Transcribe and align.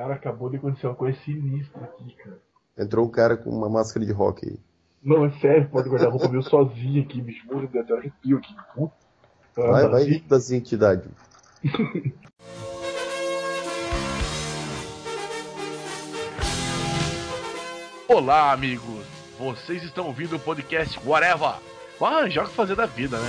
Cara, 0.00 0.14
acabou 0.14 0.48
de 0.48 0.56
acontecer 0.56 0.86
uma 0.86 0.94
coisa 0.94 1.18
sinistra 1.26 1.84
aqui, 1.84 2.16
cara. 2.16 2.40
Entrou 2.78 3.04
um 3.04 3.10
cara 3.10 3.36
com 3.36 3.50
uma 3.50 3.68
máscara 3.68 4.06
de 4.06 4.10
rock 4.10 4.48
aí. 4.48 4.58
Não, 5.04 5.26
é 5.26 5.30
sério, 5.32 5.68
pode 5.68 5.90
guardar 5.90 6.08
roupa 6.10 6.26
meio 6.26 6.42
sozinho 6.42 7.02
aqui, 7.02 7.20
bicho. 7.20 7.46
Morre 7.46 7.66
de 7.66 7.78
até 7.78 7.92
arrepio 7.92 8.38
aqui. 8.38 8.56
Puta. 8.74 8.94
Vai, 9.54 9.86
vai 9.88 10.02
Assim. 10.04 10.24
das 10.26 10.50
entidades. 10.50 11.10
Olá, 18.08 18.52
amigos! 18.52 19.04
Vocês 19.38 19.82
estão 19.82 20.06
ouvindo 20.06 20.36
o 20.36 20.40
podcast 20.40 20.98
Whatever. 21.06 21.56
Vai 21.98 22.14
arranjar 22.14 22.46
o 22.46 22.48
que 22.48 22.54
fazer 22.54 22.74
da 22.74 22.86
vida, 22.86 23.18
né? 23.18 23.28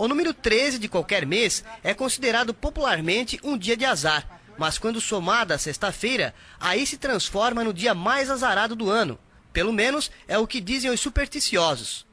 O 0.00 0.08
número 0.08 0.32
13 0.32 0.78
de 0.78 0.88
qualquer 0.88 1.26
mês 1.26 1.62
é 1.84 1.92
considerado 1.92 2.54
popularmente 2.54 3.38
um 3.44 3.58
dia 3.58 3.76
de 3.76 3.84
azar, 3.84 4.40
mas 4.56 4.78
quando 4.78 4.98
somada 4.98 5.56
à 5.56 5.58
sexta-feira, 5.58 6.32
aí 6.58 6.86
se 6.86 6.96
transforma 6.96 7.62
no 7.62 7.70
dia 7.70 7.94
mais 7.94 8.30
azarado 8.30 8.74
do 8.74 8.88
ano. 8.88 9.18
Pelo 9.52 9.74
menos 9.74 10.10
é 10.26 10.38
o 10.38 10.46
que 10.46 10.58
dizem 10.58 10.90
os 10.90 11.00
supersticiosos. 11.00 12.06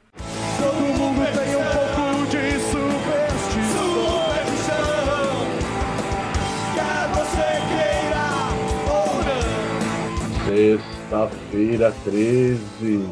Todo 0.58 0.74
mundo 0.98 1.24
tem 1.32 1.56
um 1.56 1.64
pouco 1.96 2.26
de 2.26 2.60
superstição. 2.60 3.96
Quer 6.74 7.08
você 7.14 7.48
queira 7.70 8.28
ou 8.92 9.16
não. 9.24 10.76
Sexta-feira 10.76 11.94
13. 12.04 13.08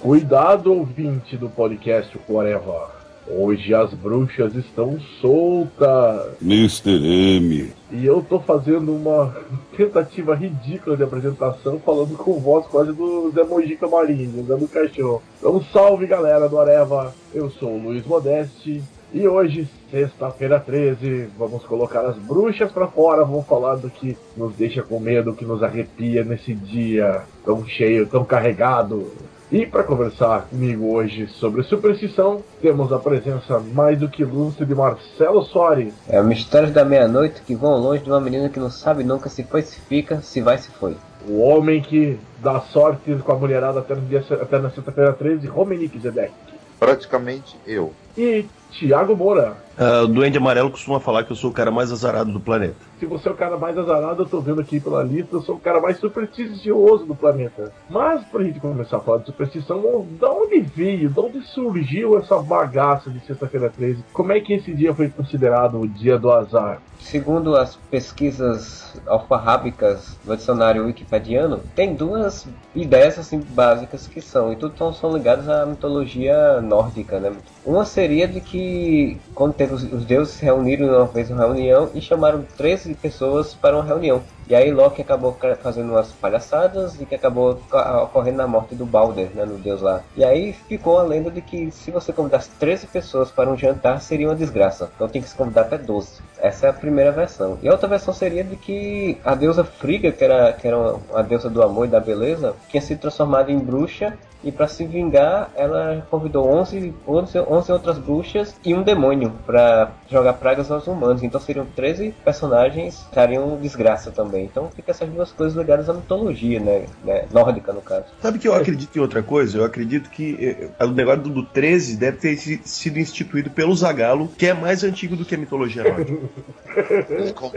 Cuidado, 0.00 0.72
ouvinte 0.72 1.36
do 1.36 1.50
podcast 1.50 2.18
Whatever. 2.26 3.03
Hoje 3.26 3.74
as 3.74 3.92
bruxas 3.94 4.54
estão 4.54 4.98
soltas. 5.20 6.32
Mr. 6.42 6.90
M. 6.90 7.72
E 7.90 8.04
eu 8.04 8.24
tô 8.28 8.38
fazendo 8.38 8.94
uma 8.94 9.34
tentativa 9.76 10.34
ridícula 10.34 10.96
de 10.96 11.02
apresentação, 11.02 11.80
falando 11.80 12.16
com 12.16 12.38
voz 12.38 12.66
quase 12.66 12.92
do 12.92 13.30
Zé 13.34 13.44
Mojica 13.44 13.88
Marinho, 13.88 14.44
Zé 14.44 14.56
do 14.56 14.68
Caixão. 14.68 15.22
Então, 15.38 15.62
salve 15.72 16.06
galera 16.06 16.48
do 16.48 16.58
Areva, 16.58 17.14
eu 17.32 17.50
sou 17.50 17.70
o 17.70 17.82
Luiz 17.82 18.04
Modeste. 18.04 18.82
E 19.12 19.28
hoje, 19.28 19.68
sexta-feira 19.92 20.58
13, 20.58 21.28
vamos 21.38 21.64
colocar 21.64 22.00
as 22.00 22.16
bruxas 22.16 22.72
pra 22.72 22.88
fora, 22.88 23.24
vamos 23.24 23.46
falar 23.46 23.76
do 23.76 23.88
que 23.88 24.16
nos 24.36 24.56
deixa 24.56 24.82
com 24.82 24.98
medo, 24.98 25.34
que 25.34 25.44
nos 25.44 25.62
arrepia 25.62 26.24
nesse 26.24 26.52
dia 26.52 27.22
tão 27.44 27.64
cheio, 27.64 28.08
tão 28.08 28.24
carregado. 28.24 29.06
E 29.54 29.64
para 29.64 29.84
conversar 29.84 30.48
comigo 30.48 30.92
hoje 30.96 31.28
sobre 31.28 31.62
superstição, 31.62 32.42
temos 32.60 32.92
a 32.92 32.98
presença 32.98 33.60
mais 33.60 33.96
do 33.96 34.08
que 34.08 34.22
ilustre 34.22 34.66
de 34.66 34.74
Marcelo 34.74 35.44
Soares. 35.44 35.94
É 36.08 36.20
o 36.20 36.24
mistério 36.24 36.72
da 36.72 36.84
meia-noite 36.84 37.40
que 37.40 37.54
vão 37.54 37.78
longe 37.78 38.02
de 38.02 38.10
uma 38.10 38.20
menina 38.20 38.48
que 38.48 38.58
não 38.58 38.68
sabe 38.68 39.04
nunca 39.04 39.28
se 39.28 39.44
foi, 39.44 39.62
se 39.62 39.78
fica, 39.82 40.20
se 40.22 40.40
vai, 40.40 40.58
se 40.58 40.70
foi. 40.70 40.96
O 41.28 41.38
homem 41.38 41.80
que 41.80 42.18
dá 42.42 42.62
sorte 42.62 43.14
com 43.22 43.30
a 43.30 43.36
mulherada 43.36 43.78
até, 43.78 43.94
no 43.94 44.00
dia, 44.00 44.24
até 44.28 44.58
na 44.58 44.70
sexta-feira 44.70 45.12
13, 45.12 45.46
Romenick 45.46 46.00
Zedek. 46.00 46.32
Praticamente 46.80 47.56
eu. 47.64 47.92
E 48.16 48.46
Thiago 48.70 49.16
Moura. 49.16 49.56
Ah, 49.76 50.02
o 50.02 50.06
Duende 50.06 50.38
Amarelo 50.38 50.70
costuma 50.70 51.00
falar 51.00 51.24
que 51.24 51.32
eu 51.32 51.36
sou 51.36 51.50
o 51.50 51.52
cara 51.52 51.70
mais 51.70 51.90
azarado 51.90 52.30
do 52.30 52.38
planeta. 52.38 52.76
Se 52.98 53.06
você 53.06 53.28
é 53.28 53.32
o 53.32 53.34
cara 53.34 53.58
mais 53.58 53.76
azarado, 53.76 54.22
eu 54.22 54.26
tô 54.26 54.40
vendo 54.40 54.60
aqui 54.60 54.78
pela 54.78 55.02
lista, 55.02 55.34
eu 55.34 55.42
sou 55.42 55.56
o 55.56 55.60
cara 55.60 55.80
mais 55.80 55.98
supersticioso 55.98 57.04
do 57.04 57.14
planeta. 57.14 57.72
Mas 57.90 58.24
pra 58.24 58.44
gente 58.44 58.60
começar 58.60 58.98
a 58.98 59.00
falar 59.00 59.18
de 59.18 59.26
superstição, 59.26 60.06
da 60.18 60.30
onde 60.30 60.60
veio, 60.60 61.10
da 61.10 61.22
onde 61.22 61.42
surgiu 61.42 62.16
essa 62.16 62.38
bagaça 62.38 63.10
de 63.10 63.18
sexta-feira 63.26 63.68
13? 63.68 64.04
Como 64.12 64.32
é 64.32 64.40
que 64.40 64.54
esse 64.54 64.72
dia 64.72 64.94
foi 64.94 65.08
considerado 65.08 65.80
o 65.80 65.88
dia 65.88 66.16
do 66.16 66.30
azar? 66.30 66.80
Segundo 67.00 67.56
as 67.56 67.76
pesquisas 67.76 68.98
alfarrábicas 69.06 70.16
do 70.24 70.34
dicionário 70.34 70.86
wikipediano, 70.86 71.60
tem 71.74 71.94
duas 71.94 72.46
ideias 72.74 73.18
assim 73.18 73.40
básicas 73.40 74.06
que 74.06 74.22
são, 74.22 74.52
e 74.52 74.56
tudo 74.56 74.78
são, 74.78 74.92
são 74.92 75.12
ligadas 75.12 75.48
à 75.48 75.66
mitologia 75.66 76.60
nórdica, 76.62 77.18
né? 77.18 77.32
Uma 77.66 77.84
seria 77.84 78.03
de 78.08 78.40
que 78.40 79.18
quando 79.34 79.54
teve 79.54 79.74
os, 79.74 79.82
os 79.92 80.04
deuses 80.04 80.34
se 80.34 80.44
reuniram 80.44 80.86
uma 80.88 81.06
vez 81.06 81.30
uma 81.30 81.40
reunião 81.40 81.88
e 81.94 82.00
chamaram 82.00 82.44
13 82.56 82.94
pessoas 82.94 83.54
para 83.54 83.74
uma 83.76 83.84
reunião. 83.84 84.22
E 84.46 84.54
aí 84.54 84.70
Loki 84.70 85.00
acabou 85.00 85.32
ca- 85.32 85.56
fazendo 85.56 85.90
umas 85.92 86.12
palhaçadas 86.12 87.00
e 87.00 87.06
que 87.06 87.14
acabou 87.14 87.58
ca- 87.70 88.02
ocorrendo 88.02 88.42
a 88.42 88.46
morte 88.46 88.74
do 88.74 88.84
Balder, 88.84 89.30
né, 89.34 89.44
no 89.46 89.56
deus 89.58 89.80
lá. 89.80 90.02
E 90.16 90.22
aí 90.24 90.52
ficou 90.52 90.98
a 90.98 91.02
lenda 91.02 91.30
de 91.30 91.40
que 91.40 91.70
se 91.70 91.90
você 91.90 92.12
convidasse 92.12 92.50
13 92.60 92.86
pessoas 92.86 93.30
para 93.30 93.50
um 93.50 93.56
jantar 93.56 94.00
seria 94.02 94.28
uma 94.28 94.34
desgraça. 94.36 94.90
Então 94.94 95.08
tem 95.08 95.22
que 95.22 95.28
se 95.28 95.34
convidar 95.34 95.62
até 95.62 95.78
12. 95.78 96.20
Essa 96.38 96.66
é 96.66 96.70
a 96.70 96.74
primeira 96.74 97.10
versão. 97.10 97.58
E 97.62 97.68
a 97.68 97.72
outra 97.72 97.88
versão 97.88 98.12
seria 98.12 98.44
de 98.44 98.56
que 98.56 99.18
a 99.24 99.34
deusa 99.34 99.64
Frigga, 99.64 100.12
que 100.12 100.22
era, 100.22 100.52
que 100.52 100.66
era 100.68 100.76
uma- 100.78 101.00
a 101.14 101.22
deusa 101.22 101.48
do 101.48 101.62
amor 101.62 101.86
e 101.86 101.90
da 101.90 102.00
beleza, 102.00 102.54
tinha 102.68 102.82
sido 102.82 103.00
transformada 103.00 103.50
em 103.50 103.58
bruxa 103.58 104.12
e 104.44 104.52
para 104.52 104.68
se 104.68 104.84
vingar, 104.86 105.50
ela 105.56 106.06
convidou 106.10 106.46
11, 106.48 106.94
11, 107.06 107.38
11 107.38 107.72
outras 107.72 107.98
bruxas 107.98 108.54
e 108.64 108.74
um 108.74 108.82
demônio 108.82 109.32
para 109.46 109.90
jogar 110.10 110.34
pragas 110.34 110.70
aos 110.70 110.86
humanos. 110.86 111.22
Então 111.22 111.40
seriam 111.40 111.66
13 111.66 112.14
personagens 112.24 112.96
que 112.96 113.04
estariam 113.08 113.56
desgraça 113.56 114.10
também. 114.10 114.44
Então 114.44 114.70
fica 114.74 114.90
essas 114.90 115.08
duas 115.08 115.32
coisas 115.32 115.56
ligadas 115.56 115.88
à 115.88 115.94
mitologia, 115.94 116.60
né? 116.60 116.84
né? 117.04 117.24
Nórdica, 117.32 117.72
no 117.72 117.80
caso. 117.80 118.04
Sabe 118.20 118.38
que 118.38 118.46
eu 118.48 118.54
acredito 118.54 118.96
em 118.96 119.00
outra 119.00 119.22
coisa? 119.22 119.58
Eu 119.58 119.64
acredito 119.64 120.10
que 120.10 120.70
eh, 120.78 120.84
o 120.84 120.88
negócio 120.88 121.22
do, 121.22 121.30
do 121.30 121.42
13 121.46 121.96
deve 121.96 122.18
ter 122.18 122.36
si- 122.36 122.60
sido 122.64 122.98
instituído 122.98 123.50
pelo 123.50 123.74
Zagalo, 123.74 124.28
que 124.36 124.46
é 124.46 124.54
mais 124.54 124.84
antigo 124.84 125.16
do 125.16 125.24
que 125.24 125.34
a 125.34 125.38
mitologia 125.38 125.82
nórdica. 125.84 126.20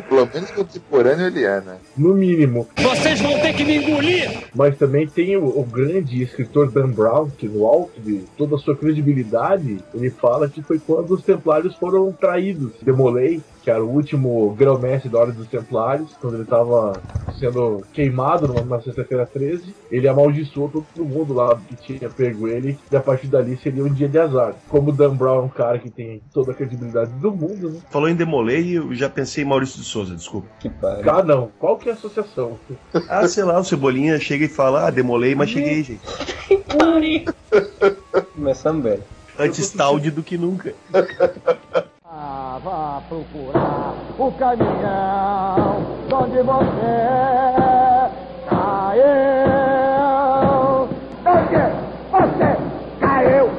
Pelo 0.07 0.25
menos 0.33 0.51
contemporâneo 0.51 1.27
ele 1.27 1.43
é, 1.43 1.61
né? 1.61 1.77
No 1.97 2.13
mínimo. 2.13 2.67
Vocês 2.77 3.19
vão 3.21 3.39
ter 3.39 3.53
que 3.53 3.65
me 3.65 3.77
engolir. 3.77 4.43
Mas 4.53 4.77
também 4.77 5.07
tem 5.07 5.35
o, 5.37 5.45
o 5.45 5.63
grande 5.63 6.21
escritor 6.23 6.71
Dan 6.77 6.91
Brown, 6.91 7.29
que 7.29 7.47
no 7.47 7.65
alto 7.65 7.99
de 7.99 8.23
toda 8.37 8.55
a 8.55 8.59
sua 8.59 8.75
credibilidade, 8.75 9.79
ele 9.93 10.09
fala 10.09 10.49
que 10.49 10.61
foi 10.61 10.79
quando 10.79 11.11
os 11.11 11.23
Templários 11.23 11.75
foram 11.75 12.11
traídos. 12.11 12.73
Demolei, 12.81 13.41
que 13.67 13.71
era 13.71 13.83
o 13.83 13.89
último 13.89 14.55
grão-mestre 14.57 15.09
da 15.09 15.19
Ordem 15.19 15.35
dos 15.35 15.49
Templários, 15.49 16.13
quando 16.21 16.35
ele 16.35 16.43
estava 16.43 17.01
sendo 17.37 17.83
queimado 17.91 18.47
numa, 18.47 18.61
numa 18.61 18.81
sexta-feira 18.81 19.25
13, 19.25 19.75
ele 19.91 20.07
amaldiçoou 20.07 20.69
todo 20.69 21.03
mundo 21.03 21.33
lá 21.33 21.59
que 21.67 21.75
tinha 21.75 22.09
pego 22.09 22.47
ele, 22.47 22.79
e 22.89 22.95
a 22.95 23.01
partir 23.01 23.27
dali 23.27 23.57
seria 23.57 23.83
um 23.83 23.93
dia 23.93 24.07
de 24.07 24.17
azar. 24.17 24.55
Como 24.69 24.91
o 24.91 24.93
Dan 24.93 25.17
Brown 25.17 25.39
é 25.39 25.41
um 25.41 25.49
cara 25.49 25.79
que 25.79 25.89
tem 25.89 26.21
toda 26.33 26.53
a 26.53 26.55
credibilidade 26.55 27.11
do 27.15 27.29
mundo, 27.29 27.71
né? 27.71 27.79
Falou 27.89 28.07
em 28.07 28.15
Demolei, 28.15 28.77
eu 28.77 28.95
já 28.95 29.09
pensei 29.09 29.43
em 29.43 29.47
Maurício 29.47 29.81
de 29.81 29.85
Souza, 29.85 30.15
desculpa. 30.15 30.47
Que 30.61 30.69
pariu. 30.69 31.11
Ah, 31.11 31.21
não. 31.21 31.51
Qual 31.59 31.77
que 31.77 31.89
é 31.89 31.91
a 31.91 31.95
associação? 31.95 32.57
Ah, 33.09 33.27
sei 33.27 33.43
lá, 33.43 33.59
o 33.59 33.63
Cebolinha 33.65 34.17
chega 34.17 34.45
e 34.45 34.49
fala, 34.49 34.87
ah, 34.87 34.89
demolei, 34.89 35.35
mas 35.35 35.49
cheguei, 35.49 35.83
gente. 35.83 36.01
Começando 38.33 38.81
bem. 38.81 38.99
Antes 39.37 39.71
tarde 39.71 40.09
do 40.09 40.23
que 40.23 40.37
nunca. 40.37 40.73
Vá 42.17 42.99
procurar 43.07 43.93
o 44.17 44.31
caminhão 44.31 45.85
onde 46.11 46.41
você 46.41 48.09
caiu. 48.49 49.03
Onde 51.23 51.57
você 52.11 52.57
caiu? 52.99 53.51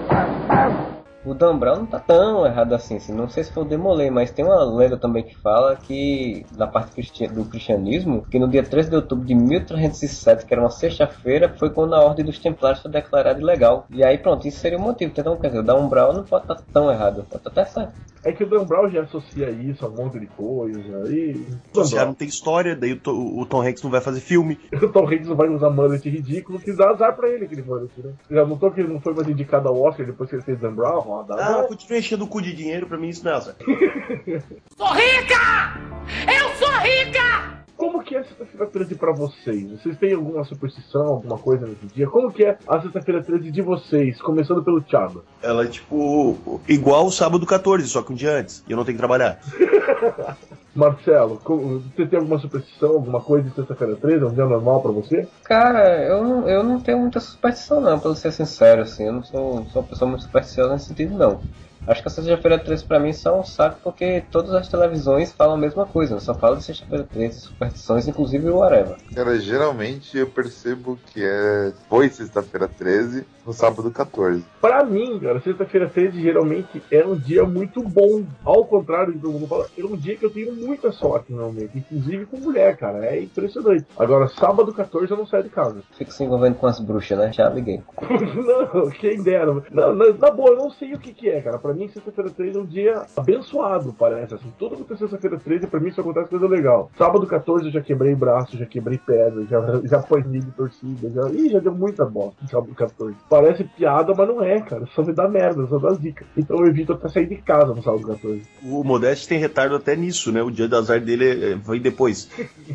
O 1.24 1.34
Dan 1.34 1.58
Brown 1.58 1.76
não 1.76 1.86
tá 1.86 2.00
tão 2.00 2.46
errado 2.46 2.72
assim, 2.74 2.96
assim. 2.96 3.12
Não 3.12 3.28
sei 3.28 3.44
se 3.44 3.52
foi 3.52 3.62
o 3.62 3.66
Demolei, 3.66 4.10
mas 4.10 4.30
tem 4.30 4.44
uma 4.44 4.64
lenda 4.64 4.96
também 4.96 5.22
que 5.22 5.36
fala 5.36 5.76
que, 5.76 6.44
na 6.56 6.66
parte 6.66 7.28
do 7.28 7.44
cristianismo, 7.44 8.26
que 8.30 8.38
no 8.38 8.48
dia 8.48 8.62
13 8.62 8.88
de 8.90 8.96
outubro 8.96 9.26
de 9.26 9.34
1307, 9.34 10.46
que 10.46 10.54
era 10.54 10.62
uma 10.62 10.70
sexta-feira, 10.70 11.54
foi 11.58 11.70
quando 11.70 11.94
a 11.94 12.02
Ordem 12.02 12.24
dos 12.24 12.38
Templários 12.38 12.80
foi 12.80 12.90
declarada 12.90 13.38
ilegal. 13.40 13.86
E 13.90 14.02
aí, 14.02 14.16
pronto, 14.16 14.48
isso 14.48 14.58
seria 14.58 14.78
o 14.78 14.80
motivo. 14.80 15.12
Então, 15.14 15.36
quer 15.36 15.48
dizer, 15.48 15.60
o 15.60 15.62
Dan 15.62 15.86
Brown 15.86 16.14
não 16.14 16.24
pode 16.24 16.44
estar 16.44 16.56
tão 16.72 16.90
errado. 16.90 17.26
Tá 17.30 17.38
até 17.44 17.64
certo. 17.66 17.92
É 18.28 18.32
que 18.32 18.44
o 18.44 18.46
Dan 18.46 18.66
Brown 18.66 18.90
já 18.90 19.04
associa 19.04 19.48
isso 19.48 19.86
a 19.86 19.88
um 19.88 19.94
monte 19.94 20.20
de 20.20 20.26
coisa. 20.26 21.10
E. 21.10 21.46
Já 21.86 22.04
não 22.04 22.12
tem 22.12 22.28
história, 22.28 22.76
daí 22.76 22.92
o, 23.06 23.40
o 23.40 23.46
Tom 23.46 23.62
Hanks 23.62 23.82
não 23.82 23.90
vai 23.90 24.02
fazer 24.02 24.20
filme. 24.20 24.58
O 24.88 24.88
Tom 24.90 25.06
Hanks 25.06 25.28
não 25.28 25.36
vai 25.36 25.48
usar 25.48 25.70
mullet 25.70 26.08
ridículo, 26.08 26.58
que 26.58 26.72
dá 26.72 26.90
azar 26.90 27.16
pra 27.16 27.28
ele 27.28 27.46
aquele 27.46 27.62
mullet, 27.62 27.90
né? 27.98 28.12
Já 28.30 28.44
notou 28.44 28.70
que 28.70 28.80
ele 28.80 28.92
não 28.92 29.00
foi 29.00 29.14
mais 29.14 29.28
indicado 29.28 29.68
ao 29.68 29.80
Oscar 29.80 30.04
depois 30.04 30.28
que 30.28 30.36
ele 30.36 30.42
fez 30.42 30.60
Dan 30.60 30.74
Brown? 30.74 31.04
Ó, 31.06 31.22
dá 31.22 31.34
Ah, 31.36 31.62
continua 31.64 31.98
enchendo 31.98 32.24
o 32.24 32.28
cu 32.28 32.42
de 32.42 32.54
dinheiro, 32.54 32.86
pra 32.86 32.98
mim 32.98 33.08
isso 33.08 33.24
não 33.24 33.32
é 33.32 33.34
azar. 33.34 33.54
Sou 34.76 34.92
rica! 34.92 35.80
Eu 36.26 36.48
sou 36.56 36.70
rica! 36.80 37.64
Como 37.78 38.02
que 38.02 38.16
é 38.16 38.18
a 38.18 38.24
sexta-feira 38.24 38.66
13 38.66 38.94
pra 38.96 39.12
vocês? 39.12 39.70
Vocês 39.70 39.96
têm 39.98 40.12
alguma 40.12 40.42
superstição, 40.44 41.06
alguma 41.06 41.38
coisa 41.38 41.64
nesse 41.64 41.86
dia? 41.94 42.08
Como 42.08 42.32
que 42.32 42.44
é 42.44 42.58
a 42.66 42.80
sexta-feira 42.82 43.22
13 43.22 43.52
de 43.52 43.62
vocês? 43.62 44.20
Começando 44.20 44.64
pelo 44.64 44.80
Thiago. 44.82 45.22
Ela 45.40 45.62
é 45.64 45.68
tipo 45.68 46.60
igual 46.68 47.06
o 47.06 47.10
sábado 47.12 47.46
14, 47.46 47.86
só 47.88 48.02
que 48.02 48.12
um 48.12 48.16
dia 48.16 48.32
antes. 48.32 48.64
E 48.68 48.72
eu 48.72 48.76
não 48.76 48.84
tenho 48.84 48.96
que 48.96 49.00
trabalhar. 49.00 49.38
Marcelo, 50.74 51.40
você 51.46 52.06
tem 52.06 52.18
alguma 52.18 52.38
superstição, 52.38 52.90
alguma 52.90 53.20
coisa 53.20 53.48
de 53.48 53.54
sexta-feira 53.54 53.96
13? 53.96 54.22
É 54.24 54.26
um 54.26 54.32
dia 54.34 54.44
normal 54.46 54.80
pra 54.82 54.92
você? 54.92 55.26
Cara, 55.44 56.04
eu, 56.04 56.22
não- 56.22 56.48
eu 56.48 56.62
não 56.62 56.80
tenho 56.80 56.98
muita 56.98 57.18
superstição 57.20 57.80
não, 57.80 57.98
pra 57.98 58.14
ser 58.14 58.32
sincero, 58.32 58.82
assim, 58.82 59.04
eu 59.06 59.12
não 59.12 59.22
sou, 59.24 59.64
sou 59.72 59.82
uma 59.82 59.88
pessoa 59.88 60.08
muito 60.08 60.22
supersticiosa 60.24 60.72
nesse 60.72 60.86
sentido 60.86 61.16
não. 61.16 61.40
Acho 61.88 62.02
que 62.02 62.08
a 62.08 62.10
sexta-feira 62.10 62.58
13 62.58 62.84
pra 62.84 63.00
mim 63.00 63.14
só 63.14 63.30
é 63.30 63.40
um 63.40 63.44
saco 63.44 63.80
porque 63.82 64.22
todas 64.30 64.52
as 64.52 64.68
televisões 64.68 65.32
falam 65.32 65.54
a 65.54 65.58
mesma 65.58 65.86
coisa, 65.86 66.16
eu 66.16 66.20
só 66.20 66.34
falo 66.34 66.56
de 66.56 66.64
sexta-feira 66.64 67.04
13, 67.04 67.40
superstições, 67.40 68.06
inclusive 68.06 68.50
o 68.50 68.62
Areva. 68.62 68.98
Cara, 69.14 69.38
geralmente 69.38 70.18
eu 70.18 70.26
percebo 70.26 70.98
que 71.06 71.24
é 71.24 71.72
foi 71.88 72.10
sexta-feira 72.10 72.68
13, 72.68 73.24
no 73.48 73.54
sábado 73.54 73.90
14. 73.90 74.44
Pra 74.60 74.84
mim, 74.84 75.18
cara, 75.18 75.40
sexta-feira 75.40 75.88
13 75.88 76.20
geralmente 76.20 76.82
é 76.90 77.04
um 77.06 77.16
dia 77.16 77.44
muito 77.44 77.82
bom. 77.82 78.22
Ao 78.44 78.62
contrário 78.66 79.14
do 79.14 79.32
mundo 79.32 79.46
fala, 79.46 79.66
é 79.76 79.82
um 79.82 79.96
dia 79.96 80.16
que 80.16 80.26
eu 80.26 80.30
tenho 80.30 80.54
muita 80.54 80.92
sorte, 80.92 81.32
normalmente. 81.32 81.78
Inclusive 81.78 82.26
com 82.26 82.36
mulher, 82.36 82.76
cara. 82.76 83.06
É 83.06 83.22
impressionante. 83.22 83.86
Agora, 83.98 84.28
sábado 84.28 84.72
14 84.74 85.10
eu 85.10 85.16
não 85.16 85.26
saio 85.26 85.44
de 85.44 85.48
casa. 85.48 85.82
Fico 85.96 86.12
se 86.12 86.22
envolvendo 86.22 86.56
com 86.56 86.66
as 86.66 86.78
bruxas, 86.78 87.18
né? 87.18 87.32
Já 87.32 87.48
liguei. 87.48 87.80
não, 88.02 88.90
quem 88.90 89.22
dera. 89.22 89.46
Não, 89.70 89.94
na, 89.94 90.12
na 90.12 90.30
boa, 90.30 90.50
eu 90.50 90.56
não 90.56 90.70
sei 90.70 90.92
o 90.94 90.98
que, 90.98 91.14
que 91.14 91.30
é, 91.30 91.40
cara. 91.40 91.58
Pra 91.58 91.72
mim, 91.78 91.88
sexta-feira 91.88 92.30
13 92.30 92.58
é 92.58 92.60
um 92.60 92.66
dia 92.66 93.06
abençoado, 93.16 93.94
parece. 93.96 94.34
Assim, 94.34 94.52
tudo 94.58 94.84
que 94.84 94.92
é 94.92 94.96
sexta-feira 94.96 95.38
13, 95.38 95.66
pra 95.66 95.80
mim, 95.80 95.90
só 95.90 96.00
acontece 96.00 96.28
coisa 96.28 96.46
legal. 96.46 96.90
Sábado 96.98 97.26
14 97.26 97.66
eu 97.66 97.72
já 97.72 97.80
quebrei 97.80 98.14
braço, 98.14 98.58
já 98.58 98.66
quebrei 98.66 98.98
pedra, 98.98 99.44
já, 99.46 99.60
já 99.84 99.98
apanhei 99.98 100.40
de 100.40 100.50
torcida. 100.52 101.10
Já, 101.10 101.30
ih, 101.30 101.50
já 101.50 101.60
deu 101.60 101.74
muita 101.74 102.04
bosta 102.04 102.36
no 102.42 102.48
sábado 102.48 102.74
14. 102.74 103.16
Parece 103.28 103.64
piada, 103.64 104.12
mas 104.16 104.28
não 104.28 104.42
é, 104.42 104.60
cara. 104.60 104.86
Só 104.94 105.02
me 105.02 105.12
dá 105.12 105.28
merda, 105.28 105.66
só 105.66 105.78
dá 105.78 105.94
zica. 105.94 106.26
Então 106.36 106.58
eu 106.58 106.66
evito 106.66 106.92
até 106.92 107.08
sair 107.08 107.26
de 107.26 107.36
casa 107.36 107.74
no 107.74 107.82
sábado 107.82 108.06
14. 108.06 108.42
O 108.64 108.82
Modeste 108.82 109.28
tem 109.28 109.38
retardo 109.38 109.76
até 109.76 109.94
nisso, 109.94 110.32
né? 110.32 110.42
O 110.42 110.50
dia 110.50 110.68
do 110.68 110.76
azar 110.76 111.00
dele 111.00 111.54
vem 111.56 111.80
depois. 111.80 112.28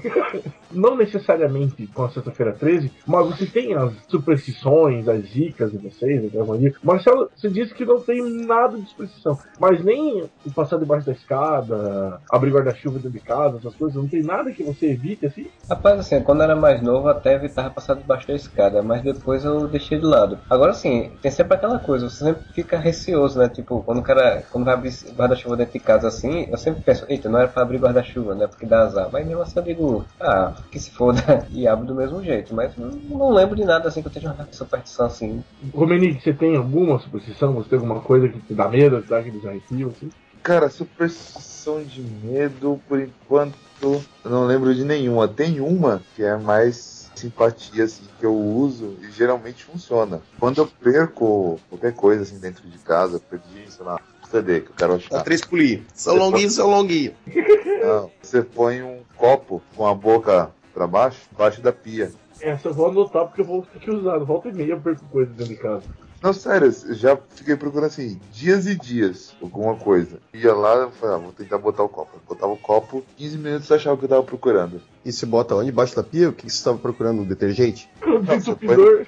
não 0.72 0.96
necessariamente 0.96 1.88
com 1.88 2.04
a 2.04 2.10
sexta-feira 2.10 2.54
13, 2.54 2.92
mas 3.06 3.28
você 3.28 3.46
tem 3.46 3.74
as 3.74 3.94
superstições, 4.08 5.08
as 5.08 5.28
dicas 5.30 5.72
de 5.72 5.78
vocês, 5.78 6.26
até 6.26 6.44
mania. 6.44 6.74
Marcelo, 6.84 7.30
você 7.36 7.50
disse 7.50 7.74
que 7.74 7.86
não 7.86 8.00
tem 8.00 8.22
nada 8.46 8.78
de 8.78 8.93
superstição, 8.94 9.38
mas 9.60 9.84
nem 9.84 10.30
passar 10.56 10.78
debaixo 10.78 11.06
da 11.06 11.12
escada, 11.12 12.22
abrir 12.32 12.52
guarda-chuva 12.52 12.98
dentro 12.98 13.12
de 13.12 13.20
casa, 13.20 13.58
essas 13.58 13.76
coisas, 13.76 14.02
não 14.02 14.08
tem 14.08 14.24
nada 14.24 14.52
que 14.52 14.64
você 14.64 14.92
evite 14.92 15.26
assim? 15.26 15.48
Rapaz, 15.70 16.00
assim, 16.00 16.22
quando 16.22 16.40
eu 16.40 16.46
era 16.46 16.56
mais 16.56 16.82
novo, 16.82 17.08
até 17.08 17.34
evitava 17.36 17.70
passar 17.70 17.96
debaixo 17.96 18.28
da 18.28 18.34
escada, 18.34 18.82
mas 18.82 19.02
depois 19.02 19.44
eu 19.44 19.68
deixei 19.68 20.00
de 20.00 20.06
lado. 20.06 20.38
Agora, 20.50 20.72
assim, 20.72 21.12
tem 21.22 21.32
sempre 21.32 21.56
aquela 21.56 21.80
coisa, 21.80 22.10
você 22.10 22.26
sempre 22.26 22.44
fica 22.54 22.78
receoso, 22.78 23.40
né? 23.40 23.50
Tipo, 23.50 23.82
quando 23.84 24.00
o 24.00 24.04
cara, 24.04 24.44
quando 24.52 24.66
vai 24.66 24.74
abrir 24.74 24.94
guarda-chuva 25.16 25.58
dentro 25.58 25.74
de 25.74 25.80
casa 25.80 26.08
assim, 26.08 26.48
eu 26.50 26.58
sempre 26.58 26.82
penso, 26.82 27.06
eita, 27.10 27.30
não 27.30 27.40
era 27.40 27.48
pra 27.48 27.64
abrir 27.64 27.80
guarda-chuva, 27.80 28.36
né? 28.36 28.48
Porque 28.48 28.66
dá 28.66 28.82
azar. 28.84 29.10
Mas 29.12 29.26
mesmo 29.26 29.42
assim 29.42 29.60
eu 29.60 29.64
digo, 29.64 30.06
ah, 30.20 30.54
que 30.72 30.80
se 30.80 30.92
foda, 30.92 31.46
e 31.52 31.68
abro 31.68 31.86
do 31.86 31.96
mesmo 31.96 32.24
jeito. 32.24 32.54
Mas 32.54 32.76
não, 32.78 32.90
não 32.90 33.32
lembro 33.32 33.56
de 33.56 33.66
nada 33.66 33.88
assim 33.88 34.02
que 34.02 34.08
eu 34.08 34.12
tenha 34.12 34.32
uma 34.32 34.48
superstição 34.52 35.06
assim. 35.06 35.44
Romenique, 35.74 36.22
você 36.22 36.34
tem 36.34 36.56
alguma 36.56 37.00
superstição? 37.00 37.54
Você 37.54 37.70
tem 37.70 37.80
alguma 37.80 38.02
coisa 38.02 38.28
que 38.28 38.40
te 38.40 38.54
dá 38.54 38.68
medo, 38.74 39.02
que 39.02 39.10
dá 39.10 39.20
aqueles 39.20 39.46
arrepios, 39.46 39.94
assim? 39.96 40.10
Cara, 40.42 40.70
superstição 40.70 41.82
de 41.84 42.02
medo, 42.02 42.82
por 42.88 43.00
enquanto, 43.00 43.56
eu 43.82 44.04
não 44.30 44.46
lembro 44.46 44.74
de 44.76 44.84
nenhuma. 44.84 45.28
Tem 45.28 45.62
uma 45.62 46.02
que 46.16 46.24
é 46.24 46.36
mais 46.36 47.10
simpatia, 47.16 47.86
assim, 47.86 48.04
que 48.20 48.26
eu 48.26 48.36
uso 48.36 48.98
e 49.02 49.12
geralmente 49.12 49.64
funciona. 49.64 50.22
Quando 50.40 50.58
eu 50.58 50.68
perco 50.68 51.60
qualquer 51.70 51.94
coisa, 51.94 52.24
assim, 52.24 52.40
dentro 52.40 52.68
de 52.68 52.78
casa, 52.80 53.20
perdi, 53.20 53.72
sei 53.72 53.86
lá, 53.86 54.00
CD 54.30 54.62
que 54.62 54.72
eu 54.72 54.76
quero 54.76 54.96
achar. 54.96 55.24
três 55.24 55.42
pulinhos. 55.42 55.86
São 55.94 56.16
longuinhos, 56.16 56.54
são 56.56 56.70
longuinhos. 56.70 57.14
Não, 57.84 58.10
você 58.22 58.42
põe 58.42 58.82
um 58.82 59.00
copo 59.16 59.62
com 59.76 59.86
a 59.86 59.94
boca 59.94 60.52
pra 60.74 60.88
baixo, 60.88 61.22
baixo 61.38 61.62
da 61.62 61.72
pia. 61.72 62.12
Essa 62.42 62.70
eu 62.70 62.74
vou 62.74 62.90
anotar 62.90 63.26
porque 63.28 63.42
eu 63.42 63.46
vou 63.46 63.62
ter 63.62 63.80
que 63.80 63.92
usar. 63.92 64.18
Volta 64.20 64.50
e 64.50 64.54
meia 64.54 64.74
eu 64.74 64.82
perco 64.82 65.06
coisa 65.06 65.32
dentro 65.32 65.54
de 65.54 65.60
casa. 65.60 65.84
Não, 66.24 66.32
sério, 66.32 66.74
eu 66.86 66.96
já 66.96 67.20
fiquei 67.36 67.58
procurando 67.58 67.88
assim, 67.88 68.18
dias 68.32 68.66
e 68.66 68.78
dias, 68.78 69.36
alguma 69.42 69.76
coisa. 69.76 70.20
Ia 70.34 70.54
lá, 70.54 70.76
eu 70.76 70.92
falei, 70.92 71.16
ah, 71.18 71.20
vou 71.20 71.34
tentar 71.34 71.58
botar 71.58 71.84
o 71.84 71.90
copo. 71.90 72.12
Eu 72.16 72.22
botava 72.26 72.54
o 72.54 72.58
copo, 72.58 73.04
15 73.18 73.38
minutos 73.38 73.70
achava 73.70 73.96
o 73.96 73.98
que 73.98 74.06
eu 74.06 74.10
tava 74.10 74.24
procurando. 74.24 74.82
E 75.04 75.12
você 75.12 75.26
bota 75.26 75.54
onde? 75.54 75.72
Embaixo 75.72 75.98
da 75.98 76.02
pia? 76.02 76.30
O 76.30 76.32
que 76.32 76.46
que 76.46 76.50
você 76.50 76.60
estava 76.60 76.78
procurando? 76.78 77.24
Um 77.24 77.26
detergente? 77.26 77.90
Desentupidor. 78.26 79.06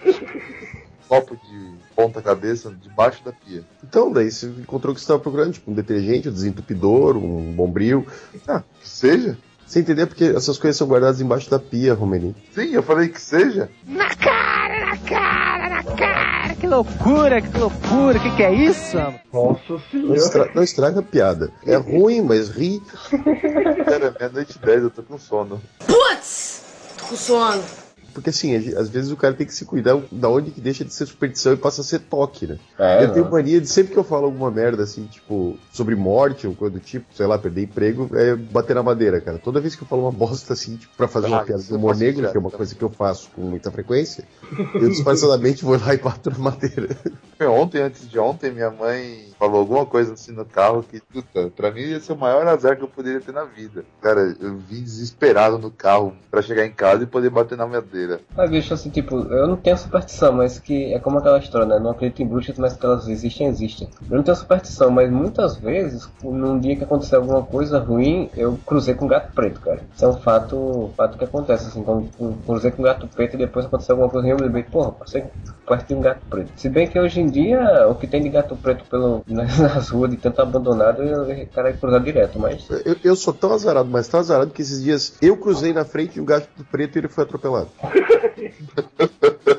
Copo 1.07 1.37
de 1.37 1.75
ponta 1.95 2.21
cabeça 2.21 2.75
debaixo 2.81 3.23
da 3.23 3.31
pia. 3.31 3.63
Então, 3.81 4.11
daí 4.11 4.29
você 4.29 4.47
encontrou 4.47 4.91
o 4.91 4.93
que 4.93 4.99
você 4.99 5.05
estava 5.05 5.21
procurando, 5.21 5.53
tipo 5.53 5.71
um 5.71 5.73
detergente, 5.73 6.27
um 6.27 6.33
desentupidor, 6.33 7.15
um 7.15 7.53
bombril. 7.53 8.05
Ah, 8.45 8.61
que 8.81 8.89
seja. 8.89 9.37
Você 9.65 9.79
entender 9.79 10.05
porque 10.05 10.25
essas 10.25 10.57
coisas 10.57 10.77
são 10.77 10.85
guardadas 10.85 11.21
embaixo 11.21 11.49
da 11.49 11.59
pia, 11.59 11.93
Romeni. 11.93 12.35
Sim, 12.53 12.73
eu 12.73 12.83
falei 12.83 13.07
que 13.07 13.21
seja. 13.21 13.69
Que 16.65 16.69
loucura, 16.71 17.41
que 17.43 17.57
loucura, 17.59 18.19
que 18.19 18.35
que 18.37 18.41
é 18.41 18.51
isso? 18.51 18.97
Nossa 19.31 19.61
Não, 19.69 19.79
senhora. 19.91 20.15
estra- 20.15 20.51
não 20.55 20.63
estraga 20.63 20.99
a 20.99 21.03
piada. 21.03 21.51
É 21.63 21.75
ruim, 21.75 22.21
mas 22.23 22.49
ri. 22.49 22.81
Cara, 23.85 24.15
meia-noite 24.19 24.57
e 24.59 24.65
10, 24.65 24.81
eu 24.85 24.89
tô 24.89 25.03
com 25.03 25.15
sono. 25.19 25.61
Putz! 25.85 26.63
Tô 26.97 27.05
com 27.09 27.15
sono. 27.15 27.63
Porque 28.15 28.29
assim, 28.29 28.55
às 28.55 28.87
vezes 28.87 29.11
o 29.11 29.17
cara 29.17 29.33
tem 29.33 29.45
que 29.45 29.53
se 29.53 29.65
cuidar 29.65 30.01
da 30.09 30.29
onde 30.29 30.49
que 30.49 30.61
deixa 30.61 30.85
de 30.85 30.93
ser 30.93 31.05
superstição 31.05 31.51
e 31.53 31.57
passa 31.57 31.81
a 31.81 31.83
ser 31.83 31.99
toque, 31.99 32.47
né? 32.47 32.57
É, 32.79 33.03
eu 33.03 33.11
tenho 33.11 33.25
não. 33.25 33.31
mania 33.31 33.59
de 33.59 33.67
sempre 33.67 33.91
que 33.91 33.99
eu 33.99 34.05
falo 34.05 34.25
alguma 34.25 34.49
merda 34.49 34.83
assim, 34.83 35.05
tipo, 35.05 35.57
sobre 35.73 35.95
morte 35.95 36.47
ou 36.47 36.55
coisa 36.55 36.75
do 36.75 36.79
tipo, 36.79 37.05
sei 37.13 37.27
lá, 37.27 37.37
perder 37.37 37.63
emprego, 37.63 38.09
é 38.13 38.33
bater 38.35 38.73
na 38.73 38.81
madeira, 38.81 39.19
cara. 39.19 39.37
Toda 39.37 39.59
vez 39.59 39.75
que 39.75 39.83
eu 39.83 39.87
falo 39.87 40.03
uma 40.03 40.11
bosta 40.13 40.53
assim, 40.53 40.77
tipo, 40.77 40.95
pra 40.95 41.09
fazer 41.09 41.27
Ah, 41.27 41.31
uma 41.31 41.43
piada 41.43 41.61
do 41.61 41.75
humor 41.75 41.95
negro, 41.97 42.31
que 42.31 42.37
é 42.37 42.39
uma 42.39 42.49
coisa 42.49 42.73
que 42.73 42.81
eu 42.81 42.89
faço 42.89 43.29
com 43.35 43.41
muita 43.41 43.69
frequência, 43.69 44.23
eu 44.73 44.87
disfarçadamente 44.87 45.65
vou 45.65 45.77
lá 45.77 45.93
e 45.93 45.97
bato 45.97 46.29
na 46.31 46.37
madeira. 46.37 46.95
Ontem, 47.41 47.81
antes 47.81 48.09
de 48.09 48.17
ontem, 48.17 48.49
minha 48.49 48.71
mãe 48.71 49.27
falou 49.37 49.59
alguma 49.59 49.85
coisa 49.85 50.13
assim 50.13 50.31
no 50.31 50.45
carro 50.45 50.83
que, 50.83 51.01
puta, 51.01 51.51
pra 51.53 51.69
mim 51.69 51.81
ia 51.81 51.99
ser 51.99 52.13
o 52.13 52.17
maior 52.17 52.47
azar 52.47 52.77
que 52.77 52.83
eu 52.83 52.87
poderia 52.87 53.19
ter 53.19 53.33
na 53.33 53.43
vida. 53.43 53.83
Cara, 54.01 54.33
eu 54.39 54.55
vim 54.57 54.81
desesperado 54.81 55.57
no 55.57 55.69
carro 55.69 56.15
pra 56.31 56.41
chegar 56.41 56.65
em 56.65 56.71
casa 56.71 57.03
e 57.03 57.07
poder 57.07 57.29
bater 57.29 57.57
na 57.57 57.67
madeira. 57.67 58.04
Mas 58.35 58.49
bicho, 58.49 58.73
assim, 58.73 58.89
tipo, 58.89 59.15
eu 59.15 59.47
não 59.47 59.55
tenho 59.55 59.77
superstição, 59.77 60.33
mas 60.33 60.59
que 60.59 60.93
é 60.93 60.99
como 60.99 61.19
aquela 61.19 61.37
história, 61.37 61.67
né? 61.67 61.79
Não 61.79 61.91
acredito 61.91 62.21
em 62.21 62.27
bruxas, 62.27 62.57
mas 62.57 62.73
que 62.73 62.85
elas 62.85 63.07
existem, 63.07 63.47
existem. 63.47 63.87
Eu 64.09 64.17
não 64.17 64.23
tenho 64.23 64.37
superstição, 64.37 64.89
mas 64.89 65.09
muitas 65.11 65.57
vezes, 65.57 66.09
num 66.23 66.59
dia 66.59 66.75
que 66.75 66.83
aconteceu 66.83 67.19
alguma 67.19 67.43
coisa 67.43 67.79
ruim, 67.79 68.29
eu 68.35 68.57
cruzei 68.65 68.93
com 68.93 69.05
um 69.05 69.07
gato 69.07 69.33
preto, 69.33 69.59
cara. 69.61 69.81
Isso 69.93 70.05
é 70.05 70.07
um 70.07 70.17
fato, 70.17 70.91
fato 70.95 71.17
que 71.17 71.23
acontece, 71.23 71.67
assim, 71.67 71.83
quando 71.83 72.09
eu 72.19 72.37
cruzei 72.45 72.71
com 72.71 72.81
um 72.81 72.85
gato 72.85 73.07
preto 73.07 73.35
e 73.35 73.37
depois 73.37 73.65
aconteceu 73.65 73.93
alguma 73.93 74.09
coisa 74.09 74.27
ruim, 74.27 74.31
eu 74.31 74.37
me 74.37 74.43
lembrei, 74.43 74.63
porra, 74.63 74.91
passei 74.91 75.25
perto 75.65 75.87
de 75.87 75.95
um 75.95 76.01
gato 76.01 76.21
preto. 76.29 76.51
Se 76.55 76.69
bem 76.69 76.87
que 76.87 76.99
hoje 76.99 77.19
em 77.19 77.27
dia, 77.27 77.87
o 77.87 77.95
que 77.95 78.07
tem 78.07 78.21
de 78.21 78.29
gato 78.29 78.55
preto 78.55 78.85
pelo, 78.85 79.23
nas, 79.27 79.57
nas 79.59 79.89
ruas, 79.89 80.11
de 80.11 80.17
tanto 80.17 80.41
abandonado, 80.41 81.01
eu 81.01 81.25
o 81.25 81.47
cara 81.47 81.69
ia 81.69 81.77
cruzar 81.77 82.01
direto, 82.01 82.39
mas... 82.39 82.67
Eu, 82.85 82.95
eu 83.03 83.15
sou 83.15 83.33
tão 83.33 83.53
azarado, 83.53 83.89
mas 83.89 84.07
tão 84.07 84.19
azarado 84.19 84.51
que 84.51 84.61
esses 84.61 84.83
dias 84.83 85.17
eu 85.21 85.35
cruzei 85.37 85.73
na 85.73 85.83
frente 85.83 86.13
de 86.13 86.21
um 86.21 86.25
gato 86.25 86.47
preto 86.71 86.95
e 86.95 86.99
ele 86.99 87.07
foi 87.07 87.23
atropelado. 87.23 87.69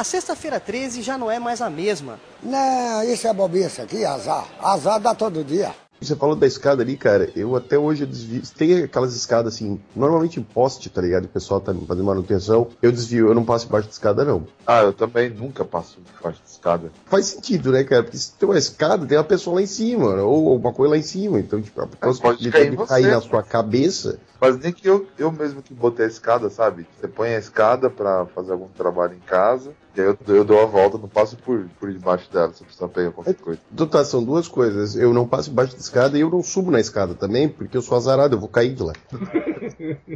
A 0.00 0.04
sexta-feira 0.04 0.58
13 0.58 1.02
já 1.02 1.18
não 1.18 1.30
é 1.30 1.38
mais 1.38 1.60
a 1.60 1.68
mesma. 1.68 2.18
Não, 2.42 3.04
isso 3.04 3.28
é 3.28 3.34
bobice 3.34 3.82
aqui, 3.82 4.02
azar. 4.02 4.46
Azar 4.58 4.98
dá 4.98 5.14
todo 5.14 5.44
dia. 5.44 5.74
Você 6.00 6.16
falou 6.16 6.34
da 6.34 6.46
escada 6.46 6.82
ali, 6.82 6.96
cara. 6.96 7.30
Eu 7.36 7.54
até 7.54 7.78
hoje 7.78 8.04
eu 8.04 8.06
desvio. 8.06 8.42
Tem 8.56 8.82
aquelas 8.82 9.14
escadas 9.14 9.54
assim, 9.54 9.78
normalmente 9.94 10.40
em 10.40 10.42
poste, 10.42 10.88
tá 10.88 11.00
ligado? 11.02 11.26
O 11.26 11.28
pessoal 11.28 11.60
tá 11.60 11.74
fazendo 11.86 12.04
manutenção. 12.04 12.68
Eu 12.80 12.90
desvio, 12.90 13.28
eu 13.28 13.34
não 13.34 13.44
passo 13.44 13.66
embaixo 13.66 13.88
da 13.88 13.92
escada, 13.92 14.24
não. 14.24 14.46
Ah, 14.66 14.82
eu 14.82 14.92
também 14.92 15.28
nunca 15.28 15.64
passo 15.64 15.98
debaixo 16.00 16.40
de 16.42 16.50
escada. 16.50 16.90
Faz 17.06 17.26
sentido, 17.26 17.72
né, 17.72 17.84
cara? 17.84 18.02
Porque 18.02 18.16
se 18.16 18.32
tem 18.32 18.48
uma 18.48 18.58
escada, 18.58 19.06
tem 19.06 19.18
uma 19.18 19.24
pessoa 19.24 19.56
lá 19.56 19.62
em 19.62 19.66
cima, 19.66 20.14
ou 20.22 20.56
uma 20.56 20.72
coisa 20.72 20.92
lá 20.92 20.98
em 20.98 21.02
cima. 21.02 21.38
Então, 21.38 21.60
tipo, 21.60 21.80
a 21.82 21.86
pessoa 21.86 22.16
pode 22.30 22.42
de 22.42 22.50
cair 22.50 22.70
de 22.70 22.76
você, 22.76 22.88
cair 22.88 23.10
na 23.10 23.20
sua 23.20 23.42
cabeça. 23.42 24.18
Mas 24.40 24.58
nem 24.58 24.72
que 24.72 24.88
eu, 24.88 25.06
eu 25.18 25.30
mesmo 25.30 25.62
que 25.62 25.74
botei 25.74 26.06
a 26.06 26.08
escada, 26.08 26.48
sabe? 26.48 26.86
Você 26.98 27.06
põe 27.06 27.34
a 27.34 27.38
escada 27.38 27.90
pra 27.90 28.24
fazer 28.26 28.52
algum 28.52 28.68
trabalho 28.68 29.14
em 29.14 29.26
casa, 29.26 29.72
eu, 29.94 30.16
eu 30.28 30.44
dou 30.44 30.60
a 30.60 30.66
volta, 30.66 30.98
não 30.98 31.08
passo 31.08 31.36
por, 31.36 31.66
por 31.78 31.92
debaixo 31.92 32.30
dela, 32.32 32.52
se 32.52 32.62
a 32.62 32.66
pessoa 32.66 32.88
pega 32.88 33.10
qualquer 33.10 33.34
coisa. 33.34 33.60
Então 33.72 33.86
tá, 33.86 34.04
são 34.04 34.22
duas 34.22 34.48
coisas. 34.48 34.96
Eu 34.96 35.12
não 35.12 35.26
passo 35.26 35.50
embaixo 35.50 35.72
da 35.72 35.80
escada 35.80 36.16
e 36.16 36.20
eu 36.20 36.30
não 36.30 36.42
subo 36.42 36.70
na 36.70 36.80
escada 36.80 37.14
também, 37.14 37.48
porque 37.48 37.76
eu 37.76 37.82
sou 37.82 37.96
azarado, 37.96 38.34
eu 38.34 38.40
vou 38.40 38.48
cair 38.48 38.74
de 38.74 38.82
lá. 38.82 38.92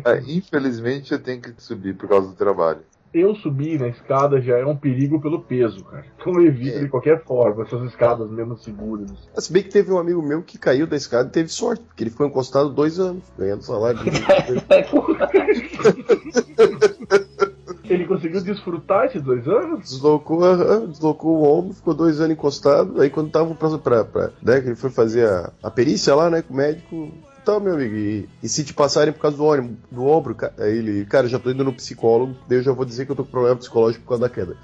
É, 0.05 0.21
infelizmente 0.27 1.13
eu 1.13 1.19
tenho 1.19 1.41
que 1.41 1.53
subir 1.59 1.97
por 1.97 2.09
causa 2.09 2.29
do 2.29 2.35
trabalho. 2.35 2.81
Eu 3.15 3.35
subir 3.37 3.81
na 3.81 3.89
escada 3.89 4.41
já 4.41 4.59
é 4.59 4.67
um 4.67 4.77
perigo 4.77 5.21
pelo 5.21 5.41
peso, 5.41 5.85
cara. 5.85 6.05
Então 6.21 6.35
eu 6.35 6.47
evito 6.47 6.81
de 6.81 6.89
qualquer 6.89 7.25
forma 7.25 7.63
essas 7.63 7.85
escadas 7.85 8.29
menos 8.31 8.65
seguras. 8.65 9.11
Se 9.39 9.53
bem 9.53 9.63
que 9.63 9.71
teve 9.71 9.93
um 9.93 9.99
amigo 9.99 10.21
meu 10.21 10.43
que 10.43 10.59
caiu 10.59 10.87
da 10.87 10.97
escada 10.97 11.29
e 11.29 11.33
teve 11.33 11.49
sorte, 11.49 11.85
porque 11.85 12.03
ele 12.03 12.11
ficou 12.11 12.27
encostado 12.27 12.71
dois 12.71 12.99
anos, 12.99 13.23
ganhando 13.39 13.63
salário. 13.63 14.01
Ele 17.89 18.07
conseguiu 18.07 18.43
desfrutar 18.43 19.07
esses 19.07 19.23
dois 19.23 19.47
anos? 19.47 19.81
deslocou, 19.91 20.43
aham, 20.45 20.87
deslocou 20.87 21.37
o 21.39 21.45
ombro, 21.59 21.75
ficou 21.75 21.93
dois 21.95 22.21
anos 22.21 22.33
encostado. 22.33 23.01
Aí 23.01 23.11
quando 23.11 23.31
tava 23.31 23.55
pra. 23.55 23.79
pra, 23.79 24.05
pra 24.05 24.31
né, 24.43 24.61
que 24.61 24.69
ele 24.69 24.77
foi 24.77 24.91
fazer 24.91 25.29
a, 25.29 25.53
a 25.63 25.71
perícia 25.71 26.15
lá, 26.15 26.31
né, 26.31 26.43
com 26.43 26.55
o 26.55 26.57
médico, 26.57 27.11
Tá, 27.45 27.61
meu 27.61 27.75
amigo, 27.75 27.95
e, 27.95 28.27
e 28.43 28.49
se 28.49 28.65
te 28.65 28.73
passarem 28.73 29.13
por 29.13 29.21
causa 29.21 29.37
do 29.37 29.45
ônibus, 29.45 29.77
do 29.91 30.07
ombro, 30.07 30.35
ca- 30.35 30.51
aí 30.59 30.79
ele, 30.79 31.05
cara, 31.05 31.29
já 31.29 31.39
tô 31.39 31.51
indo 31.51 31.63
no 31.63 31.75
psicólogo, 31.75 32.35
daí 32.49 32.57
eu 32.57 32.63
já 32.63 32.73
vou 32.73 32.87
dizer 32.87 33.05
que 33.05 33.13
eu 33.13 33.17
tô 33.17 33.23
com 33.23 33.31
problema 33.31 33.55
psicológico 33.57 34.03
por 34.03 34.09
causa 34.09 34.23
da 34.23 34.31
queda. 34.31 34.57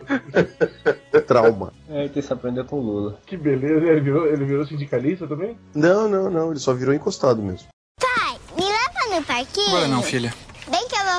Trauma. 1.26 1.72
É, 1.90 2.08
isso 2.16 2.32
aprendeu 2.32 2.64
com 2.64 2.76
o 2.78 2.80
Lula. 2.82 3.18
Que 3.26 3.36
beleza, 3.36 3.84
ele 3.84 4.00
virou, 4.00 4.26
ele 4.26 4.44
virou 4.46 4.66
sindicalista 4.66 5.26
também? 5.26 5.58
Não, 5.74 6.08
não, 6.08 6.30
não, 6.30 6.50
ele 6.50 6.58
só 6.58 6.72
virou 6.72 6.94
encostado 6.94 7.42
mesmo. 7.42 7.68
Pai, 8.00 8.38
me 8.56 8.64
leva 8.64 9.18
no 9.20 9.22
parquinho. 9.26 9.66
Agora 9.68 9.88
não, 9.88 10.02
filha. 10.02 10.32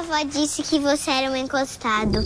Bem 0.02 0.08
que 0.08 0.14
a 0.14 0.18
vovó 0.18 0.24
disse 0.24 0.64
que 0.64 0.80
você 0.80 1.12
era 1.12 1.32
um 1.32 1.36
encostado. 1.36 2.24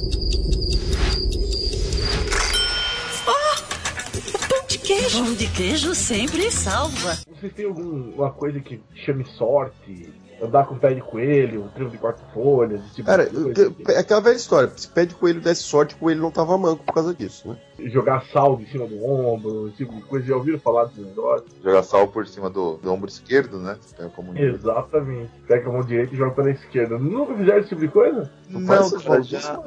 Pão 4.48 4.68
de 4.68 4.78
queijo. 4.78 5.24
Pão 5.24 5.34
de 5.34 5.48
queijo 5.48 5.96
sempre 5.96 6.52
salva. 6.52 7.18
Vocês 7.28 7.54
têm 7.54 7.66
alguma 7.66 8.32
coisa 8.32 8.60
que 8.60 8.82
chame 8.94 9.26
sorte? 9.26 10.14
Andar 10.42 10.66
com 10.66 10.78
pé 10.78 10.94
de 10.94 11.02
coelho, 11.02 11.72
trio 11.74 11.90
de 11.90 11.98
quatro 11.98 12.22
folhas, 12.34 12.82
esse 12.86 12.96
tipo 12.96 13.06
Cara, 13.08 13.26
de 13.30 13.54
coisa? 13.54 13.76
é 13.90 14.00
aquela 14.00 14.20
velha 14.20 14.36
história, 14.36 14.70
se 14.76 14.88
pede 14.88 15.16
coelho 15.16 15.40
desse 15.40 15.64
sorte, 15.64 15.96
o 15.96 15.98
coelho 15.98 16.22
não 16.22 16.30
tava 16.32 16.58
manco 16.58 16.84
por 16.84 16.94
causa 16.94 17.14
disso, 17.14 17.48
né? 17.48 17.58
Jogar 17.90 18.26
saldo 18.26 18.62
em 18.62 18.66
cima 18.68 18.86
do 18.86 19.04
ombro, 19.06 19.68
esse 19.70 19.78
tipo 19.78 19.94
de 19.96 20.02
coisa. 20.02 20.26
Já 20.26 20.36
ouviram 20.36 20.60
falar 20.60 20.86
desse 20.86 21.02
negócio? 21.02 21.46
Jogar 21.64 21.84
sal 21.84 22.08
por 22.08 22.28
cima 22.28 22.50
do, 22.50 22.78
do 22.78 22.92
ombro 22.92 23.10
esquerdo, 23.10 23.58
né? 23.60 23.78
Pega 23.98 24.10
como 24.10 24.38
Exatamente. 24.38 25.32
Pega 25.48 25.70
a 25.70 25.72
mão 25.74 25.82
direita 25.84 26.14
e 26.14 26.18
joga 26.18 26.32
pela 26.32 26.52
esquerda. 26.52 26.98
Nunca 27.00 27.34
fizeram 27.36 27.60
esse 27.60 27.70
tipo 27.70 27.82
de 27.82 27.88
coisa? 27.88 28.32
Não, 28.50 28.66
faz 28.66 28.92
cara, 29.04 29.20
isso, 29.22 29.30
já- 29.30 29.60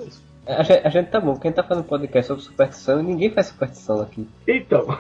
A 0.47 0.63
gente, 0.63 0.87
a 0.87 0.91
gente 0.91 1.11
tá 1.11 1.21
bom, 1.21 1.37
quem 1.37 1.53
tá 1.53 1.63
fazendo 1.63 1.85
podcast 1.85 2.29
sobre 2.29 2.43
superstição, 2.43 3.03
ninguém 3.03 3.31
faz 3.31 3.49
superstição 3.49 4.01
aqui. 4.01 4.29
Então. 4.47 4.87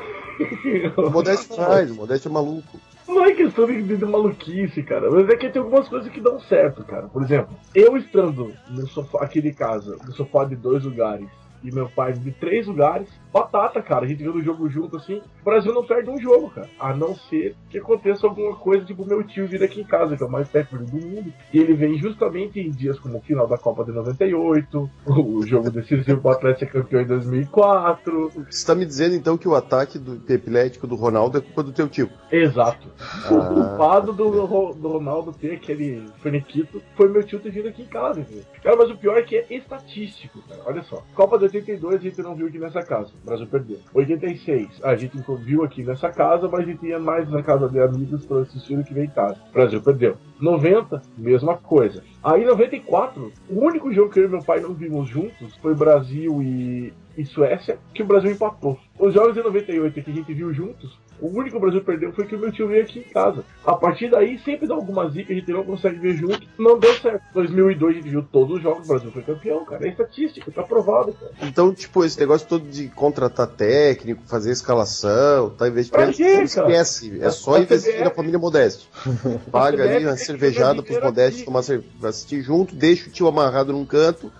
O 0.96 1.10
Modeste 1.10 1.56
faz, 1.56 1.90
o 1.90 1.94
Modeste 1.96 2.28
é 2.28 2.30
maluco. 2.30 2.78
Não 3.08 3.24
é 3.24 3.34
questão 3.34 3.66
de, 3.66 3.82
de 3.82 4.04
maluquice, 4.04 4.82
cara. 4.82 5.10
Mas 5.10 5.28
é 5.30 5.36
que 5.36 5.48
tem 5.48 5.62
algumas 5.62 5.88
coisas 5.88 6.12
que 6.12 6.20
dão 6.20 6.38
certo, 6.40 6.84
cara. 6.84 7.08
Por 7.08 7.22
exemplo, 7.22 7.56
eu 7.74 7.96
estando 7.96 8.52
no 8.68 8.86
sofá 8.86 9.24
aqui 9.24 9.40
de 9.40 9.52
casa, 9.52 9.96
no 10.04 10.12
sofá 10.12 10.44
de 10.44 10.54
dois 10.54 10.84
lugares, 10.84 11.26
e 11.62 11.74
meu 11.74 11.88
pai 11.88 12.12
de 12.12 12.30
três 12.32 12.66
lugares, 12.66 13.08
batata, 13.32 13.80
cara. 13.80 14.04
A 14.04 14.08
gente 14.08 14.22
vendo 14.22 14.36
o 14.36 14.42
jogo 14.42 14.68
junto 14.68 14.96
assim. 14.96 15.22
O 15.40 15.44
Brasil 15.44 15.72
não 15.72 15.84
perde 15.84 16.10
um 16.10 16.20
jogo, 16.20 16.50
cara. 16.50 16.68
A 16.78 16.94
não 16.94 17.14
ser 17.14 17.56
que 17.70 17.78
aconteça 17.78 18.26
alguma 18.26 18.54
coisa, 18.56 18.84
tipo 18.84 19.06
meu 19.06 19.22
tio 19.24 19.46
vir 19.46 19.62
aqui 19.62 19.80
em 19.80 19.84
casa, 19.84 20.16
que 20.16 20.22
é 20.22 20.26
o 20.26 20.30
mais 20.30 20.48
perto 20.48 20.76
do 20.76 20.96
mundo. 20.96 21.32
E 21.52 21.58
ele 21.58 21.74
vem 21.74 21.96
justamente 21.98 22.60
em 22.60 22.70
dias 22.70 22.98
como 22.98 23.18
o 23.18 23.22
final 23.22 23.46
da 23.46 23.56
Copa 23.56 23.84
de 23.84 23.92
98, 23.92 24.90
o 25.06 25.46
jogo 25.46 25.70
decisivo 25.70 26.20
pro 26.20 26.30
Atlético 26.30 26.58
ser 26.58 26.66
campeão 26.66 27.00
em 27.02 27.06
2004. 27.06 28.30
Você 28.50 28.66
tá 28.66 28.74
me 28.74 28.84
dizendo 28.84 29.14
então 29.14 29.38
que 29.38 29.48
o 29.48 29.54
ataque 29.54 29.98
do 29.98 30.20
epilético 30.32 30.86
do 30.86 30.96
Ronaldo 30.96 31.38
é 31.38 31.40
culpa 31.40 31.62
do 31.62 31.72
teu 31.72 31.88
tio? 31.88 32.10
Exato. 32.30 32.88
O 33.30 33.34
Ah, 33.36 33.46
culpado 33.48 34.12
do, 34.12 34.30
do 34.74 34.88
Ronaldo 34.88 35.32
ter 35.32 35.52
aquele 35.52 36.04
faniquito 36.22 36.82
foi 36.96 37.08
meu 37.08 37.22
tio 37.22 37.40
ter 37.40 37.50
vindo 37.50 37.68
aqui 37.68 37.82
em 37.82 37.86
casa, 37.86 38.20
entendeu? 38.20 38.44
Cara, 38.62 38.76
mas 38.76 38.90
o 38.90 38.96
pior 38.96 39.16
é 39.16 39.22
que 39.22 39.36
é 39.36 39.46
estatístico, 39.50 40.42
cara. 40.48 40.60
Olha 40.66 40.82
só. 40.82 41.02
Copa 41.14 41.38
de 41.38 41.46
82 41.54 41.94
a 41.94 41.98
gente 41.98 42.22
não 42.22 42.34
viu 42.34 42.46
aqui 42.46 42.58
nessa 42.58 42.82
casa. 42.82 43.10
O 43.22 43.26
Brasil 43.26 43.46
perdeu. 43.46 43.78
86, 43.94 44.80
a 44.82 44.96
gente 44.96 45.16
viu 45.40 45.64
aqui 45.64 45.82
nessa 45.82 46.10
casa, 46.10 46.48
mas 46.48 46.60
a 46.60 46.64
gente 46.64 46.86
ia 46.86 46.98
mais 46.98 47.28
na 47.30 47.42
casa 47.42 47.68
de 47.68 47.80
amigos 47.80 48.24
pra 48.26 48.40
assistir 48.40 48.78
o 48.78 48.84
que 48.84 48.94
veio 48.94 49.06
em 49.06 49.10
casa. 49.10 49.38
O 49.50 49.52
Brasil 49.52 49.82
perdeu. 49.82 50.16
90, 50.40 51.02
mesma 51.16 51.56
coisa. 51.56 52.02
Aí 52.22 52.44
94, 52.44 53.32
o 53.48 53.60
único 53.60 53.92
jogo 53.92 54.10
que 54.10 54.20
eu 54.20 54.24
e 54.24 54.28
meu 54.28 54.42
pai 54.42 54.60
não 54.60 54.74
vimos 54.74 55.08
juntos 55.08 55.56
foi 55.56 55.74
Brasil 55.74 56.42
e, 56.42 56.92
e 57.16 57.24
Suécia, 57.24 57.78
que 57.92 58.02
o 58.02 58.06
Brasil 58.06 58.30
empatou. 58.30 58.78
Os 58.98 59.14
jogos 59.14 59.34
de 59.34 59.42
98 59.42 60.02
que 60.02 60.10
a 60.10 60.14
gente 60.14 60.34
viu 60.34 60.52
juntos, 60.52 60.98
o 61.20 61.28
único 61.28 61.50
que 61.50 61.56
o 61.56 61.60
Brasil 61.60 61.82
perdeu 61.82 62.12
foi 62.12 62.26
que 62.26 62.34
o 62.34 62.38
meu 62.38 62.52
tio 62.52 62.68
veio 62.68 62.82
aqui 62.82 63.00
em 63.00 63.12
casa. 63.12 63.44
A 63.64 63.74
partir 63.74 64.10
daí, 64.10 64.38
sempre 64.38 64.66
dá 64.66 64.74
alguma 64.74 65.08
zica, 65.08 65.32
a 65.32 65.36
gente 65.36 65.52
não 65.52 65.64
consegue 65.64 65.98
ver 65.98 66.14
junto. 66.14 66.46
Não 66.58 66.78
deu 66.78 66.94
certo. 66.94 67.22
2002 67.34 67.96
a 67.96 67.98
gente 68.00 68.10
viu 68.10 68.22
todos 68.22 68.56
os 68.56 68.62
jogos, 68.62 68.84
o 68.84 68.88
Brasil 68.88 69.10
foi 69.10 69.22
campeão, 69.22 69.64
cara. 69.64 69.86
É 69.86 69.90
estatística, 69.90 70.50
tá 70.50 70.62
provado, 70.62 71.12
cara. 71.12 71.32
Então, 71.42 71.74
tipo, 71.74 72.04
esse 72.04 72.18
negócio 72.18 72.46
todo 72.46 72.68
de 72.68 72.88
contratar 72.88 73.46
técnico, 73.46 74.22
fazer 74.26 74.52
escalação, 74.52 75.50
tá 75.50 75.68
investimento, 75.68 76.06
Pra 76.06 76.12
quê, 76.12 76.32
cara? 76.32 76.44
esquece. 76.44 77.18
É 77.20 77.30
só 77.30 77.54
A 77.54 77.60
investir 77.60 77.92
CBF 77.92 78.04
na 78.04 78.10
família 78.10 78.38
Modeste. 78.38 78.88
Paga 79.50 79.84
ali 79.84 80.04
uma 80.04 80.16
cervejada 80.16 80.82
pros 80.82 81.00
Modestes 81.00 81.44
tomar 81.44 81.62
assistir 82.04 82.42
junto, 82.42 82.74
deixa 82.74 83.08
o 83.08 83.12
tio 83.12 83.26
amarrado 83.28 83.72
num 83.72 83.84
canto, 83.84 84.30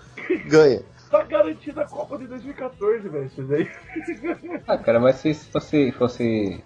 ganha. 0.47 0.81
Tá 1.09 1.23
garantida 1.23 1.81
a 1.81 1.85
Copa 1.87 2.19
de 2.19 2.27
2014, 2.27 3.09
velho. 3.09 3.25
Isso 3.25 3.41
aí. 3.51 3.67
Ah, 4.67 4.77
cara, 4.77 4.99
mas 4.99 5.15
se 5.15 5.33
fosse, 5.33 5.91
fosse 5.93 6.63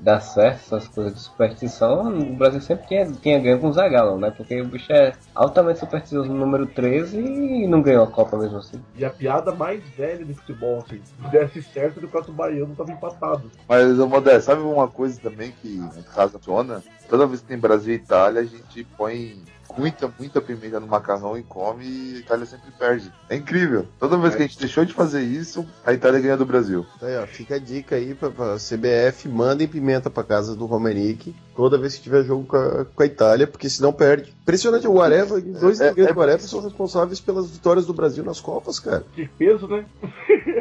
dar 0.00 0.20
certo 0.20 0.58
essas 0.58 0.88
coisas 0.88 1.14
de 1.14 1.20
superstição, 1.20 2.08
o 2.08 2.36
Brasil 2.36 2.60
sempre 2.60 2.86
tinha, 2.86 3.06
tinha 3.06 3.38
ganho 3.38 3.58
com 3.58 3.68
o 3.68 3.72
Zagallo, 3.72 4.18
né? 4.18 4.30
Porque 4.30 4.60
o 4.60 4.66
bicho 4.66 4.92
é 4.92 5.12
altamente 5.34 5.80
supersticioso 5.80 6.28
no 6.28 6.38
número 6.38 6.66
13 6.66 7.18
e 7.18 7.66
não 7.66 7.82
ganhou 7.82 8.04
a 8.04 8.10
Copa 8.10 8.36
mesmo 8.36 8.58
assim. 8.58 8.80
E 8.96 9.04
a 9.04 9.10
piada 9.10 9.52
mais 9.52 9.82
velha 9.96 10.24
de 10.24 10.34
futebol, 10.34 10.78
assim, 10.78 11.00
se 11.04 11.30
desse 11.30 11.62
certo, 11.62 12.04
o 12.04 12.08
Cato 12.08 12.32
Baiano 12.32 12.74
tava 12.74 12.92
empatado. 12.92 13.50
Mas, 13.68 13.98
ô 13.98 14.08
Modé, 14.08 14.40
sabe 14.40 14.62
uma 14.62 14.88
coisa 14.88 15.20
também 15.20 15.52
que 15.62 15.76
em 15.76 16.02
casa 16.14 16.38
funciona? 16.38 16.82
Toda 17.08 17.26
vez 17.26 17.40
que 17.40 17.46
tem 17.46 17.58
Brasil 17.58 17.94
e 17.94 17.96
Itália, 17.96 18.42
a 18.42 18.44
gente 18.44 18.84
põe 18.96 19.42
muita, 19.76 20.12
muita 20.18 20.40
pimenta 20.40 20.80
no 20.80 20.86
macarrão 20.86 21.36
e 21.38 21.42
come 21.42 21.84
e 21.84 22.16
a 22.16 22.18
Itália 22.18 22.46
sempre 22.46 22.70
perde. 22.78 23.12
É 23.28 23.36
incrível. 23.36 23.86
Toda 23.98 24.18
vez 24.18 24.34
que 24.34 24.42
a 24.42 24.46
gente 24.46 24.58
deixou 24.58 24.84
de 24.84 24.92
fazer 24.92 25.22
isso, 25.22 25.66
a 25.84 25.92
Itália 25.92 26.20
ganha 26.20 26.36
do 26.36 26.46
Brasil. 26.46 26.86
Aí, 27.02 27.16
ó, 27.16 27.26
fica 27.26 27.56
a 27.56 27.58
dica 27.58 27.96
aí 27.96 28.14
pra, 28.14 28.30
pra 28.30 28.56
CBF, 28.56 29.28
mandem 29.28 29.68
pimenta 29.68 30.08
pra 30.10 30.24
casa 30.24 30.54
do 30.54 30.66
Romanique 30.66 31.34
toda 31.58 31.76
vez 31.76 31.96
que 31.96 32.02
tiver 32.04 32.22
jogo 32.22 32.44
com 32.46 32.56
a, 32.56 32.84
com 32.84 33.02
a 33.02 33.06
Itália, 33.06 33.44
porque 33.44 33.68
senão 33.68 33.92
perde. 33.92 34.32
Impressionante, 34.42 34.86
o 34.86 35.02
Areva, 35.02 35.40
dois 35.40 35.80
É- 35.80 35.88
é- 35.88 36.12
do 36.12 36.22
Areva 36.22 36.38
são 36.38 36.62
responsáveis 36.62 37.18
pelas 37.20 37.50
vitórias 37.50 37.84
do 37.84 37.92
Brasil 37.92 38.22
nas 38.24 38.40
Copas, 38.40 38.78
cara. 38.78 39.04
Que 39.12 39.26
peso, 39.26 39.66
né? 39.66 39.84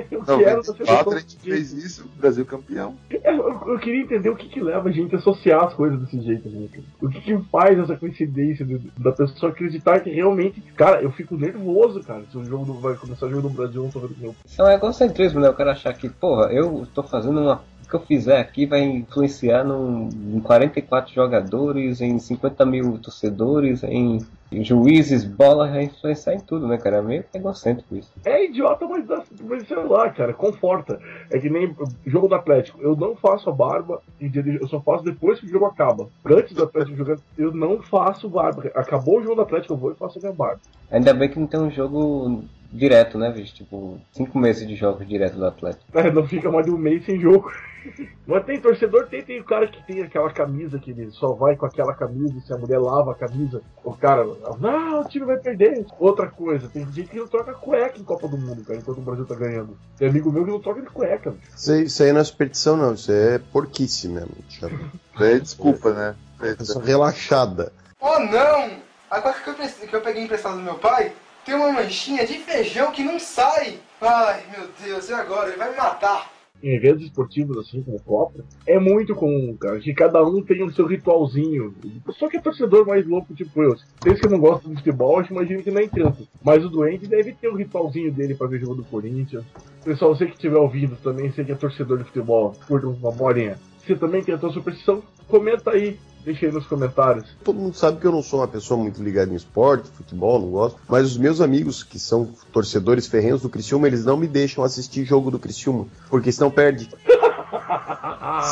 eu 0.10 0.24
quero 0.24 0.62
da 0.64 0.74
94 0.74 0.76
seleção. 0.76 1.14
a 1.14 1.20
gente 1.20 1.38
fez 1.38 1.72
isso, 1.72 2.06
Brasil 2.18 2.44
campeão. 2.48 2.96
É, 3.12 3.30
Eu, 3.32 3.62
eu 3.74 3.80
queria 3.80 4.02
entender 4.02 4.30
o 4.30 4.36
que, 4.36 4.50
que 4.50 4.60
leva 4.60 4.90
a 4.90 4.92
gente 4.92 5.14
a 5.14 5.20
associar 5.20 5.66
as 5.66 5.74
coisas 5.76 6.00
desse 6.00 6.20
jeito, 6.20 6.50
gente. 6.50 6.84
O 7.00 7.08
que, 7.10 7.22
que 7.22 7.38
faz 7.52 7.78
essa 7.78 7.96
coincidência 7.96 8.66
de- 8.66 8.92
da 8.98 9.12
pessoa 9.12 9.52
acreditar 9.52 10.00
que 10.00 10.10
realmente. 10.10 10.60
Cara, 10.76 11.02
eu 11.04 11.12
fico 11.12 11.38
nervoso, 11.38 12.02
cara. 12.02 12.24
Se 12.32 12.38
o 12.40 12.44
jogo 12.44 12.66
do, 12.66 12.74
vai 12.74 12.96
começar 12.96 13.28
o 13.28 13.30
jogo 13.30 13.44
do 13.44 13.50
Brasil, 13.54 13.82
eu 13.82 13.84
não 13.84 13.92
tô 13.92 14.00
vendo 14.00 14.16
meu. 14.20 14.36
Isso 14.46 14.64
é 14.64 14.74
egocentrismo, 14.74 15.40
né? 15.40 15.48
O 15.50 15.54
cara 15.54 15.74
achar 15.74 15.94
que, 15.94 16.10
porra, 16.10 16.52
eu 16.52 16.88
tô 16.94 17.04
fazendo 17.04 17.40
uma. 17.40 17.62
Que 17.90 17.96
eu 17.96 18.02
fizer 18.02 18.38
aqui 18.40 18.66
vai 18.66 18.82
influenciar 18.82 19.64
num, 19.64 20.10
em 20.36 20.40
44 20.42 21.14
jogadores, 21.14 22.02
em 22.02 22.20
50 22.20 22.66
mil 22.66 22.98
torcedores, 23.00 23.82
em, 23.84 24.20
juízes, 24.64 25.24
bola, 25.24 25.70
vai 25.70 25.84
influenciar 25.84 26.34
em 26.34 26.40
tudo, 26.40 26.68
né, 26.68 26.78
cara? 26.78 26.98
É 26.98 27.02
meio 27.02 27.24
egocêntrico 27.34 27.96
isso. 27.96 28.12
É 28.26 28.44
idiota, 28.46 28.86
mas, 28.88 29.06
dá- 29.08 29.24
mas 29.46 29.68
sei 29.68 29.78
lá, 29.78 30.10
cara, 30.10 30.34
conforta. 30.34 31.00
É 31.32 31.40
que 31.40 31.50
nem 31.50 31.74
jogo 32.06 32.28
do 32.28 32.36
Atlético. 32.36 32.82
Eu 32.82 32.96
não 32.96 33.16
faço 33.16 33.50
a 33.50 33.54
barba 33.54 34.02
eu 34.20 34.68
só 34.68 34.82
faço 34.82 35.04
depois 35.04 35.40
que 35.40 35.46
o 35.46 35.50
jogo 35.50 35.66
acaba. 35.66 36.08
Antes 36.26 36.54
do 36.54 36.64
Atlético 36.64 36.98
jogar, 36.98 37.18
eu 37.38 37.54
não 37.54 37.82
faço 37.82 38.28
barba. 38.28 38.70
Acabou 38.76 39.20
o 39.20 39.24
jogo 39.24 39.36
do 39.36 39.42
Atlético, 39.42 39.74
eu 39.74 39.78
vou 39.78 39.92
e 39.92 39.96
faço 39.96 40.18
a 40.20 40.22
minha 40.22 40.34
barba. 40.34 40.60
Ainda 40.92 41.14
bem 41.14 41.30
que 41.30 41.40
não 41.40 41.48
tem 41.48 41.60
um 41.60 41.72
jogo 41.72 42.44
direto, 42.72 43.18
né, 43.18 43.32
bicho? 43.32 43.54
Tipo, 43.54 44.00
cinco 44.12 44.38
meses 44.38 44.68
de 44.68 44.76
jogos 44.76 45.08
direto 45.08 45.36
do 45.36 45.46
Atlético. 45.46 45.86
É, 45.98 46.12
não 46.12 46.28
fica 46.28 46.52
mais 46.52 46.66
de 46.66 46.72
um 46.72 46.78
mês 46.78 47.06
sem 47.06 47.20
jogo. 47.20 47.52
Mas 48.28 48.46
tem 48.46 48.60
torcedor, 48.60 49.08
tem, 49.08 49.24
tem 49.24 49.40
o 49.40 49.46
cara 49.46 49.68
que 49.68 49.82
tem 49.86 50.02
aquela 50.02 50.30
camisa 50.32 50.78
que 50.78 50.92
ele 50.92 51.10
só 51.12 51.34
vai 51.34 51.56
com 51.56 51.66
aquela 51.66 51.94
camisa, 51.94 52.40
se 52.42 52.54
a 52.54 52.58
mulher 52.58 52.80
lava 52.80 53.12
a 53.12 53.16
camisa, 53.16 53.62
o 53.84 53.94
cara, 53.94 54.26
não, 54.60 55.02
o 55.02 55.06
time 55.06 55.26
vai 55.26 55.38
perder. 55.38 55.86
Outra 55.98 56.28
coisa, 56.28 56.68
tem 56.68 56.86
gente 56.92 57.10
que 57.10 57.18
não 57.18 57.28
troca 57.28 57.54
cueca 57.54 57.98
em 57.98 58.04
Copa 58.04 58.28
do 58.28 58.38
Mundo, 58.38 58.64
cara, 58.66 58.80
enquanto 58.80 58.98
o 58.98 59.02
Brasil 59.02 59.26
tá 59.26 59.36
ganhando. 59.36 59.78
Tem 59.98 60.10
amigo 60.10 60.32
meu 60.32 60.44
que 60.44 60.52
não 60.52 60.60
troca 60.60 60.82
de 60.82 60.88
cueca. 60.88 61.32
bicho. 61.32 61.52
Isso 61.56 61.72
aí, 61.72 61.84
isso 61.84 62.04
aí 62.04 62.12
não 62.12 62.20
é 62.20 62.24
superstição, 62.24 62.76
não. 62.76 62.94
Isso 62.94 63.12
é 63.12 63.40
porquice 63.40 64.08
mesmo. 64.08 64.32
É 65.20 65.40
desculpa, 65.40 65.94
né? 65.94 66.16
Pessoa 66.38 66.86
relaxada. 66.86 67.74
Oh 68.00 68.20
não! 68.20 68.70
A 69.10 69.20
cueca 69.20 69.40
que 69.42 69.50
eu, 69.50 69.88
que 69.88 69.96
eu 69.96 70.02
peguei 70.02 70.26
emprestado 70.26 70.58
do 70.58 70.62
meu 70.62 70.76
pai 70.76 71.12
tem 71.48 71.56
uma 71.56 71.72
manchinha 71.72 72.28
de 72.28 72.40
feijão 72.40 72.92
que 72.92 73.02
não 73.02 73.18
sai. 73.18 73.80
Ai, 74.02 74.44
meu 74.52 74.68
Deus, 74.84 75.08
e 75.08 75.14
agora? 75.14 75.48
Ele 75.48 75.58
vai 75.58 75.72
me 75.72 75.78
matar. 75.78 76.30
Em 76.62 76.76
eventos 76.76 77.06
esportivos, 77.06 77.58
assim, 77.58 77.82
como 77.82 78.02
Copa, 78.02 78.44
é 78.66 78.78
muito 78.78 79.16
comum, 79.16 79.56
cara, 79.56 79.80
que 79.80 79.94
cada 79.94 80.22
um 80.26 80.44
tem 80.44 80.62
o 80.64 80.74
seu 80.74 80.86
ritualzinho. 80.86 81.74
Só 82.20 82.28
que 82.28 82.36
é 82.36 82.42
torcedor 82.42 82.86
mais 82.86 83.08
louco, 83.08 83.34
tipo 83.34 83.64
eu. 83.64 83.78
Vocês 84.02 84.20
que 84.20 84.28
não 84.28 84.40
gostam 84.40 84.72
de 84.72 84.78
futebol, 84.78 85.22
eu 85.22 85.28
imagino 85.30 85.64
que 85.64 85.72
nem 85.72 85.88
tanto. 85.88 86.28
Mas 86.44 86.66
o 86.66 86.70
doente 86.70 87.08
deve 87.08 87.32
ter 87.32 87.48
o 87.48 87.56
ritualzinho 87.56 88.12
dele 88.12 88.36
pra 88.36 88.48
ver 88.48 88.60
jogo 88.60 88.76
do 88.76 88.84
Corinthians. 88.84 89.46
Pessoal, 89.86 90.14
você 90.14 90.26
que 90.26 90.34
estiver 90.34 90.58
ouvindo 90.58 90.98
também, 90.98 91.32
você 91.32 91.46
que 91.46 91.52
é 91.54 91.56
torcedor 91.56 92.00
de 92.00 92.04
futebol, 92.06 92.54
curta 92.68 92.88
uma 92.88 93.12
bolinha. 93.12 93.58
Você 93.86 93.96
também 93.96 94.22
tem 94.22 94.36
a 94.36 94.38
tua 94.38 94.52
superstição? 94.52 95.02
Comenta 95.30 95.72
aí, 95.72 95.98
deixa 96.28 96.46
aí 96.46 96.52
nos 96.52 96.68
comentários. 96.68 97.26
Todo 97.42 97.58
mundo 97.58 97.76
sabe 97.76 98.02
que 98.02 98.06
eu 98.06 98.12
não 98.12 98.22
sou 98.22 98.42
uma 98.42 98.48
pessoa 98.48 98.78
muito 98.78 99.02
ligada 99.02 99.32
em 99.32 99.36
esporte, 99.36 99.90
futebol, 99.90 100.40
não 100.42 100.50
gosto. 100.50 100.78
Mas 100.88 101.06
os 101.06 101.18
meus 101.18 101.40
amigos, 101.40 101.84
que 101.84 101.98
são 101.98 102.30
torcedores 102.52 103.08
ferrenhos 103.08 103.42
do 103.42 103.50
Criciúma, 103.50 103.88
eles 103.88 104.04
não 104.04 104.18
me 104.18 104.28
deixam 104.28 104.64
assistir 104.64 105.06
jogo 105.06 105.32
do 105.32 105.40
Criciúma, 105.40 105.88
porque 106.10 106.32
senão 106.32 106.52
perde. 106.52 106.90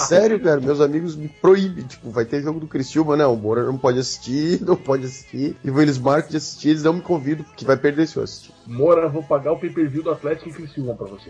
Sério, 0.08 0.40
cara, 0.42 0.62
meus 0.62 0.80
amigos 0.80 1.18
me 1.18 1.28
proíbem. 1.28 1.84
Tipo, 1.84 2.10
vai 2.10 2.24
ter 2.24 2.42
jogo 2.42 2.62
do 2.62 2.68
Criciúma, 2.68 3.18
não. 3.18 3.34
O 3.34 3.38
Moura 3.38 3.66
não 3.66 3.78
pode 3.78 4.00
assistir, 4.00 4.62
não 4.64 4.78
pode 4.78 5.06
assistir. 5.06 5.58
E 5.64 5.70
eles 5.70 5.98
marcam 5.98 6.32
de 6.32 6.38
assistir, 6.38 6.70
eles 6.70 6.84
não 6.84 6.94
me 6.94 7.02
convidam, 7.02 7.44
porque 7.44 7.66
vai 7.66 7.76
perder 7.76 8.08
se 8.08 8.16
eu 8.16 8.24
assistir. 8.24 8.54
Moura, 8.66 9.10
vou 9.10 9.22
pagar 9.22 9.52
o 9.52 9.60
pay-per-view 9.60 10.02
do 10.02 10.12
Atlético 10.12 10.50
e 10.50 10.54
Criciúma 10.54 10.96
pra 10.96 11.08
você. 11.08 11.30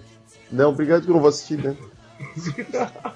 Não, 0.52 0.70
obrigado 0.70 1.04
que 1.04 1.10
eu 1.10 1.14
não 1.14 1.22
vou 1.22 1.30
assistir, 1.30 1.58
né? 1.58 1.76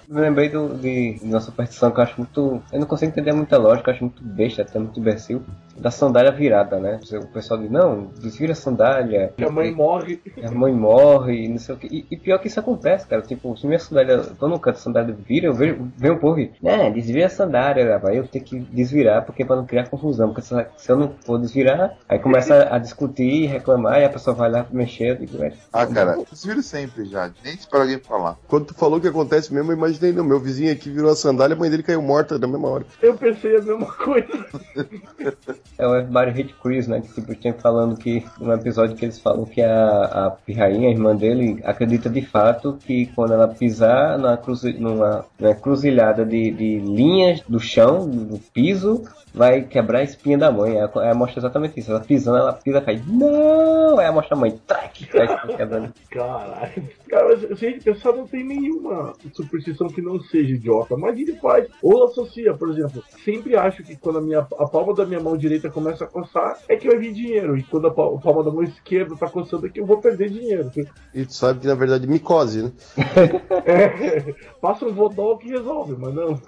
Me 0.08 0.20
lembrei 0.22 0.50
do, 0.50 0.76
de 0.78 1.20
uma 1.22 1.40
superstição 1.40 1.92
que 1.92 2.00
eu 2.00 2.04
acho 2.04 2.18
muito. 2.18 2.62
Eu 2.72 2.80
não 2.80 2.88
consigo 2.88 3.12
entender 3.12 3.34
muita 3.34 3.58
lógica, 3.58 3.90
eu 3.90 3.96
acho 3.96 4.04
muito 4.04 4.24
besta, 4.24 4.62
até 4.62 4.78
muito 4.78 5.00
imbecil. 5.00 5.44
Da 5.80 5.92
sandália 5.92 6.32
virada, 6.32 6.80
né? 6.80 7.00
O 7.14 7.28
pessoal 7.28 7.60
diz, 7.60 7.72
não, 7.72 8.06
desvira 8.20 8.54
a 8.54 8.56
sandália. 8.56 9.34
Que 9.36 9.46
a 9.46 9.50
mãe 9.50 9.72
morre. 9.72 10.22
A 10.44 10.52
mãe 10.52 10.74
morre, 10.74 11.48
não 11.48 11.58
sei 11.58 11.76
o 11.76 11.78
que. 11.78 11.88
E, 11.88 12.06
e 12.12 12.18
pior 12.18 12.38
que 12.40 12.48
isso 12.48 12.60
acontece, 12.60 13.08
cara. 13.08 13.22
Tipo, 13.22 13.56
se 13.58 13.66
minha 13.66 13.80
sandália, 13.80 14.20
tô 14.20 14.48
no 14.48 14.60
canto, 14.60 14.76
a 14.76 14.80
sandália 14.80 15.16
vira, 15.28 15.48
eu 15.48 15.54
vejo, 15.54 15.90
vejo 15.98 16.14
um 16.14 16.18
povo 16.18 16.40
e, 16.40 16.52
né, 16.62 16.90
desvira 16.92 17.28
a 17.28 17.30
sandália, 17.30 17.98
vai 17.98 18.18
eu 18.18 18.28
tenho 18.28 18.44
que 18.44 18.60
desvirar, 18.60 19.26
porque 19.26 19.46
pra 19.46 19.56
não 19.56 19.66
criar 19.66 19.90
confusão. 19.90 20.30
Porque 20.30 20.42
se, 20.42 20.56
se 20.78 20.92
eu 20.92 20.98
não 20.98 21.14
for 21.26 21.40
desvirar, 21.40 21.98
aí 22.08 22.20
começa 22.20 22.68
a, 22.74 22.78
discutir, 22.78 23.48
reclamar, 23.48 24.02
e 24.02 24.06
a 24.06 24.10
pessoa 24.10 24.36
vai 24.36 24.52
lá 24.52 24.66
mexer, 24.72 25.12
eu 25.12 25.16
digo, 25.16 25.44
é. 25.44 25.54
Ah, 25.72 25.86
cara, 25.88 26.18
desvira 26.30 26.62
sempre 26.62 27.06
já, 27.06 27.32
nem 27.44 27.54
espera 27.54 27.84
alguém 27.84 28.00
falar. 28.00 28.38
Quando 28.48 28.66
tu 28.66 28.74
falou 28.74 29.00
que 29.00 29.08
acontece 29.08 29.54
mesmo, 29.54 29.72
eu 29.72 29.78
imaginei, 29.78 30.12
não, 30.12 30.24
meu 30.24 30.40
vizinho 30.40 30.72
aqui 30.72 30.90
virou 30.90 31.12
a 31.12 31.16
sandália, 31.16 31.56
a 31.56 31.60
mãe 31.60 31.70
dele 31.70 31.84
caiu 31.84 32.02
morta 32.02 32.38
na 32.38 32.48
mesma 32.48 32.68
hora. 32.68 32.86
Eu 33.02 33.16
pensei 33.16 33.58
a 33.58 33.62
mesma 33.62 33.86
coisa. 33.86 34.28
É 35.78 35.88
o 35.88 35.96
Everybody 35.96 36.42
Hate 36.42 36.56
Chris, 36.62 36.88
né? 36.88 37.02
Que 37.02 37.14
tipo, 37.14 37.34
tinha 37.36 37.54
falando 37.54 37.96
que. 37.98 38.26
Um 38.40 38.52
episódio 38.52 38.96
que 38.96 39.06
eles 39.06 39.20
falam 39.20 39.46
que 39.46 39.62
a, 39.62 40.04
a 40.04 40.32
pirrainha, 40.32 40.90
a 40.90 40.92
irmã 40.92 41.16
dele, 41.16 41.62
acredita 41.64 42.10
de 42.10 42.22
fato 42.22 42.78
que 42.86 43.08
quando 43.08 43.34
ela 43.34 43.48
pisar 43.48 44.18
na 44.18 44.36
cruzi, 44.36 44.74
numa, 44.74 45.26
numa 45.40 45.56
cruzilhada 45.56 46.26
de, 46.26 46.52
de 46.52 46.80
linhas 46.80 47.42
do 47.48 47.60
chão, 47.60 48.10
do 48.10 48.40
piso, 48.54 49.04
vai 49.34 49.64
quebrar 49.64 50.00
a 50.00 50.04
espinha 50.04 50.38
da 50.38 50.52
mãe. 50.52 50.76
Ela, 50.76 50.92
ela 50.96 51.16
mostra 51.16 51.40
exatamente 51.40 51.80
isso. 51.80 51.92
Ela 51.92 52.00
pisando, 52.00 52.38
ela 52.38 52.54
pisa, 52.54 52.82
cai. 52.82 53.02
Não! 53.08 53.98
Aí 53.98 54.06
ela 54.06 54.16
mostra 54.16 54.36
a 54.36 54.40
mãe. 54.40 54.60
Trac! 54.66 55.06
Cai 55.08 55.56
quebrando. 55.56 55.94
Caralho. 56.10 56.90
Cara, 57.10 57.36
gente 57.56 57.84
pensar, 57.84 58.14
não 58.14 58.28
tem 58.28 58.44
nenhuma 58.44 59.14
superstição 59.34 59.88
que 59.88 60.02
não 60.02 60.20
seja 60.22 60.56
idiota. 60.56 60.96
Mas 60.98 61.18
ele 61.18 61.36
faz. 61.38 61.68
Ou 61.82 62.06
associa, 62.06 62.54
por 62.54 62.70
exemplo. 62.70 63.04
Sempre 63.24 63.56
acho 63.56 63.84
que 63.84 63.96
quando 63.96 64.20
a, 64.20 64.22
minha, 64.22 64.40
a 64.40 64.68
palma 64.68 64.94
da 64.94 65.06
minha 65.06 65.20
mão 65.20 65.38
direita 65.38 65.70
começa 65.70 66.04
a 66.06 66.08
coçar, 66.08 66.58
é 66.68 66.76
que 66.76 66.88
vai 66.88 66.98
vir 66.98 67.14
dinheiro. 67.14 67.58
E 67.58 67.64
quando 67.64 67.88
a 67.88 67.92
palma 67.92 68.44
da 68.44 68.52
mão 68.52 68.64
esquerda 68.64 69.16
tá 69.16 69.30
coçando, 69.30 69.66
é 69.66 69.70
que 69.70 69.80
eu 69.80 69.86
vou 69.86 70.00
perder 70.00 70.30
dinheiro. 70.30 70.72
E 71.14 71.26
tu 71.26 71.34
sabe 71.34 71.60
que 71.60 71.68
na 71.68 71.76
verdade 71.76 72.08
micose, 72.08 72.64
né? 72.64 72.72
é, 73.66 74.34
passa 74.62 74.86
um 74.86 74.94
vodol 74.94 75.38
que 75.38 75.50
resolve, 75.50 75.96
mas 75.98 76.14
não. 76.14 76.40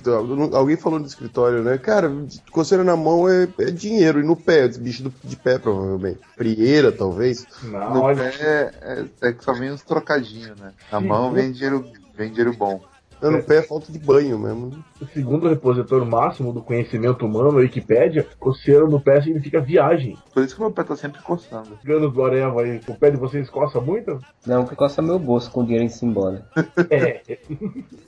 Então, 0.00 0.50
alguém 0.54 0.76
falou 0.76 0.98
no 0.98 1.06
escritório, 1.06 1.62
né? 1.62 1.78
Cara, 1.90 2.08
coceira 2.52 2.84
na 2.84 2.94
mão 2.94 3.28
é, 3.28 3.48
é 3.58 3.64
dinheiro, 3.64 4.20
e 4.20 4.22
no 4.22 4.36
pé, 4.36 4.68
bicho 4.68 5.02
do, 5.02 5.12
de 5.24 5.34
pé, 5.34 5.58
provavelmente. 5.58 6.20
Frieira, 6.36 6.92
talvez. 6.92 7.44
Não, 7.64 7.94
no 7.94 8.02
olha... 8.02 8.30
pé 8.30 8.70
é, 8.80 9.04
é, 9.28 9.32
que 9.32 9.42
só 9.42 9.52
vem 9.52 9.72
uns 9.72 9.82
trocadinhos, 9.82 10.56
né? 10.56 10.72
Na 10.92 11.00
mão 11.00 11.32
vem 11.32 11.50
dinheiro, 11.50 11.84
vem 12.14 12.28
dinheiro 12.28 12.56
bom. 12.56 12.80
Não, 13.20 13.30
no 13.30 13.42
pé 13.42 13.58
é 13.58 13.62
falta 13.62 13.92
de 13.92 13.98
banho 13.98 14.38
mesmo. 14.38 14.84
Segundo 15.12 15.46
o 15.46 15.48
repositor 15.48 16.04
máximo 16.04 16.52
do 16.52 16.62
conhecimento 16.62 17.26
humano, 17.26 17.50
a 17.50 17.60
Wikipédia, 17.60 18.26
coceira 18.38 18.86
no 18.86 19.00
pé 19.00 19.20
significa 19.20 19.60
viagem. 19.60 20.16
Por 20.32 20.42
isso 20.42 20.54
que 20.54 20.60
meu 20.60 20.70
pé 20.70 20.84
tá 20.84 20.96
sempre 20.96 21.20
coçando. 21.22 21.78
Ganos 21.84 22.12
do 22.12 22.24
Areva 22.24 22.62
aí, 22.62 22.80
o 22.86 22.94
pé 22.94 23.10
de 23.10 23.16
vocês 23.16 23.50
coça 23.50 23.80
muito? 23.80 24.20
Não, 24.46 24.64
que 24.64 24.74
coça 24.74 25.02
meu 25.02 25.18
bolso 25.18 25.50
com 25.50 25.64
dinheiro 25.64 25.84
em 25.84 25.88
simbora. 25.88 26.46
é. 26.90 27.20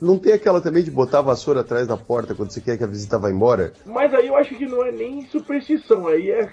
Não 0.00 0.18
tem 0.18 0.32
aquela 0.32 0.60
também 0.60 0.82
de 0.82 0.90
botar 0.90 1.18
a 1.18 1.22
vassoura 1.22 1.60
atrás 1.60 1.86
da 1.86 1.96
porta 1.96 2.34
quando 2.34 2.50
você 2.50 2.60
quer 2.60 2.78
que 2.78 2.84
a 2.84 2.88
visita 2.88 3.18
vá 3.18 3.30
embora? 3.30 3.72
Mas 3.84 4.12
aí 4.14 4.28
eu 4.28 4.36
acho 4.36 4.54
que 4.54 4.66
não 4.66 4.84
é 4.84 4.92
nem 4.92 5.26
superstição, 5.26 6.06
aí 6.06 6.30
é 6.30 6.48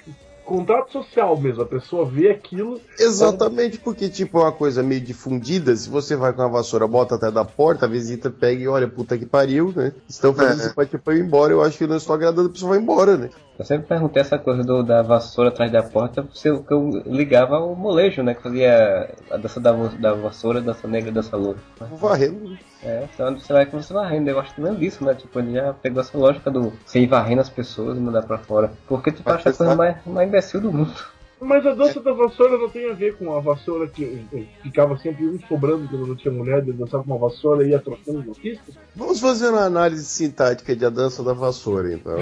contrato 0.50 0.92
social 0.92 1.40
mesmo, 1.40 1.62
a 1.62 1.66
pessoa 1.66 2.06
vê 2.06 2.32
aquilo. 2.32 2.82
Exatamente, 2.98 3.78
porque 3.78 4.10
tipo 4.10 4.40
é 4.40 4.42
uma 4.42 4.52
coisa 4.52 4.82
meio 4.82 5.00
difundida, 5.00 5.76
se 5.76 5.88
você 5.88 6.16
vai 6.16 6.34
com 6.34 6.42
a 6.42 6.48
vassoura, 6.48 6.88
bota 6.88 7.16
até 7.16 7.30
da 7.30 7.46
porta, 7.46 7.86
a 7.86 7.90
visita 7.90 8.32
pega 8.32 8.64
e 8.64 8.68
olha, 8.68 8.88
puta 8.88 9.18
que 9.18 9.26
pariu, 9.26 9.72
né? 9.76 9.94
Estão 10.10 10.34
fazendo 10.34 10.62
é. 10.62 10.68
simpatia 10.70 10.98
pra 10.98 11.16
ir 11.16 11.22
embora, 11.22 11.54
eu 11.54 11.62
acho 11.62 11.78
que 11.78 11.86
não 11.86 11.98
estou 11.98 12.16
agradando, 12.16 12.50
a 12.50 12.52
pessoa 12.52 12.72
vai 12.72 12.80
embora, 12.80 13.16
né? 13.16 13.30
Eu 13.60 13.66
sempre 13.66 13.88
perguntei 13.88 14.22
essa 14.22 14.40
coisa 14.40 14.64
do, 14.64 14.82
da 14.82 15.02
vassoura 15.02 15.50
atrás 15.50 15.70
da 15.70 15.84
porta, 15.84 16.24
que 16.24 16.48
eu 16.48 16.90
ligava 17.06 17.58
ao 17.58 17.76
molejo, 17.76 18.24
né? 18.24 18.34
Que 18.34 18.42
fazia 18.42 19.14
a 19.30 19.36
dança 19.36 19.60
da, 19.60 19.74
da 19.74 20.14
vassoura, 20.14 20.62
dança 20.62 20.88
negra, 20.88 21.12
dança 21.12 21.36
loura. 21.36 21.60
Varrendo. 21.78 22.58
É, 22.82 23.06
então 23.14 23.38
você 23.38 23.52
vai 23.52 23.66
que 23.66 23.76
você 23.76 23.94
varrendo. 23.94 24.30
Eu 24.30 24.36
gosto 24.36 24.56
também 24.56 24.76
disso, 24.76 25.04
né? 25.04 25.14
Tipo, 25.14 25.40
ele 25.40 25.56
já 25.56 25.74
pegou 25.74 26.00
essa 26.00 26.18
lógica 26.18 26.50
do 26.50 26.72
você 26.86 27.02
ir 27.02 27.08
varrendo 27.08 27.42
as 27.42 27.50
pessoas 27.50 27.98
e 27.98 28.00
mandar 28.00 28.24
pra 28.24 28.38
fora. 28.38 28.72
Porque 28.88 29.12
tu 29.12 29.22
acha 29.30 29.50
a 29.50 29.54
coisa 29.54 29.76
mais, 29.76 29.98
mais 30.06 30.30
imbecil 30.30 30.62
do 30.62 30.72
mundo. 30.72 30.96
Mas 31.42 31.66
a 31.66 31.74
dança 31.74 32.02
da 32.02 32.12
vassoura 32.12 32.58
não 32.58 32.70
tem 32.70 32.90
a 32.90 32.94
ver 32.94 33.16
com 33.16 33.34
a 33.36 33.40
vassoura 33.40 33.88
que 33.88 34.28
ficava 34.62 34.98
sempre 34.98 35.26
um 35.26 35.40
sobrando 35.48 35.88
quando 35.88 36.08
não 36.08 36.16
tinha 36.16 36.34
mulher, 36.34 36.60
ele 36.60 36.74
dançava 36.74 37.04
com 37.04 37.12
uma 37.12 37.30
vassoura 37.30 37.66
e 37.66 37.70
ia 37.70 37.80
trocando 37.80 38.26
na 38.26 38.34
pista? 38.34 38.74
Vamos 38.96 39.20
fazer 39.22 39.50
uma 39.50 39.64
análise 39.64 40.04
sintática 40.04 40.76
de 40.76 40.86
a 40.86 40.90
dança 40.90 41.24
da 41.24 41.34
vassoura, 41.34 41.94
então. 41.94 42.18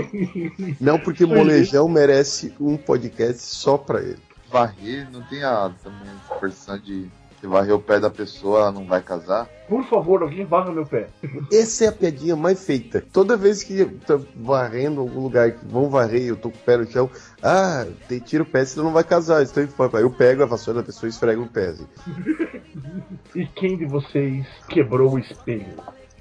não 0.80 0.98
porque 0.98 1.26
Molejão 1.26 1.86
merece 1.88 2.54
um 2.58 2.76
podcast 2.76 3.42
só 3.42 3.76
pra 3.76 4.00
ele. 4.00 4.18
Varrer 4.50 5.08
não 5.12 5.22
tem 5.22 5.44
a 5.44 5.70
também 5.82 6.08
a 6.08 6.34
expressão 6.34 6.78
de 6.78 7.08
se 7.40 7.46
varrer 7.46 7.74
o 7.74 7.80
pé 7.80 7.98
da 7.98 8.10
pessoa, 8.10 8.60
ela 8.60 8.72
não 8.72 8.84
vai 8.84 9.00
casar. 9.00 9.48
Por 9.68 9.84
favor, 9.84 10.22
alguém 10.22 10.44
varra 10.44 10.70
meu 10.72 10.84
pé. 10.84 11.08
Essa 11.50 11.86
é 11.86 11.88
a 11.88 11.92
piadinha 11.92 12.36
mais 12.36 12.64
feita. 12.64 13.02
Toda 13.12 13.36
vez 13.36 13.62
que 13.62 13.80
eu 13.80 13.98
tô 14.06 14.20
varrendo 14.36 15.00
algum 15.00 15.20
lugar 15.22 15.52
que 15.52 15.64
vão 15.64 15.88
varrer 15.88 16.26
eu 16.26 16.36
tô 16.36 16.50
com 16.50 16.58
o 16.58 16.60
pé 16.60 16.76
no 16.76 16.90
chão, 16.90 17.10
ah, 17.42 17.86
tira 18.26 18.42
o 18.42 18.46
pé, 18.46 18.64
senão 18.64 18.86
não 18.86 18.92
vai 18.92 19.04
casar. 19.04 19.42
Estou 19.42 19.62
Aí 19.62 20.02
eu 20.02 20.10
pego 20.10 20.42
a 20.42 20.46
vassoura 20.46 20.80
da 20.80 20.86
pessoa 20.86 21.08
e 21.08 21.10
esfrego 21.10 21.42
o 21.42 21.48
pé. 21.48 21.68
Assim. 21.68 21.86
e 23.34 23.46
quem 23.46 23.78
de 23.78 23.86
vocês 23.86 24.46
quebrou 24.68 25.14
o 25.14 25.18
espelho? 25.18 25.66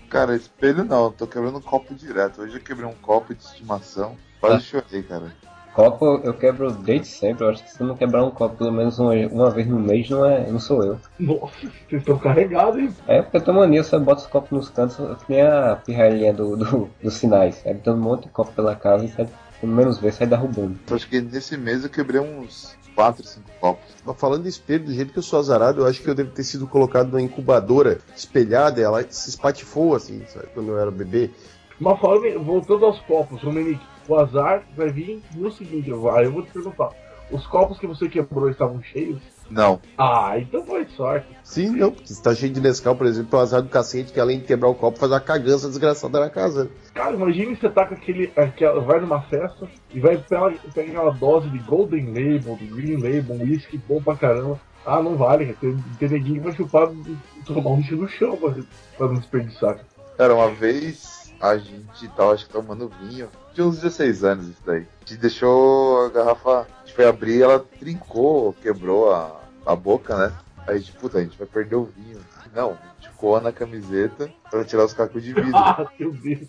Cara, 0.10 0.36
espelho 0.36 0.86
não, 0.86 1.06
eu 1.06 1.12
tô 1.12 1.28
quebrando 1.28 1.58
um 1.58 1.62
copo 1.62 1.94
direto. 1.94 2.42
Hoje 2.42 2.56
eu 2.56 2.62
quebrei 2.62 2.88
um 2.88 2.96
copo 2.96 3.36
de 3.36 3.44
estimação. 3.44 4.16
Quase 4.40 4.56
ah. 4.56 4.60
chorei, 4.60 5.04
cara. 5.04 5.34
Copo 5.74 6.22
eu 6.24 6.34
quebro 6.34 6.72
desde 6.72 7.08
sempre. 7.08 7.44
Eu 7.44 7.50
acho 7.50 7.64
que 7.64 7.72
se 7.72 7.84
não 7.84 7.96
quebrar 7.96 8.24
um 8.24 8.32
copo 8.32 8.56
pelo 8.58 8.72
menos 8.72 9.00
uma, 9.00 9.14
uma 9.28 9.50
vez 9.50 9.68
no 9.68 9.80
mês, 9.80 10.10
não, 10.10 10.26
é, 10.26 10.50
não 10.50 10.60
sou 10.60 10.84
eu. 10.84 11.00
Nossa, 11.20 11.54
vocês 11.62 12.02
estão 12.02 12.18
carregados, 12.18 12.80
hein? 12.80 12.94
É, 13.08 13.22
porque 13.22 13.38
eu 13.38 13.42
tenho 13.42 13.58
mania, 13.58 13.84
você 13.84 13.98
bota 14.00 14.22
os 14.22 14.28
copos 14.28 14.52
nos 14.52 14.70
cantos, 14.70 14.98
que 14.98 15.34
nem 15.34 15.42
a 15.42 15.76
pirralhinha 15.76 16.34
do, 16.34 16.58
do, 16.58 16.90
dos 17.02 17.14
sinais. 17.14 17.62
Aí 17.66 17.76
tem 17.76 17.94
um 17.94 17.98
monte 17.98 18.24
de 18.24 18.30
copo 18.30 18.52
pela 18.52 18.76
casa 18.76 19.06
e 19.06 19.10
sai, 19.10 19.28
pelo 19.60 19.74
menos 19.74 20.00
ver, 20.00 20.14
sai 20.14 20.28
derrubando. 20.28 20.78
Eu 20.90 20.96
acho 20.96 21.08
que 21.08 21.22
nesse 21.22 21.56
mês 21.56 21.84
eu 21.84 21.90
quebrei 21.90 22.20
uns 22.20 22.78
4, 22.96 23.24
5 23.26 23.46
copos. 23.62 23.86
Falando 24.18 24.46
em 24.46 24.50
espelho, 24.50 24.86
do 24.86 24.94
jeito 24.94 25.14
que 25.14 25.20
eu 25.20 25.24
sou 25.24 25.40
azarado, 25.40 25.82
eu 25.82 25.88
acho 25.88 26.02
que 26.02 26.10
eu 26.10 26.16
devo 26.16 26.32
ter 26.32 26.44
sido 26.44 26.68
colocado 26.68 27.08
numa 27.08 27.22
incubadora 27.22 28.00
espelhada, 28.16 28.82
ela 28.82 29.02
se 29.10 29.30
espatifou 29.30 29.96
assim, 29.96 30.22
sabe, 30.28 30.48
quando 30.54 30.72
eu 30.72 30.80
era 30.80 30.92
bebê. 30.92 31.30
Mas 31.80 31.98
falando, 32.00 32.44
voltando 32.44 32.86
aos 32.86 33.00
copos, 33.02 33.42
Dominique, 33.42 33.82
o 34.14 34.20
azar 34.20 34.64
vai 34.76 34.90
vir 34.90 35.22
no 35.36 35.52
seguinte, 35.52 35.92
vai, 35.92 36.26
eu 36.26 36.32
vou 36.32 36.44
te 36.44 36.52
perguntar. 36.52 36.90
Os 37.32 37.46
copos 37.46 37.78
que 37.78 37.86
você 37.86 38.10
quebrou 38.10 38.50
estavam 38.50 38.82
cheios? 38.82 39.22
Não. 39.50 39.80
Ah, 39.98 40.34
então 40.38 40.66
foi 40.66 40.86
sorte. 40.96 41.28
Sim, 41.44 41.70
não, 41.72 41.94
se 42.04 42.22
tá 42.22 42.34
cheio 42.34 42.52
de 42.52 42.60
Nescau, 42.60 42.96
por 42.96 43.08
exemplo, 43.08 43.38
o 43.38 43.42
azar 43.42 43.62
do 43.62 43.70
cacete 43.70 44.14
que 44.14 44.20
além 44.20 44.40
de 44.40 44.46
quebrar 44.46 44.70
o 44.70 44.76
copo 44.76 45.00
faz 45.00 45.12
uma 45.12 45.20
cagança 45.20 45.68
desgraçada 45.68 46.20
na 46.20 46.30
casa. 46.30 46.70
Cara, 46.94 47.16
imagine 47.16 47.56
você 47.56 47.70
tá 47.70 47.86
com 47.86 47.94
aquele. 47.94 48.32
aquela, 48.36 48.80
vai 48.82 49.00
numa 49.00 49.22
festa 49.22 49.68
e 49.94 50.00
vai 50.00 50.18
pegar, 50.18 50.52
pega 50.74 50.92
aquela 50.92 51.12
dose 51.12 51.50
de 51.50 51.60
Golden 51.60 52.08
Label, 52.08 52.56
de 52.58 52.66
Green 52.66 52.96
Label, 52.98 53.48
whisky 53.48 53.80
bom 53.88 54.02
pra 54.02 54.16
caramba. 54.16 54.60
Ah, 54.86 55.02
não 55.02 55.16
vale, 55.16 55.54
tem, 55.60 55.78
tem 56.00 56.10
neguinho 56.10 56.36
que 56.36 56.48
vai 56.48 56.56
chupar, 56.56 56.90
tomar 57.46 57.72
um 57.72 57.82
no 57.82 58.08
chão 58.08 58.38
pra, 58.38 58.56
pra 58.98 59.08
não 59.08 59.16
desperdiçar. 59.16 59.80
Cara, 60.18 60.34
uma 60.34 60.50
vez 60.50 61.34
a 61.42 61.58
gente 61.58 62.08
tava, 62.16 62.34
acho 62.34 62.50
tomando 62.50 62.92
vinho. 63.02 63.30
Tinha 63.54 63.66
uns 63.66 63.78
16 63.80 64.24
anos 64.24 64.48
isso 64.48 64.62
daí. 64.66 64.86
A 65.06 65.10
gente 65.10 65.20
deixou 65.20 66.06
a 66.06 66.10
garrafa, 66.10 66.62
a 66.62 66.86
gente 66.86 66.96
foi 66.96 67.06
abrir 67.06 67.42
ela 67.42 67.60
trincou, 67.80 68.54
quebrou 68.62 69.12
a, 69.12 69.40
a 69.66 69.76
boca, 69.76 70.16
né? 70.18 70.34
Aí 70.68 70.76
a 70.76 70.78
gente, 70.78 70.92
puta, 70.94 71.18
a 71.18 71.22
gente 71.22 71.38
vai 71.38 71.48
perder 71.48 71.76
o 71.76 71.86
vinho. 71.86 72.20
Não, 72.56 72.72
a 72.72 73.02
gente 73.02 73.16
coou 73.16 73.40
na 73.42 73.52
camiseta 73.52 74.30
pra 74.50 74.64
tirar 74.64 74.86
os 74.86 74.94
cacos 74.94 75.24
de 75.24 75.34
vidro. 75.34 75.56
ah, 75.56 75.88
meu 76.00 76.12
Deus. 76.12 76.48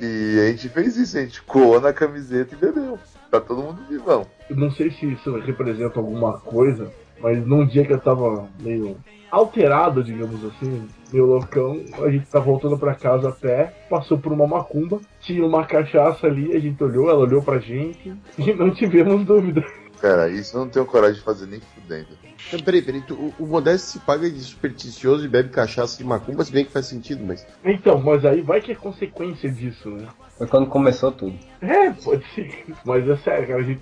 E 0.00 0.38
a 0.40 0.50
gente 0.50 0.68
fez 0.68 0.96
isso, 0.96 1.18
a 1.18 1.20
gente 1.20 1.42
coou 1.42 1.80
na 1.80 1.92
camiseta 1.92 2.54
e 2.54 2.58
bebeu. 2.58 2.98
Tá 3.30 3.40
todo 3.40 3.62
mundo 3.62 3.82
vivão. 3.88 4.26
Eu 4.48 4.56
não 4.56 4.70
sei 4.70 4.90
se 4.90 5.10
isso 5.10 5.38
representa 5.38 5.98
alguma 5.98 6.38
coisa, 6.38 6.92
mas 7.18 7.44
num 7.46 7.66
dia 7.66 7.84
que 7.84 7.92
eu 7.92 8.00
tava 8.00 8.48
meio 8.60 8.96
alterado, 9.30 10.04
digamos 10.04 10.44
assim, 10.44 10.86
meu 11.12 11.26
loucão, 11.26 11.80
a 12.02 12.10
gente 12.10 12.26
tá 12.26 12.40
voltando 12.40 12.78
para 12.78 12.94
casa 12.94 13.28
a 13.28 13.32
pé, 13.32 13.72
passou 13.88 14.18
por 14.18 14.32
uma 14.32 14.46
macumba, 14.46 15.00
tinha 15.20 15.44
uma 15.44 15.64
cachaça 15.66 16.26
ali, 16.26 16.54
a 16.54 16.58
gente 16.58 16.82
olhou, 16.82 17.10
ela 17.10 17.18
olhou 17.20 17.42
pra 17.42 17.58
gente 17.58 18.14
e 18.38 18.52
não 18.54 18.70
tivemos 18.70 19.24
dúvida. 19.24 19.62
Cara, 20.00 20.28
isso 20.28 20.56
eu 20.56 20.60
não 20.62 20.68
tenho 20.68 20.84
coragem 20.86 21.16
de 21.16 21.22
fazer 21.24 21.46
nem 21.46 21.60
fudendo. 21.60 22.08
Então, 22.48 22.60
peraí, 22.60 22.82
peraí, 22.82 23.00
tu- 23.02 23.14
o, 23.38 23.44
o 23.44 23.46
Modesto 23.46 23.86
se 23.88 23.98
paga 24.00 24.28
de 24.28 24.40
supersticioso 24.40 25.24
e 25.24 25.28
bebe 25.28 25.50
cachaça 25.50 25.96
de 25.96 26.04
macumba, 26.04 26.44
se 26.44 26.52
bem 26.52 26.64
que 26.64 26.72
faz 26.72 26.86
sentido, 26.86 27.22
mas. 27.24 27.46
Então, 27.64 28.00
mas 28.00 28.24
aí 28.24 28.40
vai 28.42 28.60
que 28.60 28.72
é 28.72 28.74
consequência 28.74 29.48
disso, 29.50 29.88
né? 29.90 30.08
Foi 30.36 30.46
quando 30.48 30.66
começou 30.66 31.12
tudo. 31.12 31.34
É, 31.60 31.90
pode 31.90 32.24
ser. 32.34 32.64
Mas 32.84 33.08
é 33.08 33.16
sério, 33.18 33.46
cara, 33.46 33.60
a 33.60 33.64
gente 33.64 33.80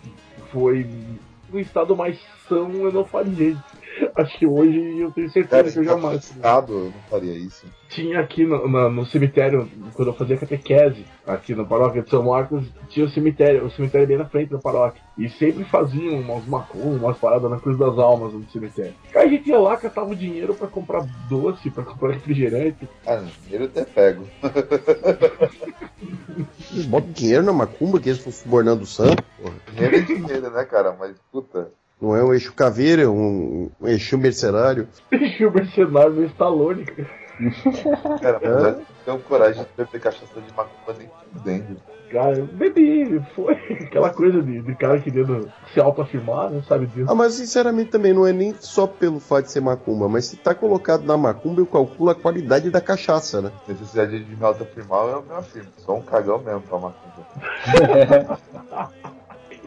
foi 0.53 0.87
no 1.51 1.59
estado 1.59 1.97
mais 1.97 2.19
são, 2.49 2.71
eu 2.85 2.93
não 2.93 3.05
faria 3.05 3.49
isso. 3.51 3.65
Acho 4.15 4.39
que 4.39 4.47
hoje 4.47 4.99
eu 4.99 5.11
tenho 5.13 5.31
certeza 5.31 5.63
Cara, 5.63 5.73
que 5.73 5.79
eu 5.79 5.85
jamais. 5.85 6.33
eu 6.69 6.85
não 6.85 6.93
faria 7.09 7.33
isso. 7.35 7.67
Tinha 7.89 8.21
aqui 8.21 8.45
no, 8.45 8.69
na- 8.69 8.89
no 8.89 9.05
cemitério, 9.07 9.69
quando 9.95 10.09
eu 10.09 10.15
fazia 10.15 10.37
catequese, 10.37 11.05
aqui 11.27 11.55
na 11.55 11.65
paróquia 11.65 12.03
de 12.03 12.11
São 12.11 12.23
Marcos, 12.23 12.65
tinha 12.89 13.05
o 13.07 13.11
cemitério, 13.11 13.65
o 13.65 13.71
cemitério 13.71 14.07
bem 14.07 14.19
na 14.19 14.27
frente 14.27 14.51
da 14.51 14.59
paróquia. 14.59 15.03
E 15.19 15.29
sempre 15.31 15.65
faziam 15.65 16.21
umas 16.21 16.45
macumbas, 16.47 17.01
umas 17.03 17.19
paradas 17.19 17.51
na 17.51 17.59
Cruz 17.59 17.77
das 17.79 17.99
Almas 17.99 18.33
no 18.33 18.49
cemitério. 18.51 18.95
Aí 19.15 19.27
a 19.27 19.29
gente 19.29 19.49
ia 19.49 19.59
lá, 19.59 19.77
catava 19.77 20.11
o 20.11 20.17
dinheiro 20.17 20.55
pra 20.55 20.69
comprar 20.69 21.05
doce, 21.29 21.71
pra 21.71 21.85
comprar 21.85 22.13
refrigerante. 22.13 22.89
Ah, 23.07 23.25
dinheiro 23.45 23.65
eu 23.65 23.69
até 23.69 23.85
pego. 23.85 24.25
Eles 26.73 26.87
botam 26.87 27.13
dinheiro 27.13 27.43
na 27.43 27.53
macumba 27.53 27.99
que 28.01 28.09
eles 28.09 28.19
estão 28.19 28.33
subornando 28.33 28.83
o 28.85 28.87
santo, 28.87 29.23
porra. 29.41 29.55
Dinheiro 29.73 29.97
é 29.97 30.01
dinheiro, 30.01 30.51
né, 30.51 30.65
cara? 30.65 30.97
Mas, 30.99 31.17
puta. 31.33 31.71
Não 32.01 32.17
é 32.17 32.25
um 32.25 32.33
eixo 32.33 32.53
caveira, 32.55 33.03
é 33.03 33.09
um, 33.09 33.71
um 33.81 33.89
eixo 33.89 34.17
mercenário. 34.17 34.89
E 35.13 35.45
o 35.45 35.53
mercenário 35.53 36.13
do 36.13 36.25
Stallone, 36.25 36.85
cara. 36.85 37.21
Cara, 38.21 38.41
mas 38.43 38.87
tenho 39.05 39.19
coragem 39.21 39.63
de 39.63 39.69
beber 39.77 40.01
cachaça 40.01 40.41
de 40.41 40.55
macumba 40.55 40.95
nem 40.99 41.09
fudendo. 41.33 41.81
Cara, 42.11 42.39
eu 42.39 42.47
bebi, 42.47 43.23
foi 43.35 43.55
aquela 43.55 44.11
coisa 44.11 44.43
de, 44.43 44.61
de 44.61 44.75
cara 44.75 45.01
querendo 45.01 45.51
se 45.73 45.81
autoafirmar, 45.81 46.51
não 46.51 46.63
sabe 46.65 46.87
disso. 46.89 47.07
Ah, 47.09 47.15
mas 47.15 47.35
sinceramente 47.35 47.91
também 47.91 48.13
não 48.13 48.27
é 48.27 48.33
nem 48.33 48.53
só 48.59 48.87
pelo 48.87 49.21
fato 49.21 49.45
de 49.45 49.53
ser 49.53 49.61
macumba, 49.61 50.09
mas 50.09 50.27
se 50.27 50.37
tá 50.37 50.55
colocado 50.55 51.05
na 51.05 51.17
macumba, 51.17 51.61
eu 51.61 51.67
calculo 51.67 52.11
a 52.11 52.15
qualidade 52.15 52.69
da 52.69 52.81
cachaça, 52.81 53.41
né? 53.41 53.53
Necessidade 53.69 54.25
de 54.25 54.37
me 54.37 54.45
autoafirmar, 54.45 55.07
eu 55.07 55.23
me 55.23 55.33
afirmo. 55.33 55.69
Sou 55.79 55.99
um 55.99 56.03
cagão 56.03 56.41
mesmo 56.41 56.63
pra 56.63 56.79
macumba. 56.79 58.39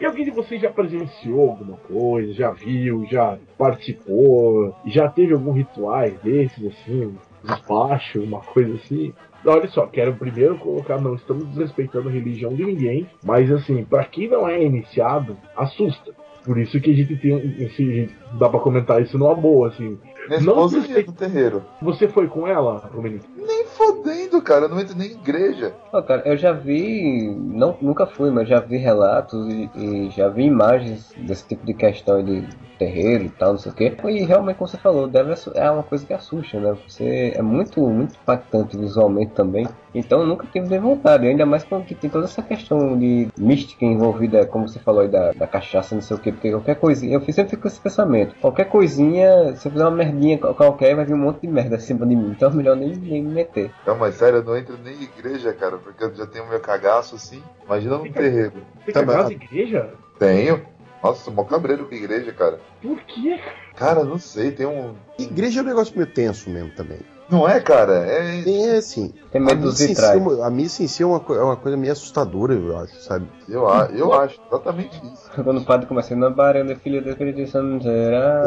E 0.04 0.06
alguém 0.06 0.26
de 0.26 0.32
vocês 0.32 0.60
já 0.60 0.70
presenciou 0.70 1.48
alguma 1.48 1.78
coisa, 1.78 2.30
já 2.34 2.50
viu, 2.50 3.06
já 3.10 3.38
participou, 3.56 4.76
já 4.84 5.08
teve 5.08 5.32
algum 5.32 5.50
rituais 5.50 6.12
desses, 6.20 6.62
assim, 6.62 7.16
despacho, 7.42 8.20
uma 8.20 8.40
coisa 8.40 8.74
assim? 8.74 9.14
Olha 9.46 9.66
só, 9.68 9.86
quero 9.86 10.14
primeiro 10.14 10.58
colocar, 10.58 11.00
não 11.00 11.14
estamos 11.14 11.46
desrespeitando 11.46 12.10
a 12.10 12.12
religião 12.12 12.52
de 12.52 12.66
ninguém, 12.66 13.06
mas 13.24 13.50
assim, 13.50 13.82
pra 13.82 14.04
quem 14.04 14.28
não 14.28 14.46
é 14.46 14.62
iniciado, 14.62 15.38
assusta. 15.56 16.12
Por 16.44 16.58
isso 16.58 16.78
que 16.78 16.90
a 16.90 16.94
gente 16.94 17.16
tem, 17.16 17.64
assim, 17.64 18.10
dá 18.38 18.50
pra 18.50 18.60
comentar 18.60 19.00
isso 19.00 19.16
numa 19.16 19.34
boa, 19.34 19.68
assim. 19.68 19.98
Minha 20.26 20.40
Não 20.40 20.52
esposa 20.52 20.76
ia 20.78 20.82
desrespe- 20.82 21.10
no 21.10 21.16
terreiro. 21.16 21.64
Você 21.80 22.08
foi 22.08 22.26
com 22.28 22.46
ela, 22.46 22.80
Dominique? 22.92 23.26
Nem 23.36 23.64
fodendo, 23.66 24.40
cara. 24.42 24.64
Eu 24.66 24.68
não 24.68 24.80
entro 24.80 24.96
nem 24.96 25.08
em 25.08 25.12
igreja. 25.14 25.74
Cara, 26.06 26.22
eu 26.24 26.36
já 26.36 26.52
vi, 26.52 27.34
não, 27.38 27.76
nunca 27.80 28.06
fui, 28.06 28.30
mas 28.30 28.48
já 28.48 28.60
vi 28.60 28.76
relatos 28.76 29.46
e, 29.48 29.70
e 29.74 30.10
já 30.10 30.28
vi 30.28 30.44
imagens 30.44 31.12
desse 31.16 31.46
tipo 31.48 31.64
de 31.66 31.74
questão 31.74 32.22
de 32.24 32.42
terreiro 32.78 33.24
e 33.24 33.28
tal, 33.30 33.52
não 33.52 33.58
sei 33.58 33.70
o 33.72 33.74
quê. 33.74 33.96
E 34.04 34.24
realmente, 34.24 34.56
como 34.56 34.68
você 34.68 34.78
falou, 34.78 35.06
deve, 35.06 35.32
é 35.54 35.70
uma 35.70 35.82
coisa 35.82 36.04
que 36.06 36.12
assusta, 36.12 36.58
né? 36.58 36.76
Você 36.88 37.32
é 37.36 37.42
muito, 37.42 37.80
muito 37.80 38.14
impactante 38.16 38.76
visualmente 38.76 39.32
também. 39.32 39.66
Então 39.94 40.20
eu 40.20 40.26
nunca 40.26 40.46
tive 40.46 40.68
de 40.68 40.78
vontade, 40.78 41.26
ainda 41.26 41.46
mais 41.46 41.62
quando 41.64 41.84
que 41.84 41.94
tem 41.94 42.10
toda 42.10 42.24
essa 42.24 42.42
questão 42.42 42.98
de 42.98 43.28
mística 43.38 43.84
envolvida, 43.84 44.46
como 44.46 44.68
você 44.68 44.78
falou 44.78 45.02
aí, 45.02 45.08
da, 45.08 45.32
da 45.32 45.46
cachaça, 45.46 45.94
não 45.94 46.02
sei 46.02 46.16
o 46.16 46.20
quê, 46.20 46.32
porque 46.32 46.50
qualquer 46.50 46.74
coisinha, 46.76 47.14
eu 47.14 47.20
sempre 47.20 47.50
fico 47.50 47.62
com 47.62 47.68
esse 47.68 47.80
pensamento, 47.80 48.34
qualquer 48.40 48.64
coisinha, 48.64 49.54
se 49.56 49.68
eu 49.68 49.72
fizer 49.72 49.84
uma 49.84 49.90
merdinha 49.90 50.38
qualquer, 50.38 50.94
vai 50.96 51.04
vir 51.04 51.14
um 51.14 51.18
monte 51.18 51.42
de 51.42 51.48
merda 51.48 51.76
acima 51.76 52.06
de 52.06 52.16
mim, 52.16 52.30
então 52.30 52.50
é 52.50 52.54
melhor 52.54 52.76
nem, 52.76 52.94
nem 52.96 53.22
me 53.22 53.32
meter. 53.32 53.70
Não, 53.86 53.96
mas 53.96 54.14
sério, 54.16 54.38
eu 54.38 54.44
não 54.44 54.56
entro 54.56 54.76
nem 54.82 54.94
em 54.94 55.02
igreja, 55.02 55.52
cara. 55.52 55.78
Porque 55.78 56.04
eu 56.04 56.14
já 56.14 56.26
tenho 56.26 56.48
meu 56.48 56.60
cagaço 56.60 57.14
assim. 57.14 57.42
Imagina 57.64 57.98
num 57.98 58.12
terreiro. 58.12 58.52
Você 58.84 58.92
tá 58.92 59.02
mas- 59.02 59.16
casa 59.16 59.32
igreja? 59.32 59.90
Tenho. 60.18 60.62
Nossa, 61.02 61.24
sou 61.24 61.34
mó 61.34 61.44
cabreiro 61.44 61.86
com 61.86 61.94
igreja, 61.94 62.32
cara. 62.32 62.58
Por 62.80 62.98
quê? 63.02 63.38
Cara, 63.76 64.04
não 64.04 64.18
sei, 64.18 64.52
tem 64.52 64.66
um. 64.66 64.94
Igreja 65.18 65.60
é 65.60 65.62
um 65.62 65.66
negócio 65.66 65.94
meio 65.96 66.08
tenso 66.10 66.48
mesmo 66.48 66.70
também. 66.70 66.98
Não 67.28 67.48
é, 67.48 67.58
cara? 67.60 68.04
É. 68.06 68.42
É 68.46 68.76
assim. 68.76 69.12
Tem 69.32 69.40
a 69.40 69.44
medo 69.44 69.62
dos 69.62 69.78
si, 69.78 69.84
é 69.84 69.86
vitrais. 69.88 70.20
uma- 70.20 70.46
a 70.46 70.50
missa 70.50 70.82
em 70.82 70.86
si 70.88 71.02
é 71.02 71.06
uma, 71.06 71.22
é 71.30 71.40
uma 71.42 71.56
coisa 71.56 71.76
meio 71.76 71.92
assustadora, 71.92 72.54
eu 72.54 72.76
acho, 72.78 72.94
sabe? 73.02 73.26
Eu, 73.48 73.62
eu 73.94 74.12
acho, 74.12 74.38
exatamente 74.50 75.00
isso. 75.12 75.30
Quando 75.42 75.58
o 75.60 75.64
padre 75.64 75.86
começa, 75.86 76.14
na 76.14 76.28
barulho, 76.30 76.76
filho 76.76 77.02
do 77.02 77.10
Espírito 77.10 77.50
Santo 77.50 77.82
será. 77.84 78.44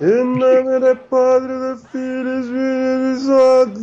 É, 0.00 0.04
em 0.04 0.24
nome 0.24 0.80
do 0.80 0.96
Padre, 1.08 1.48
do 1.48 1.76
Filho 1.90 2.20
e 2.20 2.22
do 2.22 2.40
Espírito 2.40 3.20
Santo. 3.26 3.80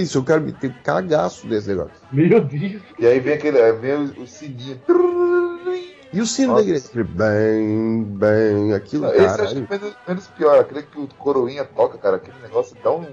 Isso, 0.00 0.20
o 0.20 0.24
cara 0.24 0.40
me 0.40 0.52
um 0.52 0.72
cagaço 0.84 1.46
desse 1.46 1.68
negócio. 1.68 1.92
Meu 2.12 2.40
Deus. 2.42 2.82
E 2.98 3.06
aí 3.06 3.20
vem 3.20 3.34
aquele. 3.34 3.60
aí 3.60 3.72
Vem 3.72 3.94
o, 3.94 4.22
o 4.22 4.26
sininho. 4.26 4.78
E 6.12 6.20
o 6.20 6.26
sino 6.26 6.48
Nossa. 6.52 6.62
da 6.62 6.68
igreja? 6.68 6.86
Aquele 6.88 7.04
Bem, 7.04 8.04
bem, 8.04 8.74
aquilo, 8.74 9.06
Esse 9.06 9.16
eu 9.18 9.26
cara. 9.26 9.42
acho 9.44 9.54
que 9.54 9.70
menos, 9.70 9.96
menos 10.06 10.26
pior. 10.28 10.60
Aquele 10.60 10.82
que 10.82 10.98
o 10.98 11.08
coroinha 11.18 11.64
toca, 11.64 11.96
cara. 11.96 12.16
Aquele 12.16 12.38
negócio 12.42 12.76
tão. 12.82 13.06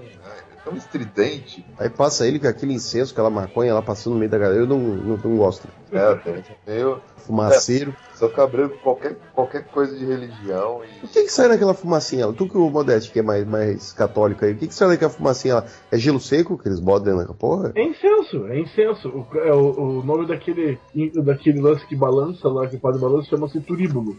É 0.70 0.72
tão 0.72 0.76
estridente. 0.76 1.66
Aí 1.78 1.90
passa 1.90 2.26
ele 2.26 2.38
com 2.38 2.46
aquele 2.46 2.72
incenso, 2.74 3.12
aquela 3.12 3.30
maconha 3.30 3.74
lá 3.74 3.82
passando 3.82 4.12
no 4.14 4.18
meio 4.18 4.30
da 4.30 4.38
galera. 4.38 4.60
Eu 4.60 4.66
não, 4.66 4.78
não, 4.78 5.16
não 5.16 5.36
gosto. 5.36 5.66
É, 5.92 6.14
tem- 6.16 6.44
meio. 6.66 7.00
Fumaceiro. 7.16 7.94
Sou 8.14 8.28
cabreiro 8.28 8.70
com 8.70 8.78
qualquer, 8.78 9.16
qualquer 9.34 9.64
coisa 9.66 9.96
de 9.96 10.04
religião. 10.04 10.80
E 10.84 11.04
O 11.04 11.08
que, 11.08 11.22
que 11.24 11.28
sai 11.32 11.48
naquela 11.48 11.74
fumacinha 11.74 12.26
lá? 12.26 12.32
Tu 12.32 12.48
que 12.48 12.56
o 12.56 12.68
Modeste, 12.70 13.12
que 13.12 13.18
é 13.18 13.22
mais, 13.22 13.46
mais 13.46 13.92
católico 13.92 14.44
aí, 14.44 14.52
o 14.52 14.56
que, 14.56 14.66
que 14.68 14.74
sai 14.74 14.88
naquela 14.88 15.10
fumacinha 15.10 15.56
lá? 15.56 15.64
É 15.90 15.98
gelo 15.98 16.18
seco 16.20 16.58
que 16.58 16.68
eles 16.68 16.80
botam 16.80 17.12
dentro 17.16 17.28
da 17.28 17.34
porra? 17.34 17.72
É 17.74 17.82
incenso, 17.82 18.46
é 18.46 18.58
incenso. 18.58 19.08
O, 19.08 19.26
é 19.38 19.52
o, 19.52 19.98
o 20.00 20.02
nome 20.04 20.26
daquele, 20.26 20.78
daquele 21.22 21.60
lance 21.60 21.86
que 21.86 21.94
balança 21.96 22.48
lá, 22.48 22.66
que 22.66 22.76
padre 22.78 23.00
balança, 23.00 23.28
chama-se 23.28 23.60
turíbulo. 23.60 24.16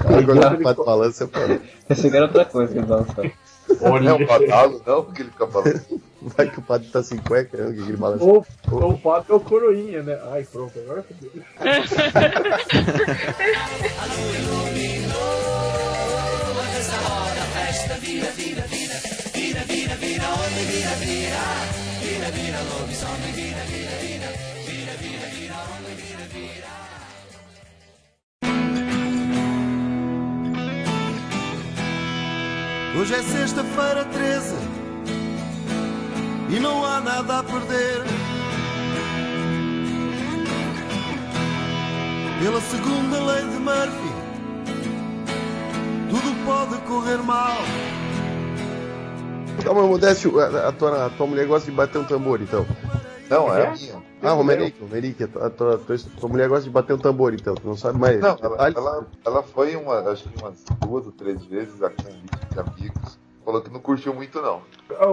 Agora 0.00 0.54
eles 0.54 0.60
o 0.60 0.62
padre 0.62 0.84
balança 0.84 1.24
é. 1.24 1.60
Pensei 1.88 2.10
que 2.10 2.16
era 2.16 2.26
outra 2.26 2.44
coisa 2.44 2.72
que 2.72 2.78
eles 2.78 2.90
não 3.80 4.08
é 4.08 4.14
um 4.14 4.26
badalo, 4.26 4.82
não, 4.86 5.04
que 5.04 5.22
ele 5.22 5.30
fica 5.30 5.46
falando. 5.46 5.80
Vai 6.22 6.50
que 6.50 6.58
o 6.58 6.62
padre 6.62 6.88
tá 6.88 7.02
sem 7.02 7.18
cueca, 7.18 7.56
né? 7.56 7.72
Que 7.72 7.80
ele 7.80 7.96
balança. 7.96 8.24
Ou, 8.24 8.44
ou 8.72 8.92
o 8.92 8.98
padre 8.98 9.32
é 9.32 9.34
o 9.34 9.40
coroinha, 9.40 10.02
né? 10.02 10.18
Ai, 10.32 10.46
pronto, 10.50 10.78
agora 10.78 11.02
fodeu. 11.02 11.30
Hoje 33.06 33.14
é 33.14 33.22
sexta-feira 33.22 34.04
13 34.06 34.56
e 36.50 36.58
não 36.58 36.84
há 36.84 37.00
nada 37.00 37.38
a 37.38 37.42
perder. 37.44 38.02
Pela 42.42 42.60
segunda 42.62 43.22
lei 43.22 43.44
de 43.44 43.58
Murphy, 43.60 44.12
tudo 46.10 46.44
pode 46.44 46.82
correr 46.82 47.18
mal. 47.18 47.58
Calma, 49.62 49.86
Modeste, 49.86 50.28
a, 50.40 50.70
a 50.70 50.72
tua, 50.72 51.06
a 51.06 51.10
tua 51.10 51.26
mulher 51.28 51.46
gosta 51.46 51.70
de 51.70 51.76
bater 51.76 51.98
um 51.98 52.04
tambor, 52.04 52.42
então. 52.42 52.66
Não, 53.30 53.54
é 53.54 53.70
minha. 53.70 54.02
Ah, 54.26 54.32
Romerick, 54.34 54.80
Romerick, 54.80 55.22
a 55.24 55.28
tua, 55.50 55.74
a 55.74 55.78
tua, 55.78 56.28
mulher 56.28 56.48
gosta 56.48 56.64
de 56.64 56.70
bater 56.70 56.94
um 56.94 56.98
tambor, 56.98 57.32
então. 57.34 57.54
Tu 57.54 57.66
não 57.66 57.76
sabe 57.76 57.98
mais. 57.98 58.20
Não, 58.20 58.36
ela, 58.42 58.68
ela, 58.74 59.06
ela 59.24 59.42
foi 59.42 59.76
uma, 59.76 59.98
acho 60.10 60.28
que 60.28 60.38
umas 60.42 60.64
duas 60.80 61.06
ou 61.06 61.12
três 61.12 61.44
vezes 61.44 61.82
a 61.82 61.90
convite 61.90 62.46
de 62.52 62.60
amigos. 62.60 63.18
Falou 63.44 63.62
que 63.62 63.70
não 63.70 63.78
curtiu 63.78 64.12
muito, 64.12 64.42
não. 64.42 64.60
Ah, 64.98 65.06
O, 65.06 65.12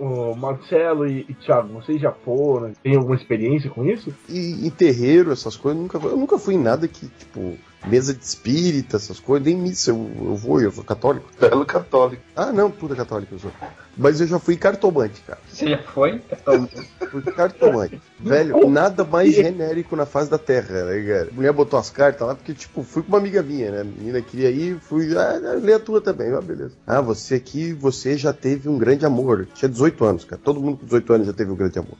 o- 0.00 0.32
o 0.32 0.36
Marcelo 0.36 1.06
e, 1.06 1.24
e 1.28 1.34
Thiago, 1.34 1.68
vocês 1.74 2.00
já 2.00 2.10
foram? 2.10 2.72
Tem 2.82 2.96
alguma 2.96 3.14
experiência 3.14 3.70
com 3.70 3.84
isso? 3.86 4.12
E 4.28 4.66
em 4.66 4.70
terreiro, 4.70 5.30
essas 5.30 5.56
coisas, 5.56 5.78
eu 5.78 5.82
nunca, 5.82 5.98
eu 6.08 6.16
nunca 6.16 6.36
fui 6.38 6.54
em 6.54 6.58
nada 6.60 6.88
que, 6.88 7.06
tipo, 7.06 7.56
mesa 7.86 8.14
de 8.14 8.24
espírita, 8.24 8.96
essas 8.96 9.18
coisas, 9.18 9.46
nem 9.46 9.56
missa 9.56 9.90
eu, 9.90 10.10
eu 10.16 10.36
vou, 10.36 10.60
eu 10.60 10.70
sou 10.70 10.84
católico. 10.84 11.28
Belo 11.40 11.64
católico. 11.64 12.22
Ah, 12.36 12.52
não, 12.52 12.70
puta 12.70 12.94
católico 12.94 13.34
eu 13.34 13.38
sou. 13.38 13.52
Mas 13.96 14.20
eu 14.20 14.26
já 14.26 14.38
fui 14.38 14.56
cartomante, 14.56 15.20
cara. 15.22 15.40
Você 15.48 15.68
já 15.68 15.78
foi? 15.78 16.22
Então, 16.30 16.68
Fui 17.10 17.22
cartomante. 17.22 18.00
Velho, 18.20 18.68
nada 18.70 19.04
mais 19.04 19.34
genérico 19.34 19.96
na 19.96 20.06
face 20.06 20.30
da 20.30 20.38
Terra, 20.38 20.84
né, 20.84 21.02
cara? 21.02 21.28
A 21.30 21.34
mulher 21.34 21.52
botou 21.52 21.78
as 21.78 21.90
cartas 21.90 22.26
lá, 22.26 22.34
porque, 22.34 22.54
tipo, 22.54 22.82
fui 22.84 23.02
com 23.02 23.08
uma 23.08 23.18
amiga 23.18 23.42
minha, 23.42 23.70
né? 23.70 23.80
A 23.80 23.84
menina 23.84 24.22
queria 24.22 24.50
ir, 24.50 24.78
fui, 24.80 25.16
ah, 25.16 25.58
lê 25.60 25.72
a 25.72 25.80
tua 25.80 26.00
também, 26.00 26.32
ah, 26.32 26.40
beleza. 26.40 26.72
Ah, 26.86 27.00
você 27.00 27.34
aqui, 27.34 27.72
você 27.72 28.16
já 28.16 28.32
teve 28.32 28.68
um 28.68 28.78
grande 28.78 29.04
amor. 29.04 29.48
Tinha 29.54 29.68
18 29.68 30.04
anos, 30.04 30.24
cara. 30.24 30.40
Todo 30.42 30.60
mundo 30.60 30.78
com 30.78 30.84
18 30.84 31.12
anos 31.12 31.26
já 31.26 31.32
teve 31.32 31.50
um 31.50 31.56
grande 31.56 31.78
amor. 31.78 31.98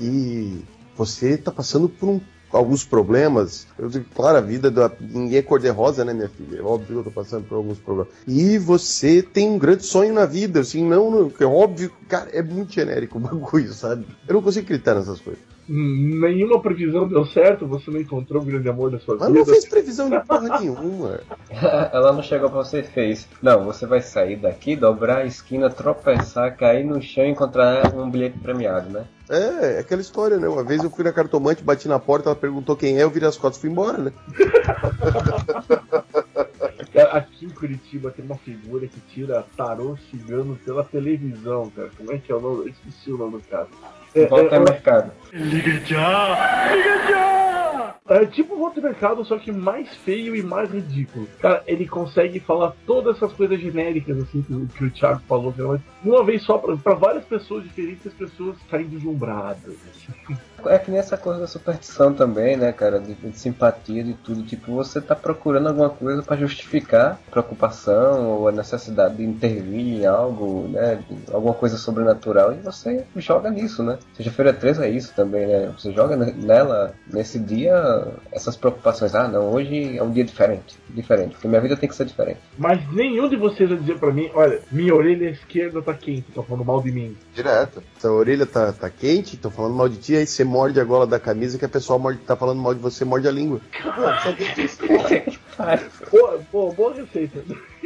E 0.00 0.62
você 0.96 1.36
tá 1.36 1.50
passando 1.50 1.88
por 1.88 2.08
um 2.08 2.20
alguns 2.52 2.84
problemas. 2.84 3.66
Eu 3.78 3.88
digo, 3.88 4.04
claro, 4.14 4.38
a 4.38 4.40
vida 4.40 4.70
da 4.70 4.90
ninguém 5.00 5.38
é 5.38 5.42
cor-de-rosa, 5.42 6.04
né, 6.04 6.12
minha 6.12 6.28
filha? 6.28 6.58
É 6.58 6.62
óbvio 6.62 6.86
que 6.86 6.94
eu 7.00 7.04
tô 7.04 7.10
passando 7.10 7.44
por 7.46 7.56
alguns 7.56 7.78
problemas. 7.78 8.12
E 8.26 8.58
você 8.58 9.22
tem 9.22 9.48
um 9.50 9.58
grande 9.58 9.84
sonho 9.84 10.12
na 10.12 10.26
vida, 10.26 10.60
assim, 10.60 10.84
não, 10.84 11.10
não 11.10 11.32
é 11.38 11.44
óbvio, 11.44 11.90
cara, 12.08 12.30
é 12.32 12.42
muito 12.42 12.72
genérico 12.72 13.18
o 13.18 13.20
bagulho, 13.22 13.72
sabe? 13.72 14.06
Eu 14.26 14.34
não 14.34 14.42
consigo 14.42 14.64
acreditar 14.64 14.94
nessas 14.94 15.20
coisas. 15.20 15.42
Hum, 15.70 16.20
Nenhuma 16.22 16.62
previsão 16.62 17.06
deu 17.06 17.26
certo, 17.26 17.66
você 17.66 17.90
não 17.90 18.00
encontrou 18.00 18.40
o 18.42 18.44
grande 18.44 18.70
amor 18.70 18.90
da 18.90 18.98
sua 18.98 19.16
Mas 19.16 19.26
vida. 19.28 19.38
não 19.40 19.44
fez 19.46 19.68
previsão 19.68 20.08
de 20.08 20.18
porra 20.24 20.58
nenhuma. 20.60 21.20
Ela 21.92 22.10
não 22.14 22.22
chegou 22.22 22.48
pra 22.48 22.64
você 22.64 22.80
e 22.80 22.84
fez. 22.84 23.28
Não, 23.42 23.66
você 23.66 23.84
vai 23.84 24.00
sair 24.00 24.36
daqui, 24.36 24.74
dobrar 24.74 25.18
a 25.18 25.26
esquina, 25.26 25.68
tropeçar, 25.68 26.56
cair 26.56 26.84
no 26.86 27.02
chão 27.02 27.24
e 27.24 27.30
encontrar 27.32 27.94
um 27.94 28.10
bilhete 28.10 28.38
premiado, 28.38 28.88
né? 28.88 29.04
É, 29.30 29.76
é 29.76 29.78
aquela 29.80 30.00
história, 30.00 30.38
né? 30.38 30.48
Uma 30.48 30.64
vez 30.64 30.82
eu 30.82 30.90
fui 30.90 31.04
na 31.04 31.12
cartomante, 31.12 31.62
bati 31.62 31.86
na 31.86 31.98
porta, 31.98 32.30
ela 32.30 32.36
perguntou 32.36 32.76
quem 32.76 32.98
é, 32.98 33.02
eu 33.02 33.10
virei 33.10 33.28
as 33.28 33.36
costas 33.36 33.58
e 33.58 33.60
fui 33.60 33.70
embora, 33.70 33.98
né? 33.98 34.12
Cara, 36.92 37.12
Aqui 37.12 37.46
em 37.46 37.50
Curitiba 37.50 38.10
tem 38.10 38.24
uma 38.24 38.36
figura 38.36 38.86
que 38.86 39.00
tira 39.12 39.44
tarô 39.56 39.96
cigano 40.10 40.56
pela 40.64 40.82
televisão, 40.82 41.70
cara. 41.74 41.90
Como 41.96 42.12
é 42.12 42.18
que 42.18 42.32
é 42.32 42.34
o 42.34 42.40
nome? 42.40 42.62
Eu 42.62 42.68
esqueci 42.68 43.12
o 43.12 43.18
nome 43.18 43.38
do 43.38 43.42
cara. 43.48 43.68
É, 44.14 44.26
Volta 44.26 44.54
é, 44.54 44.58
ao 44.58 44.64
mercado. 44.64 45.12
Liga 45.32 45.80
já! 45.84 46.74
Liga 46.74 47.08
já! 47.08 47.47
É 48.08 48.24
tipo 48.26 48.54
o 48.54 48.60
Walter 48.62 48.80
Mercado, 48.82 49.24
só 49.24 49.38
que 49.38 49.52
mais 49.52 49.88
feio 49.96 50.34
e 50.34 50.42
mais 50.42 50.70
ridículo. 50.70 51.26
Cara, 51.40 51.62
ele 51.66 51.86
consegue 51.86 52.40
falar 52.40 52.74
todas 52.86 53.16
essas 53.16 53.32
coisas 53.32 53.60
genéricas, 53.60 54.16
assim, 54.18 54.42
que, 54.42 54.66
que 54.78 54.84
o 54.84 54.90
Thiago 54.90 55.20
falou, 55.28 55.52
de 55.52 55.62
uma 56.08 56.24
vez 56.24 56.42
só, 56.42 56.58
pra, 56.58 56.76
pra 56.76 56.94
várias 56.94 57.24
pessoas 57.24 57.64
diferentes, 57.64 58.06
as 58.06 58.12
pessoas 58.12 58.56
saem 58.70 58.86
deslumbradas. 58.86 59.74
assim. 59.90 60.36
É 60.66 60.78
que 60.78 60.90
nem 60.90 60.98
essa 60.98 61.16
coisa 61.16 61.38
da 61.40 61.46
superstição 61.46 62.12
também, 62.12 62.56
né, 62.56 62.72
cara? 62.72 62.98
De, 62.98 63.14
de 63.14 63.38
simpatia, 63.38 64.02
de 64.02 64.14
tudo. 64.14 64.42
Tipo, 64.42 64.72
você 64.74 65.00
tá 65.00 65.14
procurando 65.14 65.68
alguma 65.68 65.88
coisa 65.90 66.22
pra 66.22 66.36
justificar 66.36 67.18
preocupação 67.30 68.28
ou 68.30 68.48
a 68.48 68.52
necessidade 68.52 69.16
de 69.16 69.24
intervir 69.24 70.00
em 70.00 70.06
algo, 70.06 70.66
né? 70.68 71.00
de 71.08 71.32
alguma 71.32 71.54
coisa 71.54 71.76
sobrenatural. 71.76 72.52
E 72.52 72.56
você 72.56 73.04
joga 73.16 73.50
nisso, 73.50 73.82
né? 73.82 73.98
Sexta-feira 74.14 74.52
13 74.52 74.84
é 74.84 74.90
isso 74.90 75.12
também, 75.14 75.46
né? 75.46 75.72
Você 75.78 75.92
joga 75.92 76.16
ne- 76.16 76.32
nela, 76.32 76.92
nesse 77.12 77.38
dia, 77.38 77.77
essas 78.32 78.56
preocupações. 78.56 79.14
Ah, 79.14 79.28
não, 79.28 79.52
hoje 79.52 79.96
é 79.96 80.02
um 80.02 80.10
dia 80.10 80.24
diferente. 80.24 80.76
Diferente, 80.88 81.32
porque 81.32 81.48
minha 81.48 81.60
vida 81.60 81.76
tem 81.76 81.88
que 81.88 81.94
ser 81.94 82.04
diferente. 82.04 82.40
Mas 82.56 82.80
nenhum 82.92 83.28
de 83.28 83.36
vocês 83.36 83.68
vai 83.68 83.78
dizer 83.78 83.98
pra 83.98 84.12
mim, 84.12 84.30
olha, 84.34 84.60
minha 84.70 84.94
orelha 84.94 85.30
esquerda 85.30 85.82
tá 85.82 85.94
quente, 85.94 86.32
tá 86.32 86.42
falando 86.42 86.64
mal 86.64 86.82
de 86.82 86.92
mim. 86.92 87.16
Direto. 87.34 87.82
Essa 87.96 88.10
orelha 88.10 88.46
tá, 88.46 88.72
tá 88.72 88.90
quente, 88.90 89.36
tô 89.36 89.50
falando 89.50 89.74
mal 89.74 89.88
de 89.88 89.96
ti, 89.96 90.16
aí 90.16 90.26
você 90.26 90.44
morde 90.44 90.80
a 90.80 90.84
gola 90.84 91.06
da 91.06 91.18
camisa 91.18 91.58
que 91.58 91.64
a 91.64 91.68
pessoa 91.68 91.98
morde, 91.98 92.18
tá 92.20 92.36
falando 92.36 92.60
mal 92.60 92.74
de 92.74 92.80
você, 92.80 93.04
morde 93.04 93.28
a 93.28 93.32
língua. 93.32 93.60
Boa, 96.10 96.40
boa, 96.52 96.72
boa 96.72 96.94
receita. 96.94 97.42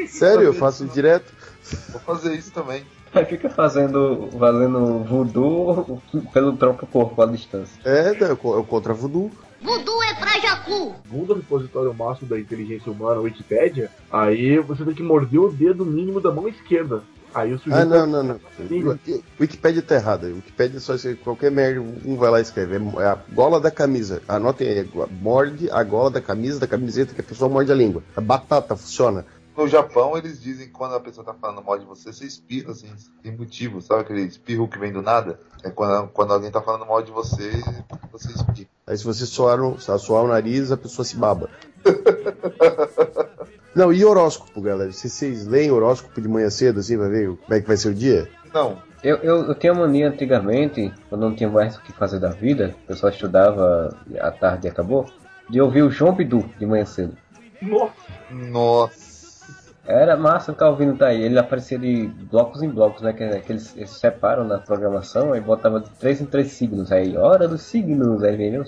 Sério, 0.07 0.43
eu 0.43 0.53
faço 0.53 0.85
direto. 0.87 1.33
Vou 1.91 2.01
fazer 2.01 2.35
isso 2.35 2.53
também. 2.53 2.85
Aí 3.15 3.25
fica 3.27 3.51
fazendo, 3.51 4.29
fazendo 4.39 5.05
voodoo 5.05 6.01
pelo 6.33 6.57
próprio 6.57 6.89
corpo 6.89 7.21
à 7.21 7.27
distância. 7.27 7.79
É, 7.85 8.25
é 8.25 8.33
o 8.33 8.65
contra 8.65 8.95
voodoo. 8.95 9.31
Voodoo 9.63 10.03
é 10.03 10.15
pra 10.15 10.41
Jacu. 10.41 10.95
Segundo 11.05 11.31
o 11.33 11.37
repositório 11.37 11.95
máximo 11.95 12.29
da 12.29 12.39
inteligência 12.39 12.91
humana, 12.91 13.17
a 13.17 13.23
Wikipédia, 13.23 13.91
aí 14.11 14.59
você 14.59 14.85
tem 14.85 14.95
que 14.95 15.03
morder 15.03 15.41
o 15.41 15.53
dedo 15.53 15.85
mínimo 15.85 16.21
da 16.21 16.33
mão 16.33 16.49
esquerda. 16.49 17.03
Aí 17.35 17.53
o 17.53 17.59
sujeito. 17.59 17.81
Ah, 17.81 17.85
não, 17.85 18.07
não, 18.07 18.23
não. 18.23 18.41
Língua. 18.59 18.99
Wikipédia 19.41 19.81
tá 19.81 19.95
errada. 19.95 20.27
Wikipédia 20.27 20.81
só 20.81 20.97
se 20.99 21.15
qualquer 21.15 21.51
merda, 21.51 21.81
um 21.81 22.17
vai 22.17 22.31
lá 22.31 22.39
e 22.39 22.43
escreve. 22.43 22.77
É 22.77 23.07
a 23.07 23.19
gola 23.33 23.59
da 23.59 23.71
camisa. 23.71 24.23
Anotem 24.29 24.69
aí. 24.69 24.91
Morde 25.11 25.71
a 25.71 25.83
gola 25.83 26.11
da 26.11 26.21
camisa, 26.21 26.61
da 26.61 26.67
camiseta 26.67 27.15
que 27.15 27.21
a 27.21 27.25
pessoa 27.25 27.49
morde 27.49 27.73
a 27.73 27.75
língua. 27.75 28.03
A 28.17 28.21
batata 28.21 28.77
funciona. 28.77 29.25
No 29.57 29.69
Japão, 29.69 30.17
eles 30.17 30.41
dizem 30.41 30.67
que 30.67 30.73
quando 30.73 30.95
a 30.95 31.01
pessoa 31.01 31.25
tá 31.25 31.35
falando 31.35 31.63
mal 31.63 31.79
de 31.79 31.85
você, 31.85 32.11
você 32.11 32.25
espirra, 32.25 32.73
assim, 32.73 32.89
sem 33.23 33.37
motivo. 33.37 33.83
Sabe 33.83 34.01
aquele 34.01 34.23
espirro 34.23 34.67
que 34.67 34.79
vem 34.79 34.93
do 34.93 35.03
nada? 35.03 35.39
É 35.63 35.71
quando, 35.71 36.09
quando 36.09 36.33
alguém 36.33 36.51
tá 36.51 36.63
falando 36.63 36.87
mal 36.87 37.03
de 37.03 37.11
você, 37.11 37.51
você 38.11 38.29
espirra. 38.29 38.52
Aí 38.93 38.99
se 38.99 39.05
você 39.07 39.25
soar, 39.25 39.57
no, 39.57 39.81
se 39.81 39.99
suar 39.99 40.23
o 40.23 40.29
nariz, 40.29 40.71
a 40.71 40.77
pessoa 40.77 41.03
se 41.03 41.17
baba. 41.17 41.49
Não, 43.75 43.91
e 43.91 44.05
horóscopo, 44.05 44.61
galera? 44.61 44.93
Se 44.93 45.09
vocês 45.09 45.47
leem 45.47 45.71
horóscopo 45.71 46.21
de 46.21 46.29
manhã 46.29 46.51
cedo, 46.51 46.81
assim, 46.81 46.99
pra 46.99 47.09
ver 47.09 47.29
como 47.29 47.55
é 47.55 47.61
que 47.63 47.67
vai 47.67 47.79
ser 47.79 47.89
o 47.89 47.95
dia? 47.95 48.29
Não. 48.53 48.77
Eu, 49.03 49.17
eu, 49.17 49.45
eu 49.47 49.55
tinha 49.55 49.73
mania 49.73 50.11
antigamente, 50.11 50.93
quando 51.09 51.23
não 51.23 51.35
tinha 51.35 51.49
mais 51.49 51.75
o 51.75 51.81
que 51.81 51.91
fazer 51.91 52.21
da 52.21 52.29
vida, 52.29 52.77
o 52.85 52.89
pessoal 52.89 53.11
estudava 53.11 53.97
à 54.21 54.31
tarde 54.31 54.67
e 54.67 54.71
acabou, 54.71 55.07
de 55.49 55.59
ouvir 55.59 55.85
o 55.85 55.91
João 55.91 56.15
Bidu 56.15 56.45
de 56.59 56.67
manhã 56.67 56.85
cedo. 56.85 57.17
Nossa. 57.63 57.95
Nossa. 58.31 59.12
Era 59.85 60.17
massa 60.17 60.53
ficar 60.53 60.69
ouvindo 60.69 60.95
daí. 60.95 61.23
Ele 61.23 61.39
aparecia 61.39 61.79
de 61.79 62.07
blocos 62.31 62.63
em 62.63 62.69
blocos, 62.69 63.03
né? 63.03 63.13
Que, 63.13 63.41
que 63.41 63.53
eles, 63.53 63.77
eles 63.77 63.91
separam 63.91 64.45
na 64.45 64.59
programação 64.59 65.35
e 65.35 65.41
botava 65.41 65.81
de 65.81 65.91
três 65.91 66.21
em 66.21 66.27
três 66.27 66.53
signos. 66.53 66.93
Aí, 66.93 67.17
hora 67.17 67.49
dos 67.49 67.63
signos. 67.63 68.23
Aí 68.23 68.37
vem, 68.37 68.63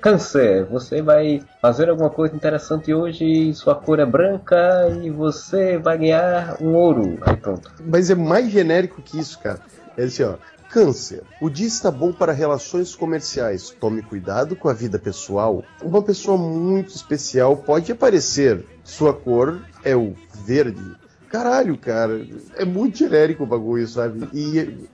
câncer, 0.00 0.64
você 0.64 1.00
vai 1.00 1.42
fazer 1.62 1.88
alguma 1.88 2.10
coisa 2.10 2.34
interessante 2.34 2.92
hoje, 2.92 3.54
sua 3.54 3.74
cor 3.74 4.00
é 4.00 4.06
branca 4.06 4.88
e 5.02 5.10
você 5.10 5.78
vai 5.78 5.98
ganhar 5.98 6.56
um 6.60 6.74
ouro. 6.74 7.18
Aí 7.22 7.36
pronto. 7.36 7.70
Mas 7.84 8.10
é 8.10 8.14
mais 8.14 8.50
genérico 8.50 9.00
que 9.02 9.18
isso, 9.18 9.38
cara. 9.38 9.60
É 9.96 10.04
assim, 10.04 10.24
ó. 10.24 10.34
Câncer. 10.76 11.22
O 11.40 11.48
dia 11.48 11.66
está 11.66 11.90
bom 11.90 12.12
para 12.12 12.32
relações 12.32 12.94
comerciais. 12.94 13.70
Tome 13.70 14.02
cuidado 14.02 14.54
com 14.54 14.68
a 14.68 14.74
vida 14.74 14.98
pessoal. 14.98 15.64
Uma 15.82 16.02
pessoa 16.02 16.36
muito 16.36 16.94
especial 16.94 17.56
pode 17.56 17.90
aparecer. 17.90 18.62
Sua 18.84 19.14
cor 19.14 19.58
é 19.82 19.96
o 19.96 20.12
verde. 20.44 20.94
Caralho, 21.30 21.78
cara, 21.78 22.26
é 22.56 22.66
muito 22.66 22.98
genérico 22.98 23.44
o 23.44 23.46
bagulho, 23.46 23.88
sabe? 23.88 24.28
E, 24.34 24.58
e 24.58 24.88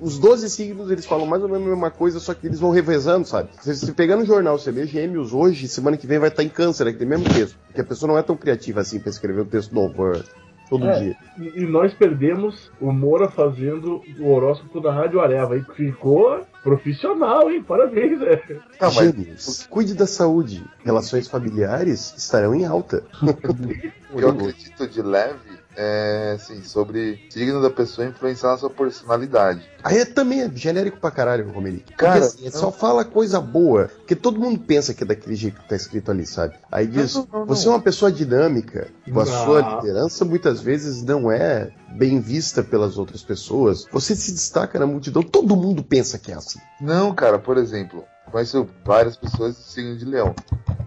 os 0.00 0.18
12 0.18 0.48
signos 0.48 0.90
eles 0.90 1.04
falam 1.04 1.26
mais 1.26 1.42
ou 1.42 1.50
menos 1.50 1.66
a 1.66 1.70
mesma 1.70 1.90
coisa, 1.90 2.18
só 2.18 2.32
que 2.32 2.46
eles 2.46 2.58
vão 2.58 2.70
revezando, 2.70 3.28
sabe? 3.28 3.50
Se 3.60 3.76
você 3.76 3.92
pegar 3.92 4.16
no 4.16 4.24
jornal, 4.24 4.58
você 4.58 4.70
lê 4.70 4.86
Gêmeos 4.86 5.34
hoje, 5.34 5.68
semana 5.68 5.98
que 5.98 6.06
vem 6.06 6.18
vai 6.18 6.30
estar 6.30 6.42
em 6.42 6.48
Câncer, 6.48 6.86
aquele 6.86 7.04
mesmo 7.04 7.28
texto. 7.28 7.58
Porque 7.66 7.82
a 7.82 7.84
pessoa 7.84 8.10
não 8.10 8.18
é 8.18 8.22
tão 8.22 8.38
criativa 8.38 8.80
assim 8.80 8.98
pra 8.98 9.10
escrever 9.10 9.42
um 9.42 9.46
texto 9.46 9.74
novo 9.74 10.14
é, 10.14 10.22
todo 10.70 10.86
É, 10.88 11.00
dia. 11.00 11.16
E, 11.36 11.62
e 11.62 11.66
nós 11.66 11.92
perdemos 11.92 12.70
o 12.80 12.92
Moura 12.92 13.28
fazendo 13.28 14.00
o 14.20 14.30
horóscopo 14.30 14.80
da 14.80 14.92
Rádio 14.92 15.20
Areva. 15.20 15.54
Aí 15.54 15.64
ficou 15.74 16.46
profissional, 16.62 17.50
hein? 17.50 17.62
Parabéns, 17.62 18.20
velho. 18.20 18.62
Gêmeos, 18.90 19.66
cuide 19.68 19.94
da 19.94 20.06
saúde. 20.06 20.64
Relações 20.84 21.26
familiares 21.26 22.14
estarão 22.16 22.54
em 22.54 22.64
alta. 22.64 23.02
Eu 24.14 24.30
acredito 24.30 24.88
de 24.88 25.02
leve 25.02 25.59
é, 25.76 26.32
assim, 26.36 26.62
sobre 26.62 27.26
o 27.28 27.32
signo 27.32 27.62
da 27.62 27.70
pessoa 27.70 28.06
influenciar 28.06 28.50
na 28.50 28.58
sua 28.58 28.70
personalidade. 28.70 29.68
Aí 29.82 29.98
é 29.98 30.04
também 30.04 30.42
é 30.42 30.50
genérico 30.54 30.98
pra 30.98 31.10
caralho, 31.10 31.50
Romerick. 31.50 31.84
Porque 31.84 32.04
Cara, 32.04 32.18
assim, 32.18 32.46
é 32.46 32.50
só 32.50 32.70
fala 32.70 33.04
coisa 33.04 33.40
boa. 33.40 33.88
Porque 33.88 34.14
todo 34.14 34.40
mundo 34.40 34.58
pensa 34.60 34.92
que 34.92 35.02
é 35.02 35.06
daquele 35.06 35.34
jeito 35.34 35.60
que 35.60 35.68
tá 35.68 35.76
escrito 35.76 36.10
ali, 36.10 36.26
sabe? 36.26 36.54
Aí 36.70 36.86
diz, 36.86 37.14
não, 37.14 37.28
não, 37.32 37.46
você 37.46 37.66
é 37.66 37.70
uma 37.70 37.80
pessoa 37.80 38.12
dinâmica. 38.12 38.88
Com 39.10 39.20
a 39.20 39.24
Não. 39.24 39.44
sua 39.44 39.76
liderança, 39.76 40.24
muitas 40.24 40.60
vezes 40.60 41.02
não 41.02 41.30
é 41.30 41.70
bem 41.96 42.20
vista 42.20 42.62
pelas 42.62 42.98
outras 42.98 43.22
pessoas. 43.22 43.86
Você 43.90 44.14
se 44.14 44.32
destaca 44.32 44.78
na 44.78 44.86
multidão. 44.86 45.22
Todo 45.22 45.56
mundo 45.56 45.82
pensa 45.82 46.18
que 46.18 46.30
é 46.30 46.34
assim. 46.34 46.60
Não, 46.80 47.14
cara, 47.14 47.38
por 47.38 47.56
exemplo, 47.56 48.04
conheço 48.30 48.68
várias 48.84 49.16
pessoas 49.16 49.56
do 49.56 49.62
signo 49.62 49.96
de 49.96 50.04
leão. 50.04 50.34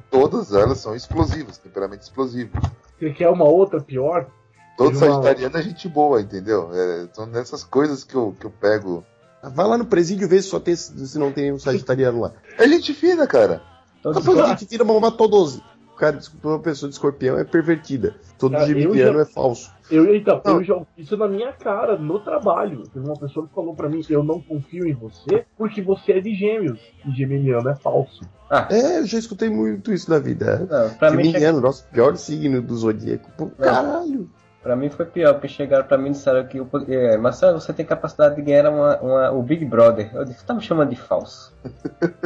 Todas 0.10 0.54
elas 0.54 0.78
são 0.78 0.96
explosivas, 0.96 1.58
temperamento 1.58 2.04
explosivo. 2.04 2.52
Você 3.00 3.10
quer 3.10 3.30
uma 3.30 3.46
outra 3.46 3.82
pior? 3.82 4.28
Todo 4.78 4.98
uma- 4.98 5.00
sagitariano 5.00 5.58
é 5.58 5.62
gente 5.62 5.88
boa, 5.88 6.22
entendeu? 6.22 6.70
É, 6.74 7.08
são 7.14 7.26
nessas 7.26 7.64
coisas 7.64 8.04
que 8.04 8.16
eu, 8.16 8.36
que 8.40 8.46
eu 8.46 8.52
pego. 8.52 9.04
Vai 9.44 9.68
lá 9.68 9.78
no 9.78 9.86
presídio 9.86 10.28
ver 10.28 10.42
se 10.42 10.50
só 10.50 10.60
tem 10.60 10.76
se 10.76 11.20
não 11.20 11.32
tem 11.32 11.52
um 11.52 11.60
sagitariano 11.60 12.22
lá. 12.22 12.32
É 12.58 12.68
gente 12.68 12.94
fina, 12.94 13.28
cara. 13.28 13.62
Todo 14.02 14.16
Tá 14.16 14.22
falando 14.22 14.58
que 14.58 14.66
tira 14.66 14.84
uma 14.84 15.00
matou 15.00 15.28
12. 15.28 15.62
O 15.94 15.96
cara, 15.96 16.18
uma 16.44 16.60
pessoa 16.60 16.90
de 16.90 16.96
escorpião 16.96 17.38
é 17.38 17.44
pervertida. 17.44 18.16
Todo 18.40 18.54
Cara, 18.54 18.64
eu 18.64 18.68
geminiano 18.68 19.18
já- 19.18 19.22
é 19.22 19.26
falso. 19.26 19.72
Eu, 19.92 20.16
então, 20.16 20.42
Não. 20.44 20.56
eu 20.56 20.64
já 20.64 20.74
ouvi 20.74 20.88
isso 20.98 21.16
na 21.16 21.28
minha 21.28 21.52
cara, 21.54 21.98
no 21.98 22.20
trabalho. 22.20 22.84
Teve 22.92 23.06
uma 23.06 23.16
pessoa 23.20 23.48
que 23.48 23.54
falou 23.54 23.76
pra 23.76 23.88
mim 23.88 24.02
eu 24.10 24.24
não 24.24 24.42
confio 24.42 24.88
em 24.88 24.94
você 24.94 25.46
porque 25.58 25.82
você 25.82 26.14
é 26.14 26.20
de 26.20 26.34
gêmeos. 26.34 26.80
E 27.06 27.12
geminiano 27.12 27.70
é 27.70 27.76
falso. 27.76 28.22
Ah, 28.50 28.68
É, 28.72 29.00
eu 29.00 29.06
já 29.06 29.20
escutei 29.20 29.50
muito 29.50 29.94
isso 29.94 30.10
na 30.10 30.20
vida. 30.20 30.68
não, 30.70 30.98
pra 30.98 31.12
mim, 31.12 31.24
che- 31.26 31.32
Geminiano, 31.32 31.62
nosso 31.62 31.86
pior 31.90 32.18
signo 32.18 32.62
do 32.62 32.76
zodíaco. 32.76 33.30
Pô, 33.38 33.48
caralho. 33.48 34.30
Pra 34.64 34.76
mim 34.76 34.90
foi 34.90 35.06
pior, 35.06 35.34
porque 35.34 35.48
chegaram 35.50 35.86
pra 35.86 35.98
mim 35.98 36.10
e 36.10 36.12
disseram 36.14 36.46
que 36.48 36.58
é, 36.90 37.18
Marcelo, 37.18 37.60
você 37.60 37.74
tem 37.74 37.86
capacidade 37.86 38.36
de 38.36 38.42
ganhar 38.42 38.70
uma, 38.70 38.98
uma- 39.02 39.32
o 39.32 39.44
Big 39.44 39.64
Brother. 39.66 40.10
Eu 40.16 40.24
disse, 40.26 40.44
tá 40.46 40.54
me 40.54 40.62
chamando 40.62 40.90
de 40.90 40.96
falso. 40.96 41.54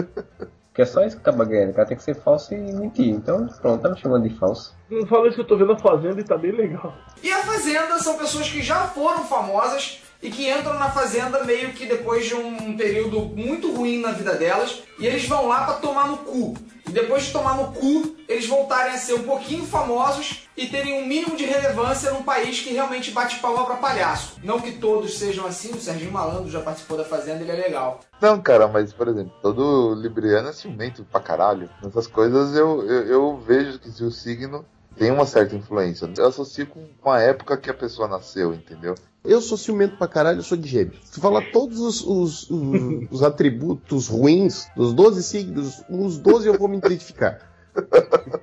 Porque 0.70 0.84
é 0.84 0.86
só 0.86 1.04
isso 1.04 1.16
que 1.16 1.22
acaba 1.28 1.44
ganhando, 1.44 1.72
o 1.72 1.74
cara 1.74 1.88
tem 1.88 1.98
que 1.98 2.04
ser 2.04 2.14
falso 2.14 2.54
e 2.54 2.58
mentir. 2.58 3.10
Então, 3.10 3.48
pronto, 3.60 3.82
tá 3.82 3.90
me 3.90 3.98
chamando 3.98 4.30
de 4.30 4.36
falso. 4.38 4.76
Não 4.92 5.08
fala 5.08 5.26
isso 5.28 5.36
que 5.36 5.42
eu 5.42 5.48
tô 5.48 5.58
vendo 5.58 5.72
a 5.72 5.78
Fazenda 5.80 6.22
e 6.22 6.24
tá 6.24 6.38
bem 6.38 6.52
legal. 6.52 6.94
E 7.24 7.32
a 7.32 7.40
Fazenda 7.40 7.98
são 7.98 8.16
pessoas 8.16 8.48
que 8.48 8.62
já 8.62 8.82
foram 8.90 9.24
famosas 9.24 10.04
e 10.22 10.30
que 10.30 10.50
entram 10.50 10.74
na 10.80 10.90
fazenda 10.90 11.44
meio 11.44 11.74
que 11.74 11.86
depois 11.86 12.26
de 12.26 12.36
um 12.36 12.76
período 12.76 13.22
muito 13.22 13.74
ruim 13.74 14.02
na 14.02 14.12
vida 14.12 14.34
delas 14.34 14.84
e 15.00 15.06
eles 15.06 15.28
vão 15.28 15.48
lá 15.48 15.66
pra 15.66 15.76
tomar 15.76 16.08
no 16.08 16.18
cu. 16.18 16.56
E 16.88 16.92
depois 16.92 17.26
de 17.26 17.34
tomar 17.34 17.58
no 17.58 17.74
cu, 17.74 18.16
eles 18.30 18.48
voltarem 18.48 18.94
a 18.94 18.98
ser 18.98 19.14
um 19.16 19.24
pouquinho 19.24 19.66
famosos 19.66 20.48
e 20.56 20.68
terem 20.68 20.94
um 20.94 21.06
mínimo 21.06 21.36
de 21.36 21.44
relevância 21.44 22.12
num 22.12 22.24
país 22.24 22.62
que 22.62 22.72
realmente 22.72 23.12
bate 23.12 23.40
palma 23.40 23.66
pra 23.66 23.76
palhaço. 23.76 24.38
Não 24.42 24.60
que 24.60 24.72
todos 24.72 25.20
sejam 25.20 25.46
assim, 25.46 25.72
o 25.74 25.82
Serginho 25.82 26.14
Malandro 26.14 26.50
já 26.50 26.62
participou 26.62 26.98
da 26.98 27.04
Fazenda, 27.04 27.42
ele 27.42 27.52
é 27.52 27.56
legal. 27.56 28.00
Não, 28.22 28.42
cara, 28.42 28.70
mas, 28.70 28.94
por 28.94 29.10
exemplo, 29.10 29.34
todo 29.42 29.96
libriano 29.96 30.48
é 30.48 30.54
ciumento 30.54 31.04
pra 31.04 31.20
caralho. 31.20 31.70
Nessas 31.84 32.08
coisas 32.08 32.56
eu, 32.56 32.82
eu, 32.88 33.08
eu 33.08 33.38
vejo 33.38 33.80
que 33.80 33.92
se 33.92 34.04
o 34.04 34.12
signo 34.12 34.66
tem 34.98 35.12
uma 35.12 35.26
certa 35.26 35.56
influência. 35.56 36.10
Eu 36.18 36.28
associo 36.28 36.68
com 37.02 37.12
a 37.12 37.20
época 37.20 37.58
que 37.58 37.70
a 37.70 37.74
pessoa 37.74 38.08
nasceu, 38.08 38.54
entendeu? 38.54 38.96
Eu 39.28 39.42
sou 39.42 39.58
ciumento 39.58 39.98
pra 39.98 40.08
caralho, 40.08 40.40
eu 40.40 40.44
sou 40.44 40.58
de 40.58 40.68
gêmeo. 40.68 40.94
Se 41.04 41.20
falar 41.20 41.52
todos 41.52 41.80
os, 41.80 42.02
os, 42.06 42.50
os, 42.50 43.08
os 43.12 43.24
atributos 43.24 44.08
ruins 44.08 44.68
dos 44.76 44.94
12 44.94 45.22
signos, 45.22 45.84
uns 45.90 46.18
12 46.18 46.48
eu 46.48 46.58
vou 46.58 46.68
me 46.68 46.78
identificar. 46.78 47.40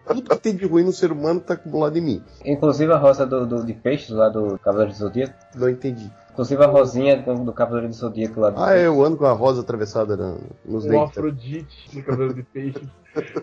Tudo 0.06 0.30
que 0.30 0.36
tem 0.38 0.54
de 0.54 0.64
ruim 0.66 0.84
no 0.84 0.92
ser 0.92 1.10
humano 1.10 1.40
tá 1.40 1.54
acumulado 1.54 1.96
em 1.96 2.00
mim. 2.00 2.22
Inclusive 2.44 2.92
a 2.92 2.96
rosa 2.98 3.26
do, 3.26 3.46
do- 3.46 3.64
de 3.64 3.72
peixes 3.72 4.10
lá 4.10 4.28
do 4.28 4.58
Cavaleiro 4.58 4.92
do 4.92 4.98
Zodíaco. 4.98 5.34
Não 5.56 5.68
entendi. 5.68 6.08
Inclusive 6.34 6.64
a 6.64 6.66
rosinha 6.66 7.16
do 7.22 7.52
Cavaleiro 7.52 7.86
do 7.86 7.94
Zodíaco 7.94 8.40
lá 8.40 8.50
do 8.50 8.60
Ah, 8.60 8.76
eu 8.76 9.04
ando 9.04 9.16
com 9.16 9.24
a 9.24 9.30
rosa 9.32 9.60
atravessada 9.60 10.16
na- 10.16 10.36
nos 10.64 10.84
Um 10.84 10.88
dentes. 10.88 11.10
Afrodite 11.10 11.96
no 11.96 12.02
cabelo 12.02 12.34
de 12.34 12.42
peixe. 12.42 12.82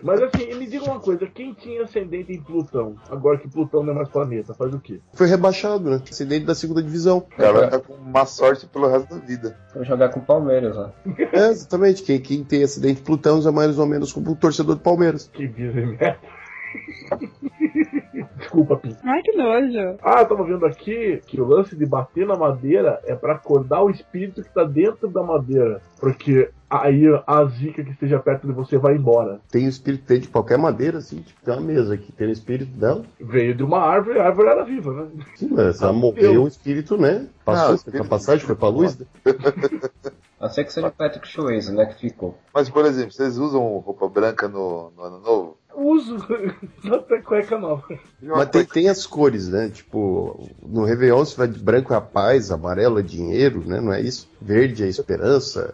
Mas 0.02 0.20
assim, 0.20 0.54
me 0.56 0.66
diga 0.66 0.84
uma 0.84 1.00
coisa, 1.00 1.26
quem 1.26 1.54
tinha 1.54 1.84
ascendente 1.84 2.30
em 2.30 2.38
Plutão, 2.42 2.94
agora 3.10 3.38
que 3.38 3.48
Plutão 3.48 3.82
não 3.82 3.92
é 3.94 3.96
mais 3.96 4.10
planeta, 4.10 4.52
faz 4.52 4.74
o 4.74 4.78
quê? 4.78 5.00
Foi 5.14 5.26
rebaixado, 5.26 5.88
né? 5.88 6.02
Acidente 6.06 6.44
da 6.44 6.54
segunda 6.54 6.82
divisão. 6.82 7.16
O 7.18 7.22
cara 7.22 7.52
vai 7.54 7.64
ficar 7.64 7.78
com 7.80 7.96
má 7.96 8.26
sorte 8.26 8.66
pelo 8.66 8.86
resto 8.90 9.14
da 9.14 9.24
vida. 9.24 9.56
Vou 9.74 9.82
jogar 9.84 10.10
com 10.10 10.20
o 10.20 10.22
Palmeiras 10.22 10.76
lá. 10.76 10.92
É, 11.32 11.48
exatamente. 11.48 12.02
Quem, 12.02 12.20
quem 12.20 12.44
tem 12.44 12.62
acidente 12.62 12.96
de 12.96 13.02
Plutão 13.02 13.40
é 13.48 13.50
mais 13.50 13.78
ou 13.78 13.86
menos 13.86 14.12
como 14.12 14.32
o 14.32 14.36
torcedor 14.36 14.74
do 14.74 14.82
Palmeiras. 14.82 15.30
Que 15.32 15.48
merda. 15.48 16.18
Desculpa, 18.52 18.76
Pim. 18.76 18.94
Ai, 19.02 19.22
que 19.22 19.32
nojo. 19.32 19.96
Ah, 20.02 20.20
eu 20.20 20.26
tava 20.28 20.44
vendo 20.44 20.66
aqui 20.66 21.22
que 21.26 21.40
o 21.40 21.46
lance 21.46 21.74
de 21.74 21.86
bater 21.86 22.26
na 22.26 22.36
madeira 22.36 23.00
é 23.06 23.14
pra 23.14 23.32
acordar 23.32 23.82
o 23.82 23.88
espírito 23.88 24.42
que 24.42 24.50
tá 24.52 24.62
dentro 24.62 25.08
da 25.08 25.22
madeira. 25.22 25.80
Porque 25.98 26.50
aí 26.68 27.04
a 27.26 27.44
zica 27.46 27.82
que 27.82 27.90
esteja 27.92 28.18
perto 28.18 28.46
de 28.46 28.52
você 28.52 28.76
vai 28.76 28.94
embora. 28.96 29.40
Tem 29.50 29.64
o 29.64 29.68
espírito 29.70 30.04
dentro 30.06 30.24
de 30.24 30.28
qualquer 30.28 30.58
madeira, 30.58 30.98
assim, 30.98 31.22
tipo, 31.22 31.40
tem 31.42 31.54
uma 31.54 31.62
mesa 31.62 31.94
aqui, 31.94 32.12
tem 32.12 32.28
o 32.28 32.32
espírito 32.32 32.72
dela. 32.76 33.02
Veio 33.18 33.54
de 33.54 33.62
uma 33.62 33.78
árvore, 33.78 34.18
a 34.20 34.26
árvore 34.26 34.48
era 34.48 34.64
viva, 34.64 34.92
né? 34.92 35.24
Sim, 35.36 35.48
mas 35.50 35.80
ela 35.80 35.90
Ah, 35.90 35.94
morreu, 35.94 36.34
eu- 36.34 36.42
o 36.44 36.48
espírito, 36.48 36.98
né? 36.98 37.26
Passou, 37.46 37.74
Ah, 37.76 37.78
fez 37.78 38.00
a 38.00 38.04
passagem, 38.04 38.44
foi 38.46 38.54
pra 38.54 38.68
luz. 38.68 38.98
né? 38.98 39.06
A 40.40 40.48
ser 40.48 40.64
que 40.64 40.72
seja 40.72 40.88
o 40.88 40.90
Patrick 40.90 41.28
Swayze, 41.28 41.72
né? 41.72 41.86
Que 41.86 42.00
ficou. 42.00 42.36
Mas, 42.52 42.68
por 42.68 42.84
exemplo, 42.84 43.12
vocês 43.12 43.38
usam 43.38 43.62
roupa 43.78 44.08
branca 44.08 44.48
no, 44.48 44.90
no 44.90 45.02
ano 45.04 45.20
novo? 45.20 45.56
Uso 45.92 46.16
até 46.92 47.20
cueca 47.22 47.58
nova. 47.58 47.98
Mas 48.20 48.48
tem, 48.50 48.64
tem 48.64 48.88
as 48.88 49.06
cores, 49.06 49.48
né? 49.48 49.68
Tipo, 49.68 50.48
no 50.62 50.84
Réveillon 50.84 51.24
você 51.24 51.36
vai 51.36 51.48
de 51.48 51.58
branco 51.58 51.92
é 51.92 51.96
a 51.96 52.00
paz, 52.00 52.50
amarelo 52.50 52.98
é 52.98 53.02
dinheiro, 53.02 53.62
né? 53.66 53.80
Não 53.80 53.92
é 53.92 54.00
isso? 54.00 54.28
Verde 54.40 54.84
é 54.84 54.88
esperança. 54.88 55.72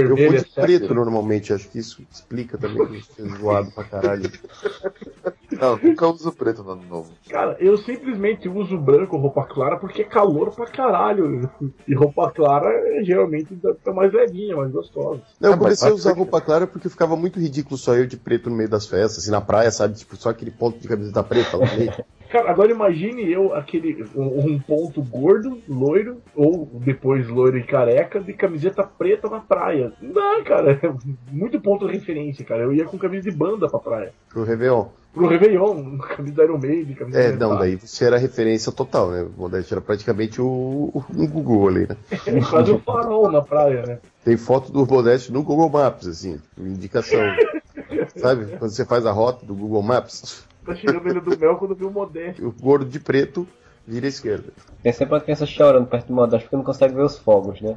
Eu 0.00 0.16
Vermelho 0.16 0.30
vou 0.30 0.38
é 0.38 0.42
de 0.42 0.50
preto 0.50 0.80
sexo. 0.80 0.94
normalmente, 0.94 1.52
acho 1.52 1.68
que 1.68 1.78
isso 1.78 2.02
explica 2.10 2.56
também 2.58 2.86
que 2.86 3.20
eu 3.20 3.28
zoado 3.36 3.70
pra 3.72 3.84
caralho. 3.84 4.30
Não, 5.52 5.76
nunca 5.76 6.06
uso 6.06 6.32
preto 6.32 6.62
no 6.62 6.72
ano 6.72 6.82
novo. 6.88 7.10
Cara, 7.28 7.56
eu 7.58 7.76
simplesmente 7.78 8.48
uso 8.48 8.76
branco 8.76 9.16
ou 9.16 9.22
roupa 9.22 9.44
clara 9.44 9.76
porque 9.78 10.02
é 10.02 10.04
calor 10.04 10.50
pra 10.54 10.66
caralho. 10.66 11.48
E 11.86 11.94
roupa 11.94 12.30
clara 12.30 12.68
é, 12.68 13.02
geralmente 13.04 13.48
fica 13.54 13.92
mais 13.92 14.12
levinha, 14.12 14.56
mais 14.56 14.70
gostosa. 14.70 15.22
Não, 15.40 15.50
eu 15.50 15.56
mas 15.56 15.58
comecei 15.60 15.90
a 15.90 15.94
usar 15.94 16.12
que- 16.12 16.18
roupa 16.18 16.40
clara 16.40 16.66
porque 16.66 16.88
ficava 16.88 17.16
muito 17.16 17.38
ridículo 17.40 17.76
só 17.78 17.94
eu 17.94 18.06
de 18.06 18.16
preto 18.16 18.50
no 18.50 18.56
meio 18.56 18.68
das 18.68 18.86
festas, 18.86 19.18
assim, 19.22 19.30
na 19.30 19.40
praia, 19.40 19.70
sabe? 19.70 19.94
Tipo, 19.94 20.16
só 20.16 20.30
aquele 20.30 20.50
ponto 20.50 20.78
de 20.78 20.86
camiseta 20.88 21.22
preta 21.22 21.56
lá. 21.56 21.66
Cara, 22.28 22.50
agora 22.50 22.70
imagine 22.70 23.32
eu, 23.32 23.54
aquele 23.54 24.04
um, 24.14 24.50
um 24.52 24.58
ponto 24.58 25.02
gordo, 25.02 25.62
loiro, 25.66 26.20
ou 26.36 26.68
depois 26.74 27.26
loiro 27.26 27.56
e 27.56 27.62
careca, 27.64 28.20
de 28.20 28.34
camiseta 28.34 28.82
preta 28.84 29.30
na 29.30 29.40
praia. 29.40 29.94
Não 30.02 30.12
dá, 30.12 30.42
cara. 30.44 30.72
É 30.72 30.92
muito 31.32 31.58
ponto 31.58 31.86
de 31.86 31.94
referência, 31.94 32.44
cara. 32.44 32.64
Eu 32.64 32.74
ia 32.74 32.84
com 32.84 32.98
camisa 32.98 33.30
de 33.30 33.34
banda 33.34 33.66
pra 33.66 33.78
praia. 33.78 34.12
Pro 34.28 34.44
Réveillon. 34.44 34.88
Pro 35.12 35.26
Réveillon, 35.26 35.98
camisa 36.16 36.36
da 36.36 36.44
Iron 36.44 36.58
Maiden, 36.58 36.94
camisa 36.94 37.18
É, 37.18 37.32
não, 37.32 37.56
daí 37.56 37.76
você 37.76 38.04
era 38.04 38.18
referência 38.18 38.70
total, 38.70 39.10
né? 39.10 39.22
O 39.22 39.40
Modeste 39.40 39.72
era 39.72 39.80
praticamente 39.80 40.40
o, 40.40 40.46
o 40.46 41.04
um 41.14 41.26
Google 41.26 41.68
ali, 41.68 41.88
né? 41.88 41.96
É 42.26 42.40
quase 42.48 42.72
um 42.72 42.78
farol 42.78 43.30
na 43.30 43.42
praia, 43.42 43.84
né? 43.84 43.98
Tem 44.24 44.36
foto 44.36 44.70
do 44.70 44.86
Modeste 44.86 45.32
no 45.32 45.42
Google 45.42 45.70
Maps, 45.70 46.06
assim, 46.06 46.40
indicação. 46.58 47.20
Sabe? 48.16 48.56
Quando 48.58 48.70
você 48.70 48.84
faz 48.84 49.06
a 49.06 49.12
rota 49.12 49.46
do 49.46 49.54
Google 49.54 49.82
Maps, 49.82 50.46
Tá 50.68 50.74
chegando 50.74 51.08
ele 51.08 51.20
do 51.20 51.38
mel 51.38 51.56
quando 51.56 51.74
viu 51.74 51.88
o 51.88 51.90
Modesto. 51.90 52.46
o 52.46 52.52
gordo 52.52 52.84
de 52.84 53.00
preto 53.00 53.48
vira 53.86 54.04
à 54.04 54.08
esquerda. 54.10 54.52
Tem 54.82 54.92
sempre 54.92 55.14
uma 55.14 55.20
criança 55.20 55.46
chorando 55.46 55.86
perto 55.86 56.08
do 56.08 56.14
Modesto 56.14 56.44
porque 56.44 56.56
não 56.56 56.62
consegue 56.62 56.94
ver 56.94 57.04
os 57.04 57.16
fogos, 57.16 57.58
né? 57.62 57.74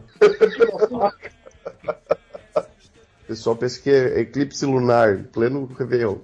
O 3.24 3.28
pessoal 3.28 3.56
pensa 3.56 3.82
que 3.82 3.90
é 3.90 4.20
eclipse 4.20 4.66
lunar, 4.66 5.24
pleno 5.32 5.66
Réveillon. 5.68 6.18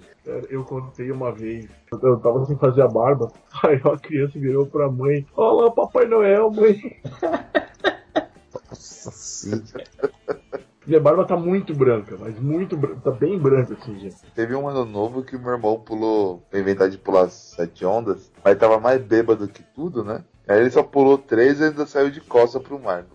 Eu 0.50 0.64
contei 0.66 1.10
uma 1.12 1.32
vez, 1.32 1.68
eu 1.90 2.20
tava 2.20 2.46
sem 2.46 2.58
fazer 2.58 2.82
a 2.82 2.88
barba, 2.88 3.32
aí 3.64 3.80
uma 3.84 3.98
criança 3.98 4.38
virou 4.38 4.66
pra 4.66 4.92
mãe, 4.92 5.26
olha 5.36 5.66
lá, 5.66 5.72
Papai 5.72 6.06
Noel, 6.06 6.52
mãe. 6.52 7.00
Nossa 8.70 9.12
sim. 9.12 9.64
Minha 10.86 11.00
barba 11.00 11.26
tá 11.26 11.36
muito 11.36 11.74
branca, 11.74 12.16
mas 12.20 12.40
muito 12.40 12.78
branca, 12.78 13.02
tá 13.02 13.12
bem 13.12 13.38
branca 13.38 13.74
assim, 13.74 14.00
gente. 14.00 14.16
Teve 14.34 14.56
um 14.56 14.68
ano 14.68 14.86
novo 14.86 15.24
que 15.24 15.36
o 15.36 15.40
meu 15.40 15.52
irmão 15.52 15.80
pulou, 15.80 16.44
inventar 16.54 16.90
de 16.90 16.98
pular 16.98 17.30
sete 17.30 17.86
ondas, 17.86 18.32
mas 18.44 18.58
tava 18.58 18.80
mais 18.80 19.02
bêbado 19.02 19.48
que 19.48 19.64
tudo, 19.64 20.04
né? 20.04 20.24
Aí 20.48 20.60
ele 20.62 20.70
só 20.72 20.84
pulou 20.84 21.18
três 21.18 21.60
e 21.60 21.66
ainda 21.66 21.86
saiu 21.86 22.10
de 22.10 22.22
costa 22.22 22.60
pro 22.60 22.80
mar. 22.80 23.06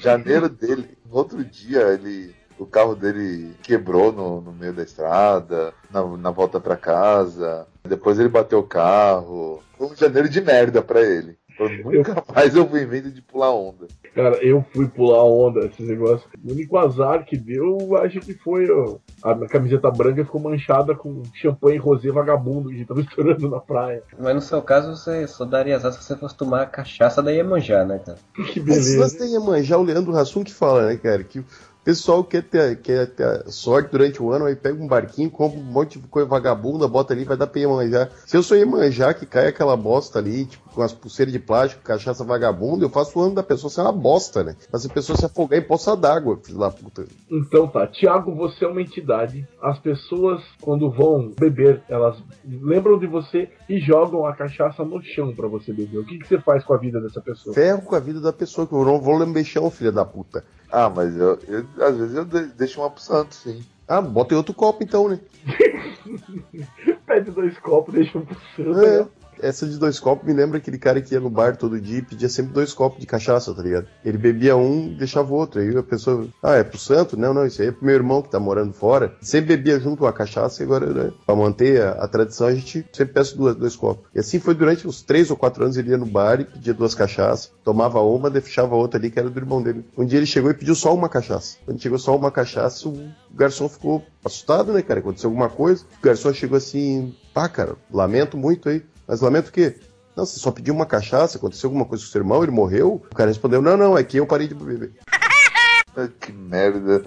Janeiro 0.00 0.48
dele, 0.48 0.96
no 1.06 1.16
outro 1.16 1.44
dia, 1.44 1.80
ele. 1.88 2.34
O 2.58 2.66
carro 2.66 2.94
dele 2.94 3.54
quebrou 3.62 4.12
no, 4.12 4.40
no 4.40 4.52
meio 4.52 4.72
da 4.72 4.82
estrada, 4.82 5.72
na, 5.90 6.04
na 6.16 6.30
volta 6.30 6.58
pra 6.60 6.76
casa. 6.76 7.66
Depois 7.84 8.18
ele 8.18 8.28
bateu 8.28 8.58
o 8.58 8.66
carro. 8.66 9.62
Foi 9.76 9.86
um 9.86 9.96
janeiro 9.96 10.28
de 10.28 10.40
merda 10.40 10.82
pra 10.82 11.00
ele. 11.00 11.36
Eu 11.58 11.92
nunca 11.92 12.22
mais 12.32 12.54
eu 12.54 12.68
fui 12.68 12.82
invento 12.82 13.10
de 13.10 13.20
pular 13.20 13.50
onda. 13.50 13.88
Cara, 14.14 14.36
eu 14.36 14.64
fui 14.72 14.86
pular 14.86 15.24
onda, 15.24 15.66
esse 15.66 15.82
negócio. 15.82 16.28
O 16.44 16.52
único 16.52 16.78
azar 16.78 17.24
que 17.24 17.36
deu, 17.36 17.96
acho 17.96 18.20
que 18.20 18.34
foi 18.34 18.70
ó, 18.70 18.96
a 19.22 19.34
minha 19.34 19.48
camiseta 19.48 19.90
branca 19.90 20.24
ficou 20.24 20.40
manchada 20.40 20.94
com 20.94 21.22
champanhe 21.34 21.76
rosé 21.76 22.10
vagabundo 22.10 22.70
que 22.70 22.84
tava 22.84 23.00
estourando 23.02 23.48
na 23.50 23.58
praia. 23.58 24.02
Mas 24.18 24.34
no 24.34 24.40
seu 24.40 24.62
caso, 24.62 24.94
você 24.94 25.26
só 25.26 25.44
daria 25.44 25.74
azar 25.74 25.92
se 25.92 26.02
você 26.02 26.16
fosse 26.16 26.36
tomar 26.36 26.62
a 26.62 26.66
cachaça 26.66 27.20
da 27.20 27.32
Iemanjá, 27.32 27.84
né, 27.84 28.00
cara? 28.04 28.18
Que 28.34 28.60
Mas 28.60 28.78
beleza. 28.78 28.98
nós 28.98 29.12
tem 29.14 29.32
Iemanjá, 29.32 29.76
o 29.78 29.82
Leandro 29.82 30.16
Hassum 30.16 30.44
que 30.44 30.54
fala, 30.54 30.86
né, 30.86 30.96
cara? 30.96 31.24
Que 31.24 31.44
pessoal 31.88 32.22
quer 32.22 32.42
ter, 32.42 32.82
quer 32.82 33.06
ter 33.06 33.50
sorte 33.50 33.90
durante 33.90 34.22
o 34.22 34.30
ano, 34.30 34.44
aí 34.44 34.54
pega 34.54 34.78
um 34.78 34.86
barquinho, 34.86 35.30
compra 35.30 35.58
um 35.58 35.62
monte 35.62 35.98
de 35.98 36.06
coisa 36.06 36.28
vagabunda, 36.28 36.86
bota 36.86 37.14
ali, 37.14 37.24
vai 37.24 37.34
dar 37.34 37.46
pra 37.46 37.62
Iemanjá. 37.62 38.10
Se 38.26 38.36
eu 38.36 38.42
sou 38.42 38.58
Iemanjá, 38.58 39.14
que 39.14 39.24
cai 39.24 39.46
aquela 39.46 39.74
bosta 39.74 40.18
ali, 40.18 40.44
tipo, 40.44 40.68
com 40.68 40.82
as 40.82 40.92
pulseiras 40.92 41.32
de 41.32 41.38
plástico, 41.38 41.82
cachaça 41.82 42.22
vagabunda, 42.24 42.84
eu 42.84 42.90
faço 42.90 43.18
o 43.18 43.22
ano 43.22 43.36
da 43.36 43.42
pessoa 43.42 43.70
ser 43.70 43.80
uma 43.80 43.90
bosta, 43.90 44.44
né? 44.44 44.54
Faz 44.70 44.84
a 44.84 44.88
pessoa 44.90 45.16
se 45.16 45.24
afogar 45.24 45.58
em 45.58 45.62
poça 45.62 45.96
d'água, 45.96 46.38
filho 46.44 46.58
da 46.58 46.70
puta. 46.70 47.06
Então 47.30 47.66
tá, 47.66 47.86
Tiago, 47.86 48.34
você 48.34 48.66
é 48.66 48.68
uma 48.68 48.82
entidade. 48.82 49.48
As 49.62 49.78
pessoas, 49.78 50.42
quando 50.60 50.90
vão 50.90 51.32
beber, 51.40 51.80
elas 51.88 52.22
lembram 52.44 52.98
de 52.98 53.06
você 53.06 53.48
e 53.66 53.80
jogam 53.80 54.26
a 54.26 54.36
cachaça 54.36 54.84
no 54.84 55.02
chão 55.02 55.34
pra 55.34 55.48
você 55.48 55.72
beber. 55.72 56.00
O 56.00 56.04
que, 56.04 56.18
que 56.18 56.28
você 56.28 56.38
faz 56.38 56.62
com 56.64 56.74
a 56.74 56.78
vida 56.78 57.00
dessa 57.00 57.22
pessoa? 57.22 57.54
Ferro 57.54 57.80
com 57.80 57.96
a 57.96 58.00
vida 58.00 58.20
da 58.20 58.32
pessoa, 58.32 58.66
que 58.66 58.74
eu 58.74 58.84
não 58.84 59.00
vou 59.00 59.16
lamber 59.16 59.42
chão, 59.42 59.70
filha 59.70 59.90
da 59.90 60.04
puta. 60.04 60.44
Ah, 60.70 60.90
mas 60.90 61.16
eu, 61.16 61.38
eu- 61.48 61.84
às 61.84 61.96
vezes 61.96 62.14
eu 62.14 62.24
de- 62.24 62.48
deixo 62.54 62.80
uma 62.80 62.90
pro 62.90 63.02
santo, 63.02 63.34
sim. 63.34 63.64
Ah, 63.86 64.00
bota 64.02 64.34
em 64.34 64.36
outro 64.36 64.52
copo 64.54 64.82
então, 64.84 65.08
né? 65.08 65.18
Pede 67.06 67.30
dois 67.30 67.58
copos, 67.58 67.94
deixa 67.94 68.18
um 68.18 68.24
pro 68.24 68.36
santo. 68.54 68.84
É, 68.84 69.00
né? 69.00 69.08
Essa 69.42 69.66
de 69.66 69.78
dois 69.78 69.98
copos 70.00 70.26
me 70.26 70.32
lembra 70.32 70.58
aquele 70.58 70.78
cara 70.78 71.00
que 71.00 71.14
ia 71.14 71.20
no 71.20 71.30
bar 71.30 71.56
todo 71.56 71.80
dia 71.80 71.98
e 71.98 72.02
pedia 72.02 72.28
sempre 72.28 72.52
dois 72.52 72.72
copos 72.72 73.00
de 73.00 73.06
cachaça, 73.06 73.54
tá 73.54 73.62
ligado? 73.62 73.86
Ele 74.04 74.18
bebia 74.18 74.56
um 74.56 74.88
e 74.88 74.94
deixava 74.94 75.32
o 75.32 75.36
outro. 75.36 75.60
Aí 75.60 75.76
a 75.76 75.82
pessoa, 75.82 76.26
ah, 76.42 76.54
é 76.54 76.64
pro 76.64 76.78
santo? 76.78 77.16
Não, 77.16 77.32
não, 77.32 77.46
isso 77.46 77.62
aí 77.62 77.68
é 77.68 77.72
pro 77.72 77.84
meu 77.84 77.94
irmão 77.94 78.22
que 78.22 78.30
tá 78.30 78.40
morando 78.40 78.72
fora. 78.72 79.14
Sempre 79.20 79.56
bebia 79.56 79.80
junto 79.80 80.06
a 80.06 80.12
cachaça 80.12 80.62
e 80.62 80.64
agora, 80.64 80.86
né, 80.92 81.12
pra 81.26 81.34
manter 81.34 81.82
a, 81.82 81.92
a 81.92 82.08
tradição, 82.08 82.46
a 82.46 82.54
gente 82.54 82.84
sempre 82.92 83.14
peça 83.14 83.36
duas, 83.36 83.56
dois 83.56 83.76
copos. 83.76 84.06
E 84.14 84.18
assim 84.18 84.38
foi 84.38 84.54
durante 84.54 84.86
uns 84.86 85.02
três 85.02 85.30
ou 85.30 85.36
quatro 85.36 85.64
anos, 85.64 85.76
ele 85.76 85.90
ia 85.90 85.98
no 85.98 86.06
bar 86.06 86.40
e 86.40 86.44
pedia 86.44 86.74
duas 86.74 86.94
cachaças, 86.94 87.52
tomava 87.64 88.00
uma, 88.00 88.30
deixava 88.30 88.74
a 88.74 88.78
outra 88.78 88.98
ali, 88.98 89.10
que 89.10 89.18
era 89.18 89.30
do 89.30 89.38
irmão 89.38 89.62
dele. 89.62 89.84
Um 89.96 90.04
dia 90.04 90.18
ele 90.18 90.26
chegou 90.26 90.50
e 90.50 90.54
pediu 90.54 90.74
só 90.74 90.94
uma 90.94 91.08
cachaça. 91.08 91.58
Quando 91.64 91.80
chegou 91.80 91.98
só 91.98 92.16
uma 92.16 92.30
cachaça, 92.30 92.88
o 92.88 93.10
garçom 93.32 93.68
ficou 93.68 94.04
assustado, 94.24 94.72
né, 94.72 94.82
cara? 94.82 95.00
Aconteceu 95.00 95.30
alguma 95.30 95.48
coisa. 95.48 95.84
O 95.98 96.04
garçom 96.04 96.32
chegou 96.32 96.56
assim, 96.56 97.14
pá, 97.32 97.48
cara, 97.48 97.76
lamento 97.90 98.36
muito 98.36 98.68
aí. 98.68 98.82
Mas 99.08 99.22
lamento 99.22 99.48
o 99.48 99.52
quê? 99.52 99.76
Não, 100.14 100.26
você 100.26 100.38
só 100.38 100.50
pediu 100.50 100.74
uma 100.74 100.84
cachaça, 100.84 101.38
aconteceu 101.38 101.68
alguma 101.68 101.86
coisa 101.86 102.04
com 102.04 102.08
o 102.08 102.12
seu 102.12 102.20
irmão, 102.20 102.42
ele 102.42 102.52
morreu. 102.52 103.02
O 103.10 103.14
cara 103.14 103.30
respondeu: 103.30 103.62
Não, 103.62 103.76
não, 103.76 103.96
é 103.96 104.04
que 104.04 104.18
eu 104.18 104.26
parei 104.26 104.46
de 104.46 104.54
beber. 104.54 104.92
que 106.20 106.32
merda. 106.32 107.02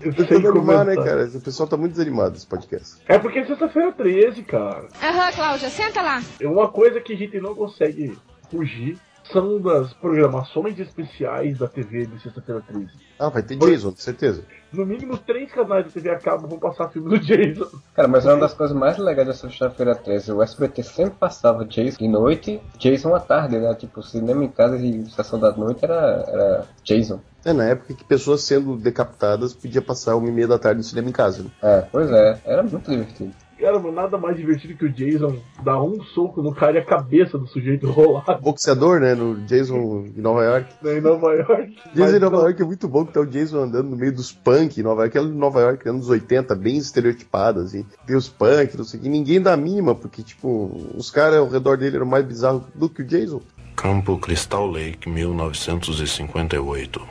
Eu 0.00 0.14
tô 0.14 0.22
desanimar, 0.22 0.84
né, 0.84 0.94
cara? 0.96 1.26
O 1.26 1.40
pessoal 1.40 1.68
tá 1.68 1.76
muito 1.76 1.92
desanimado 1.92 2.30
nesse 2.30 2.46
podcast. 2.46 2.96
É 3.06 3.18
porque 3.18 3.40
é 3.40 3.44
sexta-feira 3.44 3.92
13, 3.92 4.42
cara. 4.44 4.88
Aham, 5.02 5.32
Cláudia, 5.32 5.68
senta 5.68 6.00
lá. 6.00 6.22
É 6.40 6.46
uma 6.46 6.68
coisa 6.68 7.00
que 7.00 7.12
a 7.12 7.16
gente 7.16 7.38
não 7.40 7.54
consegue 7.54 8.16
fugir 8.50 8.98
são 9.32 9.60
das 9.60 9.92
programações 9.94 10.78
especiais 10.78 11.58
da 11.58 11.68
TV 11.68 12.06
de 12.06 12.20
sexta-feira 12.20 12.62
13. 12.66 12.88
Ah, 13.18 13.28
vai 13.28 13.42
ter 13.42 13.56
Jason, 13.56 13.90
com 13.90 13.96
certeza. 13.96 14.44
No 14.72 14.84
mínimo 14.84 15.16
três 15.16 15.50
canais 15.52 15.86
da 15.86 15.90
TV 15.90 16.10
a 16.10 16.18
cabo 16.18 16.46
vão 16.46 16.58
passar 16.58 16.88
filme 16.90 17.08
do 17.08 17.18
Jason. 17.18 17.66
Cara, 17.94 18.08
mas 18.08 18.26
é 18.26 18.30
uma 18.30 18.40
das 18.40 18.54
coisas 18.54 18.76
mais 18.76 18.98
legais 18.98 19.26
dessa 19.28 19.48
sexta-feira 19.48 19.94
13. 19.94 20.32
O 20.32 20.42
SBT 20.42 20.82
sempre 20.82 21.14
passava 21.18 21.64
Jason 21.64 21.98
de 21.98 22.08
noite, 22.08 22.60
Jason 22.78 23.14
à 23.14 23.20
tarde, 23.20 23.58
né? 23.58 23.74
Tipo, 23.74 24.02
cinema 24.02 24.44
em 24.44 24.48
casa 24.48 24.76
e 24.76 25.04
sessão 25.10 25.38
da 25.38 25.52
noite 25.52 25.84
era, 25.84 26.24
era 26.28 26.66
Jason. 26.84 27.20
É, 27.44 27.52
na 27.52 27.64
época 27.64 27.94
que 27.94 28.04
pessoas 28.04 28.42
sendo 28.42 28.76
decapitadas 28.76 29.54
podia 29.54 29.80
passar 29.80 30.16
uma 30.16 30.28
e 30.28 30.32
meia 30.32 30.48
da 30.48 30.58
tarde 30.58 30.78
no 30.78 30.84
cinema 30.84 31.08
em 31.08 31.12
casa. 31.12 31.44
Né? 31.44 31.50
É, 31.62 31.80
pois 31.92 32.10
é, 32.10 32.40
era 32.44 32.62
muito 32.62 32.90
divertido. 32.90 33.32
Cara, 33.58 33.78
mano, 33.78 33.92
nada 33.92 34.18
mais 34.18 34.36
divertido 34.36 34.76
que 34.76 34.84
o 34.84 34.92
Jason 34.92 35.38
dar 35.62 35.82
um 35.82 36.02
soco 36.02 36.42
no 36.42 36.54
cara 36.54 36.76
e 36.76 36.78
a 36.78 36.84
cabeça 36.84 37.38
do 37.38 37.46
sujeito 37.46 37.90
rolar. 37.90 38.38
Boxeador, 38.40 39.00
né? 39.00 39.14
No 39.14 39.36
Jason 39.46 40.06
em 40.14 40.20
Nova 40.20 40.44
York. 40.44 40.74
Em 40.86 41.00
Nova 41.00 41.32
York. 41.32 41.76
Jason 41.94 42.16
em 42.16 42.20
Nova 42.20 42.36
York 42.36 42.60
é 42.62 42.64
muito 42.64 42.86
bom 42.86 43.04
que 43.04 43.12
tá 43.12 43.20
o 43.20 43.26
Jason 43.26 43.58
andando 43.58 43.88
no 43.88 43.96
meio 43.96 44.14
dos 44.14 44.30
punk 44.30 44.78
em 44.78 44.82
Nova 44.82 45.02
York. 45.02 45.16
Aquela 45.16 45.32
de 45.32 45.38
Nova 45.38 45.60
York, 45.60 45.88
anos 45.88 46.08
80, 46.08 46.54
bem 46.54 46.76
estereotipada, 46.76 47.62
assim. 47.62 47.84
Tem 48.06 48.14
os 48.14 48.28
punk, 48.28 48.76
não 48.76 48.84
sei 48.84 49.00
o 49.00 49.02
que. 49.02 49.08
Ninguém 49.08 49.40
dá 49.40 49.54
a 49.54 49.56
mínima, 49.56 49.94
porque, 49.94 50.22
tipo, 50.22 50.70
os 50.94 51.10
caras 51.10 51.38
ao 51.38 51.48
redor 51.48 51.78
dele 51.78 51.96
eram 51.96 52.06
mais 52.06 52.24
bizarros 52.24 52.62
do 52.74 52.88
que 52.88 53.02
o 53.02 53.06
Jason. 53.06 53.40
Campo 53.74 54.18
Crystal 54.18 54.66
Lake, 54.66 55.08
1958. 55.08 57.02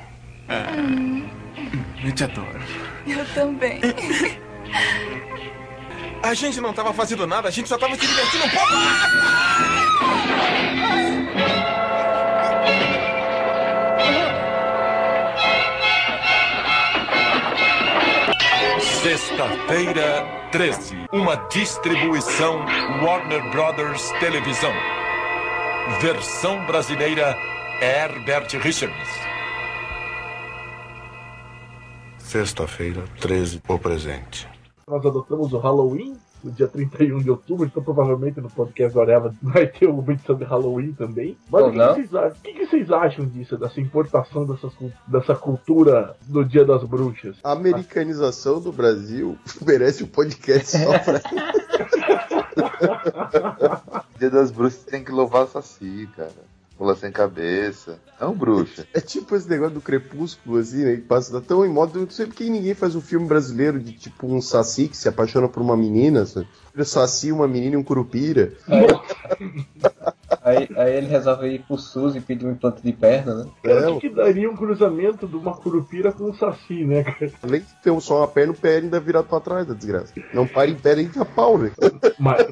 Eu 2.04 2.12
te 2.12 2.24
adoro. 2.24 2.60
Eu 3.08 3.26
também. 3.34 3.82
A 6.26 6.34
gente 6.34 6.60
não 6.60 6.74
tava 6.74 6.92
fazendo 6.92 7.28
nada, 7.28 7.50
a 7.50 7.52
gente 7.52 7.70
só 7.70 7.78
tava 7.78 7.94
se 7.94 8.02
divertindo 8.02 8.46
um 8.46 8.50
pouco. 8.50 8.74
Sexta-feira 19.04 20.26
13. 20.52 21.06
Uma 21.14 21.36
distribuição 21.48 22.66
Warner 23.04 23.52
Brothers 23.52 24.10
Televisão. 24.20 24.74
Versão 26.02 26.66
brasileira 26.66 27.38
Herbert 27.80 28.48
Richards. 28.64 29.10
Sexta-feira, 32.18 33.04
13, 33.22 33.62
o 33.68 33.78
presente. 33.78 34.55
Nós 34.88 35.04
adotamos 35.04 35.52
o 35.52 35.58
Halloween 35.58 36.16
no 36.44 36.52
dia 36.52 36.68
31 36.68 37.18
de 37.18 37.32
outubro, 37.32 37.66
então 37.66 37.82
provavelmente 37.82 38.40
no 38.40 38.52
podcast 38.52 38.94
do 38.94 39.02
Areva 39.02 39.34
vai 39.42 39.66
ter 39.66 39.90
uma 39.90 40.14
edição 40.14 40.36
de 40.36 40.44
Halloween 40.44 40.94
também. 40.94 41.36
Mas 41.50 41.64
o 41.66 41.72
que, 41.72 41.80
que 41.80 42.08
vocês 42.08 42.38
que, 42.44 42.54
que 42.54 42.68
vocês 42.68 42.92
acham 42.92 43.26
disso, 43.26 43.58
dessa 43.58 43.82
importação 43.82 44.46
dessas 44.46 44.72
dessa 45.08 45.34
cultura 45.34 46.16
do 46.28 46.46
Dia 46.46 46.64
das 46.64 46.84
Bruxas? 46.84 47.38
A 47.44 47.54
americanização 47.54 48.62
do 48.62 48.72
Brasil 48.72 49.36
merece 49.66 50.04
um 50.04 50.08
podcast 50.08 50.78
só 50.78 51.00
pra. 51.00 51.20
Dia 54.20 54.30
das 54.30 54.52
bruxas 54.52 54.84
tem 54.84 55.04
que 55.04 55.12
louvar 55.12 55.46
o 55.46 55.48
Saci, 55.48 56.08
cara. 56.16 56.55
Pula 56.78 56.94
sem 56.96 57.12
cabeça. 57.12 58.00
Não, 58.20 58.34
bruxa. 58.34 58.86
É 58.94 59.00
tipo 59.00 59.36
esse 59.36 59.50
negócio 59.50 59.76
do 59.76 59.82
crepúsculo, 59.82 60.58
assim, 60.58 60.84
né? 60.84 60.96
Que 60.96 61.04
passa 61.04 61.40
tá 61.40 61.46
tão 61.46 61.66
em 61.66 61.70
moda. 61.70 61.98
Eu 61.98 62.04
não 62.04 62.10
sei 62.10 62.26
porque 62.26 62.50
ninguém 62.50 62.74
faz 62.74 62.96
um 62.96 63.02
filme 63.02 63.26
brasileiro 63.28 63.80
de 63.80 63.94
tipo 63.94 64.28
um 64.28 64.42
saci 64.42 64.90
que 64.90 64.98
se 64.98 65.08
apaixona 65.08 65.48
por 65.48 65.62
uma 65.62 65.78
menina. 65.78 66.26
Sabe? 66.26 66.48
Um 66.78 66.84
saci, 66.84 67.32
uma 67.32 67.48
menina 67.48 67.76
e 67.76 67.78
um 67.78 67.84
curupira. 67.84 68.52
Aí, 70.42 70.68
aí 70.76 70.98
ele 70.98 71.08
resolve 71.08 71.48
ir 71.48 71.64
pro 71.64 71.78
SUS 71.78 72.16
e 72.16 72.22
pedir 72.22 72.46
um 72.46 72.52
implante 72.52 72.82
de 72.82 72.92
perna, 72.92 73.36
né? 73.36 73.52
Cara, 73.64 73.92
o 73.92 74.00
que, 74.00 74.10
que 74.10 74.16
daria 74.16 74.50
um 74.50 74.56
cruzamento 74.56 75.28
de 75.28 75.36
uma 75.36 75.56
curupira 75.56 76.12
com 76.12 76.26
um 76.26 76.34
saci, 76.34 76.84
né, 76.84 77.04
cara? 77.04 77.32
Além 77.42 77.62
de 77.62 77.68
ter 77.82 78.02
só 78.02 78.20
uma 78.20 78.28
perna, 78.28 78.52
o 78.52 78.56
pé 78.56 78.78
ainda 78.78 79.00
virado 79.00 79.28
pra 79.28 79.40
trás 79.40 79.66
da 79.66 79.74
desgraça. 79.74 80.14
Não 80.34 80.46
para 80.46 80.70
em 80.70 80.76
pé 80.76 80.96
nem 80.96 81.10
a 81.18 81.26
pau, 81.26 81.58
né? 81.58 81.72
Mas, 82.20 82.46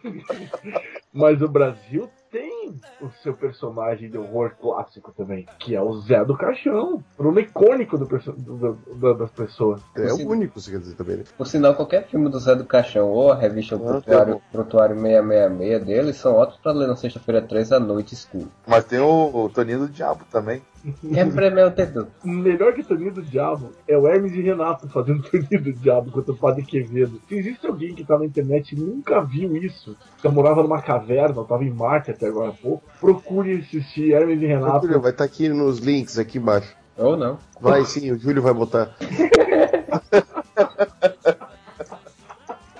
mas 1.12 1.42
o 1.42 1.48
Brasil 1.48 2.08
tem 2.30 2.74
o 3.00 3.08
seu 3.22 3.34
personagem 3.34 4.10
de 4.10 4.18
horror 4.18 4.52
clássico 4.60 5.12
também, 5.16 5.46
que 5.58 5.74
é 5.74 5.80
o 5.82 5.92
Zé 6.00 6.24
do 6.24 6.36
Caixão. 6.36 7.02
Bruno 7.16 7.40
icônico 7.40 7.96
do 7.98 8.06
do- 8.06 8.78
do- 8.94 9.14
das 9.14 9.30
pessoas. 9.30 9.80
É 9.96 10.12
o 10.12 10.28
único, 10.28 10.60
você 10.60 10.70
quer 10.70 10.78
dizer 10.80 10.94
também, 10.94 11.16
né? 11.18 11.24
Por 11.36 11.46
sinal, 11.46 11.74
qualquer 11.74 12.06
filme 12.06 12.28
do 12.28 12.38
Zé 12.38 12.54
do 12.54 12.64
Caixão 12.64 13.08
ou 13.10 13.32
a 13.32 13.36
revista 13.36 13.76
O 13.76 13.78
Ah, 13.88 13.90
Prontuário, 13.92 14.42
Prontuário 14.52 14.96
666 14.96 15.84
dele 15.84 16.12
são 16.12 16.34
ótimos 16.34 16.60
pra 16.60 16.72
ler 16.72 16.86
na 16.88 16.96
sexta-feira 16.96 17.40
13 17.42 17.74
à 17.74 17.80
noite 17.80 18.14
escuro. 18.14 18.50
Mas 18.66 18.84
tem 18.84 18.98
o, 18.98 19.30
o 19.34 19.48
Toninho 19.48 19.80
do 19.80 19.88
Diabo 19.88 20.24
também. 20.30 20.62
Sempre 21.02 21.50
meu 21.50 21.70
dedo. 21.70 22.08
Melhor 22.24 22.72
que 22.72 22.82
Toninho 22.82 23.12
do 23.12 23.22
Diabo 23.22 23.72
é 23.86 23.96
o 23.96 24.06
Hermes 24.06 24.32
e 24.32 24.40
Renato 24.40 24.88
fazendo 24.88 25.22
Toninho 25.28 25.62
do 25.62 25.72
Diabo 25.72 26.10
contra 26.10 26.32
o 26.32 26.36
Padre 26.36 26.62
Quevedo. 26.64 27.20
Se 27.28 27.36
existe 27.36 27.66
alguém 27.66 27.94
que 27.94 28.04
tá 28.04 28.18
na 28.18 28.24
internet 28.24 28.74
e 28.74 28.78
nunca 28.78 29.20
viu 29.20 29.56
isso, 29.56 29.96
que 30.20 30.28
morava 30.28 30.62
numa 30.62 30.80
caverna, 30.80 31.36
eu 31.36 31.44
tava 31.44 31.64
em 31.64 31.70
Marte 31.70 32.10
até 32.10 32.26
agora 32.26 32.50
há 32.50 32.52
pouco, 32.52 32.82
procure 33.00 33.58
assistir 33.58 34.12
Hermes 34.12 34.40
e 34.40 34.46
Renato. 34.46 34.86
Júlio, 34.86 35.00
vai 35.00 35.10
estar 35.10 35.24
aqui 35.24 35.48
nos 35.48 35.78
links 35.78 36.18
aqui 36.18 36.38
embaixo. 36.38 36.76
Ou 36.96 37.16
não. 37.16 37.38
Vai 37.60 37.84
sim, 37.84 38.10
o 38.10 38.18
Júlio 38.18 38.42
vai 38.42 38.54
botar. 38.54 38.96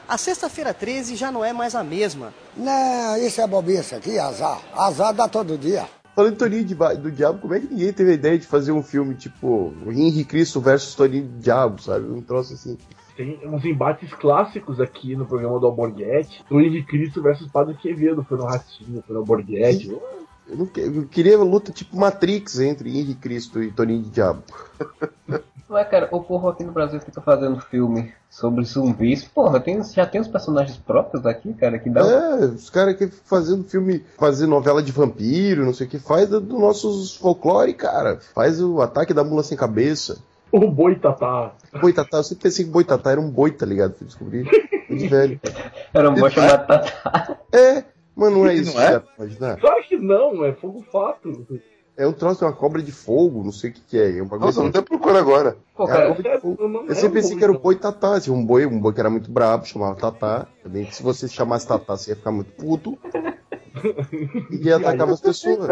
A 0.09 0.17
sexta-feira 0.17 0.73
13 0.73 1.17
já 1.17 1.31
não 1.31 1.45
é 1.45 1.53
mais 1.53 1.75
a 1.75 1.85
mesma. 1.85 2.33
Não, 2.57 3.19
isso 3.19 3.43
é 3.43 3.47
bobice 3.47 3.95
aqui, 3.95 4.19
azar. 4.19 4.59
Azar 4.75 5.13
dá 5.13 5.29
todo 5.29 5.59
dia. 5.59 5.87
Falando 6.19 6.33
em 6.33 6.37
Toninho 6.37 6.65
de 6.65 6.75
do 6.75 7.13
Diabo, 7.13 7.39
como 7.39 7.55
é 7.55 7.61
que 7.61 7.73
ninguém 7.73 7.93
teve 7.93 8.11
a 8.11 8.15
ideia 8.15 8.37
de 8.37 8.45
fazer 8.45 8.73
um 8.73 8.83
filme 8.83 9.15
tipo 9.15 9.73
Henrique 9.87 10.25
Cristo 10.25 10.61
versus 10.61 10.97
Toninho 10.97 11.29
do 11.29 11.39
Diabo, 11.39 11.81
sabe? 11.81 12.11
Um 12.11 12.21
troço 12.21 12.55
assim. 12.55 12.77
Tem 13.17 13.39
uns 13.45 13.65
embates 13.65 14.13
clássicos 14.15 14.81
aqui 14.81 15.15
no 15.15 15.25
programa 15.25 15.61
do 15.61 15.67
Alborguete. 15.67 16.45
Do 16.51 16.61
Henrique 16.61 16.89
Cristo 16.89 17.23
versus 17.23 17.47
Padre 17.53 17.77
Quevedo. 17.77 18.25
Foi 18.25 18.37
no 18.37 18.47
Ratinho, 18.47 19.01
foi 19.07 19.15
no 19.15 19.21
Alborguete. 19.21 19.91
Eu, 19.91 20.57
não 20.57 20.69
eu 20.75 21.07
queria 21.07 21.39
luta 21.39 21.71
tipo 21.71 21.97
Matrix 21.97 22.59
entre 22.59 22.91
Henrique 22.91 23.21
Cristo 23.21 23.63
e 23.63 23.71
Toninho 23.71 24.03
de 24.03 24.11
Diabo. 24.11 24.43
Mas, 25.69 25.87
cara, 25.89 26.09
o 26.11 26.23
povo 26.23 26.49
aqui 26.49 26.65
no 26.65 26.73
Brasil 26.73 26.99
fica 27.01 27.21
fazendo 27.21 27.61
filme 27.61 28.13
sobre 28.31 28.65
zumbis. 28.65 29.25
Porra, 29.25 29.61
tem, 29.61 29.83
já 29.85 30.07
tem 30.07 30.21
os 30.21 30.29
personagens 30.29 30.79
próprios 30.79 31.23
daqui, 31.23 31.53
cara, 31.53 31.79
que 31.79 31.91
dá. 31.91 32.01
É, 32.01 32.45
os 32.47 32.71
caras 32.71 32.97
que 32.97 33.07
fazendo 33.07 33.65
filme, 33.65 34.03
fazer 34.19 34.47
novela 34.47 34.83
de 34.83 34.91
vampiro, 34.93 35.67
não 35.67 35.75
sei 35.75 35.87
o 35.87 35.91
que, 35.91 35.99
faz 35.99 36.29
do, 36.29 36.41
do 36.41 36.59
nossos 36.59 37.17
folclore, 37.17 37.75
cara. 37.75 38.19
Faz 38.35 38.63
o 38.63 38.81
ataque 38.81 39.13
da 39.13 39.23
mula 39.23 39.43
sem 39.43 39.59
cabeça. 39.59 40.19
O 40.51 40.71
Boitatá. 40.71 41.53
Boitatá, 41.79 42.17
eu 42.17 42.25
sempre 42.25 42.45
pensei 42.45 42.65
que 42.65 42.71
Boitatá 42.71 43.13
era 43.13 43.21
um 43.21 43.31
boi, 43.31 43.51
tá 43.51 43.67
ligado? 43.67 43.95
Fui 43.95 44.07
descobrir. 44.07 44.49
Muito 44.89 45.09
velho. 45.11 45.39
Era 45.93 46.09
um 46.09 46.15
boi 46.15 46.31
chamado 46.31 46.67
Tatá. 46.67 47.39
É, 47.53 47.85
mas 48.17 48.33
não 48.33 48.47
é 48.47 48.55
isso, 48.55 48.75
não 48.75 48.83
é? 48.83 48.93
já, 48.93 49.03
imaginar. 49.19 49.57
Claro 49.59 49.83
que 49.85 49.99
não, 49.99 50.45
é 50.45 50.55
fogo 50.55 50.83
fato. 50.91 51.47
É 51.99 52.07
um 52.07 52.13
troço 52.13 52.39
de 52.39 52.45
uma 52.45 52.53
cobra 52.53 52.81
de 52.81 52.93
fogo, 52.93 53.43
não 53.43 53.51
sei 53.51 53.71
o 53.71 53.73
que, 53.73 53.81
que 53.81 53.99
é. 53.99 54.19
é 54.19 54.23
um 54.23 54.27
bagulho 54.27 54.47
Nossa, 54.47 54.61
assim. 54.61 54.69
até 54.69 54.81
procura 54.81 55.19
agora. 55.19 55.57
Pô, 55.77 55.83
É, 55.83 55.87
cara, 55.89 56.05
a 56.05 56.09
cobra 56.15 56.33
de 56.37 56.41
fogo. 56.41 56.85
Eu 56.87 56.95
sempre 56.95 57.21
pensei 57.21 57.37
que 57.37 57.43
era 57.43 57.53
o 57.53 57.59
boi 57.59 57.75
tatá, 57.75 58.15
assim, 58.15 58.31
um 58.31 58.47
boi, 58.47 58.65
um 58.67 58.79
boi 58.79 58.95
que 58.95 59.01
era 59.01 59.11
muito 59.11 59.29
brabo, 59.33 59.67
chamava 59.67 59.97
tatá. 59.97 60.47
Também 60.63 60.85
que 60.85 60.95
se 60.95 61.03
você 61.03 61.27
chamasse 61.27 61.67
tatá, 61.67 61.97
você 61.97 62.13
ia 62.13 62.17
ficar 62.17 62.31
muito 62.31 62.53
puto. 62.53 62.97
E 64.51 64.73
atacava 64.73 65.13
as 65.13 65.21
pessoas. 65.21 65.69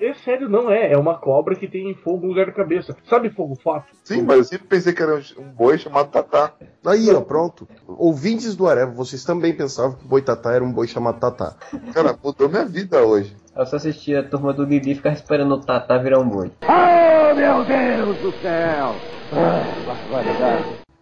É 0.00 0.14
sério, 0.14 0.48
não 0.48 0.70
é. 0.70 0.92
É 0.92 0.96
uma 0.96 1.18
cobra 1.18 1.56
que 1.56 1.66
tem 1.66 1.92
fogo 1.94 2.22
no 2.22 2.28
lugar 2.28 2.46
da 2.46 2.52
cabeça. 2.52 2.96
Sabe 3.08 3.30
fogo 3.30 3.56
fato? 3.56 3.86
Sim, 4.04 4.22
mas 4.22 4.36
eu 4.36 4.44
sempre 4.44 4.68
pensei 4.68 4.92
que 4.92 5.02
era 5.02 5.16
um, 5.16 5.42
um 5.42 5.50
boi 5.50 5.76
chamado 5.76 6.08
Tatá. 6.10 6.52
Aí, 6.86 7.10
ó, 7.10 7.20
pronto. 7.20 7.66
Ouvintes 7.86 8.54
do 8.54 8.68
Areva, 8.68 8.92
vocês 8.92 9.24
também 9.24 9.52
pensavam 9.52 9.96
que 9.96 10.04
o 10.04 10.08
boi 10.08 10.22
tatá 10.22 10.52
era 10.52 10.62
um 10.62 10.72
boi 10.72 10.86
chamado 10.86 11.18
tatá. 11.18 11.56
Cara, 11.92 12.16
mudou 12.22 12.48
minha 12.48 12.64
vida 12.64 13.02
hoje. 13.04 13.36
Eu 13.58 13.66
só 13.66 13.74
assistia 13.74 14.20
a 14.20 14.22
turma 14.22 14.52
do 14.52 14.64
Didi 14.64 14.92
e 14.92 14.94
ficava 14.94 15.16
esperando 15.16 15.52
o 15.56 15.60
Tatá 15.60 15.98
virar 15.98 16.20
um 16.20 16.28
boi. 16.28 16.52
Oh, 16.62 17.34
meu 17.34 17.64
Deus 17.64 18.16
do 18.18 18.32
céu! 18.40 19.00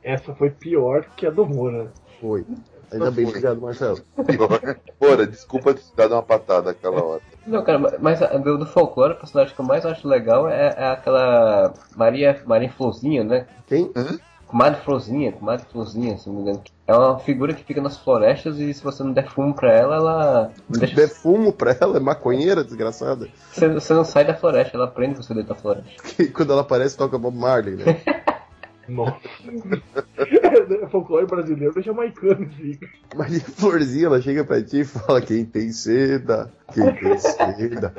Essa 0.02 0.34
foi 0.34 0.48
pior 0.48 1.04
que 1.14 1.26
a 1.26 1.30
do 1.30 1.44
Moura. 1.44 1.92
Foi. 2.18 2.46
Ainda 2.90 3.10
bem, 3.10 3.26
obrigado, 3.26 3.60
Marcelo. 3.60 3.98
Bora, 4.98 5.26
desculpa 5.26 5.74
ter 5.74 5.82
te 5.82 5.94
dado 5.94 6.12
uma 6.14 6.22
patada 6.22 6.70
aquela 6.70 7.04
hora. 7.04 7.20
Não, 7.46 7.62
cara, 7.62 7.98
mas 8.00 8.22
a- 8.22 8.38
do, 8.38 8.56
do 8.56 8.64
folclore, 8.64 9.12
a 9.12 9.16
personagem 9.16 9.54
que 9.54 9.60
eu 9.60 9.64
mais 9.66 9.84
acho 9.84 10.08
legal 10.08 10.48
é, 10.48 10.74
é 10.78 10.86
aquela 10.92 11.74
Maria, 11.94 12.40
Maria 12.46 12.70
Florzinha, 12.72 13.22
né? 13.22 13.46
Quem? 13.66 13.92
Comadre 14.46 14.80
Florzinha, 14.80 15.30
Comadre 15.32 15.66
Florzinha, 15.70 16.16
se 16.16 16.26
não 16.28 16.36
me 16.36 16.42
engano. 16.42 16.62
É 16.88 16.94
uma 16.94 17.18
figura 17.18 17.52
que 17.52 17.64
fica 17.64 17.80
nas 17.80 17.98
florestas 17.98 18.60
e 18.60 18.72
se 18.72 18.82
você 18.82 19.02
não 19.02 19.12
der 19.12 19.28
fumo 19.28 19.52
pra 19.52 19.72
ela, 19.72 19.96
ela 19.96 20.52
não 20.68 20.78
deixa 20.78 20.94
Der 20.94 21.08
fumo 21.08 21.52
pra 21.52 21.76
ela, 21.80 21.96
é 21.96 22.00
maconheira, 22.00 22.62
desgraçada. 22.62 23.28
você, 23.50 23.68
você 23.68 23.92
não 23.92 24.04
sai 24.04 24.24
da 24.24 24.34
floresta, 24.36 24.76
ela 24.76 24.86
prende 24.86 25.16
você 25.16 25.34
dentro 25.34 25.48
da 25.48 25.60
floresta. 25.60 25.90
Que 26.04 26.28
quando 26.30 26.52
ela 26.52 26.62
aparece, 26.62 26.96
toca 26.96 27.18
Bob 27.18 27.36
Marley, 27.36 27.74
né? 27.76 27.84
Nossa. 28.88 29.16
Folclore 30.92 31.26
brasileiro 31.26 31.76
é 31.76 31.82
jamaicano, 31.82 32.48
fica. 32.50 32.88
Maria 33.16 33.40
Florzinha, 33.40 34.06
ela 34.06 34.22
chega 34.22 34.44
pra 34.44 34.62
ti 34.62 34.80
e 34.80 34.84
fala: 34.84 35.20
Quem 35.20 35.44
tem 35.44 35.72
seda, 35.72 36.52
quem 36.72 36.94
tem 36.94 37.18
seda. 37.18 37.92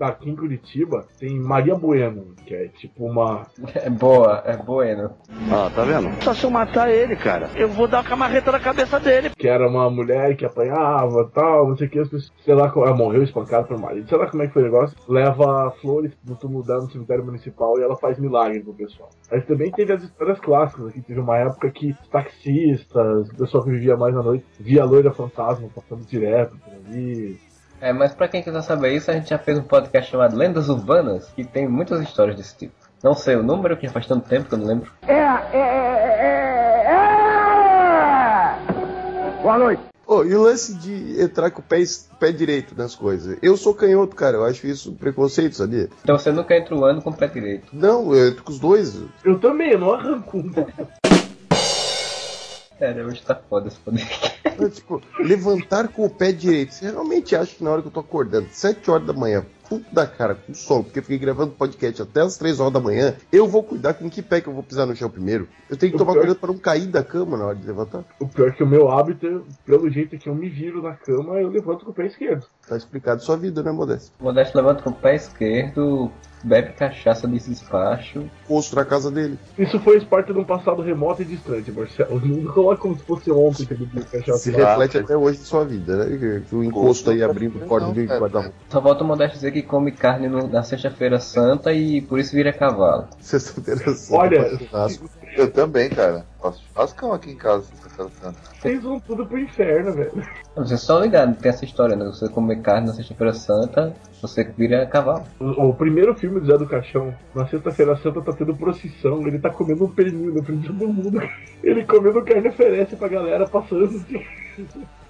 Aqui 0.00 0.30
em 0.30 0.36
Curitiba 0.36 1.06
tem 1.18 1.38
Maria 1.40 1.74
Bueno, 1.74 2.34
que 2.46 2.54
é 2.54 2.68
tipo 2.68 3.04
uma. 3.04 3.46
É 3.74 3.90
boa, 3.90 4.42
é 4.44 4.56
bueno. 4.56 5.10
Ah, 5.50 5.70
tá 5.74 5.82
vendo? 5.84 6.10
Só 6.22 6.34
se 6.34 6.44
eu 6.44 6.50
matar 6.50 6.90
ele, 6.90 7.14
cara, 7.16 7.48
eu 7.54 7.68
vou 7.68 7.86
dar 7.86 7.98
uma 7.98 8.08
camarreta 8.08 8.50
na 8.50 8.58
cabeça 8.58 8.98
dele. 8.98 9.30
Que 9.30 9.46
era 9.46 9.68
uma 9.68 9.88
mulher 9.90 10.36
que 10.36 10.44
apanhava 10.44 11.30
tal, 11.32 11.68
não 11.68 11.76
sei 11.76 11.86
o 11.86 11.90
que, 11.90 11.98
as 11.98 12.08
pessoas, 12.08 12.32
sei 12.44 12.54
lá, 12.54 12.72
ela 12.74 12.94
morreu 12.94 13.22
espancada 13.22 13.66
pelo 13.66 13.80
marido, 13.80 14.08
sei 14.08 14.18
lá 14.18 14.26
como 14.26 14.42
é 14.42 14.46
que 14.46 14.52
foi 14.52 14.62
o 14.62 14.64
negócio. 14.66 14.96
Leva 15.08 15.70
flores 15.80 16.12
no 16.26 16.34
túmulo 16.36 16.64
dela 16.64 16.82
no 16.82 16.90
cemitério 16.90 17.24
municipal 17.24 17.78
e 17.78 17.82
ela 17.82 17.96
faz 17.96 18.18
milagre 18.18 18.60
pro 18.60 18.74
pessoal. 18.74 19.08
Mas 19.30 19.44
também 19.46 19.70
teve 19.70 19.92
as 19.92 20.02
histórias 20.02 20.40
clássicas 20.40 20.88
aqui. 20.88 21.00
Teve 21.02 21.20
uma 21.20 21.36
época 21.36 21.70
que 21.70 21.90
os 21.90 22.08
taxistas, 22.08 23.28
o 23.30 23.36
pessoal 23.36 23.64
que 23.64 23.70
vivia 23.70 23.96
mais 23.96 24.14
na 24.14 24.22
noite, 24.22 24.44
via 24.58 24.82
a 24.82 24.86
loira 24.86 25.12
fantasma 25.12 25.68
passando 25.74 26.04
direto 26.06 26.56
por 26.58 26.72
ali. 26.72 27.38
É, 27.80 27.92
mas 27.92 28.12
pra 28.12 28.28
quem 28.28 28.42
quiser 28.42 28.62
saber 28.62 28.94
isso, 28.94 29.10
a 29.10 29.14
gente 29.14 29.30
já 29.30 29.38
fez 29.38 29.58
um 29.58 29.62
podcast 29.62 30.10
chamado 30.10 30.36
Lendas 30.36 30.68
Urbanas, 30.68 31.30
que 31.34 31.44
tem 31.44 31.68
muitas 31.68 32.00
histórias 32.00 32.36
desse 32.36 32.56
tipo. 32.56 32.74
Não 33.02 33.14
sei 33.14 33.36
o 33.36 33.42
número, 33.42 33.76
que 33.76 33.86
já 33.86 33.92
faz 33.92 34.06
tanto 34.06 34.28
tempo 34.28 34.48
que 34.48 34.54
eu 34.54 34.58
não 34.58 34.66
lembro. 34.66 34.90
É, 35.06 35.12
é, 35.12 35.38
é, 35.52 36.16
é, 36.18 36.94
é. 39.38 39.42
Boa 39.42 39.58
noite. 39.58 39.82
Ô, 40.04 40.24
e 40.24 40.34
o 40.34 40.42
lance 40.42 40.74
de 40.74 41.20
entrar 41.20 41.50
com 41.50 41.60
o 41.60 41.62
pé, 41.62 41.82
pé 42.18 42.32
direito 42.32 42.74
nas 42.76 42.94
coisas? 42.94 43.36
Eu 43.42 43.56
sou 43.56 43.74
canhoto, 43.74 44.16
cara, 44.16 44.38
eu 44.38 44.44
acho 44.44 44.66
isso 44.66 44.92
preconceito, 44.94 45.54
sabia? 45.54 45.88
Então 46.02 46.18
você 46.18 46.32
nunca 46.32 46.56
entra 46.56 46.74
o 46.74 46.84
ano 46.84 47.02
com 47.02 47.10
o 47.10 47.16
pé 47.16 47.28
direito. 47.28 47.66
Não, 47.72 48.14
eu 48.14 48.28
entro 48.28 48.42
com 48.42 48.50
os 48.50 48.58
dois. 48.58 49.00
Eu 49.22 49.38
também, 49.38 49.72
eu 49.72 49.78
não 49.78 49.92
arranco 49.92 50.42
É, 52.80 52.92
hoje 53.02 53.22
tá 53.22 53.34
foda 53.34 53.68
esse 53.68 53.78
poder. 53.78 54.06
É, 54.44 54.68
tipo, 54.68 55.02
levantar 55.18 55.88
com 55.88 56.04
o 56.04 56.10
pé 56.10 56.32
direito. 56.32 56.74
Você 56.74 56.90
realmente 56.90 57.34
acha 57.34 57.54
que 57.54 57.64
na 57.64 57.70
hora 57.70 57.82
que 57.82 57.88
eu 57.88 57.92
tô 57.92 58.00
acordando, 58.00 58.48
7 58.50 58.90
horas 58.90 59.06
da 59.06 59.12
manhã, 59.12 59.44
puto 59.68 59.94
da 59.94 60.06
cara, 60.06 60.34
com 60.34 60.54
sono, 60.54 60.84
porque 60.84 60.98
eu 60.98 61.02
fiquei 61.02 61.18
gravando 61.18 61.52
podcast 61.52 62.02
até 62.02 62.20
as 62.22 62.36
3 62.38 62.60
horas 62.60 62.72
da 62.72 62.80
manhã, 62.80 63.14
eu 63.32 63.46
vou 63.46 63.62
cuidar 63.62 63.94
com 63.94 64.08
que 64.08 64.22
pé 64.22 64.40
que 64.40 64.48
eu 64.48 64.52
vou 64.54 64.62
pisar 64.62 64.86
no 64.86 64.96
chão 64.96 65.10
primeiro. 65.10 65.48
Eu 65.68 65.76
tenho 65.76 65.92
que 65.92 65.96
O 65.96 65.98
tomar 65.98 66.12
pior- 66.12 66.20
cuidado 66.22 66.38
pra 66.40 66.52
não 66.52 66.58
cair 66.58 66.86
da 66.86 67.04
cama 67.04 67.36
na 67.36 67.46
hora 67.46 67.56
de 67.56 67.66
levantar. 67.66 68.04
O 68.20 68.26
pior 68.26 68.48
é 68.48 68.52
que 68.52 68.62
o 68.62 68.66
meu 68.66 68.90
hábito, 68.90 69.44
pelo 69.66 69.90
jeito 69.90 70.16
que 70.18 70.28
eu 70.28 70.34
me 70.34 70.48
viro 70.48 70.82
na 70.82 70.94
cama, 70.94 71.34
eu 71.40 71.48
levanto 71.48 71.84
com 71.84 71.90
o 71.90 71.94
pé 71.94 72.06
esquerdo. 72.06 72.46
Tá 72.66 72.76
explicado 72.76 73.22
sua 73.22 73.36
vida, 73.36 73.62
né, 73.62 73.70
Modesto? 73.70 74.12
O 74.20 74.24
Modesto 74.24 74.56
levanta 74.56 74.82
com 74.82 74.90
o 74.90 74.94
pé 74.94 75.14
esquerdo, 75.16 76.10
bebe 76.42 76.72
cachaça 76.72 77.26
de 77.28 77.38
despacho. 77.38 78.24
Posto 78.46 78.76
na 78.76 78.84
casa 78.84 79.10
dele. 79.10 79.38
Isso 79.58 79.78
foi 79.80 80.00
parte 80.04 80.32
de 80.32 80.38
um 80.38 80.44
passado 80.44 80.82
remoto 80.82 81.22
e 81.22 81.24
distante, 81.24 81.70
Marcelo. 81.72 82.20
Não 82.24 82.52
coloca 82.52 82.76
como 82.80 82.96
se 82.96 83.02
fosse 83.04 83.30
ontem 83.30 83.66
que 83.66 83.74
ele 83.74 83.86
cachaça. 84.10 84.38
Se 84.38 84.50
reflete 84.50 84.98
até 84.98 85.16
hoje 85.16 85.38
em 85.40 85.44
sua 85.44 85.64
vida, 85.64 86.04
né? 86.04 86.42
Que 86.48 86.54
O 86.54 86.62
encosto 86.64 87.10
aí 87.10 87.22
abrindo 87.22 87.58
porta 87.66 87.90
do 87.92 88.00
guarda-roupa. 88.04 88.54
Só 88.68 88.80
volta 88.80 89.04
o 89.04 89.06
Modesto 89.06 89.34
dizer 89.36 89.52
que 89.52 89.57
come 89.62 89.92
carne 89.92 90.28
no- 90.28 90.46
na 90.48 90.62
sexta-feira 90.62 91.18
santa 91.20 91.72
e 91.72 92.00
por 92.00 92.18
isso 92.18 92.34
vira 92.34 92.52
cavalo. 92.52 93.06
Sexta-feira 93.20 93.82
Olha, 94.10 94.50
Eu 95.36 95.50
também, 95.50 95.88
cara. 95.90 96.24
Faço 96.40 96.62
churrascão 96.72 97.12
aqui 97.12 97.30
em 97.32 97.36
casa, 97.36 97.64
sexta-feira 97.64 98.10
santa. 98.20 98.38
Vocês 98.60 98.82
vão 98.82 98.98
tudo 99.00 99.26
pro 99.26 99.38
inferno, 99.38 99.92
velho. 99.92 100.12
Você 100.56 100.76
só 100.76 101.00
ligado, 101.00 101.36
tem 101.36 101.50
essa 101.50 101.64
história, 101.64 101.94
né? 101.96 102.04
Você 102.06 102.28
comer 102.28 102.60
carne 102.60 102.86
na 102.88 102.92
sexta-feira 102.94 103.32
santa, 103.34 103.94
você 104.22 104.44
vira 104.56 104.86
cavalo. 104.86 105.24
O, 105.38 105.68
o 105.68 105.74
primeiro 105.74 106.14
filme 106.14 106.40
do 106.40 106.46
Zé 106.46 106.56
do 106.58 106.66
Caixão, 106.66 107.14
na 107.34 107.46
sexta-feira 107.46 107.96
santa, 107.96 108.20
tá 108.22 108.32
tendo 108.32 108.56
procissão, 108.56 109.26
ele 109.26 109.38
tá 109.38 109.50
comendo 109.50 109.84
um 109.84 109.90
pernil 109.90 110.34
na 110.34 110.42
frente 110.42 110.62
de 110.62 110.68
todo 110.68 110.88
mundo. 110.92 111.20
Ele 111.62 111.84
comendo 111.84 112.22
carne 112.22 112.48
oferece 112.48 112.96
pra 112.96 113.08
galera 113.08 113.46
passando 113.48 113.84
assim. 113.84 114.24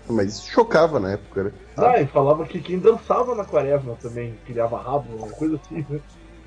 Mas 0.09 0.35
isso 0.35 0.51
chocava 0.51 0.99
na 0.99 1.13
época, 1.13 1.45
né? 1.45 1.53
Ah, 1.77 2.01
e 2.01 2.07
falava 2.07 2.45
que 2.45 2.61
quem 2.61 2.79
dançava 2.79 3.35
na 3.35 3.45
quaresma 3.45 3.97
também 4.01 4.35
criava 4.47 4.81
rabo, 4.81 5.15
uma 5.17 5.29
coisa 5.29 5.57
assim, 5.57 5.85
né? 5.89 6.01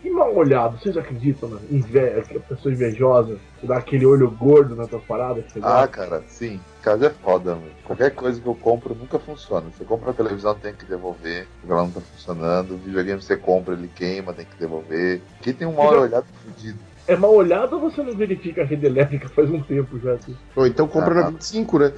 E 0.04 0.10
mal 0.10 0.36
olhado, 0.36 0.80
vocês 0.80 0.98
acreditam 0.98 1.48
na 1.48 1.60
inveja, 1.70 2.24
que 2.24 2.38
a 2.38 2.40
pessoa 2.40 2.74
invejosa 2.74 3.38
que 3.60 3.68
dá 3.68 3.78
aquele 3.78 4.04
olho 4.04 4.32
gordo 4.32 4.76
na 4.76 4.88
tua 4.88 5.00
parada? 5.00 5.44
que 5.44 5.60
Ah, 5.62 5.88
cara, 5.88 6.24
sim. 6.28 6.60
Casa 6.82 7.06
é 7.06 7.10
foda, 7.12 7.54
mano. 7.54 7.70
Qualquer 7.84 8.10
coisa 8.10 8.42
que 8.42 8.48
eu 8.48 8.56
compro 8.56 8.96
nunca 8.96 9.20
funciona. 9.20 9.70
Você 9.70 9.86
compra 9.86 10.10
a 10.10 10.14
televisão, 10.14 10.56
tem 10.56 10.74
que 10.74 10.86
devolver, 10.86 11.48
porque 11.60 11.72
ela 11.72 11.84
não 11.84 11.92
tá 11.92 12.02
funcionando. 12.02 12.74
O 12.74 12.78
videogame 12.78 13.22
você 13.22 13.38
compra, 13.38 13.76
ele 13.76 13.88
queima, 13.88 14.34
tem 14.34 14.46
que 14.46 14.58
devolver. 14.58 15.22
Aqui 15.40 15.54
tem 15.54 15.68
um 15.68 15.74
mal 15.74 15.94
olhado 15.94 16.26
fudido. 16.44 16.80
É 17.08 17.16
mal 17.16 17.34
olhado 17.34 17.74
ou 17.76 17.82
você 17.90 18.02
não 18.04 18.14
verifica 18.16 18.62
a 18.62 18.66
rede 18.66 18.86
elétrica 18.86 19.28
faz 19.30 19.50
um 19.50 19.62
tempo 19.62 20.00
já? 20.00 20.14
Assim? 20.14 20.36
Ou 20.56 20.68
então 20.68 20.88
compra 20.88 21.14
na 21.16 21.28
Ah. 21.28 21.30
25, 21.32 21.80
né? 21.80 21.92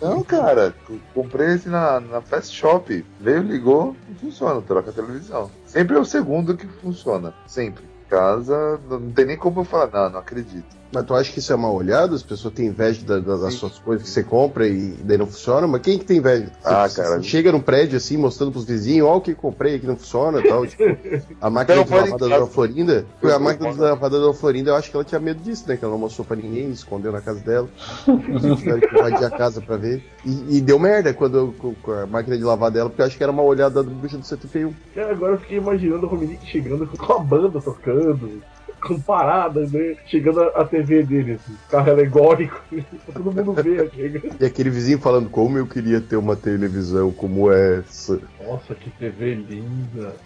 Não, 0.00 0.22
cara, 0.22 0.74
comprei 1.14 1.48
esse 1.54 1.68
na, 1.68 2.00
na 2.00 2.20
Fast 2.20 2.54
Shop. 2.54 3.04
Veio, 3.20 3.42
ligou, 3.42 3.94
não 4.08 4.16
funciona, 4.16 4.60
troca 4.62 4.90
a 4.90 4.92
televisão. 4.92 5.50
Sempre 5.66 5.96
é 5.96 6.00
o 6.00 6.04
segundo 6.04 6.56
que 6.56 6.66
funciona. 6.66 7.34
Sempre. 7.46 7.84
Casa, 8.08 8.80
não 8.88 8.98
não 9.00 9.10
tem 9.12 9.26
nem 9.26 9.36
como 9.36 9.60
eu 9.60 9.64
falar, 9.64 9.90
não, 9.92 10.10
não 10.10 10.20
acredito. 10.20 10.64
Mas 10.92 11.04
tu 11.04 11.14
acha 11.14 11.30
que 11.30 11.38
isso 11.38 11.52
é 11.52 11.56
mal 11.56 11.74
olhado? 11.74 12.14
As 12.14 12.22
pessoas 12.22 12.54
têm 12.54 12.66
inveja 12.66 13.04
da- 13.04 13.18
da- 13.18 13.36
das 13.36 13.54
suas 13.54 13.78
coisas 13.78 14.06
que 14.06 14.10
você 14.12 14.22
compra 14.24 14.66
e 14.66 14.94
daí 15.04 15.18
não 15.18 15.26
funciona? 15.26 15.66
Mas 15.66 15.82
quem 15.82 15.98
que 15.98 16.04
tem 16.06 16.16
inveja? 16.16 16.50
Ah, 16.64 16.88
cara. 16.88 17.22
chega 17.22 17.52
num 17.52 17.60
prédio 17.60 17.96
assim, 17.98 18.16
mostrando 18.16 18.52
pros 18.52 18.64
vizinhos, 18.64 19.06
ó 19.06 19.16
o 19.16 19.20
que 19.20 19.34
comprei 19.34 19.78
que 19.78 19.86
não 19.86 19.96
funciona 19.96 20.40
e 20.40 20.48
tal. 20.48 20.66
Tipo, 20.66 20.84
a 21.40 21.50
máquina 21.50 21.84
de 21.84 21.90
lavada 21.92 22.28
da. 22.28 22.46
Florinda. 22.46 23.04
A 23.22 23.38
máquina 23.38 23.72
de 23.72 23.78
lavada 23.78 24.18
da 24.20 24.32
Florinda, 24.32 24.70
eu 24.70 24.76
acho 24.76 24.90
que 24.90 24.96
ela 24.96 25.04
tinha 25.04 25.20
medo 25.20 25.42
disso, 25.42 25.64
né? 25.68 25.76
Que 25.76 25.84
ela 25.84 25.92
não 25.92 26.00
mostrou 26.00 26.24
pra 26.26 26.36
ninguém, 26.36 26.70
escondeu 26.70 27.12
na 27.12 27.20
casa 27.20 27.40
dela. 27.40 27.68
Tiveram 28.06 28.80
que 28.80 28.94
invadir 28.98 29.24
a 29.26 29.30
casa 29.30 29.60
pra 29.60 29.76
ver. 29.76 30.02
E, 30.24 30.56
e 30.56 30.60
deu 30.60 30.78
merda 30.78 31.12
quando 31.12 31.36
eu, 31.36 31.94
a 32.02 32.06
máquina 32.06 32.36
de 32.36 32.42
lavar 32.44 32.70
dela, 32.70 32.88
porque 32.88 33.02
eu 33.02 33.06
acho 33.06 33.16
que 33.16 33.22
era 33.22 33.32
mal 33.32 33.44
olhada 33.46 33.82
do 33.82 33.90
bruxa 33.90 34.16
do 34.18 34.24
71. 34.24 34.72
Cara, 34.94 35.12
agora 35.12 35.32
eu 35.34 35.38
fiquei 35.38 35.58
imaginando 35.58 36.06
o 36.06 36.08
Rominique 36.08 36.46
chegando 36.46 36.86
com 36.86 37.12
a 37.12 37.18
banda 37.18 37.60
tocando, 37.60 38.40
com 38.88 39.00
parada, 39.00 39.60
né? 39.60 39.94
Chegando 40.06 40.40
a, 40.40 40.64
TV 40.64 41.04
dele, 41.04 41.32
assim, 41.34 41.56
carro 41.68 41.90
alegórico, 41.90 42.60
todo 43.12 43.32
mundo 43.32 43.52
ver 43.54 43.82
aqui. 43.82 44.20
E 44.40 44.44
aquele 44.44 44.70
vizinho 44.70 44.98
falando 44.98 45.28
como 45.28 45.58
eu 45.58 45.66
queria 45.66 46.00
ter 46.00 46.16
uma 46.16 46.34
televisão 46.34 47.12
como 47.12 47.52
essa. 47.52 48.20
Nossa, 48.42 48.74
que 48.74 48.90
TV 48.90 49.34
linda. 49.34 50.16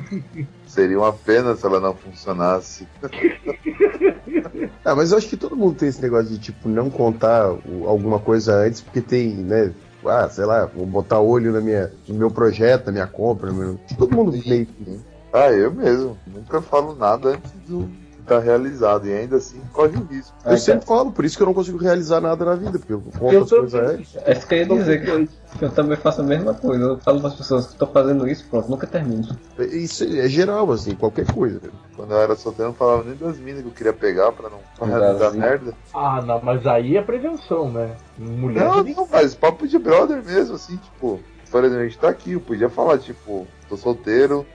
Seria 0.66 0.98
uma 0.98 1.12
pena 1.12 1.54
se 1.56 1.64
ela 1.66 1.80
não 1.80 1.94
funcionasse. 1.94 2.86
Ah, 4.84 4.94
mas 4.94 5.12
eu 5.12 5.18
acho 5.18 5.28
que 5.28 5.36
todo 5.36 5.56
mundo 5.56 5.74
tem 5.76 5.88
esse 5.88 6.00
negócio 6.00 6.28
de, 6.30 6.38
tipo, 6.38 6.68
não 6.68 6.90
contar 6.90 7.42
alguma 7.86 8.18
coisa 8.18 8.54
antes, 8.54 8.80
porque 8.80 9.00
tem, 9.00 9.34
né? 9.34 9.72
Ah, 10.04 10.28
sei 10.28 10.44
lá, 10.44 10.66
vou 10.66 10.86
botar 10.86 11.20
olho 11.20 11.52
na 11.52 11.60
minha, 11.60 11.90
no 12.06 12.14
meu 12.14 12.30
projeto, 12.30 12.86
na 12.86 12.92
minha 12.92 13.06
compra. 13.06 13.52
meu- 13.52 13.78
Todo 13.98 14.14
mundo 14.16 14.32
meio 14.32 14.66
que. 14.66 15.00
Ah, 15.32 15.50
eu 15.52 15.72
mesmo. 15.72 16.16
Nunca 16.26 16.60
falo 16.62 16.94
nada 16.94 17.30
antes 17.30 17.52
do 17.66 17.88
estar 18.28 18.38
realizado. 18.38 19.06
E 19.06 19.12
ainda 19.12 19.36
assim 19.36 19.60
corre 19.72 19.96
o 19.96 20.04
risco. 20.04 20.36
Eu 20.44 20.58
sempre 20.58 20.86
falo, 20.86 21.10
por 21.10 21.24
isso 21.24 21.36
que 21.36 21.42
eu 21.42 21.46
não 21.46 21.54
consigo 21.54 21.78
realizar 21.78 22.20
nada 22.20 22.44
na 22.44 22.54
vida, 22.54 22.78
porque 22.78 22.92
eu 22.92 23.02
conto 23.18 23.34
Eu 23.34 23.42
as 23.42 23.50
coisas 23.50 23.74
antes. 23.74 24.16
É 24.24 24.32
isso 24.32 24.46
que 24.46 24.54
eu 24.54 24.58
ia 24.58 24.66
dizer, 24.66 25.28
que 25.58 25.64
eu 25.64 25.70
também 25.70 25.96
faço 25.96 26.20
a 26.20 26.24
mesma 26.24 26.54
coisa. 26.54 26.84
Eu 26.84 26.98
falo 26.98 27.20
para 27.20 27.28
as 27.30 27.34
pessoas 27.34 27.66
que 27.66 27.72
estou 27.72 27.88
fazendo 27.88 28.28
isso, 28.28 28.46
pronto, 28.48 28.70
nunca 28.70 28.86
termino. 28.86 29.26
Isso 29.58 30.04
é 30.04 30.28
geral, 30.28 30.70
assim, 30.70 30.94
qualquer 30.94 31.26
coisa. 31.32 31.60
Quando 31.96 32.12
eu 32.12 32.18
era 32.18 32.36
solteiro, 32.36 32.64
eu 32.64 32.68
não 32.68 32.74
falava 32.74 33.04
nem 33.04 33.16
das 33.16 33.38
minas 33.38 33.62
que 33.62 33.68
eu 33.68 33.72
queria 33.72 33.92
pegar 33.92 34.32
pra 34.32 34.48
não 34.50 34.58
pra 34.76 34.86
realizar 34.86 35.32
merda. 35.32 35.72
Ah, 35.94 36.22
não, 36.22 36.40
mas 36.42 36.66
aí 36.66 36.96
é 36.96 37.02
prevenção, 37.02 37.70
né? 37.70 37.96
Mulher. 38.18 38.64
Não, 38.64 38.84
não, 38.84 39.08
mas 39.10 39.34
papo 39.34 39.66
de 39.66 39.78
brother 39.78 40.22
mesmo, 40.24 40.54
assim, 40.54 40.76
tipo, 40.76 41.20
por 41.50 41.64
exemplo, 41.64 41.82
a 41.82 41.88
gente 41.88 41.98
tá 41.98 42.08
aqui, 42.08 42.32
eu 42.32 42.40
podia 42.40 42.68
falar, 42.68 42.98
tipo, 42.98 43.46
tô 43.68 43.76
solteiro. 43.76 44.46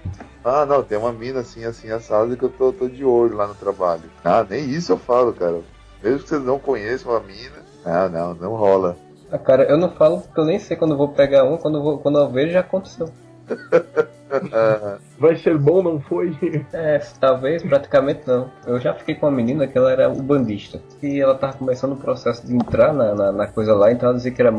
Ah, 0.44 0.66
não, 0.66 0.84
tem 0.84 0.98
uma 0.98 1.12
mina 1.12 1.40
assim, 1.40 1.64
assim, 1.64 1.90
assada 1.90 2.36
que 2.36 2.44
eu 2.44 2.50
tô, 2.50 2.74
tô 2.74 2.88
de 2.88 3.04
olho 3.04 3.36
lá 3.36 3.48
no 3.48 3.56
trabalho. 3.56 4.04
Ah, 4.24 4.46
nem 4.48 4.70
isso 4.70 4.92
eu 4.92 4.98
falo, 4.98 5.34
cara. 5.34 5.62
Mesmo 6.04 6.20
que 6.20 6.30
vocês 6.30 6.44
não 6.44 6.60
conheçam 6.60 7.16
a 7.16 7.20
mina. 7.20 7.64
Ah, 7.86 8.10
não, 8.10 8.34
não 8.34 8.56
rola. 8.56 8.98
Ah, 9.32 9.38
cara, 9.38 9.64
eu 9.64 9.78
não 9.78 9.90
falo 9.90 10.22
porque 10.22 10.40
eu 10.40 10.46
nem 10.46 10.60
sei 10.60 10.76
quando 10.76 10.92
eu 10.92 10.98
vou 10.98 11.10
pegar 11.10 11.46
um, 11.46 11.58
quando 11.58 11.78
eu, 11.78 11.84
vou, 11.84 11.98
quando 11.98 12.20
eu 12.20 12.30
vejo 12.30 12.52
já 12.52 12.60
aconteceu. 12.60 13.10
Vai 15.20 15.36
ser 15.38 15.58
bom, 15.58 15.82
não 15.82 16.00
foi? 16.00 16.34
É, 16.74 17.00
talvez, 17.20 17.62
praticamente 17.62 18.22
não. 18.26 18.50
Eu 18.66 18.80
já 18.80 18.94
fiquei 18.94 19.16
com 19.16 19.28
uma 19.28 19.32
menina 19.32 19.68
que 19.68 19.78
ela 19.78 19.92
era 19.92 20.10
ubandista. 20.10 20.82
E 21.02 21.20
ela 21.20 21.36
tava 21.36 21.54
começando 21.54 21.94
o 21.94 21.98
processo 21.98 22.46
de 22.46 22.56
entrar 22.56 22.94
na, 22.94 23.14
na, 23.14 23.32
na 23.32 23.48
coisa 23.48 23.74
lá, 23.74 23.92
então 23.92 24.10
ela 24.10 24.18
dizia 24.18 24.32
que 24.32 24.42
era, 24.42 24.52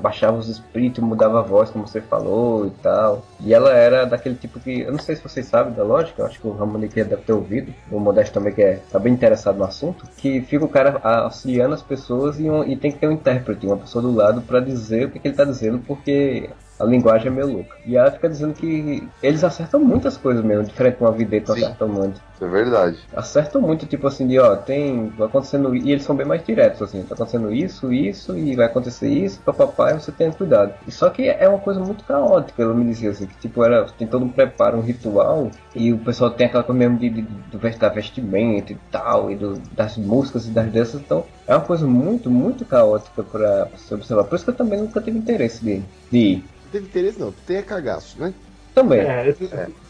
baixava 0.00 0.36
os 0.36 0.48
espíritos, 0.48 1.02
mudava 1.02 1.38
a 1.38 1.42
voz, 1.42 1.70
como 1.70 1.86
você 1.86 2.00
falou 2.00 2.66
e 2.66 2.70
tal. 2.82 3.24
E 3.40 3.54
ela 3.54 3.70
era 3.72 4.04
daquele 4.04 4.34
tipo 4.34 4.60
que. 4.60 4.80
Eu 4.80 4.92
não 4.92 4.98
sei 4.98 5.16
se 5.16 5.22
vocês 5.22 5.46
sabem 5.46 5.72
da 5.72 5.82
lógica, 5.82 6.22
eu 6.22 6.26
acho 6.26 6.40
que 6.40 6.46
o 6.46 6.52
Ramon 6.52 6.84
aqui 6.84 7.02
deve 7.02 7.22
ter 7.22 7.32
ouvido. 7.32 7.72
O 7.90 7.98
Modesto 7.98 8.34
também, 8.34 8.52
que 8.52 8.62
é, 8.62 8.80
tá 8.90 8.98
bem 8.98 9.12
interessado 9.12 9.56
no 9.56 9.64
assunto. 9.64 10.06
Que 10.16 10.40
fica 10.42 10.64
o 10.64 10.68
cara 10.68 11.00
auxiliando 11.02 11.74
as 11.74 11.82
pessoas 11.82 12.38
e, 12.38 12.50
um, 12.50 12.64
e 12.64 12.76
tem 12.76 12.92
que 12.92 12.98
ter 12.98 13.08
um 13.08 13.12
intérprete, 13.12 13.66
uma 13.66 13.78
pessoa 13.78 14.02
do 14.02 14.14
lado, 14.14 14.42
para 14.42 14.60
dizer 14.60 15.06
o 15.06 15.10
que, 15.10 15.18
que 15.18 15.28
ele 15.28 15.36
tá 15.36 15.44
dizendo, 15.44 15.78
porque 15.86 16.50
a 16.82 16.84
linguagem 16.84 17.28
é 17.28 17.30
meio 17.30 17.46
louca. 17.46 17.76
E 17.86 17.96
ela 17.96 18.10
fica 18.10 18.28
dizendo 18.28 18.54
que 18.54 19.08
eles 19.22 19.44
acertam 19.44 19.78
muitas 19.78 20.16
coisas 20.16 20.44
mesmo, 20.44 20.64
diferente 20.64 20.96
de 20.96 21.04
uma 21.04 21.12
vidente 21.12 21.48
não 21.48 21.54
acertam 21.54 21.88
muito. 21.88 22.20
É 22.40 22.46
verdade. 22.46 22.98
Acertam 23.14 23.62
muito, 23.62 23.86
tipo 23.86 24.08
assim, 24.08 24.26
de 24.26 24.36
ó, 24.40 24.56
tem. 24.56 25.08
Vai 25.16 25.28
acontecendo. 25.28 25.76
E 25.76 25.92
eles 25.92 26.02
são 26.02 26.16
bem 26.16 26.26
mais 26.26 26.44
diretos, 26.44 26.82
assim, 26.82 27.04
tá 27.04 27.14
acontecendo 27.14 27.52
isso, 27.52 27.92
isso, 27.92 28.36
e 28.36 28.56
vai 28.56 28.66
acontecer 28.66 29.08
isso, 29.08 29.40
papapá, 29.42 29.92
e 29.92 30.00
você 30.00 30.10
tem 30.10 30.32
cuidado. 30.32 30.74
E 30.86 30.90
só 30.90 31.08
que 31.08 31.28
é 31.28 31.48
uma 31.48 31.60
coisa 31.60 31.78
muito 31.78 32.02
caótica, 32.02 32.60
ela 32.60 32.74
me 32.74 32.84
dizia 32.84 33.10
assim, 33.10 33.26
que 33.26 33.36
tipo, 33.36 33.62
era, 33.62 33.84
tem 33.96 34.08
todo 34.08 34.24
um 34.24 34.28
preparo, 34.28 34.78
um 34.78 34.80
ritual, 34.80 35.52
e 35.72 35.92
o 35.92 35.98
pessoal 35.98 36.30
tem 36.30 36.48
aquela 36.48 36.64
coisa 36.64 36.78
mesmo 36.80 36.98
de, 36.98 37.10
de, 37.10 37.22
de, 37.22 37.78
da 37.78 37.88
vestimenta 37.88 38.72
e 38.72 38.78
tal, 38.90 39.30
e 39.30 39.36
do, 39.36 39.56
das 39.70 39.96
músicas 39.96 40.46
e 40.48 40.50
das 40.50 40.66
danças, 40.72 41.00
então 41.00 41.24
é 41.46 41.54
uma 41.54 41.64
coisa 41.64 41.86
muito, 41.86 42.30
muito 42.30 42.64
caótica 42.64 43.22
pra 43.22 43.66
você 43.66 43.94
observar. 43.94 44.24
Por 44.24 44.36
isso 44.36 44.44
que 44.44 44.50
eu 44.50 44.56
também 44.56 44.80
nunca 44.80 45.00
tive 45.00 45.18
interesse 45.18 45.64
de, 45.64 45.82
de 46.10 46.18
ir 46.18 46.44
teve 46.72 46.86
interesse, 46.86 47.20
não. 47.20 47.30
Tu 47.30 47.42
tem 47.46 47.58
é 47.58 47.62
cagaço, 47.62 48.18
né? 48.18 48.32
Também. 48.74 49.00
É, 49.00 49.28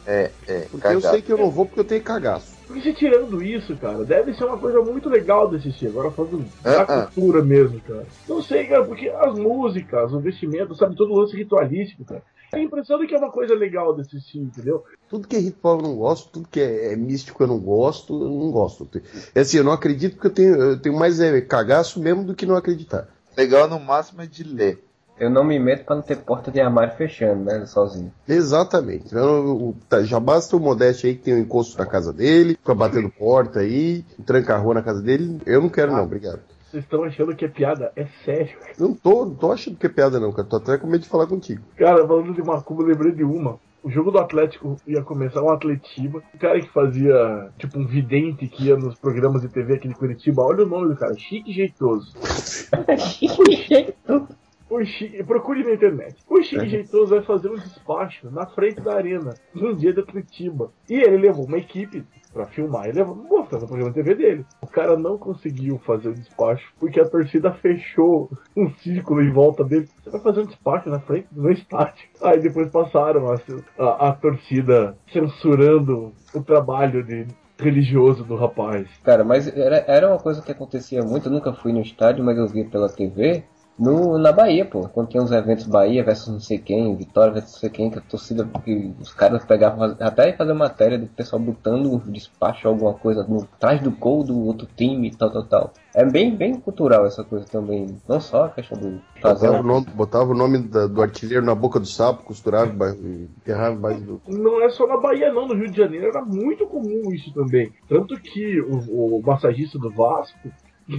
é, 0.07 0.31
é. 0.49 0.61
Porque 0.63 0.79
cagaço. 0.79 1.07
eu 1.07 1.11
sei 1.11 1.23
que 1.23 1.33
eu 1.33 1.39
não 1.39 1.51
vou 1.51 1.65
porque 1.65 1.81
eu 1.81 1.85
tenho 1.85 2.03
cagaço. 2.03 2.53
Porque 2.67 2.83
se 2.83 2.95
tirando 2.95 3.43
isso, 3.43 3.77
cara, 3.77 4.05
deve 4.05 4.35
ser 4.35 4.45
uma 4.45 4.59
coisa 4.59 4.81
muito 4.81 5.09
legal 5.09 5.49
de 5.49 5.57
assistir. 5.57 5.87
Agora 5.87 6.11
falando 6.11 6.45
da 6.63 6.85
cultura 6.85 7.43
mesmo, 7.45 7.81
cara. 7.81 8.07
Não 8.29 8.43
sei, 8.43 8.67
cara, 8.67 8.85
porque 8.85 9.09
as 9.09 9.39
músicas, 9.39 10.13
o 10.13 10.21
vestimento, 10.21 10.75
sabe, 10.75 10.97
todo 10.97 11.13
o 11.13 11.17
lance 11.21 11.37
ritualístico, 11.37 12.05
cara. 12.05 12.23
É 12.53 12.59
a 12.59 12.63
impressão 12.63 12.99
de 12.99 13.07
que 13.07 13.15
é 13.15 13.19
uma 13.19 13.31
coisa 13.31 13.55
legal 13.55 13.95
de 13.95 14.03
assistir, 14.03 14.39
entendeu? 14.39 14.85
Tudo 15.09 15.27
que 15.27 15.37
é 15.37 15.39
ritual 15.39 15.79
eu 15.79 15.83
não 15.83 15.97
gosto, 15.97 16.31
tudo 16.31 16.49
que 16.49 16.61
é, 16.61 16.93
é 16.93 16.97
místico 16.97 17.43
eu 17.43 17.47
não 17.47 17.59
gosto, 17.59 18.13
eu 18.13 18.31
não 18.31 18.51
gosto. 18.51 18.89
É 19.35 19.41
assim, 19.41 19.57
eu 19.57 19.65
não 19.65 19.73
acredito 19.73 20.15
porque 20.15 20.27
eu 20.27 20.35
tenho, 20.35 20.55
eu 20.57 20.81
tenho 20.81 20.99
mais 20.99 21.19
é, 21.19 21.41
cagaço 21.41 22.01
mesmo 22.01 22.25
do 22.25 22.35
que 22.35 22.45
não 22.45 22.57
acreditar. 22.57 23.09
Legal 23.37 23.69
no 23.69 23.81
máximo 23.81 24.21
é 24.23 24.27
de 24.27 24.45
ler. 24.45 24.85
Eu 25.19 25.31
não 25.31 25.45
me 25.45 25.59
meto 25.59 25.85
para 25.85 25.97
não 25.97 26.03
ter 26.03 26.17
porta 26.17 26.51
de 26.51 26.61
armário 26.61 26.97
fechando, 26.97 27.45
né? 27.45 27.65
Sozinho. 27.67 28.13
Exatamente. 28.27 29.15
Eu, 29.15 29.75
tá, 29.89 30.03
já 30.03 30.19
basta 30.19 30.57
o 30.57 30.61
Modeste 30.61 31.07
aí 31.07 31.15
que 31.15 31.23
tem 31.23 31.35
um 31.35 31.39
encosto 31.39 31.79
na 31.79 31.87
casa 31.87 32.13
dele, 32.13 32.57
fica 32.57 32.75
batendo 32.75 33.09
porta 33.09 33.61
aí, 33.61 34.05
tranca 34.27 34.55
a 34.55 34.59
rua 34.59 34.75
na 34.75 34.83
casa 34.83 35.01
dele. 35.01 35.41
Eu 35.47 35.61
não 35.63 35.69
quero, 35.69 35.93
ah, 35.93 35.99
não, 35.99 36.05
obrigado. 36.05 36.41
Vocês 36.73 36.85
estão 36.85 37.05
achando 37.05 37.37
que 37.37 37.45
é 37.45 37.49
piada? 37.49 37.93
É 37.95 38.07
sério. 38.25 38.57
Não 38.79 38.95
tô, 38.95 39.27
não 39.27 39.35
tô 39.35 39.53
achando 39.53 39.77
que 39.77 39.85
é 39.85 39.91
piada, 39.91 40.19
não, 40.19 40.33
cara. 40.33 40.49
Tô 40.49 40.57
até 40.57 40.79
com 40.79 40.87
medo 40.87 41.03
de 41.03 41.09
falar 41.09 41.27
contigo. 41.27 41.63
Cara, 41.77 42.07
falando 42.07 42.33
de 42.33 42.43
Macumba, 42.43 42.83
eu 42.83 42.87
lembrei 42.87 43.13
de 43.13 43.23
uma. 43.23 43.61
O 43.83 43.91
jogo 43.91 44.11
do 44.11 44.19
Atlético 44.19 44.79
ia 44.87 45.03
começar 45.03 45.43
um 45.43 45.51
Atletiba. 45.51 46.23
O 46.33 46.39
cara 46.39 46.59
que 46.59 46.71
fazia, 46.71 47.51
tipo, 47.59 47.79
um 47.79 47.87
vidente 47.87 48.49
que 48.49 48.69
ia 48.69 48.77
nos 48.79 48.95
programas 48.95 49.43
de 49.43 49.51
TV 49.51 49.75
aqui 49.75 49.87
de 49.87 49.95
Curitiba. 49.95 50.41
Olha 50.41 50.65
o 50.65 50.67
nome 50.67 50.89
do 50.89 50.97
cara, 50.97 51.15
Chique 51.15 51.53
Jeitoso. 51.53 52.15
Chique 52.99 53.53
Jeitoso. 53.69 54.29
O 54.71 54.83
Chique, 54.83 55.23
procure 55.25 55.63
na 55.63 55.75
internet. 55.75 56.17
O 56.27 56.43
Chique 56.43 56.71
Jeitoso 56.71 57.15
vai 57.15 57.23
fazer 57.23 57.51
um 57.51 57.57
despacho 57.57 58.31
na 58.31 58.47
frente 58.47 58.81
da 58.81 58.95
arena, 58.95 59.35
num 59.55 59.75
dia 59.75 59.93
de 59.93 60.01
Atletiba. 60.01 60.73
E 60.89 60.95
ele 60.95 61.19
levou 61.19 61.45
uma 61.45 61.59
equipe 61.59 62.03
pra 62.33 62.47
filmar 62.47 62.89
e 62.89 62.93
levou, 62.93 63.15
mostrando 63.15 63.65
o 63.65 63.69
programa 63.69 63.91
de 63.91 63.97
TV 63.97 64.15
dele. 64.15 64.47
O 64.61 64.67
cara 64.67 64.97
não 64.97 65.19
conseguiu 65.19 65.79
fazer 65.79 66.09
o 66.09 66.15
despacho 66.15 66.73
porque 66.79 67.01
a 67.01 67.09
torcida 67.09 67.53
fechou 67.53 68.31
um 68.57 68.71
círculo 68.77 69.23
em 69.23 69.31
volta 69.31 69.65
dele. 69.65 69.89
Você 70.03 70.11
vai 70.11 70.21
fazer 70.21 70.41
um 70.41 70.47
despacho 70.47 70.89
na 70.89 71.01
frente 71.01 71.29
do 71.31 71.51
estádio. 71.51 72.09
Aí 72.23 72.41
depois 72.41 72.71
passaram 72.71 73.29
a, 73.31 73.37
a, 73.79 74.09
a 74.09 74.13
torcida 74.13 74.97
censurando 75.13 76.13
o 76.35 76.43
trabalho 76.43 77.05
de, 77.05 77.27
religioso 77.59 78.25
do 78.25 78.35
rapaz. 78.35 78.89
Cara, 79.03 79.25
mas 79.25 79.47
era, 79.57 79.85
era 79.87 80.09
uma 80.09 80.19
coisa 80.19 80.43
que 80.43 80.51
acontecia 80.51 81.03
muito, 81.03 81.27
eu 81.27 81.33
nunca 81.33 81.53
fui 81.53 81.73
no 81.73 81.81
estádio, 81.81 82.25
mas 82.25 82.37
eu 82.37 82.49
via 82.49 82.65
pela 82.65 82.89
TV, 82.89 83.45
no, 83.83 84.17
na 84.17 84.31
Bahia, 84.31 84.65
pô. 84.65 84.89
Quando 84.89 85.09
tinha 85.09 85.21
uns 85.21 85.33
eventos 85.33 85.67
Bahia 85.67 86.05
versus 86.05 86.29
não 86.29 86.39
sei 86.39 86.59
quem, 86.59 86.95
Vitória 86.95 87.33
versus 87.33 87.55
não 87.55 87.61
sei 87.61 87.71
quem, 87.71 87.91
que 87.91 87.99
a 87.99 88.01
torcida, 88.01 88.49
que 88.65 88.95
os 89.01 89.13
caras 89.13 89.45
pegavam 89.45 89.97
até 89.99 90.33
fazer 90.35 90.53
matéria 90.53 90.97
do 90.97 91.09
pessoal 91.09 91.43
botando 91.43 91.93
um 91.93 91.99
despacho 91.99 92.69
alguma 92.69 92.95
coisa 92.95 93.25
no 93.25 93.45
trás 93.59 93.83
do 93.83 93.91
gol 93.91 94.23
do 94.23 94.39
outro 94.47 94.69
time 94.77 95.09
e 95.09 95.11
tal, 95.11 95.33
tal, 95.33 95.45
tal. 95.45 95.73
É 95.93 96.05
bem, 96.05 96.35
bem 96.35 96.55
cultural 96.55 97.05
essa 97.07 97.25
coisa 97.25 97.45
também. 97.45 97.99
Não 98.09 98.21
só 98.21 98.45
a 98.45 98.51
questão 98.51 98.79
do 98.79 99.01
fazer. 99.21 99.49
Botava 99.49 99.61
o 99.61 99.67
nome, 99.67 99.87
botava 99.95 100.31
o 100.31 100.35
nome 100.35 100.59
da, 100.59 100.87
do 100.87 101.03
artilheiro 101.03 101.45
na 101.45 101.55
boca 101.55 101.81
do 101.81 101.87
sapo, 101.87 102.23
costurava 102.23 102.97
e 102.97 103.29
enterrava 103.39 103.75
mais 103.75 104.01
do. 104.01 104.23
Não 104.29 104.63
é 104.63 104.71
só 104.71 104.87
na 104.87 104.97
Bahia, 104.97 105.33
não. 105.33 105.49
No 105.49 105.55
Rio 105.55 105.69
de 105.69 105.77
Janeiro 105.77 106.07
era 106.07 106.25
muito 106.25 106.67
comum 106.69 107.13
isso 107.13 107.35
também. 107.35 107.73
Tanto 107.89 108.17
que 108.21 108.61
o, 108.61 109.17
o 109.17 109.23
massagista 109.27 109.77
do 109.77 109.91
Vasco 109.91 110.49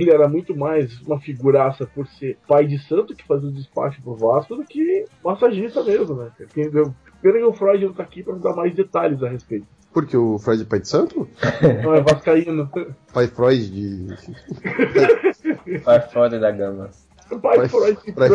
ele 0.01 0.11
era 0.11 0.27
muito 0.27 0.55
mais 0.55 0.99
uma 1.01 1.19
figuraça 1.19 1.85
por 1.85 2.07
ser 2.07 2.37
pai 2.47 2.65
de 2.65 2.79
santo 2.79 3.15
que 3.15 3.25
fazia 3.25 3.49
o 3.49 3.51
despacho 3.51 4.01
pro 4.01 4.15
Vasco 4.15 4.55
do 4.55 4.63
que 4.63 5.05
massagista 5.23 5.83
mesmo, 5.83 6.15
né? 6.15 6.31
Entendeu? 6.39 6.93
Pena 7.21 7.37
que 7.37 7.43
o 7.43 7.53
Freud 7.53 7.85
não 7.85 7.93
tá 7.93 8.03
aqui 8.03 8.23
pra 8.23 8.35
dar 8.35 8.55
mais 8.55 8.73
detalhes 8.75 9.21
a 9.23 9.29
respeito. 9.29 9.65
Porque 9.93 10.17
o 10.17 10.39
Freud 10.39 10.63
é 10.63 10.65
pai 10.65 10.79
de 10.79 10.87
santo? 10.87 11.27
Não, 11.83 11.93
é 11.93 12.01
vascaíno. 12.01 12.69
Pai 13.13 13.27
Freud 13.27 13.69
de... 13.69 14.07
pai 15.85 16.01
Freud 16.01 16.39
da 16.39 16.51
Gama. 16.51 16.89
Pai, 17.41 17.57
pai 17.57 17.67
Freud, 17.67 17.97
pai, 18.13 18.29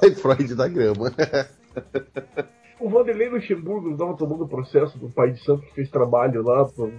pai 0.00 0.10
Freud 0.10 0.54
da 0.54 0.68
Grama. 0.68 1.12
O 2.82 2.90
Vanderlei 2.90 3.28
Luxemburgo 3.28 3.92
estava 3.92 4.12
tomando 4.16 4.48
processo 4.48 4.98
do 4.98 5.08
pai 5.08 5.30
de 5.30 5.44
santo 5.44 5.62
que 5.62 5.72
fez 5.72 5.88
trabalho 5.88 6.42
lá 6.42 6.64
pro 6.64 6.92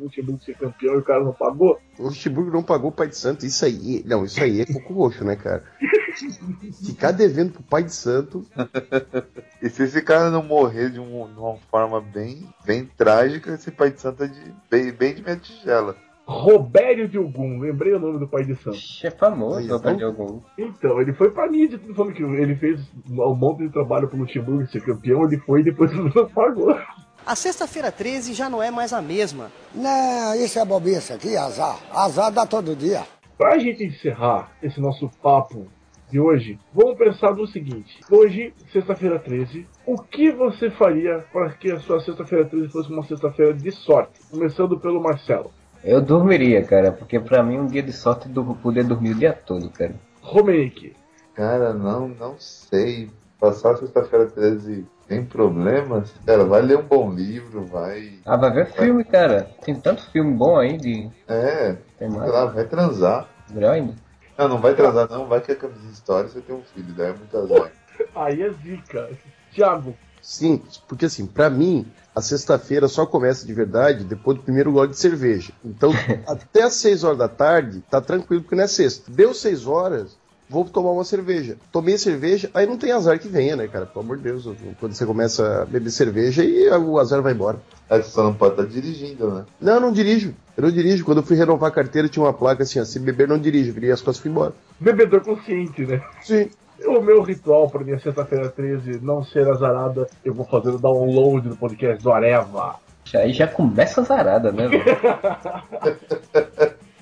Luxemburgo 0.00 0.40
ser 0.44 0.56
campeão 0.56 0.94
e 0.94 0.98
o 0.98 1.02
cara 1.02 1.24
não 1.24 1.32
pagou. 1.32 1.76
O 1.98 2.04
Luxemburgo 2.04 2.52
não 2.52 2.62
pagou 2.62 2.90
o 2.90 2.92
pai 2.94 3.08
de 3.08 3.16
santo. 3.16 3.44
Isso 3.44 3.64
aí, 3.64 4.04
não, 4.06 4.24
isso 4.24 4.40
aí 4.40 4.60
é 4.60 4.66
coco 4.66 4.94
roxo, 4.94 5.24
né, 5.24 5.34
cara? 5.34 5.64
Ficar 6.86 7.10
devendo 7.10 7.54
pro 7.54 7.64
pai 7.64 7.82
de 7.82 7.92
santo. 7.92 8.46
e 9.60 9.68
se 9.68 9.82
esse 9.82 10.00
cara 10.02 10.30
não 10.30 10.44
morrer 10.44 10.88
de, 10.90 11.00
um, 11.00 11.26
de 11.32 11.38
uma 11.40 11.56
forma 11.68 12.00
bem, 12.00 12.48
bem 12.64 12.84
trágica, 12.84 13.54
esse 13.54 13.72
pai 13.72 13.90
de 13.90 14.00
santo 14.00 14.22
é 14.22 14.28
de, 14.28 14.54
bem, 14.70 14.92
bem 14.92 15.14
de 15.16 15.22
minha 15.22 15.36
tigela. 15.36 15.96
Robério 16.28 17.08
de 17.08 17.18
Ogum, 17.18 17.58
lembrei 17.58 17.94
o 17.94 17.98
nome 17.98 18.18
do 18.18 18.28
pai 18.28 18.44
de 18.44 18.54
santo. 18.56 18.76
É 19.02 19.10
famoso, 19.10 19.66
o 19.66 19.72
Robério 19.72 19.96
de 19.96 20.04
Ogum. 20.04 20.42
Então, 20.58 21.00
ele 21.00 21.14
foi 21.14 21.30
pra 21.30 21.50
mídia, 21.50 21.80
falando 21.96 22.12
que 22.12 22.22
ele 22.22 22.54
fez 22.56 22.86
um 23.08 23.34
monte 23.34 23.60
de 23.60 23.72
trabalho 23.72 24.06
pro 24.08 24.18
Luxemburgo 24.18 24.66
ser 24.66 24.84
campeão, 24.84 25.24
ele 25.24 25.38
foi 25.38 25.60
e 25.60 25.64
depois 25.64 25.90
não 25.96 26.28
pagou. 26.28 26.78
A 27.24 27.34
sexta-feira 27.34 27.90
13 27.90 28.34
já 28.34 28.50
não 28.50 28.62
é 28.62 28.70
mais 28.70 28.92
a 28.92 29.00
mesma. 29.00 29.50
Não, 29.74 30.34
isso 30.34 30.58
é 30.58 30.64
bobiça 30.66 31.14
aqui, 31.14 31.34
azar. 31.34 31.78
Azar 31.90 32.30
dá 32.30 32.44
todo 32.44 32.76
dia. 32.76 33.04
Pra 33.38 33.56
gente 33.56 33.82
encerrar 33.82 34.52
esse 34.62 34.78
nosso 34.82 35.08
papo 35.22 35.66
de 36.10 36.20
hoje, 36.20 36.58
vamos 36.74 36.98
pensar 36.98 37.34
no 37.34 37.46
seguinte: 37.46 38.00
hoje, 38.10 38.52
sexta-feira 38.70 39.18
13, 39.18 39.66
o 39.86 39.96
que 39.96 40.30
você 40.30 40.70
faria 40.70 41.24
para 41.32 41.50
que 41.54 41.70
a 41.72 41.80
sua 41.80 42.00
sexta-feira 42.00 42.44
13 42.44 42.68
fosse 42.68 42.92
uma 42.92 43.02
sexta-feira 43.04 43.54
de 43.54 43.70
sorte? 43.70 44.20
Começando 44.30 44.78
pelo 44.78 45.02
Marcelo. 45.02 45.50
Eu 45.82 46.00
dormiria, 46.00 46.62
cara, 46.64 46.92
porque 46.92 47.20
pra 47.20 47.42
mim 47.42 47.58
um 47.58 47.66
dia 47.66 47.82
de 47.82 47.92
sorte 47.92 48.28
é 48.28 48.54
poder 48.62 48.84
dormir 48.84 49.10
o 49.10 49.18
dia 49.18 49.32
todo, 49.32 49.70
cara. 49.70 49.94
Romenick. 50.20 50.94
Cara, 51.34 51.72
não, 51.72 52.08
não 52.08 52.34
sei. 52.38 53.10
Passar 53.38 53.76
sexta-feira 53.76 54.26
13 54.26 54.84
tem 55.08 55.24
problemas? 55.24 56.12
Cara, 56.26 56.44
vai 56.44 56.60
ler 56.60 56.78
um 56.78 56.82
bom 56.82 57.10
livro, 57.10 57.64
vai. 57.64 58.18
Ah, 58.26 58.36
vai 58.36 58.50
ver 58.50 58.66
vai... 58.66 58.84
filme, 58.84 59.04
cara. 59.04 59.48
Tem 59.64 59.74
tanto 59.74 60.04
filme 60.10 60.34
bom 60.34 60.58
aí 60.58 60.76
de. 60.76 61.08
É, 61.26 61.76
tem 61.98 62.10
mais. 62.10 62.30
lá, 62.30 62.44
vai 62.44 62.64
transar. 62.66 63.26
Melhor 63.50 63.72
ainda. 63.72 63.94
Não, 64.36 64.48
não 64.48 64.58
vai 64.58 64.74
transar, 64.74 65.08
não. 65.08 65.26
Vai 65.26 65.40
que 65.40 65.52
a 65.52 65.56
camisa 65.56 65.80
de 65.80 65.92
história 65.92 66.28
você 66.28 66.40
tem 66.40 66.54
um 66.54 66.62
filho, 66.62 66.92
daí 66.94 67.10
é 67.10 67.14
muito 67.14 67.38
azar. 67.38 67.72
aí 68.14 68.42
é 68.42 68.50
zica. 68.50 69.08
Thiago. 69.52 69.96
Sim, 70.28 70.60
porque 70.86 71.06
assim, 71.06 71.24
para 71.24 71.48
mim, 71.48 71.86
a 72.14 72.20
sexta-feira 72.20 72.86
só 72.86 73.06
começa 73.06 73.46
de 73.46 73.54
verdade 73.54 74.04
depois 74.04 74.36
do 74.36 74.42
primeiro 74.42 74.70
gole 74.70 74.90
de 74.90 74.98
cerveja. 74.98 75.54
Então, 75.64 75.90
até 76.28 76.64
às 76.64 76.74
6 76.74 77.02
horas 77.02 77.16
da 77.16 77.28
tarde, 77.28 77.82
tá 77.90 77.98
tranquilo, 77.98 78.42
porque 78.42 78.54
não 78.54 78.64
é 78.64 78.66
sexta. 78.66 79.10
Deu 79.10 79.32
6 79.32 79.66
horas, 79.66 80.18
vou 80.46 80.66
tomar 80.66 80.90
uma 80.90 81.02
cerveja. 81.02 81.56
Tomei 81.72 81.96
cerveja, 81.96 82.50
aí 82.52 82.66
não 82.66 82.76
tem 82.76 82.92
azar 82.92 83.18
que 83.18 83.26
venha, 83.26 83.56
né, 83.56 83.66
cara? 83.68 83.86
Pelo 83.86 84.04
amor 84.04 84.18
de 84.18 84.24
Deus, 84.24 84.46
quando 84.78 84.92
você 84.92 85.06
começa 85.06 85.62
a 85.62 85.64
beber 85.64 85.90
cerveja, 85.90 86.44
e 86.44 86.68
o 86.68 86.98
azar 86.98 87.22
vai 87.22 87.32
embora. 87.32 87.58
Aí 87.88 88.02
você 88.02 88.10
só 88.10 88.22
não 88.22 88.34
pode 88.34 88.52
estar 88.52 88.64
tá 88.64 88.68
dirigindo, 88.68 89.30
né? 89.30 89.46
Não, 89.58 89.80
não 89.80 89.90
dirijo. 89.90 90.34
Eu 90.58 90.64
não 90.64 90.70
dirijo. 90.70 91.06
Quando 91.06 91.18
eu 91.18 91.24
fui 91.24 91.36
renovar 91.38 91.70
a 91.70 91.74
carteira, 91.74 92.06
tinha 92.06 92.22
uma 92.22 92.34
placa 92.34 92.64
assim, 92.64 92.78
ó, 92.78 92.84
se 92.84 92.98
beber 92.98 93.26
não 93.26 93.38
dirige. 93.38 93.70
Virei 93.70 93.92
as 93.92 94.02
costas 94.02 94.18
e 94.18 94.22
fui 94.24 94.30
embora. 94.30 94.52
Bebedor 94.78 95.22
consciente, 95.22 95.86
né? 95.86 96.02
Sim. 96.20 96.50
O 96.86 97.00
meu 97.00 97.22
ritual 97.22 97.68
pra 97.68 97.84
minha 97.84 97.98
sexta-feira 97.98 98.48
13 98.48 99.00
não 99.02 99.22
ser 99.22 99.48
azarada, 99.48 100.08
eu 100.24 100.32
vou 100.32 100.46
fazer 100.46 100.70
o 100.70 100.78
download 100.78 101.48
do 101.48 101.56
podcast 101.56 102.02
do 102.02 102.12
Areva. 102.12 102.76
Aí 103.14 103.32
já 103.32 103.46
começa 103.46 104.00
a 104.00 104.04
zarada, 104.04 104.52
né? 104.52 104.68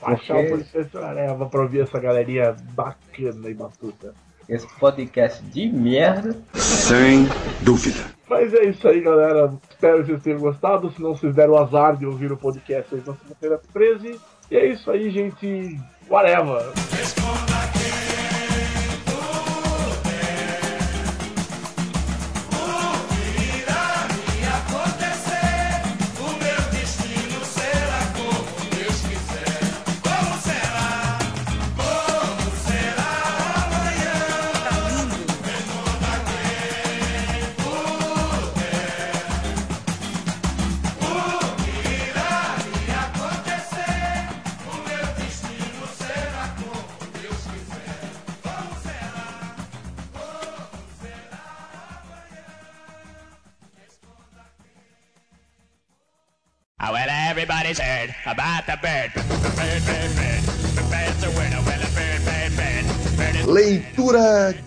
Baixar 0.00 0.38
o 0.44 0.50
podcast 0.50 0.92
do 0.92 1.04
Areva 1.04 1.46
pra 1.46 1.62
ouvir 1.62 1.80
essa 1.80 1.98
galerinha 1.98 2.54
bacana 2.74 3.48
e 3.48 3.54
batuta. 3.54 4.14
Esse 4.48 4.68
podcast 4.78 5.42
de 5.46 5.68
merda. 5.68 6.36
Sem 6.54 7.26
dúvida. 7.62 7.98
Mas 8.28 8.54
é 8.54 8.66
isso 8.66 8.86
aí, 8.86 9.00
galera. 9.00 9.52
Espero 9.68 9.98
que 9.98 10.10
vocês 10.10 10.22
tenham 10.22 10.38
gostado. 10.38 10.90
Se 10.92 11.02
não, 11.02 11.16
vocês 11.16 11.34
deram 11.34 11.54
o 11.54 11.58
azar 11.58 11.96
de 11.96 12.06
ouvir 12.06 12.30
o 12.30 12.36
podcast 12.36 12.94
aí 12.94 13.02
na 13.04 13.14
segunda-feira 13.14 13.60
13. 13.72 14.20
E 14.50 14.56
é 14.56 14.66
isso 14.66 14.88
aí, 14.88 15.10
gente. 15.10 15.80
Whatever. 16.08 16.62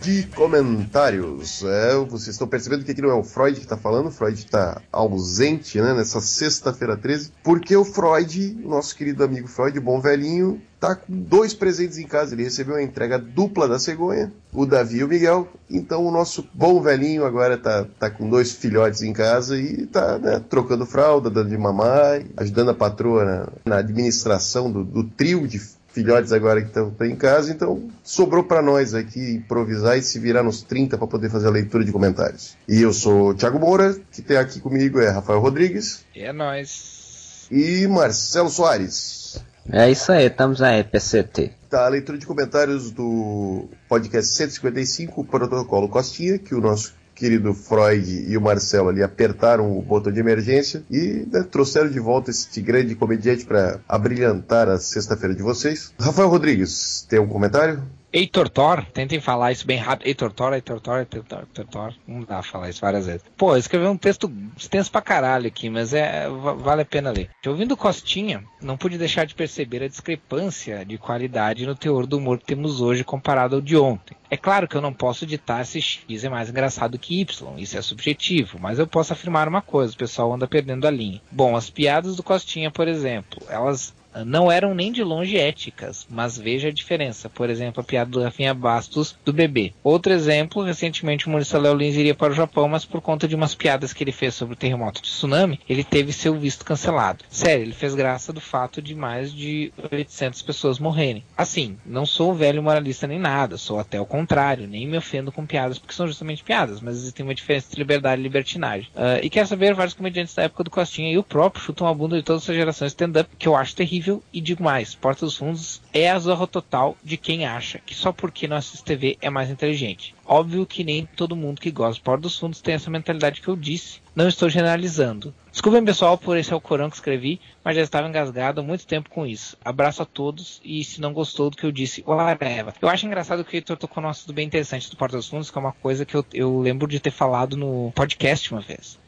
De 0.09 0.23
comentários. 0.35 1.63
É, 1.63 1.95
vocês 1.97 2.29
estão 2.29 2.47
percebendo 2.47 2.83
que 2.83 2.91
aqui 2.91 3.01
não 3.01 3.11
é 3.11 3.13
o 3.13 3.23
Freud 3.23 3.55
que 3.57 3.65
está 3.65 3.77
falando, 3.77 4.09
Freud 4.09 4.39
está 4.39 4.81
ausente 4.91 5.79
né, 5.79 5.93
nessa 5.93 6.19
sexta-feira 6.19 6.97
13, 6.97 7.31
porque 7.43 7.75
o 7.75 7.85
Freud, 7.85 8.57
nosso 8.63 8.95
querido 8.95 9.23
amigo 9.23 9.47
Freud, 9.47 9.77
o 9.77 9.81
bom 9.81 10.01
velhinho, 10.01 10.59
tá 10.79 10.95
com 10.95 11.13
dois 11.15 11.53
presentes 11.53 11.99
em 11.99 12.07
casa. 12.07 12.33
Ele 12.33 12.43
recebeu 12.43 12.75
a 12.75 12.81
entrega 12.81 13.19
dupla 13.19 13.67
da 13.67 13.77
cegonha, 13.77 14.33
o 14.51 14.65
Davi 14.65 14.97
e 14.97 15.03
o 15.03 15.07
Miguel. 15.07 15.47
Então 15.69 16.03
o 16.03 16.11
nosso 16.11 16.47
bom 16.53 16.81
velhinho 16.81 17.23
agora 17.23 17.55
tá, 17.55 17.85
tá 17.99 18.09
com 18.09 18.27
dois 18.27 18.51
filhotes 18.51 19.03
em 19.03 19.13
casa 19.13 19.59
e 19.59 19.85
tá 19.85 20.17
né, 20.17 20.41
trocando 20.49 20.87
fralda, 20.87 21.29
dando 21.29 21.49
de 21.49 21.57
mamar, 21.57 22.23
ajudando 22.35 22.69
a 22.69 22.75
patroa 22.75 23.25
na, 23.25 23.47
na 23.63 23.77
administração 23.77 24.71
do, 24.71 24.83
do 24.83 25.03
trio 25.03 25.47
de 25.47 25.59
filhotes 25.99 26.31
agora 26.31 26.61
que 26.61 26.67
estão 26.67 26.93
em 27.01 27.15
casa, 27.15 27.51
então 27.51 27.89
sobrou 28.03 28.43
para 28.43 28.61
nós 28.61 28.93
aqui 28.93 29.33
improvisar 29.35 29.97
e 29.97 30.01
se 30.01 30.17
virar 30.17 30.43
nos 30.43 30.61
30 30.63 30.97
para 30.97 31.07
poder 31.07 31.29
fazer 31.29 31.47
a 31.47 31.51
leitura 31.51 31.83
de 31.83 31.91
comentários. 31.91 32.55
E 32.67 32.81
eu 32.81 32.93
sou 32.93 33.29
o 33.29 33.33
Thiago 33.33 33.59
Moura, 33.59 33.95
que 34.11 34.21
tem 34.21 34.37
aqui 34.37 34.61
comigo 34.61 34.99
é 35.01 35.09
Rafael 35.09 35.39
Rodrigues 35.41 36.05
É 36.15 36.31
nóis. 36.31 37.47
e 37.51 37.85
Marcelo 37.87 38.49
Soares. 38.49 39.43
É 39.71 39.91
isso 39.91 40.11
aí, 40.11 40.27
estamos 40.27 40.61
aí, 40.61 40.83
PCT. 40.83 41.51
Tá, 41.69 41.85
a 41.85 41.89
leitura 41.89 42.17
de 42.17 42.25
comentários 42.25 42.89
do 42.91 43.67
podcast 43.87 44.33
155, 44.35 45.23
Protocolo 45.25 45.87
Costinha, 45.89 46.39
que 46.39 46.55
o 46.55 46.61
nosso 46.61 46.93
querido 47.19 47.53
Freud 47.53 48.25
e 48.27 48.37
o 48.37 48.41
Marcelo 48.41 48.87
ali 48.87 49.03
apertaram 49.03 49.77
o 49.77 49.81
botão 49.81 50.11
de 50.11 50.19
emergência 50.19 50.83
e 50.89 51.27
né, 51.31 51.43
trouxeram 51.43 51.89
de 51.89 51.99
volta 51.99 52.31
este 52.31 52.61
grande 52.61 52.95
comediante 52.95 53.45
para 53.45 53.81
abrilhantar 53.87 54.69
a 54.69 54.77
sexta-feira 54.77 55.35
de 55.35 55.43
vocês. 55.43 55.93
Rafael 55.99 56.29
Rodrigues, 56.29 57.05
tem 57.09 57.19
um 57.19 57.27
comentário? 57.27 57.83
Heitor 58.11 58.49
Thor, 58.49 58.83
tentem 58.91 59.19
falar 59.19 59.51
isso 59.51 59.67
bem 59.67 59.77
rápido. 59.77 60.07
Heitor 60.07 60.31
Thor, 60.33 60.53
Heitor 60.53 60.79
Thor, 60.81 60.97
Heitor 60.97 61.23
Thor, 61.23 61.39
Heitor 61.41 61.65
Thor. 61.67 61.93
Não 62.07 62.21
dá 62.21 62.25
pra 62.39 62.43
falar 62.43 62.69
isso 62.69 62.81
várias 62.81 63.05
vezes. 63.05 63.21
Pô, 63.37 63.53
eu 63.53 63.59
escrevi 63.59 63.85
um 63.85 63.95
texto 63.97 64.31
extenso 64.57 64.91
pra 64.91 64.99
caralho 65.01 65.45
aqui, 65.47 65.69
mas 65.69 65.93
é 65.93 66.27
va- 66.27 66.53
vale 66.53 66.81
a 66.81 66.85
pena 66.85 67.11
ler. 67.11 67.29
Ouvindo 67.45 67.77
Costinha, 67.77 68.43
não 68.61 68.77
pude 68.77 68.97
deixar 68.97 69.25
de 69.25 69.35
perceber 69.35 69.83
a 69.83 69.87
discrepância 69.87 70.83
de 70.83 70.97
qualidade 70.97 71.65
no 71.67 71.75
teor 71.75 72.07
do 72.07 72.17
humor 72.17 72.39
que 72.39 72.45
temos 72.45 72.81
hoje 72.81 73.03
comparado 73.03 73.55
ao 73.57 73.61
de 73.61 73.77
ontem. 73.77 74.17
É 74.31 74.37
claro 74.37 74.67
que 74.67 74.75
eu 74.75 74.81
não 74.81 74.93
posso 74.93 75.25
ditar 75.25 75.63
se 75.65 75.79
X 75.79 76.23
é 76.23 76.29
mais 76.29 76.49
engraçado 76.49 76.97
que 76.97 77.19
Y, 77.21 77.59
isso 77.59 77.77
é 77.77 77.81
subjetivo, 77.81 78.57
mas 78.59 78.79
eu 78.79 78.87
posso 78.87 79.13
afirmar 79.13 79.47
uma 79.47 79.61
coisa, 79.61 79.93
o 79.93 79.97
pessoal 79.97 80.33
anda 80.33 80.47
perdendo 80.47 80.87
a 80.87 80.91
linha. 80.91 81.21
Bom, 81.31 81.55
as 81.55 81.69
piadas 81.69 82.15
do 82.15 82.23
Costinha, 82.23 82.71
por 82.71 82.87
exemplo, 82.87 83.39
elas 83.49 83.93
não 84.25 84.51
eram 84.51 84.73
nem 84.73 84.91
de 84.91 85.03
longe 85.03 85.37
éticas, 85.37 86.05
mas 86.09 86.37
veja 86.37 86.69
a 86.69 86.73
diferença. 86.73 87.29
Por 87.29 87.49
exemplo, 87.49 87.81
a 87.81 87.83
piada 87.83 88.09
do 88.09 88.21
Rafinha 88.21 88.53
Bastos 88.53 89.15
do 89.23 89.33
bebê. 89.33 89.73
Outro 89.83 90.11
exemplo, 90.11 90.63
recentemente 90.63 91.25
o 91.25 91.29
humorista 91.29 91.57
Léo 91.57 91.75
Lins 91.75 91.95
iria 91.95 92.15
para 92.15 92.31
o 92.31 92.35
Japão, 92.35 92.67
mas 92.67 92.85
por 92.85 93.01
conta 93.01 93.27
de 93.27 93.35
umas 93.35 93.55
piadas 93.55 93.93
que 93.93 94.03
ele 94.03 94.11
fez 94.11 94.33
sobre 94.33 94.53
o 94.53 94.57
terremoto 94.57 95.01
de 95.01 95.09
tsunami, 95.09 95.59
ele 95.67 95.83
teve 95.83 96.11
seu 96.11 96.35
visto 96.37 96.65
cancelado. 96.65 97.23
Sério, 97.29 97.63
ele 97.63 97.73
fez 97.73 97.95
graça 97.95 98.33
do 98.33 98.41
fato 98.41 98.81
de 98.81 98.95
mais 98.95 99.33
de 99.33 99.71
800 99.91 100.41
pessoas 100.41 100.79
morrerem. 100.79 101.23
Assim, 101.37 101.77
não 101.85 102.05
sou 102.05 102.33
velho 102.33 102.63
moralista 102.63 103.07
nem 103.07 103.19
nada, 103.19 103.57
sou 103.57 103.79
até 103.79 103.99
o 103.99 104.05
contrário, 104.05 104.67
nem 104.67 104.87
me 104.87 104.97
ofendo 104.97 105.31
com 105.31 105.45
piadas, 105.45 105.77
porque 105.79 105.93
são 105.93 106.07
justamente 106.07 106.43
piadas, 106.43 106.81
mas 106.81 106.97
existe 106.97 107.21
uma 107.21 107.35
diferença 107.35 107.67
entre 107.67 107.79
liberdade 107.79 108.21
e 108.21 108.23
libertinagem. 108.23 108.89
Ah, 108.95 109.19
e 109.21 109.29
quero 109.29 109.47
saber, 109.47 109.73
vários 109.73 109.93
comediantes 109.93 110.33
da 110.33 110.43
época 110.43 110.63
do 110.63 110.71
Costinha 110.71 111.11
e 111.11 111.17
o 111.17 111.23
próprio 111.23 111.63
chutam 111.63 111.87
a 111.87 111.93
bunda 111.93 112.17
de 112.17 112.23
toda 112.23 112.39
essa 112.39 112.53
geração 112.53 112.87
stand-up, 112.87 113.29
que 113.37 113.47
eu 113.47 113.55
acho 113.55 113.75
terrível, 113.75 113.98
e 114.31 114.41
digo 114.41 114.63
mais, 114.63 114.95
Porta 114.95 115.25
dos 115.25 115.37
Fundos 115.37 115.81
é 115.93 116.09
a 116.09 116.19
zorra 116.19 116.47
total 116.47 116.97
de 117.03 117.17
quem 117.17 117.45
acha 117.45 117.79
que 117.79 117.93
só 117.93 118.11
porque 118.11 118.47
não 118.47 118.57
assiste 118.57 118.83
TV 118.83 119.17
é 119.21 119.29
mais 119.29 119.49
inteligente. 119.49 120.15
Óbvio 120.25 120.65
que 120.65 120.83
nem 120.83 121.05
todo 121.05 121.35
mundo 121.35 121.59
que 121.59 121.71
gosta 121.71 121.95
de 121.95 122.01
Porta 122.01 122.21
dos 122.21 122.37
Fundos 122.37 122.61
tem 122.61 122.75
essa 122.75 122.89
mentalidade 122.89 123.41
que 123.41 123.47
eu 123.47 123.55
disse. 123.55 124.01
Não 124.15 124.27
estou 124.27 124.49
generalizando. 124.49 125.33
Desculpem, 125.51 125.83
pessoal, 125.83 126.17
por 126.17 126.37
esse 126.37 126.53
Alcorão 126.53 126.89
que 126.89 126.95
escrevi, 126.95 127.39
mas 127.63 127.75
já 127.75 127.81
estava 127.81 128.07
engasgado 128.07 128.61
há 128.61 128.63
muito 128.63 128.85
tempo 128.85 129.09
com 129.09 129.25
isso. 129.25 129.57
Abraço 129.63 130.01
a 130.01 130.05
todos 130.05 130.61
e 130.63 130.83
se 130.83 131.01
não 131.01 131.13
gostou 131.13 131.49
do 131.49 131.57
que 131.57 131.65
eu 131.65 131.71
disse, 131.71 132.03
whatever. 132.05 132.73
Eu 132.81 132.89
acho 132.89 133.05
engraçado 133.05 133.43
que 133.43 133.55
o 133.55 133.57
Heitor 133.57 133.77
tocou 133.77 134.01
num 134.03 134.09
assunto 134.09 134.33
bem 134.33 134.45
interessante 134.45 134.89
do 134.89 134.97
Porta 134.97 135.17
dos 135.17 135.27
Fundos, 135.27 135.49
que 135.49 135.57
é 135.57 135.61
uma 135.61 135.73
coisa 135.73 136.05
que 136.05 136.15
eu, 136.15 136.25
eu 136.33 136.59
lembro 136.59 136.87
de 136.87 136.99
ter 136.99 137.11
falado 137.11 137.57
no 137.57 137.91
podcast 137.95 138.51
uma 138.51 138.61
vez. 138.61 138.99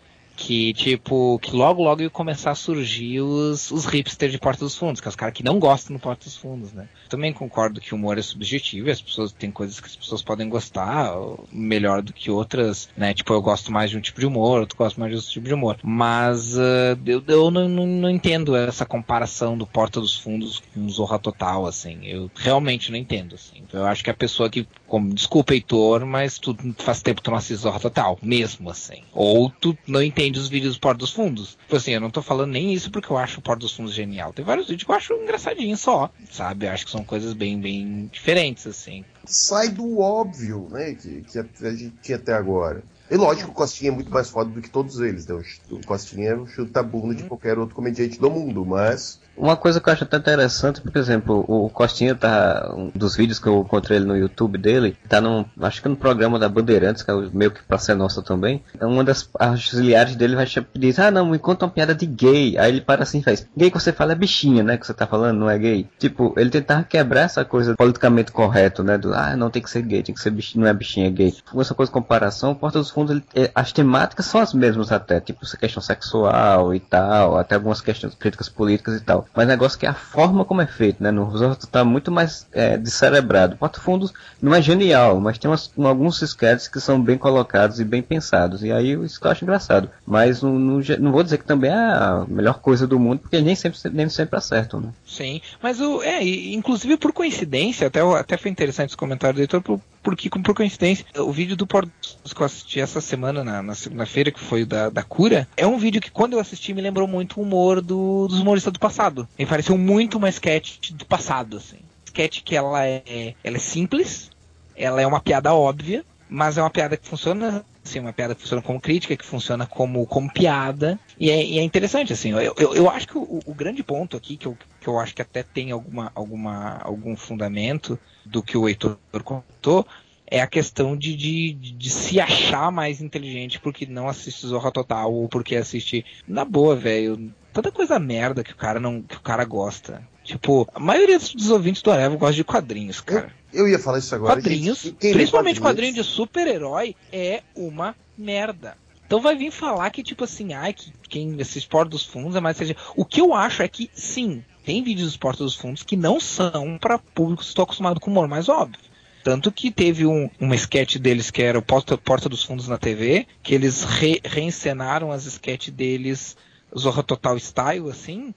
Que, 0.41 0.73
tipo, 0.73 1.37
que 1.39 1.55
logo 1.55 1.83
logo 1.83 2.01
ia 2.01 2.09
começar 2.09 2.51
a 2.51 2.55
surgir 2.55 3.21
os, 3.21 3.69
os 3.69 3.85
hipsters 3.85 4.31
de 4.31 4.39
Porta 4.39 4.65
dos 4.65 4.75
Fundos, 4.75 4.99
que 4.99 5.07
é 5.07 5.09
os 5.09 5.15
caras 5.15 5.35
que 5.35 5.43
não 5.43 5.59
gostam 5.59 5.95
do 5.95 6.01
Porta 6.01 6.25
dos 6.25 6.35
Fundos, 6.35 6.73
né? 6.73 6.89
Também 7.07 7.31
concordo 7.31 7.79
que 7.79 7.93
o 7.93 7.97
humor 7.97 8.17
é 8.17 8.21
subjetivo 8.23 8.87
e 8.87 8.91
as 8.91 9.01
pessoas 9.01 9.31
tem 9.31 9.51
coisas 9.51 9.79
que 9.79 9.87
as 9.87 9.95
pessoas 9.95 10.23
podem 10.23 10.49
gostar 10.49 11.13
melhor 11.51 12.01
do 12.01 12.11
que 12.11 12.31
outras, 12.31 12.89
né? 12.97 13.13
Tipo, 13.13 13.33
eu 13.33 13.41
gosto 13.41 13.71
mais 13.71 13.91
de 13.91 13.97
um 13.97 14.01
tipo 14.01 14.19
de 14.19 14.25
humor, 14.25 14.61
outro 14.61 14.77
gosto 14.77 14.99
mais 14.99 15.11
de 15.11 15.17
outro 15.17 15.31
tipo 15.31 15.47
de 15.47 15.53
humor. 15.53 15.77
Mas 15.83 16.57
ah, 16.57 16.97
eu, 17.05 17.23
eu 17.27 17.51
não, 17.51 17.69
não, 17.69 17.85
não 17.85 18.09
entendo 18.09 18.55
essa 18.55 18.85
comparação 18.85 19.57
do 19.57 19.67
Porta 19.67 19.99
dos 19.99 20.17
Fundos 20.17 20.61
com 20.73 20.89
Zorra 20.89 21.19
Total, 21.19 21.65
assim. 21.67 21.99
Eu 22.03 22.31
realmente 22.35 22.91
não 22.91 22.97
entendo, 22.97 23.35
assim. 23.35 23.63
Eu 23.71 23.85
acho 23.85 24.03
que 24.03 24.09
a 24.09 24.13
pessoa 24.13 24.49
que, 24.49 24.67
como, 24.87 25.13
desculpa, 25.13 25.53
Heitor, 25.53 26.05
mas 26.05 26.39
tu 26.39 26.57
faz 26.77 27.01
tempo 27.01 27.17
que 27.17 27.25
tu 27.25 27.31
não 27.31 27.37
assiste 27.37 27.61
Zorra 27.61 27.79
Total, 27.79 28.17
mesmo 28.21 28.69
assim. 28.69 29.03
Ou 29.13 29.49
tu 29.49 29.77
não 29.87 30.01
entende 30.01 30.30
os 30.39 30.49
vídeos 30.49 30.75
do 30.75 30.79
Porta 30.79 30.99
dos 30.99 31.11
Fundos. 31.11 31.57
Tipo 31.61 31.75
assim, 31.75 31.91
eu 31.91 32.01
não 32.01 32.09
tô 32.09 32.21
falando 32.21 32.51
nem 32.51 32.73
isso 32.73 32.91
porque 32.91 33.11
eu 33.11 33.17
acho 33.17 33.39
o 33.39 33.41
Porta 33.41 33.61
dos 33.61 33.73
Fundos 33.73 33.93
genial. 33.93 34.33
Tem 34.33 34.45
vários 34.45 34.67
vídeos 34.67 34.85
que 34.85 34.91
eu 34.91 34.95
acho 34.95 35.13
engraçadinho 35.13 35.77
só, 35.77 36.11
sabe? 36.31 36.65
Eu 36.65 36.71
acho 36.71 36.85
que 36.85 36.91
são 36.91 37.03
coisas 37.03 37.33
bem, 37.33 37.59
bem 37.59 38.09
diferentes, 38.11 38.67
assim. 38.67 39.03
Sai 39.25 39.69
do 39.69 39.99
óbvio, 39.99 40.67
né? 40.71 40.95
Que, 40.95 41.21
que 41.21 41.39
a 41.39 41.45
a 41.61 41.75
gente 41.75 41.95
tinha 42.01 42.17
até 42.17 42.33
agora. 42.33 42.83
E 43.09 43.15
lógico 43.15 43.47
que 43.47 43.51
o 43.51 43.55
Costinha 43.55 43.91
é 43.91 43.93
muito 43.93 44.11
mais 44.11 44.29
foda 44.29 44.49
do 44.49 44.61
que 44.61 44.69
todos 44.69 44.99
eles. 44.99 45.27
Né? 45.27 45.43
O 45.69 45.85
Costinha 45.85 46.29
é 46.29 46.35
o 46.35 46.47
chuta-bunda 46.47 47.13
de 47.13 47.23
qualquer 47.23 47.59
outro 47.59 47.75
comediante 47.75 48.19
do 48.19 48.31
mundo, 48.31 48.65
mas. 48.65 49.19
Uma 49.35 49.55
coisa 49.55 49.79
que 49.81 49.89
eu 49.89 49.93
acho 49.93 50.03
até 50.03 50.17
interessante, 50.17 50.81
por 50.81 50.95
exemplo, 50.97 51.43
o 51.47 51.69
Costinha 51.69 52.15
tá. 52.15 52.71
Um 52.75 52.91
dos 52.93 53.15
vídeos 53.15 53.39
que 53.39 53.47
eu 53.47 53.61
encontrei 53.61 53.99
no 53.99 54.15
YouTube 54.15 54.57
dele, 54.57 54.95
tá 55.09 55.19
num. 55.19 55.45
Acho 55.61 55.81
que 55.81 55.89
no 55.89 55.95
programa 55.95 56.39
da 56.39 56.47
Bandeirantes, 56.47 57.03
que 57.03 57.11
é 57.11 57.13
meio 57.33 57.51
que 57.51 57.63
pra 57.63 57.77
ser 57.77 57.95
nossa 57.95 58.21
também. 58.21 58.63
Uma 58.79 59.03
das 59.03 59.29
auxiliares 59.39 60.15
dele 60.15 60.35
vai 60.35 60.45
diz, 60.75 60.99
ah 60.99 61.11
não, 61.11 61.25
me 61.25 61.39
conta 61.39 61.65
uma 61.65 61.71
piada 61.71 61.93
de 61.95 62.05
gay. 62.05 62.57
Aí 62.57 62.71
ele 62.71 62.81
para 62.81 63.03
assim 63.03 63.19
e 63.19 63.23
faz, 63.23 63.47
gay 63.57 63.69
que 63.71 63.79
você 63.79 63.91
fala 63.91 64.11
é 64.13 64.15
bichinha, 64.15 64.63
né? 64.63 64.77
Que 64.77 64.85
você 64.85 64.93
tá 64.93 65.07
falando, 65.07 65.37
não 65.39 65.49
é 65.49 65.57
gay. 65.57 65.87
Tipo, 65.97 66.33
ele 66.37 66.49
tentava 66.49 66.83
quebrar 66.83 67.21
essa 67.21 67.43
coisa 67.43 67.75
politicamente 67.75 68.31
correto, 68.31 68.83
né? 68.83 68.97
Do 68.97 69.13
ah, 69.13 69.35
não 69.35 69.49
tem 69.49 69.61
que 69.61 69.69
ser 69.69 69.81
gay, 69.81 70.03
tem 70.03 70.13
que 70.15 70.21
ser 70.21 70.31
bichinha, 70.31 70.63
não 70.63 70.69
é 70.69 70.73
bichinha, 70.73 71.07
é 71.07 71.11
gay. 71.11 71.33
Com 71.51 71.59
essa 71.61 71.73
coisa 71.73 71.89
de 71.89 71.93
comparação, 71.93 72.53
Porta 72.55 72.79
dos 72.79 72.89
Fundos 72.89 73.01
fundo, 73.01 73.13
ele- 73.13 73.23
é, 73.45 73.51
as 73.53 73.71
temáticas 73.71 74.25
são 74.25 74.39
as 74.41 74.53
mesmas 74.53 74.91
até, 74.91 75.19
tipo 75.19 75.43
essa 75.43 75.57
questão 75.57 75.81
sexual 75.81 76.73
e 76.73 76.79
tal, 76.79 77.37
até 77.37 77.55
algumas 77.55 77.81
questões 77.81 78.13
críticas 78.15 78.47
políticas 78.49 78.95
e 78.95 79.01
tal. 79.03 79.20
Mas 79.35 79.45
o 79.45 79.47
negócio 79.49 79.77
é 79.77 79.79
que 79.79 79.85
a 79.85 79.93
forma 79.93 80.43
como 80.45 80.61
é 80.61 80.67
feito, 80.67 81.01
né? 81.01 81.11
No 81.11 81.23
Roosevelt 81.23 81.63
tá 81.65 81.83
muito 81.83 82.11
mais 82.11 82.47
é, 82.51 82.77
descerebrado. 82.77 83.55
Porta 83.57 83.79
Fundos 83.79 84.13
não 84.41 84.53
é 84.53 84.61
genial, 84.61 85.19
mas 85.19 85.37
tem 85.37 85.49
umas- 85.49 85.71
um- 85.77 85.87
alguns 85.87 86.21
sketches 86.21 86.67
que 86.67 86.79
são 86.79 87.01
bem 87.01 87.17
colocados 87.17 87.79
e 87.79 87.83
bem 87.85 88.01
pensados. 88.01 88.63
E 88.63 88.71
aí 88.71 88.91
isso 89.03 89.19
que 89.19 89.27
eu 89.27 89.31
acho 89.31 89.43
engraçado. 89.43 89.89
Mas 90.05 90.41
não, 90.41 90.57
não, 90.57 91.11
vou 91.11 91.23
dizer 91.23 91.37
que 91.37 91.45
também 91.45 91.71
é 91.71 91.73
a 91.75 92.25
melhor 92.27 92.59
coisa 92.59 92.85
do 92.87 92.99
mundo, 92.99 93.19
porque 93.19 93.41
nem 93.41 93.55
sempre, 93.55 93.79
nem 93.91 94.09
sempre 94.09 94.37
acertam, 94.37 94.79
né? 94.81 94.89
Sim, 95.05 95.41
mas 95.61 95.79
o. 95.81 96.01
É, 96.03 96.23
inclusive 96.23 96.97
por 96.97 97.11
coincidência, 97.13 97.87
até, 97.87 98.03
o- 98.03 98.15
até 98.15 98.37
foi 98.37 98.51
interessante 98.51 98.89
esse 98.89 98.97
comentário 98.97 99.45
do 99.47 99.61
por, 99.61 99.79
porque 100.03 100.29
por 100.29 100.55
coincidência, 100.55 101.05
o 101.17 101.31
vídeo 101.31 101.55
do 101.55 101.67
Porto 101.67 101.91
que 102.33 102.41
eu 102.41 102.45
assisti 102.45 102.79
essa 102.79 103.01
semana, 103.01 103.43
na, 103.43 103.61
na 103.61 103.75
segunda-feira, 103.75 104.31
que 104.31 104.39
foi 104.39 104.65
da, 104.65 104.89
da 104.89 105.03
cura, 105.03 105.47
é 105.57 105.65
um 105.67 105.77
vídeo 105.77 106.01
que 106.01 106.09
quando 106.11 106.33
eu 106.33 106.39
assisti 106.39 106.73
me 106.73 106.81
lembrou 106.81 107.07
muito 107.07 107.39
o 107.39 107.43
humor 107.43 107.81
do, 107.81 108.27
dos 108.27 108.39
humoristas 108.39 108.71
do 108.73 108.79
passado. 108.79 109.10
Me 109.37 109.45
pareceu 109.45 109.77
muito 109.77 110.17
uma 110.17 110.29
sketch 110.29 110.91
do 110.91 111.05
passado, 111.05 111.57
assim. 111.57 111.79
Sketch 112.05 112.41
que 112.43 112.55
ela 112.55 112.85
é, 112.85 113.35
ela 113.43 113.57
é 113.57 113.59
simples, 113.59 114.31
ela 114.75 115.01
é 115.01 115.07
uma 115.07 115.19
piada 115.19 115.53
óbvia, 115.53 116.03
mas 116.29 116.57
é 116.57 116.61
uma 116.61 116.69
piada 116.69 116.97
que 116.97 117.07
funciona 117.07 117.65
assim, 117.83 117.99
uma 117.99 118.13
piada 118.13 118.35
que 118.35 118.41
funciona 118.41 118.61
como 118.61 118.79
crítica, 118.79 119.17
que 119.17 119.25
funciona 119.25 119.65
como, 119.65 120.05
como 120.05 120.31
piada, 120.31 120.99
e 121.19 121.29
é, 121.29 121.43
e 121.43 121.59
é 121.59 121.63
interessante, 121.63 122.13
assim, 122.13 122.31
eu, 122.31 122.53
eu, 122.57 122.75
eu 122.75 122.89
acho 122.89 123.07
que 123.07 123.17
o, 123.17 123.39
o 123.45 123.53
grande 123.53 123.83
ponto 123.83 124.15
aqui, 124.15 124.37
que 124.37 124.45
eu, 124.45 124.57
que 124.79 124.87
eu 124.87 124.99
acho 124.99 125.15
que 125.15 125.21
até 125.21 125.43
tem 125.43 125.71
alguma, 125.71 126.11
alguma, 126.13 126.77
algum 126.83 127.15
fundamento 127.15 127.99
do 128.25 128.43
que 128.43 128.57
o 128.57 128.69
Heitor 128.69 128.97
contou, 129.23 129.85
é 130.31 130.41
a 130.41 130.47
questão 130.47 130.95
de, 130.95 131.15
de, 131.15 131.51
de 131.53 131.89
se 131.89 132.19
achar 132.19 132.71
mais 132.71 133.01
inteligente 133.01 133.59
porque 133.59 133.85
não 133.85 134.07
assiste 134.07 134.47
Zorra 134.47 134.71
Total 134.71 135.13
ou 135.13 135.27
porque 135.27 135.57
assiste. 135.57 136.05
Na 136.25 136.45
boa, 136.45 136.73
velho. 136.73 137.33
Tanta 137.51 137.69
coisa 137.69 137.99
merda 137.99 138.43
que 138.43 138.53
o 138.53 138.55
cara 138.55 138.79
não. 138.79 139.01
que 139.01 139.17
o 139.17 139.21
cara 139.21 139.43
gosta. 139.43 140.01
Tipo, 140.23 140.67
a 140.73 140.79
maioria 140.79 141.19
dos 141.19 141.49
ouvintes 141.49 141.81
do 141.81 141.91
Areva 141.91 142.15
gosta 142.15 142.35
de 142.35 142.45
quadrinhos, 142.45 143.01
cara. 143.01 143.33
Eu 143.51 143.67
ia 143.67 143.77
falar 143.77 143.97
isso 143.97 144.15
agora. 144.15 144.35
Quadrinhos, 144.35 144.83
gente. 144.83 145.11
Principalmente 145.11 145.59
quadrinhos? 145.59 145.59
quadrinho 145.59 145.93
de 145.93 146.03
super-herói, 146.03 146.95
é 147.11 147.43
uma 147.53 147.93
merda. 148.17 148.77
Então 149.05 149.19
vai 149.19 149.35
vir 149.35 149.51
falar 149.51 149.89
que, 149.89 150.01
tipo 150.01 150.23
assim, 150.23 150.53
ai, 150.53 150.71
que 150.71 150.93
quem 151.09 151.35
assiste 151.41 151.67
Porta 151.67 151.89
dos 151.89 152.05
Fundos 152.05 152.37
é 152.37 152.39
mais 152.39 152.55
inteligente. 152.55 152.81
O 152.95 153.03
que 153.03 153.19
eu 153.19 153.33
acho 153.33 153.61
é 153.61 153.67
que, 153.67 153.89
sim, 153.93 154.41
tem 154.63 154.81
vídeos 154.81 155.07
dos 155.07 155.17
Porta 155.17 155.43
dos 155.43 155.55
Fundos 155.55 155.83
que 155.83 155.97
não 155.97 156.17
são 156.17 156.77
para 156.77 156.97
público 156.97 157.41
que 157.41 157.49
estou 157.49 157.63
acostumado 157.63 157.99
com 157.99 158.09
humor 158.09 158.29
mais 158.29 158.47
óbvio. 158.47 158.90
Tanto 159.23 159.51
que 159.51 159.71
teve 159.71 160.05
um, 160.05 160.29
uma 160.39 160.55
sketch 160.55 160.97
deles 160.97 161.29
que 161.29 161.41
era 161.41 161.57
o 161.57 161.61
Porta, 161.61 161.97
Porta 161.97 162.27
dos 162.27 162.43
Fundos 162.43 162.67
na 162.67 162.77
TV, 162.77 163.27
que 163.43 163.53
eles 163.53 163.83
re, 163.83 164.19
reencenaram 164.23 165.11
as 165.11 165.25
sketches 165.25 165.73
deles 165.73 166.35
Zorra 166.77 167.03
Total 167.03 167.37
Style, 167.37 167.89
assim, 167.89 168.33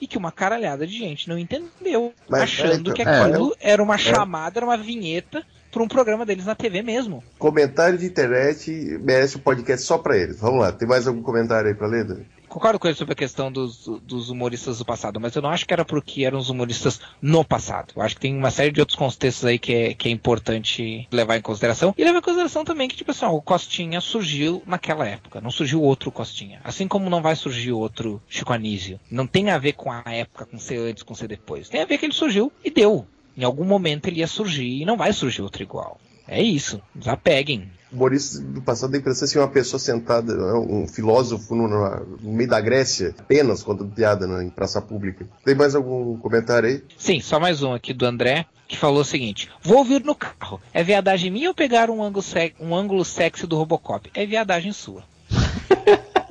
e 0.00 0.06
que 0.06 0.18
uma 0.18 0.32
caralhada 0.32 0.86
de 0.86 0.98
gente 0.98 1.28
não 1.28 1.38
entendeu, 1.38 2.12
Mas, 2.28 2.42
achando 2.42 2.90
é, 2.90 2.94
que 2.94 3.02
então, 3.02 3.24
aquilo 3.24 3.56
é, 3.60 3.72
era 3.72 3.82
uma 3.82 3.94
é. 3.94 3.98
chamada, 3.98 4.58
era 4.58 4.66
uma 4.66 4.76
vinheta 4.76 5.44
para 5.70 5.82
um 5.82 5.88
programa 5.88 6.26
deles 6.26 6.46
na 6.46 6.54
TV 6.54 6.82
mesmo. 6.82 7.22
Comentário 7.38 7.98
de 7.98 8.06
internet 8.06 8.70
merece 9.02 9.36
um 9.36 9.40
podcast 9.40 9.86
só 9.86 9.98
pra 9.98 10.16
eles. 10.16 10.40
Vamos 10.40 10.60
lá, 10.60 10.72
tem 10.72 10.88
mais 10.88 11.06
algum 11.06 11.22
comentário 11.22 11.68
aí 11.68 11.74
pra 11.74 11.86
ler? 11.86 12.26
Concordo 12.50 12.80
com 12.80 12.88
ele 12.88 12.96
sobre 12.96 13.12
a 13.12 13.16
questão 13.16 13.50
dos, 13.50 13.86
dos 14.02 14.28
humoristas 14.28 14.78
do 14.78 14.84
passado, 14.84 15.20
mas 15.20 15.36
eu 15.36 15.40
não 15.40 15.50
acho 15.50 15.64
que 15.64 15.72
era 15.72 15.84
porque 15.84 16.24
eram 16.24 16.36
os 16.36 16.50
humoristas 16.50 17.00
no 17.22 17.44
passado. 17.44 17.92
Eu 17.94 18.02
acho 18.02 18.16
que 18.16 18.20
tem 18.20 18.36
uma 18.36 18.50
série 18.50 18.72
de 18.72 18.80
outros 18.80 18.98
contextos 18.98 19.44
aí 19.44 19.56
que 19.56 19.72
é, 19.72 19.94
que 19.94 20.08
é 20.08 20.10
importante 20.10 21.06
levar 21.12 21.36
em 21.36 21.40
consideração. 21.40 21.94
E 21.96 22.02
levar 22.02 22.18
em 22.18 22.22
consideração 22.22 22.64
também 22.64 22.88
que, 22.88 22.96
tipo 22.96 23.12
assim, 23.12 23.24
ó, 23.24 23.30
o 23.30 23.40
Costinha 23.40 24.00
surgiu 24.00 24.64
naquela 24.66 25.06
época, 25.06 25.40
não 25.40 25.52
surgiu 25.52 25.80
outro 25.80 26.10
Costinha. 26.10 26.60
Assim 26.64 26.88
como 26.88 27.08
não 27.08 27.22
vai 27.22 27.36
surgir 27.36 27.70
outro 27.70 28.20
Chico 28.28 28.52
Anísio. 28.52 28.98
Não 29.08 29.28
tem 29.28 29.48
a 29.50 29.56
ver 29.56 29.74
com 29.74 29.92
a 29.92 30.02
época, 30.06 30.44
com 30.44 30.58
ser 30.58 30.78
antes, 30.78 31.04
com 31.04 31.14
ser 31.14 31.28
depois. 31.28 31.68
Tem 31.68 31.80
a 31.80 31.86
ver 31.86 31.98
que 31.98 32.06
ele 32.06 32.12
surgiu 32.12 32.52
e 32.64 32.70
deu. 32.70 33.06
Em 33.36 33.44
algum 33.44 33.64
momento 33.64 34.08
ele 34.08 34.18
ia 34.18 34.26
surgir 34.26 34.82
e 34.82 34.84
não 34.84 34.96
vai 34.96 35.12
surgir 35.12 35.40
outro 35.40 35.62
igual. 35.62 36.00
É 36.30 36.40
isso. 36.42 36.80
Desapeguem. 36.94 37.68
Humoristas 37.92 38.40
do 38.40 38.62
passado 38.62 38.90
tem 38.92 38.98
a 38.98 39.00
impressão 39.00 39.26
de 39.26 39.32
ser 39.32 39.40
uma 39.40 39.48
pessoa 39.48 39.80
sentada, 39.80 40.32
né, 40.32 40.52
um 40.52 40.86
filósofo 40.86 41.56
no, 41.56 41.66
no- 41.66 42.18
meio 42.22 42.48
da 42.48 42.60
Grécia, 42.60 43.12
apenas 43.18 43.64
contando 43.64 43.90
piada 43.92 44.28
né, 44.28 44.44
em 44.44 44.48
praça 44.48 44.80
pública. 44.80 45.26
Tem 45.44 45.56
mais 45.56 45.74
algum 45.74 46.16
comentário 46.18 46.68
aí? 46.68 46.84
Sim, 46.96 47.20
só 47.20 47.40
mais 47.40 47.64
um 47.64 47.72
aqui 47.74 47.92
do 47.92 48.06
André, 48.06 48.46
que 48.68 48.76
falou 48.76 49.00
o 49.00 49.04
seguinte: 49.04 49.50
Vou 49.60 49.78
ouvir 49.78 50.04
no 50.04 50.14
carro. 50.14 50.60
É 50.72 50.84
viadagem 50.84 51.32
minha 51.32 51.48
ou 51.48 51.54
pegar 51.54 51.90
um 51.90 52.00
ângulo, 52.00 52.24
um 52.60 52.76
ângulo 52.76 53.04
sexy 53.04 53.44
do 53.44 53.56
Robocop? 53.56 54.08
É 54.14 54.24
viadagem 54.24 54.72
sua. 54.72 55.02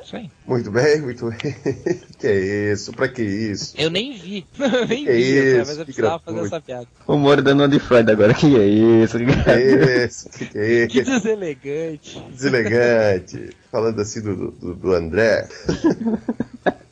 Isso 0.09 0.15
aí. 0.15 0.31
Muito 0.47 0.71
bem, 0.71 1.01
muito 1.01 1.29
bem. 1.29 1.37
que 2.17 2.25
é 2.25 2.71
isso? 2.71 2.91
Pra 2.93 3.07
que 3.07 3.21
isso? 3.21 3.75
Eu 3.77 3.91
nem 3.91 4.17
vi. 4.17 4.43
Eu 4.57 4.87
nem 4.87 5.05
Que 5.05 5.11
vi, 5.11 5.37
isso, 5.37 5.51
cara, 5.51 5.57
mas 5.59 5.69
eu 5.69 5.75
que 5.77 5.93
precisava 5.93 6.19
fazer 6.19 6.39
essa 6.39 6.61
piada. 6.61 6.87
O 7.05 7.15
Moro 7.15 7.43
dando 7.43 7.59
uma 7.59 7.69
de 7.69 7.79
Freud 7.79 8.11
agora, 8.11 8.33
que 8.33 8.55
é 8.55 8.65
isso? 8.65 9.19
Que 9.19 9.49
é 9.51 10.05
isso? 10.05 10.29
Que 10.31 10.45
é 10.57 10.87
Que 10.89 11.01
isso? 11.01 11.11
deselegante. 11.11 12.19
Deselegante. 12.31 13.49
Falando 13.71 14.01
assim 14.01 14.21
do, 14.21 14.49
do, 14.49 14.73
do 14.73 14.93
André. 14.93 15.47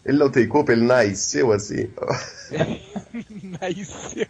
Ele 0.05 0.19
não 0.19 0.29
tem 0.29 0.47
culpa, 0.47 0.71
ele 0.73 0.85
nasceu 0.85 1.51
assim. 1.51 1.89
Nasceu. 3.59 4.27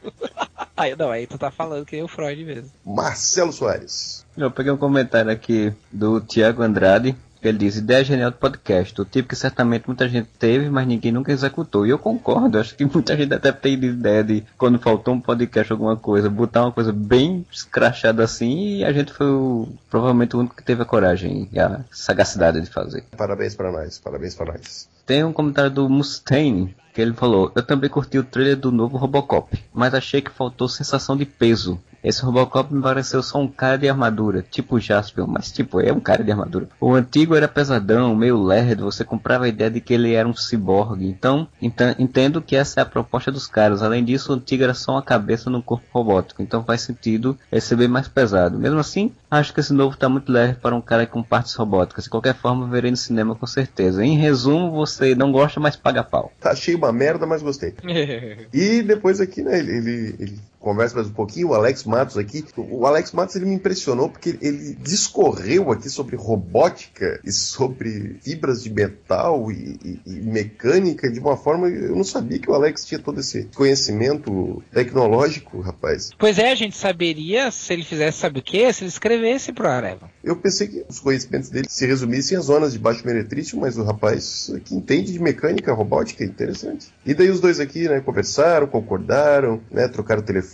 Aí, 0.77 0.95
não, 0.95 1.11
aí 1.11 1.27
tu 1.27 1.38
tá 1.38 1.51
falando 1.51 1.85
que 1.85 1.97
é 1.97 2.03
o 2.03 2.07
Freud 2.07 2.41
mesmo. 2.45 2.71
Marcelo 2.85 3.51
Soares. 3.51 4.25
Eu 4.38 4.49
peguei 4.49 4.71
um 4.71 4.77
comentário 4.77 5.29
aqui 5.29 5.73
do 5.91 6.21
Tiago 6.21 6.61
Andrade. 6.61 7.17
Que 7.47 7.49
Ele 7.49 7.57
diz, 7.57 7.77
ideia 7.77 8.03
genial 8.03 8.31
do 8.31 8.37
podcast, 8.37 8.99
o 9.01 9.05
tipo 9.05 9.29
que 9.29 9.35
certamente 9.35 9.85
muita 9.87 10.07
gente 10.09 10.27
teve, 10.37 10.69
mas 10.69 10.85
ninguém 10.87 11.11
nunca 11.11 11.31
executou. 11.31 11.85
E 11.85 11.89
eu 11.89 11.97
concordo, 11.97 12.59
acho 12.59 12.75
que 12.75 12.83
muita 12.85 13.15
gente 13.15 13.33
até 13.33 13.51
tem 13.51 13.73
ideia 13.75 14.23
de, 14.23 14.43
quando 14.57 14.77
faltou 14.79 15.13
um 15.13 15.21
podcast, 15.21 15.71
alguma 15.71 15.95
coisa, 15.95 16.29
botar 16.29 16.63
uma 16.63 16.71
coisa 16.71 16.91
bem 16.91 17.45
escrachada 17.51 18.23
assim, 18.23 18.77
e 18.79 18.83
a 18.83 18.91
gente 18.91 19.13
foi 19.13 19.27
o- 19.27 19.67
provavelmente 19.89 20.35
o 20.35 20.39
único 20.39 20.55
que 20.55 20.63
teve 20.63 20.81
a 20.81 20.85
coragem 20.85 21.47
e 21.51 21.59
a 21.59 21.81
sagacidade 21.91 22.59
de 22.61 22.69
fazer. 22.69 23.03
Parabéns 23.15 23.55
pra 23.55 23.71
nós, 23.71 23.97
parabéns 23.99 24.35
pra 24.35 24.45
nós. 24.47 24.87
Tem 25.05 25.23
um 25.23 25.31
comentário 25.31 25.71
do 25.71 25.89
Mustaine, 25.89 26.75
que 26.97 27.01
ele 27.03 27.13
falou: 27.13 27.51
Eu 27.55 27.61
também 27.61 27.89
curti 27.91 28.17
o 28.17 28.23
trailer 28.23 28.57
do 28.57 28.71
novo 28.71 28.97
Robocop, 28.97 29.55
mas 29.71 29.93
achei 29.93 30.19
que 30.19 30.31
faltou 30.31 30.67
sensação 30.67 31.15
de 31.15 31.25
peso. 31.25 31.79
Esse 32.03 32.23
Robocop 32.23 32.73
me 32.73 32.81
pareceu 32.81 33.21
só 33.21 33.39
um 33.39 33.47
cara 33.47 33.77
de 33.77 33.87
armadura, 33.89 34.41
tipo 34.49 34.79
Jasper, 34.79 35.27
mas 35.27 35.51
tipo, 35.51 35.79
é 35.81 35.91
um 35.91 35.99
cara 35.99 36.23
de 36.23 36.31
armadura. 36.31 36.69
O 36.79 36.93
antigo 36.93 37.35
era 37.35 37.47
pesadão, 37.47 38.15
meio 38.15 38.41
lerdo, 38.41 38.85
você 38.85 39.03
comprava 39.03 39.45
a 39.45 39.47
ideia 39.47 39.69
de 39.69 39.81
que 39.81 39.93
ele 39.93 40.13
era 40.13 40.27
um 40.27 40.33
ciborgue. 40.35 41.05
Então, 41.07 41.47
enta- 41.61 41.95
entendo 41.99 42.41
que 42.41 42.55
essa 42.55 42.79
é 42.79 42.83
a 42.83 42.85
proposta 42.85 43.31
dos 43.31 43.45
caras. 43.47 43.81
Além 43.83 44.05
disso, 44.05 44.31
o 44.31 44.35
antigo 44.35 44.63
era 44.63 44.73
só 44.73 44.93
uma 44.93 45.01
cabeça 45.01 45.49
num 45.49 45.61
corpo 45.61 45.85
robótico, 45.91 46.41
então 46.41 46.63
faz 46.63 46.81
sentido 46.81 47.37
ele 47.51 47.61
ser 47.61 47.75
bem 47.75 47.87
mais 47.87 48.07
pesado. 48.07 48.57
Mesmo 48.57 48.79
assim, 48.79 49.11
acho 49.29 49.53
que 49.53 49.59
esse 49.59 49.73
novo 49.73 49.97
tá 49.97 50.07
muito 50.07 50.31
leve 50.31 50.53
para 50.55 50.75
um 50.75 50.81
cara 50.81 51.05
com 51.05 51.21
partes 51.21 51.53
robóticas. 51.55 52.05
De 52.05 52.09
qualquer 52.09 52.35
forma, 52.35 52.67
verei 52.67 52.91
no 52.91 52.97
cinema 52.97 53.35
com 53.35 53.47
certeza. 53.47 54.05
Em 54.05 54.17
resumo, 54.17 54.71
você 54.71 55.13
não 55.15 55.31
gosta, 55.31 55.59
mas 55.59 55.75
paga 55.75 56.03
pau. 56.03 56.31
Tá 56.39 56.51
achei 56.51 56.77
uma 56.88 56.93
merda, 56.93 57.25
mas 57.25 57.41
gostei. 57.41 57.73
E 58.53 58.81
depois 58.81 59.19
aqui, 59.19 59.41
né, 59.41 59.59
ele, 59.59 59.77
ele, 59.77 60.15
ele 60.19 60.39
conversa 60.59 60.95
mais 60.95 61.07
um 61.07 61.13
pouquinho, 61.13 61.49
o 61.49 61.53
Alex 61.53 61.83
Matos 61.83 62.17
aqui. 62.17 62.43
O 62.57 62.85
Alex 62.85 63.11
Matos 63.11 63.35
ele 63.35 63.45
me 63.45 63.55
impressionou 63.55 64.09
porque 64.09 64.37
ele 64.41 64.75
discorreu 64.81 65.71
aqui 65.71 65.89
sobre 65.89 66.15
robótica 66.15 67.19
e 67.23 67.31
sobre 67.31 68.17
fibras 68.21 68.63
de 68.63 68.69
metal 68.73 69.51
e, 69.51 69.79
e- 69.83 69.99
e 70.05 70.11
mecânica 70.21 71.09
de 71.11 71.19
uma 71.19 71.37
forma. 71.37 71.67
Eu 71.69 71.95
não 71.95 72.03
sabia 72.03 72.39
que 72.39 72.49
o 72.49 72.53
Alex 72.53 72.85
tinha 72.85 72.99
todo 72.99 73.19
esse 73.19 73.43
conhecimento 73.55 74.61
tecnológico, 74.73 75.59
rapaz. 75.61 76.09
Pois 76.17 76.37
é, 76.39 76.51
a 76.51 76.55
gente 76.55 76.75
saberia 76.77 77.51
se 77.51 77.73
ele 77.73 77.83
fizesse, 77.83 78.17
sabe 78.19 78.39
o 78.39 78.43
quê? 78.43 78.71
Se 78.73 78.83
ele 78.83 78.89
escrevesse 78.89 79.51
pro 79.53 79.67
Areva. 79.67 80.09
Eu 80.23 80.35
pensei 80.35 80.67
que 80.67 80.85
os 80.89 80.99
conhecimentos 80.99 81.49
dele 81.49 81.67
se 81.69 81.85
resumissem 81.85 82.37
às 82.37 82.45
zonas 82.45 82.73
de 82.73 82.79
baixo 82.79 83.05
meretrício, 83.05 83.57
mas 83.59 83.77
o 83.77 83.83
rapaz 83.83 84.51
que 84.65 84.75
entende 84.75 85.13
de 85.13 85.19
mecânica 85.19 85.73
robótica 85.73 86.23
é 86.23 86.27
interessante. 86.27 86.87
E 87.05 87.13
daí 87.13 87.29
os 87.29 87.39
dois 87.39 87.59
aqui, 87.59 87.87
né, 87.87 88.01
conversaram, 88.01 88.67
concordaram, 88.67 89.61
né, 89.71 89.87
trocaram 89.87 90.21
telefone, 90.21 90.46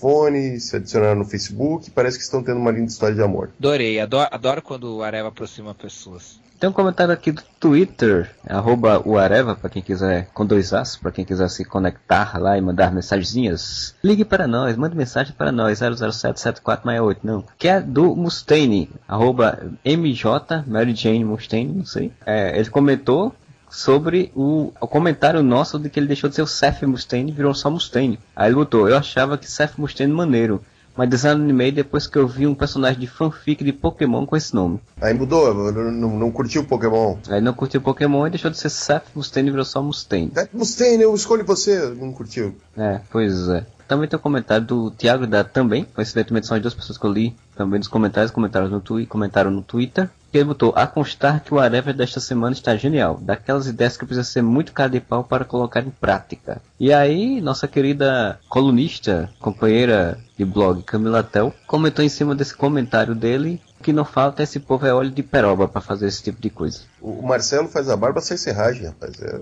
se 0.59 0.75
adicionaram 0.75 1.19
no 1.19 1.25
Facebook, 1.25 1.89
parece 1.91 2.17
que 2.17 2.23
estão 2.23 2.43
tendo 2.43 2.57
uma 2.59 2.71
linda 2.71 2.91
história 2.91 3.15
de 3.15 3.21
amor. 3.21 3.51
Adorei, 3.57 3.99
adoro, 3.99 4.29
adoro 4.31 4.61
quando 4.61 4.97
o 4.97 5.03
Areva 5.03 5.29
aproxima 5.29 5.73
pessoas. 5.73 6.41
Tem 6.63 6.69
um 6.69 6.73
comentário 6.73 7.13
aqui 7.13 7.29
do 7.29 7.41
Twitter, 7.59 8.31
arroba 8.47 9.01
o 9.05 9.17
Areva, 9.17 9.53
pra 9.53 9.69
quem 9.69 9.81
quiser, 9.81 10.29
com 10.33 10.45
dois 10.45 10.71
as, 10.71 10.95
pra 10.95 11.11
quem 11.11 11.25
quiser 11.25 11.49
se 11.49 11.65
conectar 11.65 12.39
lá 12.39 12.57
e 12.57 12.61
mandar 12.61 12.89
mensagenzinhas. 12.89 13.93
Ligue 14.01 14.23
para 14.23 14.47
nós, 14.47 14.77
mande 14.77 14.95
mensagem 14.95 15.35
para 15.37 15.51
nós, 15.51 15.79
0077468, 15.79 17.17
não. 17.21 17.43
Que 17.57 17.67
é 17.67 17.81
do 17.81 18.15
Mustaine, 18.15 18.89
arroba 19.05 19.59
MJ, 19.83 20.63
Mary 20.65 20.95
Jane 20.95 21.25
Mustaine, 21.25 21.73
não 21.73 21.85
sei. 21.85 22.13
É, 22.25 22.57
ele 22.57 22.69
comentou 22.69 23.35
sobre 23.74 24.32
o, 24.36 24.71
o 24.80 24.88
comentário 24.88 25.41
nosso 25.41 25.80
de 25.80 25.89
que 25.89 25.99
ele 25.99 26.07
deixou 26.07 26.30
de 26.30 26.36
ser 26.36 26.43
o 26.43 26.47
Seth 26.47 26.84
Mustaine 26.84 27.32
e 27.32 27.34
virou 27.34 27.55
só 27.55 27.71
Mustaine. 27.71 28.19
Aí 28.36 28.47
ele 28.47 28.55
botou, 28.55 28.88
eu 28.88 28.95
achava 28.95 29.38
que 29.38 29.49
Seth 29.49 29.74
Mustaine 29.78 30.13
maneiro. 30.13 30.63
mas 30.95 31.09
desanimei 31.09 31.71
depois 31.71 32.05
que 32.05 32.17
eu 32.17 32.28
vi 32.28 32.45
um 32.45 32.53
personagem 32.53 32.99
de 32.99 33.07
fanfic 33.07 33.63
de 33.63 33.74
Pokémon 33.74 34.26
com 34.28 34.38
esse 34.38 34.53
nome. 34.53 34.80
Aí 35.01 35.13
mudou, 35.13 35.71
não, 35.74 36.19
não, 36.19 36.32
curtiu 36.32 36.63
Pokémon. 36.65 37.17
Aí 37.28 37.41
não 37.41 37.53
curtiu 37.53 37.82
Pokémon 37.82 38.28
e 38.28 38.30
deixou 38.30 38.51
de 38.51 38.57
ser 38.57 38.69
Seth 38.69 39.05
Mustaine 39.15 39.49
e 39.49 39.51
virou 39.51 39.65
só 39.65 39.82
Mustaine. 39.82 40.32
Seth 40.34 40.53
Mustaine, 40.53 41.01
eu 41.03 41.15
escolho 41.15 41.43
você, 41.43 41.80
não 41.99 42.11
curtiu. 42.13 42.55
É, 42.78 43.01
pois 43.11 43.49
é. 43.49 43.65
Também 43.88 44.07
tem 44.07 44.17
um 44.17 44.21
comentário 44.21 44.65
do 44.65 44.91
Thiago 44.91 45.27
da 45.27 45.43
também, 45.43 45.84
coincidentemente 45.84 46.47
são 46.47 46.55
as 46.55 46.61
duas 46.61 46.73
pessoas 46.73 46.97
que 46.97 47.05
eu 47.05 47.11
li 47.11 47.36
também 47.55 47.77
nos 47.77 47.88
comentários, 47.88 48.31
comentaram 48.31 48.67
no, 48.67 48.81
twi 48.81 49.05
comentaram 49.05 49.51
no 49.51 49.61
Twitter. 49.61 50.09
Que 50.31 50.39
ele 50.39 50.45
botou 50.45 50.73
a 50.75 50.88
constar 50.88 51.43
que 51.43 51.53
o 51.53 51.59
Areva 51.59 51.93
desta 51.93 52.19
semana 52.19 52.53
está 52.53 52.75
genial. 52.75 53.19
Daquelas 53.21 53.67
ideias 53.67 53.95
que 53.95 54.03
precisa 54.03 54.23
ser 54.23 54.41
muito 54.41 54.73
cara 54.73 54.89
de 54.89 54.99
pau 54.99 55.23
para 55.23 55.45
colocar 55.45 55.81
em 55.81 55.91
prática. 55.91 56.59
E 56.79 56.91
aí, 56.91 57.39
nossa 57.39 57.67
querida 57.67 58.39
colunista, 58.49 59.29
companheira 59.39 60.17
de 60.36 60.43
blog 60.43 60.81
Camila 60.81 61.21
Tel, 61.21 61.53
comentou 61.67 62.03
em 62.03 62.09
cima 62.09 62.34
desse 62.34 62.55
comentário 62.55 63.13
dele 63.13 63.61
que 63.84 63.93
não 63.93 64.05
falta 64.05 64.41
esse 64.41 64.59
povo 64.59 64.86
é 64.88 64.93
óleo 64.93 65.11
de 65.11 65.21
peroba 65.21 65.67
para 65.67 65.81
fazer 65.81 66.07
esse 66.07 66.23
tipo 66.23 66.41
de 66.41 66.49
coisa. 66.49 66.81
O 67.01 67.21
Marcelo 67.21 67.67
faz 67.67 67.89
a 67.89 67.97
barba 67.97 68.21
sem 68.21 68.38
serragem, 68.38 68.88
rapaz. 68.88 69.21
É... 69.21 69.41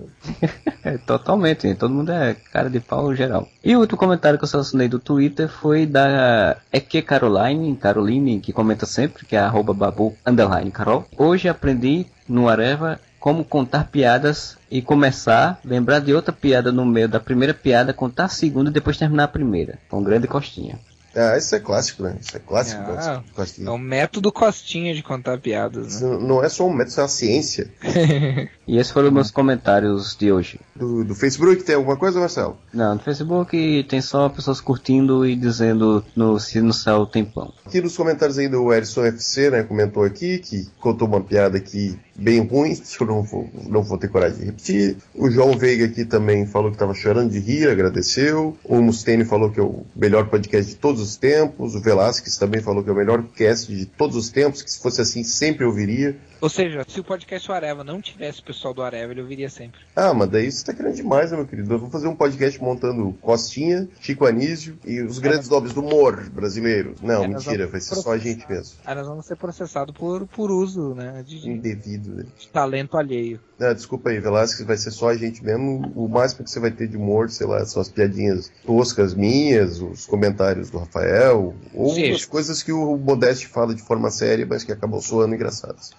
é, 0.94 0.98
totalmente, 0.98 1.74
todo 1.76 1.94
mundo 1.94 2.12
é 2.12 2.34
cara 2.52 2.68
de 2.68 2.80
pau 2.80 3.14
geral. 3.14 3.48
E 3.64 3.74
o 3.74 3.80
último 3.80 3.98
comentário 3.98 4.38
que 4.38 4.44
eu 4.44 4.48
selecionei 4.48 4.88
do 4.88 4.98
Twitter 4.98 5.48
foi 5.48 5.86
da 5.86 6.56
Eke 6.72 7.00
Caroline, 7.00 7.74
Caroline, 7.76 8.40
que 8.40 8.52
comenta 8.52 8.84
sempre, 8.84 9.24
que 9.24 9.36
é 9.36 9.38
arroba 9.38 9.72
babu 9.72 10.14
underline 10.26 10.70
Carol. 10.70 11.06
Hoje 11.16 11.48
aprendi 11.48 12.06
no 12.28 12.48
Areva 12.48 13.00
como 13.22 13.44
contar 13.44 13.84
piadas 13.84 14.58
e 14.68 14.82
começar, 14.82 15.60
lembrar 15.64 16.00
de 16.00 16.12
outra 16.12 16.32
piada 16.32 16.72
no 16.72 16.84
meio 16.84 17.08
da 17.08 17.20
primeira 17.20 17.54
piada, 17.54 17.94
contar 17.94 18.24
a 18.24 18.28
segunda 18.28 18.68
e 18.68 18.72
depois 18.72 18.98
terminar 18.98 19.24
a 19.24 19.28
primeira. 19.28 19.78
Com 19.88 20.02
grande 20.02 20.26
costinha. 20.26 20.76
Ah, 21.14 21.36
isso 21.36 21.54
é 21.54 21.60
clássico, 21.60 22.02
né? 22.02 22.16
Isso 22.20 22.36
é 22.36 22.40
clássico. 22.40 22.82
Ah, 22.86 23.22
é 23.36 23.70
o 23.70 23.78
método 23.78 24.32
Costinha 24.32 24.94
de 24.94 25.02
contar 25.02 25.38
piadas. 25.38 26.00
Né? 26.00 26.18
Não 26.20 26.42
é 26.42 26.48
só 26.48 26.66
um 26.66 26.70
método, 26.70 26.90
isso 26.90 27.00
é 27.00 27.02
uma 27.02 27.08
ciência. 27.08 27.70
e 28.66 28.78
esses 28.78 28.92
foram 28.92 29.10
meus 29.10 29.30
comentários 29.30 30.16
de 30.16 30.32
hoje. 30.32 30.58
Do, 30.74 31.04
do, 31.04 31.14
Facebook 31.14 31.62
tem 31.62 31.74
alguma 31.74 31.96
coisa, 31.96 32.18
Marcelo? 32.18 32.56
Não, 32.72 32.94
no 32.94 33.00
Facebook 33.00 33.84
tem 33.88 34.00
só 34.00 34.28
pessoas 34.28 34.60
curtindo 34.60 35.26
e 35.26 35.36
dizendo 35.36 36.04
no, 36.16 36.38
se 36.40 36.60
no 36.60 36.72
céu 36.72 37.06
tem 37.06 37.24
pão. 37.24 37.52
Aqui 37.66 37.80
nos 37.80 37.96
comentários 37.96 38.38
ainda 38.38 38.58
o 38.58 38.72
Erison 38.72 39.04
FC, 39.04 39.50
né, 39.50 39.62
comentou 39.62 40.04
aqui 40.04 40.38
que 40.38 40.66
contou 40.80 41.06
uma 41.06 41.20
piada 41.20 41.58
aqui 41.58 41.98
bem 42.14 42.40
ruim, 42.40 42.74
que 42.74 43.02
eu 43.02 43.06
não 43.06 43.22
vou, 43.22 43.48
não 43.68 43.82
vou 43.82 43.98
ter 43.98 44.08
coragem 44.08 44.38
de 44.38 44.44
repetir. 44.46 44.96
O 45.14 45.30
João 45.30 45.56
Veiga 45.56 45.86
aqui 45.86 46.04
também 46.04 46.46
falou 46.46 46.70
que 46.70 46.76
estava 46.76 46.94
chorando 46.94 47.30
de 47.30 47.38
rir, 47.38 47.68
agradeceu. 47.68 48.56
O 48.64 48.80
Mustaine 48.80 49.24
falou 49.24 49.50
que 49.50 49.60
é 49.60 49.62
o 49.62 49.84
melhor 49.96 50.28
podcast 50.28 50.70
de 50.70 50.76
todos 50.76 51.00
os 51.00 51.16
tempos. 51.16 51.74
O 51.74 51.80
Velasquez 51.80 52.36
também 52.36 52.60
falou 52.60 52.82
que 52.82 52.90
é 52.90 52.92
o 52.92 52.96
melhor 52.96 53.22
cast 53.34 53.74
de 53.74 53.86
todos 53.86 54.16
os 54.16 54.30
tempos, 54.30 54.62
que 54.62 54.70
se 54.70 54.80
fosse 54.80 55.00
assim 55.00 55.24
sempre 55.24 55.64
ouviria. 55.64 56.16
Ou 56.42 56.48
seja, 56.48 56.84
se 56.88 56.98
o 56.98 57.04
podcast 57.04 57.46
do 57.46 57.54
Areva 57.54 57.84
não 57.84 58.02
tivesse 58.02 58.40
o 58.40 58.42
pessoal 58.42 58.74
do 58.74 58.82
Areva, 58.82 59.12
ele 59.12 59.20
ouviria 59.20 59.48
sempre. 59.48 59.80
Ah, 59.94 60.12
mas 60.12 60.28
daí 60.28 60.50
você 60.50 60.64
tá 60.64 60.74
querendo 60.74 60.96
demais, 60.96 61.30
né, 61.30 61.36
meu 61.36 61.46
querido? 61.46 61.72
Eu 61.72 61.78
vou 61.78 61.88
fazer 61.88 62.08
um 62.08 62.16
podcast 62.16 62.60
montando 62.60 63.12
Costinha, 63.20 63.88
Chico 64.00 64.26
Anísio 64.26 64.76
e 64.84 65.00
os 65.02 65.20
grandes 65.20 65.46
é, 65.46 65.50
nomes 65.52 65.72
do 65.72 65.80
humor 65.80 66.28
brasileiro. 66.30 66.96
Não, 67.00 67.22
é, 67.22 67.28
mentira, 67.28 67.68
vai 67.68 67.80
ser 67.80 67.94
só 67.94 68.10
a 68.10 68.18
gente 68.18 68.44
mesmo. 68.50 68.74
Aí 68.84 68.92
nós 68.92 69.06
vamos 69.06 69.24
ser 69.24 69.36
processados 69.36 69.96
por, 69.96 70.26
por 70.26 70.50
uso, 70.50 70.96
né? 70.96 71.22
De, 71.24 71.48
Indevido, 71.48 72.12
né? 72.12 72.24
De 72.36 72.48
talento 72.48 72.96
alheio. 72.96 73.38
Ah, 73.60 73.72
desculpa 73.72 74.10
aí, 74.10 74.18
Velasquez, 74.18 74.66
vai 74.66 74.76
ser 74.76 74.90
só 74.90 75.10
a 75.10 75.16
gente 75.16 75.44
mesmo. 75.44 75.92
O 75.94 76.08
máximo 76.08 76.42
que 76.42 76.50
você 76.50 76.58
vai 76.58 76.72
ter 76.72 76.88
de 76.88 76.96
humor, 76.96 77.30
sei 77.30 77.46
lá, 77.46 77.64
são 77.64 77.80
as 77.80 77.88
piadinhas 77.88 78.50
toscas 78.66 79.14
minhas, 79.14 79.80
os 79.80 80.06
comentários 80.06 80.70
do 80.70 80.78
Rafael, 80.78 81.54
ou 81.72 81.94
Sim. 81.94 82.10
as 82.10 82.24
coisas 82.24 82.64
que 82.64 82.72
o 82.72 82.96
Modeste 82.96 83.46
fala 83.46 83.72
de 83.72 83.82
forma 83.82 84.10
séria, 84.10 84.44
mas 84.44 84.64
que 84.64 84.72
acabam 84.72 85.00
soando 85.00 85.36
engraçadas. 85.36 85.92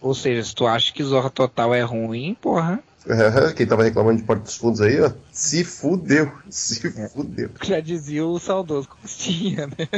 Ou 0.00 0.14
seja, 0.14 0.44
se 0.44 0.54
tu 0.54 0.66
acha 0.66 0.92
que 0.92 1.02
Zorra 1.02 1.30
Total 1.30 1.74
é 1.74 1.82
ruim, 1.82 2.36
porra. 2.40 2.80
Quem 3.56 3.66
tava 3.66 3.84
reclamando 3.84 4.18
de 4.18 4.24
Porta 4.24 4.42
dos 4.42 4.56
Fundos 4.56 4.80
aí, 4.80 5.00
ó, 5.00 5.10
se 5.32 5.64
fudeu, 5.64 6.30
se 6.50 6.86
é. 6.86 7.08
fudeu. 7.08 7.50
Já 7.62 7.80
dizia 7.80 8.26
o 8.26 8.38
saudoso 8.38 8.88
Costinha, 8.88 9.66
né? 9.66 9.88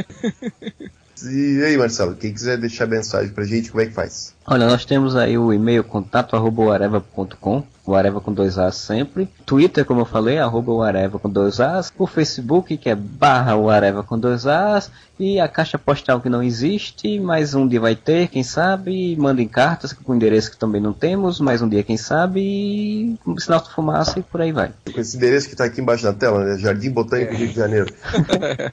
E 1.23 1.63
aí, 1.63 1.77
Marcelo, 1.77 2.15
quem 2.15 2.33
quiser 2.33 2.57
deixar 2.57 2.87
mensagem 2.87 3.31
pra 3.31 3.43
gente, 3.43 3.69
como 3.69 3.81
é 3.81 3.85
que 3.85 3.93
faz? 3.93 4.33
Olha, 4.45 4.67
nós 4.67 4.85
temos 4.85 5.15
aí 5.15 5.37
o 5.37 5.53
e-mail 5.53 5.83
contato@areva.com 5.83 7.63
o 7.85 7.95
Areva 7.95 8.21
com 8.21 8.31
dois 8.31 8.57
As 8.57 8.75
sempre. 8.75 9.27
Twitter, 9.45 9.83
como 9.85 10.01
eu 10.01 10.05
falei, 10.05 10.37
arroba 10.37 10.71
o 10.71 10.81
Areva 10.81 11.17
com 11.17 11.29
dois 11.29 11.59
As. 11.59 11.91
O 11.97 12.05
Facebook, 12.05 12.77
que 12.77 12.89
é 12.89 12.95
barra 12.95 13.55
o 13.55 13.69
Areva 13.69 14.03
com 14.03 14.17
dois 14.17 14.45
As. 14.45 14.91
E 15.19 15.39
a 15.39 15.47
caixa 15.47 15.77
postal 15.77 16.19
que 16.19 16.29
não 16.29 16.41
existe, 16.41 17.19
mas 17.19 17.53
um 17.53 17.67
dia 17.67 17.79
vai 17.79 17.95
ter, 17.95 18.27
quem 18.27 18.43
sabe. 18.43 19.15
Mandem 19.17 19.47
cartas 19.47 19.93
com 19.93 20.15
endereço 20.15 20.51
que 20.51 20.57
também 20.57 20.81
não 20.81 20.93
temos, 20.93 21.39
mas 21.39 21.61
um 21.61 21.69
dia, 21.69 21.83
quem 21.83 21.97
sabe. 21.97 22.39
E 22.41 23.19
sinal 23.39 23.61
de 23.61 23.71
fumaça 23.71 24.19
e 24.19 24.23
por 24.23 24.41
aí 24.41 24.51
vai. 24.51 24.71
Com 24.91 24.99
esse 24.99 25.17
endereço 25.17 25.47
que 25.47 25.53
está 25.53 25.65
aqui 25.65 25.81
embaixo 25.81 26.05
na 26.05 26.13
tela, 26.13 26.43
né? 26.43 26.57
Jardim 26.57 26.89
Botânico, 26.89 27.33
é. 27.33 27.37
Rio 27.37 27.47
de 27.49 27.55
Janeiro. 27.55 27.93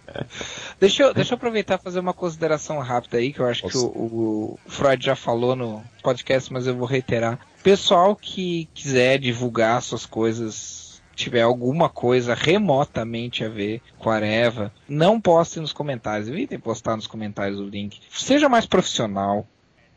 deixa, 0.81 1.03
eu, 1.03 1.14
deixa 1.14 1.35
eu 1.35 1.37
aproveitar 1.37 1.79
e 1.79 1.83
fazer 1.83 2.01
uma 2.01 2.14
consideração 2.14 2.79
rápida 2.79 3.19
aí, 3.19 3.33
que 3.33 3.41
eu 3.41 3.47
acho 3.47 3.64
Nossa. 3.64 3.79
que 3.79 3.85
o, 3.85 3.89
o 3.89 4.59
Freud 4.66 5.05
já 5.05 5.16
falou 5.16 5.55
no 5.59 5.83
podcast, 6.03 6.53
mas 6.53 6.67
eu 6.67 6.75
vou 6.75 6.87
reiterar 6.87 7.39
pessoal 7.63 8.17
que 8.17 8.69
quiser 8.73 9.19
divulgar 9.19 9.83
suas 9.83 10.07
coisas, 10.07 11.03
tiver 11.15 11.43
alguma 11.43 11.91
coisa 11.91 12.35
remotamente 12.35 13.45
a 13.45 13.51
ver 13.51 13.83
com 13.99 14.09
a 14.09 14.15
Areva, 14.15 14.73
não 14.89 15.21
poste 15.21 15.61
nos 15.61 15.73
comentários. 15.73 16.29
Evitem 16.29 16.59
postar 16.59 16.97
nos 16.97 17.07
comentários 17.07 17.61
o 17.61 17.65
link. 17.65 18.01
Seja 18.11 18.49
mais 18.49 18.65
profissional. 18.65 19.47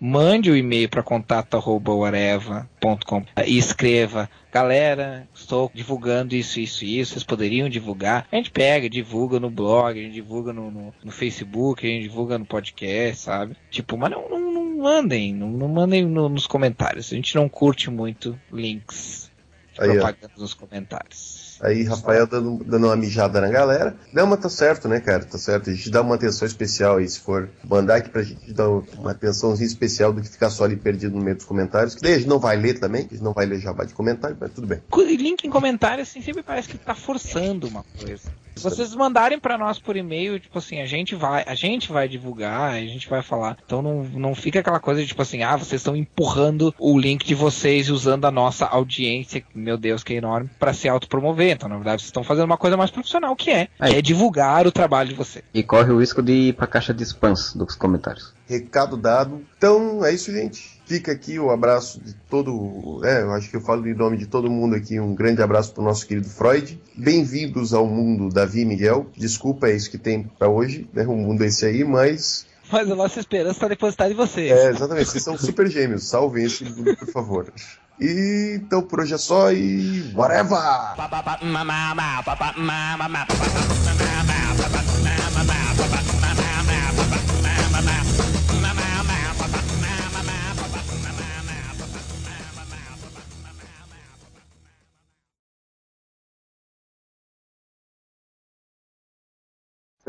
Mande 0.04 0.50
o 0.50 0.54
um 0.54 0.58
e-mail 0.58 0.90
para 0.90 1.04
contato.areva.com 1.04 3.24
e 3.46 3.58
escreva 3.58 4.28
galera, 4.52 5.28
estou 5.34 5.72
divulgando 5.74 6.36
isso, 6.36 6.60
isso 6.60 6.84
isso, 6.84 7.14
vocês 7.14 7.24
poderiam 7.24 7.70
divulgar. 7.70 8.28
A 8.32 8.36
gente 8.36 8.52
pega, 8.52 8.90
divulga 8.90 9.40
no 9.40 9.50
blog, 9.50 9.98
a 9.98 10.04
gente 10.04 10.14
divulga 10.14 10.52
no, 10.52 10.70
no, 10.70 10.94
no 11.04 11.12
Facebook, 11.12 11.86
a 11.86 11.90
gente 11.90 12.04
divulga 12.04 12.38
no 12.38 12.46
podcast, 12.46 13.24
sabe? 13.24 13.56
Tipo, 13.70 13.98
mas 13.98 14.12
não, 14.12 14.28
não 14.28 14.51
mandem, 14.82 15.34
não, 15.34 15.50
não 15.50 15.68
mandem 15.68 16.06
no, 16.06 16.28
nos 16.28 16.48
comentários. 16.48 17.12
A 17.12 17.16
gente 17.16 17.36
não 17.36 17.48
curte 17.48 17.90
muito 17.90 18.38
links 18.52 19.32
de 19.74 19.82
Aí, 19.82 19.90
propaganda 19.92 20.34
ó. 20.38 20.42
nos 20.42 20.54
comentários. 20.54 21.42
Aí 21.62 21.84
Rafael 21.84 22.26
dando, 22.26 22.64
dando 22.64 22.88
uma 22.88 22.96
mijada 22.96 23.40
na 23.40 23.48
galera. 23.48 23.96
Não, 24.12 24.26
mas 24.26 24.40
tá 24.40 24.50
certo, 24.50 24.88
né, 24.88 25.00
cara? 25.00 25.24
Tá 25.24 25.38
certo. 25.38 25.70
A 25.70 25.74
gente 25.74 25.92
dá 25.92 26.02
uma 26.02 26.16
atenção 26.16 26.48
especial 26.48 26.98
aí, 26.98 27.08
se 27.08 27.20
for 27.20 27.50
mandar 27.64 27.98
aqui 27.98 28.10
pra 28.10 28.24
gente 28.24 28.52
dar 28.52 28.68
uma 28.68 29.12
atençãozinha 29.12 29.68
especial 29.68 30.12
do 30.12 30.22
que 30.22 30.28
ficar 30.28 30.50
só 30.50 30.64
ali 30.64 30.76
perdido 30.76 31.16
no 31.16 31.24
meio 31.24 31.36
dos 31.36 31.46
comentários. 31.46 31.94
Que 31.94 32.02
daí 32.02 32.14
a 32.14 32.18
gente 32.18 32.28
não 32.28 32.40
vai 32.40 32.58
ler 32.58 32.80
também, 32.80 33.02
a 33.02 33.14
gente 33.14 33.24
não 33.24 33.32
vai 33.32 33.46
ler 33.46 33.60
jabá 33.60 33.84
de 33.84 33.94
comentário, 33.94 34.36
mas 34.40 34.52
tudo 34.52 34.66
bem. 34.66 34.82
Link 35.22 35.46
em 35.46 35.52
comentário, 35.52 36.02
assim, 36.02 36.20
sempre 36.22 36.42
parece 36.42 36.68
que 36.68 36.78
tá 36.80 36.96
forçando 36.96 37.68
uma 37.68 37.84
coisa. 38.00 38.32
Se 38.56 38.64
vocês 38.64 38.94
mandarem 38.94 39.40
para 39.40 39.58
nós 39.58 39.80
por 39.80 39.96
e-mail, 39.96 40.40
tipo 40.40 40.58
assim, 40.58 40.82
a 40.82 40.86
gente 40.86 41.16
vai, 41.16 41.44
a 41.48 41.56
gente 41.56 41.92
vai 41.92 42.08
divulgar, 42.08 42.74
a 42.74 42.80
gente 42.80 43.10
vai 43.10 43.22
falar. 43.22 43.58
Então 43.66 43.82
não, 43.82 44.04
não 44.04 44.36
fica 44.36 44.60
aquela 44.60 44.80
coisa 44.80 45.02
de 45.02 45.08
tipo 45.08 45.22
assim, 45.22 45.44
ah, 45.44 45.56
vocês 45.56 45.82
estão 45.82 45.96
empurrando 45.96 46.74
o 46.78 46.98
link 47.00 47.26
de 47.26 47.36
vocês 47.36 47.90
usando 47.90 48.26
a 48.26 48.32
nossa 48.32 48.66
audiência, 48.66 49.44
meu 49.56 49.78
Deus, 49.78 50.04
que 50.04 50.14
é 50.14 50.18
enorme, 50.18 50.50
para 50.60 50.74
se 50.74 50.88
autopromover. 50.88 51.52
Então, 51.52 51.70
na 51.70 51.76
verdade, 51.76 52.02
vocês 52.02 52.10
estão 52.10 52.24
fazendo 52.24 52.46
uma 52.46 52.58
coisa 52.58 52.78
mais 52.78 52.92
profissional 52.92 53.36
que 53.36 53.50
é, 53.50 53.66
que 53.66 53.96
é 53.96 54.02
divulgar 54.02 54.68
o 54.68 54.72
trabalho 54.72 55.10
de 55.10 55.16
vocês. 55.16 55.44
E 55.54 55.64
corre 55.64 55.92
o 55.92 56.00
risco 56.00 56.22
de 56.22 56.32
ir 56.32 56.54
pra 56.54 56.68
caixa 56.68 56.94
de 56.94 57.04
spams 57.04 57.56
dos 57.56 57.76
comentários. 57.76 58.34
Recado 58.48 58.98
dado. 58.98 59.46
Então, 59.58 60.04
é 60.04 60.14
isso, 60.14 60.32
gente. 60.32 60.81
Fica 60.92 61.14
aqui 61.14 61.40
o 61.40 61.50
abraço 61.50 62.02
de 62.02 62.14
todo. 62.30 63.00
É, 63.06 63.22
eu 63.22 63.32
acho 63.32 63.50
que 63.50 63.56
eu 63.56 63.62
falo 63.62 63.88
em 63.88 63.94
nome 63.94 64.18
de 64.18 64.26
todo 64.26 64.52
mundo 64.52 64.76
aqui. 64.76 65.00
Um 65.00 65.16
grande 65.16 65.42
abraço 65.42 65.74
para 65.74 65.82
o 65.82 65.86
nosso 65.86 66.06
querido 66.06 66.28
Freud. 66.28 66.78
Bem-vindos 66.98 67.74
ao 67.74 67.88
mundo 67.88 68.28
Davi 68.28 68.64
e 68.64 68.66
Miguel. 68.66 69.10
Desculpa, 69.16 69.68
é 69.68 69.76
isso 69.78 69.90
que 69.90 69.98
tem 69.98 70.24
para 70.38 70.50
hoje, 70.50 70.90
né? 70.94 71.08
O 71.08 71.16
mundo 71.16 71.46
é 71.46 71.48
esse 71.48 71.66
aí, 71.66 71.86
mas. 71.86 72.46
Mas 72.70 72.92
a 72.92 72.96
nossa 72.96 73.22
esperança 73.22 73.54
está 73.54 73.70
depositada 73.70 74.12
em 74.12 74.18
vocês. 74.18 74.52
É, 74.52 74.72
exatamente. 74.72 75.10
Vocês 75.12 75.24
são 75.24 75.38
super 75.38 75.66
gêmeos. 75.68 76.10
Salvem 76.10 76.44
esse 76.44 76.66
mundo, 76.66 76.94
por 76.98 77.08
favor. 77.08 77.54
E, 77.98 78.60
então 78.62 78.82
por 78.82 79.00
hoje 79.00 79.14
é 79.14 79.18
só 79.18 79.50
e. 79.50 80.12
Whatever! 80.14 80.60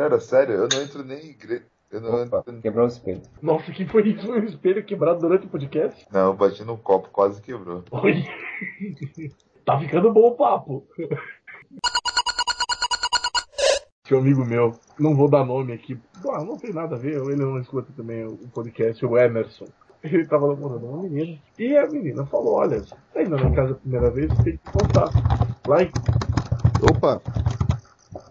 Cara, 0.03 0.19
sério, 0.19 0.55
eu 0.57 0.69
não 0.69 0.83
entro 0.83 1.05
nem 1.05 1.27
em 1.27 1.31
igreja. 1.31 1.65
Eu 1.89 2.01
não 2.01 2.25
Opa, 2.25 2.39
entro... 2.39 2.61
Quebrou 2.61 2.87
o 2.87 2.89
espelho. 2.89 3.23
Nossa, 3.41 3.71
que 3.71 3.87
foi 3.87 4.09
isso? 4.09 4.29
Um 4.29 4.43
espelho 4.43 4.85
quebrado 4.85 5.21
durante 5.21 5.47
o 5.47 5.49
podcast? 5.49 6.05
Não, 6.11 6.27
eu 6.27 6.35
bati 6.35 6.65
no 6.65 6.77
copo, 6.77 7.09
quase 7.11 7.41
quebrou. 7.41 7.85
Oi. 7.89 8.25
tá 9.65 9.79
ficando 9.79 10.13
bom 10.13 10.31
o 10.31 10.35
papo. 10.35 10.85
Tinha 14.03 14.19
um 14.19 14.23
amigo 14.23 14.45
meu, 14.45 14.73
não 14.99 15.15
vou 15.15 15.31
dar 15.31 15.45
nome 15.45 15.73
aqui, 15.73 15.97
ah, 16.31 16.45
não 16.45 16.57
tem 16.57 16.73
nada 16.73 16.97
a 16.97 16.99
ver, 16.99 17.23
ele 17.23 17.37
não 17.37 17.61
escuta 17.61 17.93
também 17.97 18.27
o 18.27 18.37
podcast, 18.53 19.07
o 19.07 19.17
Emerson. 19.17 19.67
Ele 20.03 20.27
tava 20.27 20.49
namorando 20.49 20.85
uma 20.85 21.05
menina, 21.05 21.39
e 21.57 21.77
a 21.77 21.87
menina 21.87 22.27
falou, 22.27 22.55
olha, 22.55 22.83
tá 23.15 23.23
indo 23.23 23.37
na 23.37 23.55
casa 23.55 23.75
a 23.75 23.77
primeira 23.77 24.11
vez, 24.11 24.37
tem 24.39 24.57
que 24.57 24.73
contar. 24.73 25.11
Lá 25.65 25.81
em... 25.85 25.93
Opa! 26.91 27.23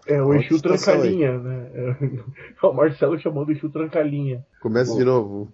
É 0.06 0.22
o 0.22 0.34
Exu 0.34 0.56
a 0.56 0.60
Trancalinha, 0.60 1.38
né? 1.38 1.70
É 1.74 2.66
o 2.66 2.72
Marcelo 2.72 3.18
chamando 3.18 3.48
o 3.48 3.52
Exu 3.52 3.70
Trancalinha. 3.70 4.44
Começa 4.60 4.92
Bom, 4.92 4.98
de 4.98 5.04
novo. 5.04 5.48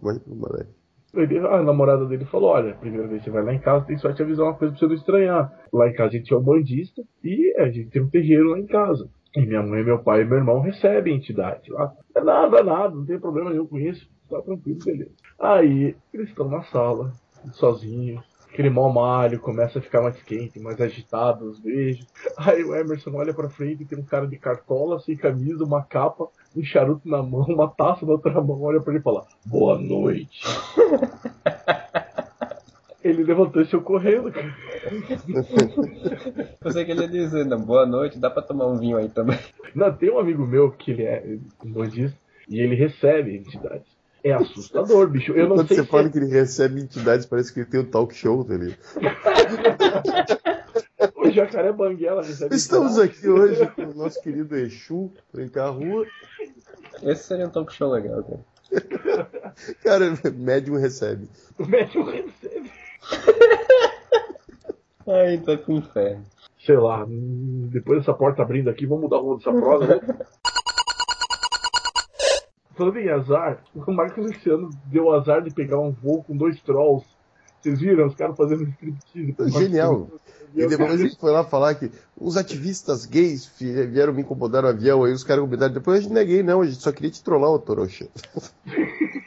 Ele- 1.14 1.38
a 1.38 1.62
namorada 1.62 2.04
dele 2.06 2.24
falou: 2.26 2.50
Olha, 2.50 2.74
primeira 2.74 3.06
vez 3.06 3.22
que 3.22 3.26
você 3.26 3.30
vai 3.30 3.44
lá 3.44 3.54
em 3.54 3.58
casa, 3.60 3.84
tem 3.84 3.98
só 3.98 4.12
te 4.12 4.22
avisar 4.22 4.46
uma 4.46 4.54
coisa 4.54 4.72
pra 4.72 4.78
você 4.80 4.86
não 4.86 4.94
estranhar. 4.94 5.52
Lá 5.72 5.88
em 5.88 5.94
casa 5.94 6.10
a 6.10 6.18
gente 6.18 6.32
é 6.32 6.36
um 6.36 6.42
bandista 6.42 7.02
e 7.24 7.54
a 7.58 7.68
gente 7.70 7.90
tem 7.90 8.02
um 8.02 8.08
terreiro 8.10 8.50
lá 8.50 8.58
em 8.58 8.66
casa. 8.66 9.08
E 9.36 9.44
minha 9.44 9.62
mãe, 9.62 9.84
meu 9.84 9.98
pai 9.98 10.22
e 10.22 10.24
meu 10.24 10.38
irmão 10.38 10.60
recebem 10.60 11.16
entidade 11.16 11.70
lá. 11.70 11.92
É 12.14 12.20
nada, 12.20 12.62
nada, 12.62 12.94
não 12.94 13.04
tem 13.04 13.18
problema 13.18 13.50
nenhum 13.50 13.66
com 13.66 13.78
isso. 13.78 14.08
Tá 14.28 14.40
tranquilo, 14.42 14.78
beleza. 14.84 15.10
Aí 15.38 15.94
eles 16.12 16.28
estão 16.28 16.48
na 16.48 16.62
sala, 16.64 17.12
sozinhos. 17.52 18.22
Aquele 18.50 18.70
mau 18.70 18.92
malho 18.92 19.38
começa 19.38 19.78
a 19.78 19.82
ficar 19.82 20.02
mais 20.02 20.20
quente, 20.22 20.58
mais 20.58 20.80
agitado, 20.80 21.50
os 21.50 21.60
beijos. 21.60 22.06
Aí 22.36 22.64
o 22.64 22.74
Emerson 22.74 23.14
olha 23.14 23.32
pra 23.32 23.50
frente 23.50 23.82
e 23.82 23.86
tem 23.86 23.98
um 23.98 24.04
cara 24.04 24.26
de 24.26 24.38
cartola, 24.38 24.98
sem 25.00 25.16
camisa, 25.16 25.64
uma 25.64 25.82
capa, 25.82 26.28
um 26.56 26.62
charuto 26.62 27.08
na 27.08 27.22
mão, 27.22 27.42
uma 27.48 27.68
taça 27.68 28.04
na 28.04 28.12
outra 28.12 28.40
mão, 28.40 28.60
olha 28.62 28.80
pra 28.80 28.92
ele 28.92 29.00
e 29.00 29.02
fala: 29.02 29.26
Boa 29.44 29.78
noite. 29.78 30.42
Ele 33.02 33.22
levantou 33.22 33.62
e 33.62 33.66
saiu 33.66 33.82
correndo, 33.82 34.30
cara. 34.30 34.54
Você 36.60 36.84
que 36.84 36.90
ele 36.90 37.02
ia 37.02 37.08
dizer, 37.08 37.46
não, 37.46 37.60
boa 37.60 37.86
noite, 37.86 38.18
dá 38.18 38.28
pra 38.28 38.42
tomar 38.42 38.66
um 38.66 38.76
vinho 38.76 38.98
aí 38.98 39.08
também. 39.08 39.38
Não, 39.74 39.92
tem 39.92 40.10
um 40.10 40.18
amigo 40.18 40.44
meu 40.44 40.72
que 40.72 40.90
ele 40.90 41.04
é 41.04 41.38
um 41.64 41.72
bandista 41.72 42.18
e 42.48 42.60
ele 42.60 42.74
recebe 42.74 43.36
entidades. 43.36 43.97
É 44.24 44.32
assustador, 44.32 45.08
bicho. 45.08 45.32
Eu 45.32 45.48
não 45.48 45.56
Quando 45.56 45.68
sei 45.68 45.76
você 45.78 45.82
se 45.84 45.88
fala 45.88 46.06
é- 46.06 46.10
que 46.10 46.18
ele 46.18 46.26
recebe 46.26 46.80
entidades, 46.80 47.26
parece 47.26 47.52
que 47.52 47.60
ele 47.60 47.66
tem 47.68 47.80
um 47.80 47.84
talk 47.84 48.14
show 48.14 48.42
dele. 48.44 48.76
o 51.16 51.30
jacaré 51.30 51.72
banguela 51.72 52.22
recebe 52.22 52.54
Estamos 52.54 52.92
entidades. 52.98 53.18
aqui 53.18 53.28
hoje 53.28 53.66
com 53.74 53.82
o 53.82 53.94
nosso 53.94 54.20
querido 54.22 54.56
Exu, 54.56 55.10
Trancar 55.32 55.68
a 55.68 55.70
Rua. 55.70 56.04
Esse 57.02 57.24
seria 57.24 57.46
um 57.46 57.50
talk 57.50 57.72
show 57.72 57.90
legal, 57.90 58.22
cara. 58.24 58.40
Cara, 59.82 60.04
médium 60.34 60.76
recebe. 60.78 61.28
O 61.58 61.64
médium 61.66 62.04
recebe. 62.04 62.70
Aí 65.06 65.38
tá 65.38 65.56
pro 65.56 65.72
inferno. 65.74 66.24
Sei 66.66 66.76
lá, 66.76 67.04
hum, 67.04 67.68
depois 67.72 68.00
dessa 68.00 68.12
porta 68.12 68.42
abrindo 68.42 68.68
aqui, 68.68 68.84
vamos 68.84 69.04
mudar 69.04 69.18
o 69.18 69.22
rumo 69.22 69.36
dessa 69.38 69.52
prosa, 69.52 69.86
né? 69.86 70.00
Falando 72.78 72.96
em 72.96 73.08
azar, 73.10 73.64
o 73.74 73.92
Marcos 73.92 74.24
Luciano 74.24 74.70
deu 74.84 75.12
azar 75.12 75.42
de 75.42 75.50
pegar 75.52 75.80
um 75.80 75.90
voo 75.90 76.22
com 76.22 76.36
dois 76.36 76.60
trolls. 76.62 77.04
Vocês 77.60 77.80
viram 77.80 78.06
os 78.06 78.14
caras 78.14 78.36
fazendo 78.36 78.62
striptease? 78.68 79.34
Genial. 79.50 80.08
E 80.54 80.64
depois 80.64 81.00
ele 81.00 81.10
foi 81.16 81.32
lá 81.32 81.42
falar 81.42 81.74
que 81.74 81.90
os 82.16 82.36
ativistas 82.36 83.04
gays 83.04 83.50
vi- 83.58 83.84
vieram 83.88 84.12
me 84.14 84.22
incomodar 84.22 84.62
no 84.62 84.68
avião, 84.68 85.02
aí 85.02 85.12
os 85.12 85.24
caras 85.24 85.42
combinaram. 85.42 85.74
Depois 85.74 85.98
a 85.98 86.00
gente 86.02 86.12
não 86.12 86.20
é 86.20 86.24
gay, 86.24 86.42
não, 86.44 86.60
a 86.60 86.66
gente 86.66 86.80
só 86.80 86.92
queria 86.92 87.10
te 87.10 87.22
trollar, 87.22 87.50
ô 87.50 87.58
Toroxa. 87.58 88.08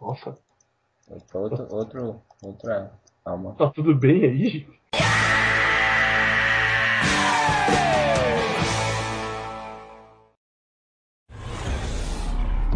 Nossa, 0.00 0.38
Outro, 1.34 1.66
outro, 1.74 2.22
outra 2.42 2.92
alma. 3.24 3.54
tá 3.54 3.70
tudo 3.70 3.94
bem 3.94 4.24
aí? 4.24 4.66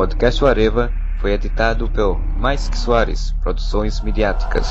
Podcast 0.03 0.45
Areva 0.45 0.93
foi 1.17 1.31
editado 1.31 1.89
pelo 1.89 2.19
Mais 2.37 2.69
Que 2.69 2.77
Soares 2.77 3.37
Produções 3.41 4.01
Midiáticas. 4.01 4.67